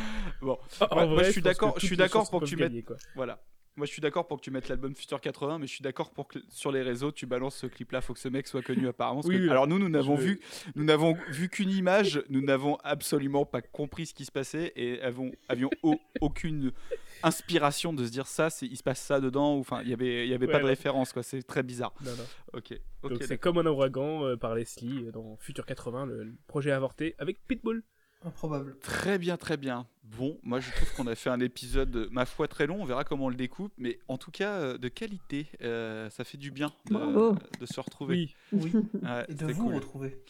Bon. 0.43 0.59
En 0.91 0.95
Moi- 0.95 1.07
vrai, 1.07 1.25
je 1.27 1.31
suis 1.33 1.43
d'accord, 1.43 1.79
je 1.79 1.87
suis 1.87 1.97
d'accord 1.97 2.29
pour 2.31 2.41
que 2.41 2.47
tu 2.47 2.57
gagner, 2.57 2.77
mettes. 2.77 2.85
quoi. 2.87 2.97
Voilà. 3.15 3.41
Moi, 3.77 3.87
je 3.87 3.93
suis 3.93 4.03
d'accord 4.03 4.27
pour 4.27 4.39
que 4.39 4.43
tu 4.43 4.51
mettes 4.51 4.69
l'album 4.69 4.95
Future 4.97 5.21
80, 5.21 5.59
mais 5.61 5.67
je 5.67 5.73
suis 5.73 5.83
d'accord 5.83 6.11
pour 6.11 6.27
que 6.27 6.39
sur 6.51 6.73
les 6.73 6.83
réseaux, 6.83 7.13
tu 7.13 7.25
balances 7.27 7.57
ce 7.57 7.67
clip-là. 7.67 8.01
Faut 8.01 8.13
que 8.13 8.19
ce 8.19 8.29
mec 8.29 8.47
soit 8.49 8.63
connu 8.63 8.89
apparemment. 8.89 9.21
Oui, 9.25 9.37
que- 9.37 9.43
oui. 9.43 9.49
alors 9.49 9.69
nous, 9.69 9.79
nous 9.79 9.89
n'avons 9.89 10.17
Je- 10.17 10.23
vu, 10.23 10.41
nous 10.75 10.85
n'avons 10.85 11.17
vu 11.29 11.49
qu'une 11.49 11.71
image. 11.71 12.23
Nous 12.29 12.43
n'avons 12.43 12.77
absolument 12.83 13.47
pas 13.47 13.63
compris 13.63 14.07
ce 14.07 14.15
qui 14.15 14.25
se 14.25 14.33
passait 14.33 14.73
et 14.75 15.01
avons, 15.01 15.31
avions 15.49 15.71
au- 15.85 16.01
aucune 16.21 16.73
inspiration 17.23 17.93
de 17.93 18.05
se 18.05 18.11
dire 18.11 18.27
ça, 18.27 18.51
c'est, 18.51 18.67
il 18.67 18.77
se 18.77 18.83
passe 18.83 19.01
ça 19.01 19.21
dedans. 19.21 19.57
ou 19.57 19.61
Enfin, 19.61 19.81
il 19.83 19.89
y 19.89 19.93
avait, 19.93 20.27
il 20.27 20.31
y 20.31 20.35
avait 20.35 20.47
Ouais, 20.47 20.53
pas 20.53 20.59
de 20.59 20.65
ouais. 20.65 20.71
référence. 20.71 21.13
Quoi. 21.13 21.23
C'est 21.23 21.43
très 21.43 21.63
bizarre. 21.63 21.93
Non, 22.05 22.13
non. 22.13 22.59
Ok. 22.59 22.79
C'est 23.23 23.39
comme 23.39 23.59
un 23.59 23.67
ouragan 23.67 24.25
euh, 24.27 24.37
par 24.37 24.55
Leslie 24.55 25.05
euh, 25.07 25.13
dans 25.13 25.37
Future 25.39 25.67
80, 25.67 26.07
le, 26.07 26.25
le 26.25 26.35
projet 26.47 26.71
avorté 26.73 27.15
avec 27.19 27.47
Pitbull. 27.47 27.83
Improbable. 28.25 28.77
Très 28.81 29.17
bien, 29.19 29.39
très 29.39 29.57
bien. 29.57 29.87
Bon, 30.03 30.39
moi 30.43 30.61
je 30.61 30.71
trouve 30.73 30.93
qu'on 30.95 31.07
a 31.07 31.15
fait 31.15 31.31
un 31.31 31.41
épisode, 31.41 31.95
euh, 31.97 32.09
ma 32.11 32.27
foi, 32.27 32.49
très 32.49 32.67
long. 32.67 32.83
On 32.83 32.85
verra 32.85 33.05
comment 33.05 33.27
on 33.27 33.29
le 33.31 33.35
découpe, 33.37 33.73
mais 33.79 33.99
en 34.09 34.19
tout 34.19 34.31
cas 34.31 34.77
de 34.77 34.89
qualité. 34.89 35.47
Euh, 35.63 36.11
ça 36.11 36.25
fait 36.25 36.37
du 36.37 36.51
bien 36.51 36.71
de, 36.91 37.67
se 37.67 37.81
retrouver. 37.81 38.35
Oui. 38.53 38.73
Ouais, 39.03 39.25
Et 39.29 39.35
de 39.35 39.47
vous 39.47 39.65
cool. 39.65 39.75
retrouver. 39.77 40.23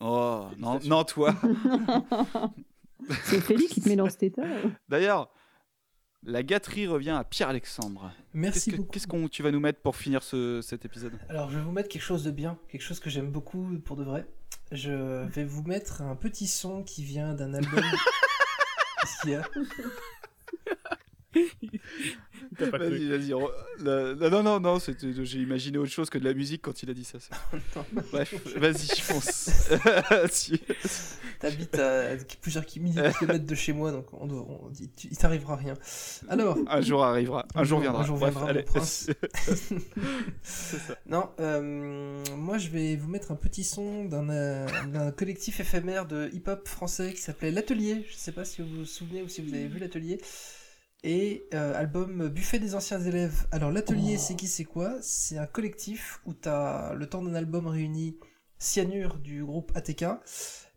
Oh, 0.00 0.44
non, 0.58 0.78
non, 0.84 1.02
toi. 1.04 1.34
C'est 3.24 3.38
Ophélie 3.38 3.66
qui 3.66 3.80
te 3.80 3.88
met 3.88 3.96
dans 3.96 4.08
cet 4.08 4.22
état. 4.22 4.42
D'ailleurs, 4.88 5.30
la 6.26 6.42
gâterie 6.42 6.86
revient 6.86 7.10
à 7.10 7.24
Pierre-Alexandre. 7.24 8.12
Merci 8.32 8.72
beaucoup. 8.72 8.90
Qu'est-ce 8.90 9.06
qu'on 9.06 9.28
tu 9.28 9.42
vas 9.42 9.50
nous 9.50 9.60
mettre 9.60 9.80
pour 9.80 9.96
finir 9.96 10.22
ce, 10.22 10.60
cet 10.62 10.84
épisode? 10.84 11.12
Alors, 11.28 11.50
je 11.50 11.58
vais 11.58 11.64
vous 11.64 11.72
mettre 11.72 11.88
quelque 11.88 12.02
chose 12.02 12.24
de 12.24 12.30
bien, 12.30 12.58
quelque 12.68 12.82
chose 12.82 13.00
que 13.00 13.10
j'aime 13.10 13.30
beaucoup 13.30 13.78
pour 13.84 13.96
de 13.96 14.04
vrai. 14.04 14.26
Je 14.72 15.24
vais 15.28 15.44
vous 15.44 15.62
mettre 15.62 16.02
un 16.02 16.16
petit 16.16 16.46
son 16.46 16.82
qui 16.82 17.04
vient 17.04 17.34
d'un 17.34 17.54
album. 17.54 17.80
Qu'est-ce 19.00 19.20
qu'il 19.22 19.30
y 19.32 19.34
a? 19.34 19.44
Vas-y, 22.58 23.08
vas-y. 23.08 23.30
re- 23.32 23.50
la- 23.80 24.14
la- 24.14 24.30
Non, 24.30 24.42
non, 24.42 24.60
non, 24.60 24.78
c'était- 24.78 25.24
j'ai 25.24 25.38
imaginé 25.40 25.78
autre 25.78 25.90
chose 25.90 26.10
que 26.10 26.18
de 26.18 26.24
la 26.24 26.34
musique 26.34 26.62
quand 26.62 26.82
il 26.82 26.90
a 26.90 26.94
dit 26.94 27.04
ça. 27.04 27.18
Bref, 28.12 28.34
vas-y, 28.56 28.86
je 28.96 29.00
fonce. 29.02 29.70
T'habites 31.40 31.78
à 31.78 32.16
plusieurs 32.40 32.64
milliers 32.76 33.02
de 33.02 33.18
kilomètres 33.18 33.46
de 33.46 33.54
chez 33.54 33.72
moi, 33.72 33.90
donc 33.92 34.06
on 34.12 34.26
doit, 34.26 34.40
on- 34.48 34.70
il 34.78 34.88
il 35.10 35.16
t'arrivera 35.16 35.56
rien. 35.56 35.74
Alors. 36.28 36.56
Un 36.68 36.80
jour 36.80 37.02
arrivera, 37.04 37.46
un 37.54 37.64
jour 37.64 37.80
viendra. 37.80 38.02
Un 38.02 38.06
jour 38.06 38.18
Bref, 38.18 38.34
viendra, 38.34 38.52
mon 38.54 38.62
prince. 38.62 39.08
Ça. 40.42 40.94
Non, 41.06 41.30
euh, 41.40 42.22
moi 42.36 42.58
je 42.58 42.68
vais 42.68 42.96
vous 42.96 43.08
mettre 43.08 43.32
un 43.32 43.36
petit 43.36 43.64
son 43.64 44.04
d'un 44.04 44.28
euh, 44.30 44.66
d'un 44.92 45.10
collectif 45.12 45.60
éphémère 45.60 46.06
de 46.06 46.30
hip-hop 46.32 46.68
français 46.68 47.12
qui 47.14 47.20
s'appelait 47.20 47.50
L'Atelier. 47.50 48.04
Je 48.10 48.14
sais 48.16 48.32
pas 48.32 48.44
si 48.44 48.62
vous 48.62 48.68
vous 48.78 48.84
souvenez 48.84 49.22
ou 49.22 49.28
si 49.28 49.42
vous 49.42 49.52
avez 49.54 49.66
vu 49.66 49.78
L'Atelier. 49.78 50.18
Et 51.06 51.44
euh, 51.52 51.78
album 51.78 52.28
Buffet 52.28 52.58
des 52.58 52.74
anciens 52.74 52.98
élèves. 52.98 53.46
Alors 53.52 53.70
L'Atelier, 53.70 54.16
c'est 54.16 54.34
qui, 54.36 54.48
c'est 54.48 54.64
quoi? 54.64 54.94
C'est 55.02 55.36
un 55.36 55.44
collectif 55.46 56.20
où 56.24 56.32
t'as 56.32 56.94
le 56.94 57.06
temps 57.06 57.22
d'un 57.22 57.34
album 57.34 57.66
réuni 57.66 58.16
Cyanure 58.58 59.18
du 59.18 59.44
groupe 59.44 59.70
ATK, 59.74 60.06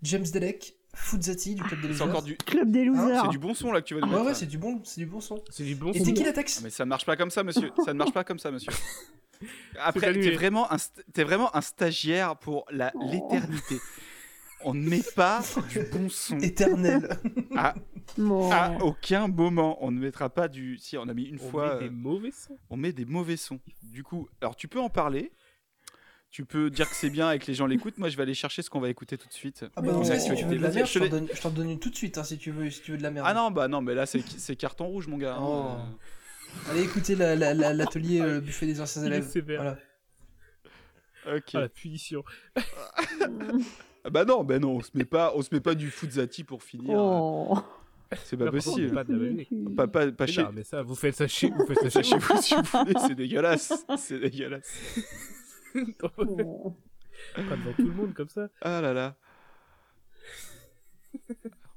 James 0.03 0.25
Delec, 0.33 0.75
Fuzati 0.93 1.55
du 1.55 1.63
Club 1.63 1.79
des 1.79 1.87
C'est 1.87 1.93
Losers. 1.93 2.07
encore 2.09 2.23
du. 2.23 2.35
Club 2.35 2.71
des 2.71 2.83
losers. 2.83 3.21
C'est 3.23 3.29
du 3.29 3.37
bon 3.39 3.53
son 3.53 3.71
là 3.71 3.79
que 3.81 3.85
tu 3.87 3.93
vas 3.93 4.01
nous 4.01 4.07
Ouais, 4.07 4.11
mettre. 4.13 4.23
ouais, 4.25 4.31
là. 4.31 4.37
c'est 4.37 4.45
du 4.47 4.57
bon, 4.57 4.81
c'est 4.83 4.99
du 4.99 5.05
bon 5.07 5.21
son. 5.21 5.41
C'est 5.49 5.63
du 5.63 5.75
bon 5.75 5.91
Et 5.93 5.99
son. 5.99 6.03
t'es 6.05 6.13
qui 6.13 6.23
la 6.23 6.33
taxe 6.33 6.57
Ah, 6.59 6.61
Mais 6.65 6.71
ça 6.71 6.83
ne 6.83 6.89
marche 6.89 7.05
pas 7.05 7.15
comme 7.15 7.29
ça, 7.31 7.43
monsieur. 7.43 7.71
Ça 7.85 7.93
ne 7.93 7.97
marche 7.99 8.11
pas 8.11 8.25
comme 8.25 8.39
ça, 8.39 8.51
monsieur. 8.51 8.73
Après, 9.79 10.11
t'es 10.11 10.31
vraiment, 10.31 10.69
un 10.71 10.77
st- 10.77 11.03
t'es 11.13 11.23
vraiment 11.23 11.55
un 11.55 11.61
stagiaire 11.61 12.35
pour 12.35 12.65
la 12.71 12.91
Oh. 12.95 12.99
l'éternité. 13.09 13.77
On 14.65 14.73
ne 14.73 14.89
met 14.89 15.03
pas 15.15 15.41
du 15.69 15.79
bon 15.91 16.09
son. 16.09 16.39
Éternel. 16.39 17.07
À, 17.55 17.75
Bon. 18.17 18.51
à 18.51 18.77
aucun 18.81 19.27
moment. 19.27 19.77
On 19.81 19.91
ne 19.91 19.99
mettra 19.99 20.29
pas 20.29 20.47
du. 20.47 20.77
Si, 20.77 20.97
on 20.97 21.07
a 21.07 21.13
mis 21.13 21.23
une 21.25 21.39
On 21.41 21.49
fois. 21.49 21.75
met 21.75 21.83
des 21.85 21.89
mauvais 21.89 22.31
sons. 22.31 22.57
on 22.69 22.77
met 22.77 22.91
des 22.93 23.05
mauvais 23.05 23.37
sons. 23.37 23.59
Du 23.83 24.03
coup, 24.03 24.27
alors 24.41 24.55
tu 24.55 24.67
peux 24.67 24.79
en 24.79 24.89
parler. 24.89 25.31
Tu 26.29 26.43
peux 26.45 26.69
dire 26.69 26.89
que 26.89 26.95
c'est 26.95 27.09
bien 27.09 27.31
et 27.31 27.39
que 27.39 27.47
les 27.47 27.53
gens 27.53 27.67
l'écoutent. 27.67 27.97
Moi, 27.97 28.09
je 28.09 28.17
vais 28.17 28.23
aller 28.23 28.33
chercher 28.33 28.61
ce 28.61 28.69
qu'on 28.69 28.81
va 28.81 28.89
écouter 28.89 29.17
tout 29.17 29.27
de 29.29 29.33
suite. 29.33 29.65
Ah 29.77 29.81
bah 29.81 29.93
cas, 30.05 30.19
si 30.19 30.33
tu 30.35 30.43
veux 30.43 30.57
de 30.57 30.61
la 30.61 30.69
merde, 30.71 30.85
je 30.87 30.93
je 30.93 30.99
te 30.99 31.03
t'en 31.05 31.09
donne, 31.09 31.27
je 31.33 31.41
t'en 31.41 31.49
donne 31.49 31.69
une 31.71 31.79
tout 31.79 31.89
de 31.89 31.95
suite, 31.95 32.17
hein, 32.17 32.23
si 32.25 32.37
tu 32.37 32.51
veux, 32.51 32.69
si 32.69 32.81
tu 32.81 32.91
veux 32.91 32.97
de 32.97 33.03
la 33.03 33.11
merde. 33.11 33.25
Ah 33.27 33.33
non, 33.33 33.49
bah 33.49 33.67
non, 33.69 33.81
mais 33.81 33.95
là, 33.95 34.05
c'est 34.05 34.21
c'est 34.27 34.55
carton 34.57 34.87
rouge, 34.87 35.07
mon 35.07 35.17
gars. 35.17 35.37
Oh. 35.39 35.77
Allez 36.69 36.83
écoutez 36.83 37.15
la- 37.15 37.35
la- 37.35 37.53
la- 37.53 37.73
l'atelier 37.73 38.19
euh, 38.21 38.41
buffet 38.41 38.65
des 38.65 38.81
anciens 38.81 39.03
élèves. 39.05 39.27
sévère. 39.27 39.61
Voilà. 39.61 41.37
Ok. 41.37 41.51
Ah, 41.55 41.61
la 41.61 41.69
punition. 41.69 42.23
Ah 44.03 44.09
bah 44.09 44.25
non, 44.25 44.43
bah 44.43 44.59
non, 44.59 44.77
on 44.77 44.81
se 44.81 44.91
met 44.93 45.05
pas, 45.05 45.33
on 45.35 45.41
se 45.41 45.49
met 45.53 45.59
pas 45.61 45.75
du 45.75 45.89
Fuzzati 45.91 46.43
pour 46.43 46.61
finir. 46.63 46.93
Oh. 46.97 47.57
C'est 48.23 48.37
pas 48.37 48.51
possible. 48.51 48.93
Pas. 48.93 49.03
Pas, 49.03 49.87
pas, 49.87 50.11
pas 50.11 50.25
Mais 50.25 50.31
chez, 50.31 50.43
non, 50.43 50.51
mais 50.53 50.63
ça, 50.63 50.81
vous 50.81 50.95
faites 50.95 51.15
ça 51.15 51.27
chez 51.27 51.49
vous. 51.49 51.65
Faites 51.65 51.79
ça 51.79 51.89
ça 51.89 52.03
chez 52.03 52.09
chez 52.11 52.17
vous 52.17 52.41
si 52.41 52.55
vous 52.55 52.61
voulez, 52.63 52.93
c'est 53.07 53.15
dégueulasse. 53.15 53.85
C'est 53.97 54.19
dégueulasse. 54.19 55.03
Pas 55.99 56.09
devant 56.25 56.75
tout 57.75 57.85
le 57.87 57.93
monde 57.93 58.13
comme 58.13 58.29
ça. 58.29 58.47
Ah 58.61 58.81
là 58.81 58.93
là. 58.93 59.15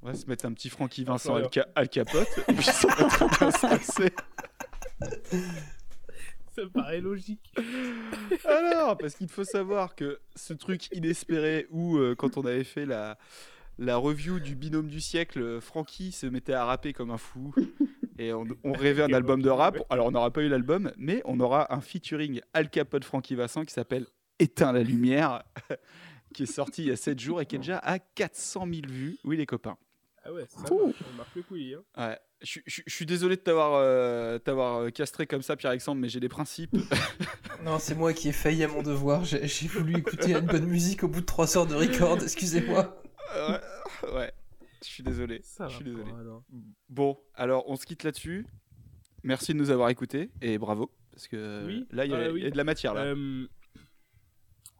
On 0.02 0.06
va 0.06 0.14
se 0.14 0.26
mettre 0.26 0.46
un 0.46 0.52
petit 0.52 0.70
Francky 0.70 1.04
Vincent. 1.04 1.34
Al, 1.34 1.48
Ca- 1.52 1.68
Al 1.74 1.88
Capote, 1.88 2.28
et 2.48 2.52
puis 2.54 2.64
ça 2.64 2.88
va 2.88 3.04
très 3.04 3.28
bien 3.28 3.50
se 3.50 3.66
passer. 3.66 4.12
Ça 6.52 6.62
me 6.62 6.70
paraît 6.70 7.00
logique. 7.00 7.52
Alors, 8.44 8.96
parce 8.98 9.14
qu'il 9.14 9.28
faut 9.28 9.44
savoir 9.44 9.94
que 9.94 10.20
ce 10.34 10.52
truc 10.52 10.88
inespéré 10.92 11.66
où, 11.70 11.96
euh, 11.98 12.14
quand 12.14 12.36
on 12.38 12.44
avait 12.44 12.64
fait 12.64 12.86
la, 12.86 13.18
la 13.80 13.96
review 13.96 14.38
du 14.38 14.54
binôme 14.54 14.86
du 14.88 15.00
siècle, 15.00 15.40
euh, 15.40 15.60
Francky 15.60 16.12
se 16.12 16.26
mettait 16.26 16.52
à 16.52 16.64
rapper 16.64 16.92
comme 16.92 17.10
un 17.10 17.18
fou. 17.18 17.52
Et 18.18 18.32
on, 18.34 18.44
on 18.64 18.72
rêvait 18.72 19.02
un 19.02 19.12
album 19.14 19.40
de 19.40 19.48
rap. 19.48 19.78
Alors, 19.88 20.06
on 20.06 20.10
n'aura 20.10 20.30
pas 20.30 20.42
eu 20.42 20.48
l'album, 20.48 20.92
mais 20.98 21.22
on 21.24 21.40
aura 21.40 21.74
un 21.74 21.80
featuring 21.80 22.40
Al 22.52 22.68
Capote 22.68 23.04
Francky 23.04 23.34
Vincent 23.34 23.64
qui 23.64 23.72
s'appelle 23.72 24.06
Éteins 24.38 24.72
la 24.72 24.82
lumière, 24.82 25.42
qui 26.34 26.42
est 26.42 26.46
sorti 26.46 26.82
il 26.82 26.88
y 26.88 26.92
a 26.92 26.96
7 26.96 27.18
jours 27.18 27.40
et 27.40 27.46
qui 27.46 27.56
est 27.56 27.60
déjà 27.60 27.78
à 27.78 27.98
400 27.98 28.66
000 28.70 28.82
vues. 28.88 29.16
Oui, 29.24 29.38
les 29.38 29.46
copains. 29.46 29.78
Ah 30.22 30.34
ouais, 30.34 30.44
ça 30.48 30.60
marche, 30.60 30.72
on 31.10 31.16
marque 31.16 31.34
le 31.34 31.42
couille. 31.42 31.74
Hein. 31.96 32.08
Ouais. 32.10 32.18
Je, 32.42 32.60
je- 32.66 32.82
je 32.86 32.94
suis 32.94 33.06
désolé 33.06 33.36
de 33.36 33.40
t'avoir 33.40 33.72
euh, 33.74 34.38
t'avoir, 34.38 34.80
euh, 34.82 34.90
castré 34.90 35.26
comme 35.26 35.40
ça, 35.40 35.56
Pierre-Alexandre, 35.56 35.98
mais 36.00 36.10
j'ai 36.10 36.20
des 36.20 36.28
principes. 36.28 36.76
Non, 37.64 37.78
c'est 37.78 37.94
moi 37.94 38.14
qui 38.14 38.30
ai 38.30 38.32
failli 38.32 38.64
à 38.64 38.68
mon 38.68 38.82
devoir. 38.82 39.24
J'ai 39.26 39.46
j'ai 39.46 39.68
voulu 39.68 39.98
écouter 39.98 40.32
une 40.32 40.46
bonne 40.46 40.64
musique 40.64 41.04
au 41.04 41.08
bout 41.08 41.20
de 41.20 41.26
3 41.26 41.58
heures 41.58 41.66
de 41.66 41.74
record. 41.74 42.18
Excusez-moi. 42.22 43.02
ouais, 43.34 43.60
ouais. 44.14 44.32
Je 44.82 44.88
suis 44.88 45.02
désolé. 45.02 45.40
Ça 45.42 45.68
je 45.68 45.76
suis 45.76 45.84
désolé. 45.84 46.10
Bon, 46.88 47.18
alors 47.34 47.64
on 47.68 47.76
se 47.76 47.84
quitte 47.86 48.02
là-dessus. 48.04 48.46
Merci 49.22 49.52
de 49.52 49.58
nous 49.58 49.70
avoir 49.70 49.90
écoutés 49.90 50.30
et 50.40 50.56
bravo 50.56 50.90
parce 51.10 51.28
que 51.28 51.66
Oui, 51.66 51.86
là 51.90 52.06
il 52.06 52.10
y, 52.10 52.14
a- 52.14 52.18
ah 52.18 52.30
y 52.38 52.46
a 52.46 52.50
de 52.50 52.56
la 52.56 52.64
matière 52.64 52.94
là. 52.94 53.02
Euh, 53.04 53.46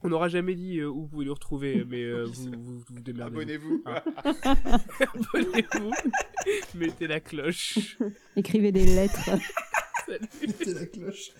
on 0.03 0.09
n'aura 0.09 0.29
jamais 0.29 0.55
dit 0.55 0.79
euh, 0.79 0.89
où 0.89 1.03
vous 1.03 1.09
pouvez 1.09 1.25
le 1.27 1.33
retrouver, 1.33 1.85
mais 1.89 2.03
euh, 2.03 2.25
vous, 2.25 2.51
vous 2.57 2.79
vous 2.89 3.01
démerdez. 3.01 3.35
Abonnez-vous. 3.37 3.83
Hein. 3.85 4.03
Abonnez-vous. 5.01 5.91
Mettez 6.75 7.07
la 7.07 7.21
cloche. 7.21 7.99
Écrivez 8.37 8.73
des 8.73 8.87
lettres. 8.87 9.29
Salut. 10.07 10.27
Mettez 10.41 10.73
la 10.75 10.87
cloche. 10.87 11.31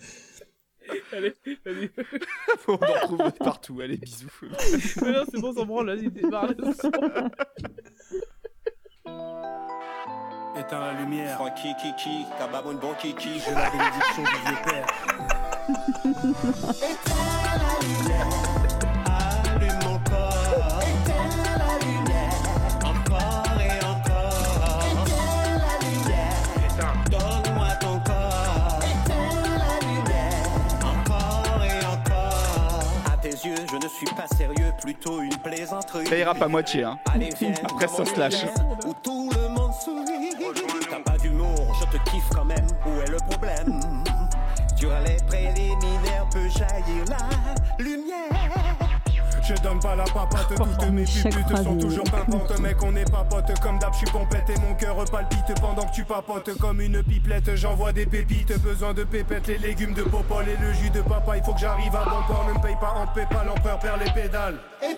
Allez, 1.13 1.33
vas-y. 1.65 1.89
on 2.67 2.73
en 2.73 2.77
retrouve 2.77 3.31
partout. 3.39 3.81
Allez, 3.81 3.97
bisous. 3.97 4.27
Mais 5.01 5.11
non, 5.11 5.23
c'est 5.31 5.39
bon, 5.39 5.53
s'en 5.53 5.65
branle, 5.65 5.87
vas-y, 5.87 6.09
démarre 6.09 6.53
le 6.57 6.73
son. 6.73 6.91
Éteins 10.59 10.79
la 10.79 10.93
lumière. 10.99 11.35
Francky 11.35 11.73
Kiki, 11.81 12.25
Kababoun 12.37 12.77
bon 12.77 12.93
Kiki. 12.99 13.39
J'ai 13.39 13.53
la 13.53 13.69
bénédiction 13.69 14.23
du 14.23 14.29
vieux 14.45 14.57
père. 14.65 14.87
Allume 17.81 18.00
Ça 35.91 36.17
ira 36.17 36.33
pas 36.33 36.47
moitié. 36.47 36.83
Hein. 36.83 36.97
Après, 37.63 37.87
ça 37.87 38.05
se 38.05 38.19
lâche. 38.19 38.45
Où 38.85 38.93
tout 39.03 39.29
le 39.33 39.49
monde 39.49 39.73
sourit. 39.73 40.29
T'as 40.89 40.99
pas 40.99 41.17
d'humour, 41.17 41.75
je 41.79 41.97
te 41.97 42.03
kiffe 42.09 42.29
quand 42.33 42.45
même. 42.45 42.67
Où 42.85 43.01
est 43.01 43.09
le 43.09 43.17
problème? 43.29 43.79
Sur 44.77 44.91
les 45.05 45.17
préliminaires 45.27 46.27
peut 46.31 46.49
jaillir 46.49 47.05
la 47.09 47.83
lumière. 47.83 48.10
Je 49.53 49.61
donne 49.61 49.79
pas 49.79 49.95
la 49.95 50.05
papate, 50.05 50.55
toutes 50.55 50.89
mes 50.91 51.05
phrase 51.05 51.63
sont 51.63 51.77
toujours 51.77 52.05
pimpantes. 52.05 52.57
Mec, 52.59 52.77
on 52.83 52.95
est 52.95 53.09
pas 53.09 53.25
potes 53.29 53.59
comme 53.59 53.79
d'hab, 53.79 53.91
je 53.91 53.97
suis 53.97 54.07
pompette 54.07 54.49
et 54.49 54.59
mon 54.61 54.73
cœur 54.75 54.95
palpite 55.11 55.59
pendant 55.59 55.85
que 55.87 55.93
tu 55.93 56.05
papotes 56.05 56.57
comme 56.57 56.79
une 56.79 57.03
pipelette. 57.03 57.55
J'envoie 57.55 57.91
des 57.91 58.05
pépites, 58.05 58.57
besoin 58.61 58.93
de 58.93 59.03
pépettes, 59.03 59.47
les 59.47 59.57
légumes 59.57 59.93
de 59.93 60.03
popol 60.03 60.45
et 60.47 60.55
le 60.55 60.71
jus 60.73 60.89
de 60.89 61.01
papa. 61.01 61.35
Il 61.35 61.43
faut 61.43 61.53
que 61.53 61.59
j'arrive 61.59 61.93
à 61.95 62.05
bon 62.05 62.23
port, 62.27 62.45
ne 62.47 62.53
me 62.53 62.63
paye 62.63 62.77
pas 62.79 62.93
en 62.95 63.07
PayPal, 63.07 63.47
l'empereur 63.47 63.79
perd 63.79 63.99
les 63.99 64.11
pédales. 64.11 64.55
Et 64.81 64.97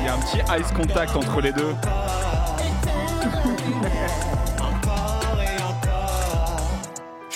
Il 0.00 0.06
y 0.06 0.08
a 0.08 0.14
un 0.14 0.18
petit 0.18 0.62
ice 0.62 0.72
contact 0.72 1.16
entre 1.16 1.40
les 1.42 1.52
deux. 1.52 1.74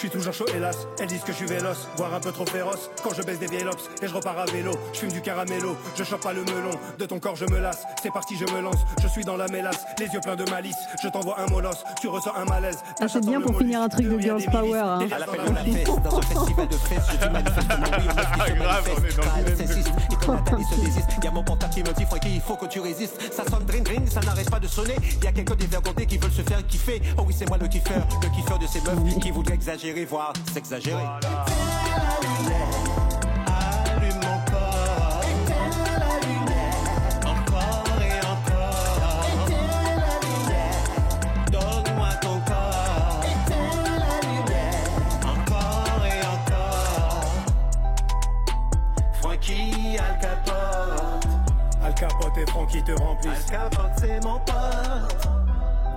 Suis 0.03 0.11
toujours 0.11 0.33
chaud 0.35 0.47
hélas, 0.57 0.77
elles 0.99 1.07
disent 1.07 1.23
que 1.23 1.31
je 1.33 1.37
suis 1.37 1.47
véloce, 1.47 1.87
voire 1.97 2.12
un 2.15 2.19
peu 2.20 2.33
trop 2.33 2.45
féroce 2.47 2.91
Quand 3.05 3.15
je 3.15 3.23
baisse 3.23 3.39
des 3.39 3.47
vieilles 3.47 3.62
lopes 3.62 3.81
et 4.03 4.09
je 4.09 4.15
repars 4.15 4.39
à 4.39 4.47
vélo 4.47 4.73
Je 4.93 4.99
fume 4.99 5.12
du 5.12 5.20
caramello, 5.20 5.77
je 5.97 6.03
chope 6.03 6.23
pas 6.23 6.33
le 6.33 6.43
melon 6.43 6.70
De 6.99 7.07
ton 7.07 7.20
corps 7.20 7.37
je 7.37 7.45
me 7.45 7.61
lasse, 7.61 7.85
c'est 8.03 8.12
parti 8.12 8.37
je 8.37 8.53
me 8.53 8.61
lance 8.61 8.79
Je 9.01 9.07
suis 9.07 9.24
dans 9.24 9.37
la 9.37 9.47
mélasse, 9.47 9.85
les 10.01 10.07
yeux 10.07 10.20
pleins 10.20 10.35
de 10.35 10.49
malice 10.51 10.77
Je 11.03 11.09
t'envoie 11.09 11.39
un 11.41 11.47
molosse, 11.47 11.85
tu 12.01 12.09
ressens 12.09 12.35
un 12.35 12.45
malaise 12.47 12.79
Ah, 13.01 13.07
c'est 13.07 13.24
bien 13.24 13.41
pour 13.41 13.57
finir 13.57 13.81
un 13.83 13.89
truc 13.89 14.09
de 14.09 14.19
Girls 14.19 14.45
Power. 14.51 14.79
Hein. 14.79 15.07
À 15.12 15.19
l'appel 15.20 15.41
de 15.41 15.55
la 15.55 15.62
fête, 15.65 15.87
dans 15.87 16.19
un 16.19 16.23
festival 16.23 16.69
de 16.69 16.77
fesses, 16.77 17.07
je 17.12 17.16
dis 17.19 17.33
manifestement 17.33 17.87
oui, 17.99 18.09
on 18.09 18.15
me 18.15 18.33
dit 18.33 18.49
je 18.49 18.55
Grave, 18.55 18.85
on 18.85 18.91
est 18.91 19.01
manifeste. 19.01 19.16
dans 19.16 19.23
le 19.23 19.29
Pas 19.29 19.41
dilemme. 19.43 19.57
sexiste, 19.57 19.89
et 20.11 20.27
quand 20.27 20.35
Nathalie 20.35 20.65
se 20.65 20.81
désiste, 20.81 21.09
y 21.23 21.27
a 21.27 21.31
mon 21.31 21.45
portable 21.45 21.74
qui 21.74 21.83
me 21.83 21.93
dit 21.93 22.05
Francky, 22.05 22.35
il 22.35 22.41
faut 22.41 22.57
que 22.57 22.66
tu 22.66 22.81
résistes. 22.81 23.20
Ça 23.33 23.45
sonne 23.49 23.65
dring 23.66 23.85
dring, 23.85 24.09
ça 24.09 24.20
n'arrête 24.20 24.51
pas 24.51 24.59
de 24.61 24.66
sonner. 24.66 24.97
Y 25.23 25.27
a 25.29 25.33
quelques 25.33 25.57
dévergondés 25.57 26.07
qui 26.07 26.19
veulent 26.19 26.33
se 26.33 26.43
faire 26.43 26.66
kiffer. 26.66 27.01
Oh 27.19 27.23
oui, 27.27 27.35
c'est 27.39 27.49
moi 27.49 27.59
le 27.59 27.69
kiffeur, 27.69 28.03
le 28.23 28.29
kiffeur 28.35 28.59
de 28.59 28.66
ces 28.66 28.81
meufs 28.81 29.19
qui 29.20 29.31
voudraient 29.31 29.55
exagérer, 29.55 29.91
voire 30.01 30.32
s'exagérer. 30.52 31.02
Allume 33.47 34.14
mon 34.16 34.39
corps. 34.51 35.20
Éteins 35.23 35.77
la 35.98 36.14
lumière. 36.27 36.82
Encore 37.27 38.01
et 38.01 38.19
encore. 38.27 39.27
Éteins 39.47 39.97
la 40.01 40.16
lumière. 40.27 40.82
Donne-moi 41.51 42.10
ton 42.20 42.40
corps. 42.40 43.23
Éteins 43.24 43.82
la 43.98 44.16
lumière. 44.27 44.89
Encore 45.24 46.02
et 46.06 46.23
encore. 46.27 47.35
Francky 49.20 49.98
Al 49.98 50.14
Capote. 50.20 51.27
Al 51.85 51.94
Capote 51.94 52.39
et 52.39 52.47
Francky 52.51 52.82
te 52.82 52.93
remplissent 52.93 53.52
Al 53.52 53.70
Capote, 53.70 53.93
c'est 53.98 54.24
mon 54.24 54.39
pote. 54.40 55.28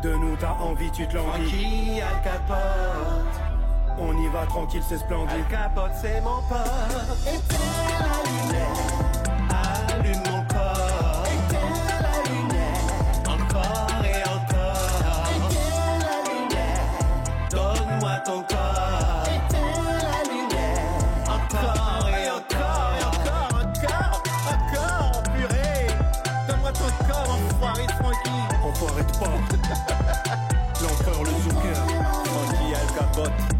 De 0.03 0.13
nous 0.15 0.35
t'as 0.35 0.53
envie, 0.59 0.91
tu 0.91 1.07
te 1.07 1.15
l'envies 1.15 1.49
Francky 1.49 2.01
Al 2.01 2.21
Capote. 2.23 3.54
On 3.97 4.17
y 4.17 4.27
va 4.27 4.45
tranquille, 4.45 4.83
c'est 4.87 4.97
splendide 4.97 5.47
Capote, 5.49 5.91
c'est 6.01 6.19
mon 6.21 6.41
pote. 6.49 6.59
Éteins 7.25 7.57
la 7.99 8.19
lumière. 8.29 8.75
Allume 9.49 10.23
mon 10.25 10.43
corps. 10.45 11.23
Éteins 11.25 12.01
la 12.01 12.15
lumière. 12.29 12.83
Encore 13.25 14.03
et 14.03 14.21
encore. 14.27 15.29
Éteins 15.31 15.95
la 16.03 16.17
lumière. 16.29 16.85
Donne-moi 17.49 18.15
ton 18.25 18.43
corps. 18.43 19.23
Éteins 19.27 19.83
la 20.03 20.19
lumière. 20.29 20.91
Encore 21.27 22.09
et 22.09 22.29
encore 22.29 22.91
et 22.99 23.03
encore, 23.05 23.51
encore, 23.61 24.23
encore, 24.51 25.23
purée. 25.33 25.87
Donne-moi 26.47 26.71
ton 26.73 26.91
corps, 27.07 27.29
enfoiré 27.33 27.85
Francky. 27.97 28.37
Enfoiré 28.61 29.03
de 29.03 29.11
pas 29.17 29.37
L'empereur 30.81 31.23
le 31.23 31.29
Zucker 31.29 31.79
Francky 32.25 32.75
Al 32.75 32.87
Capote. 32.93 33.54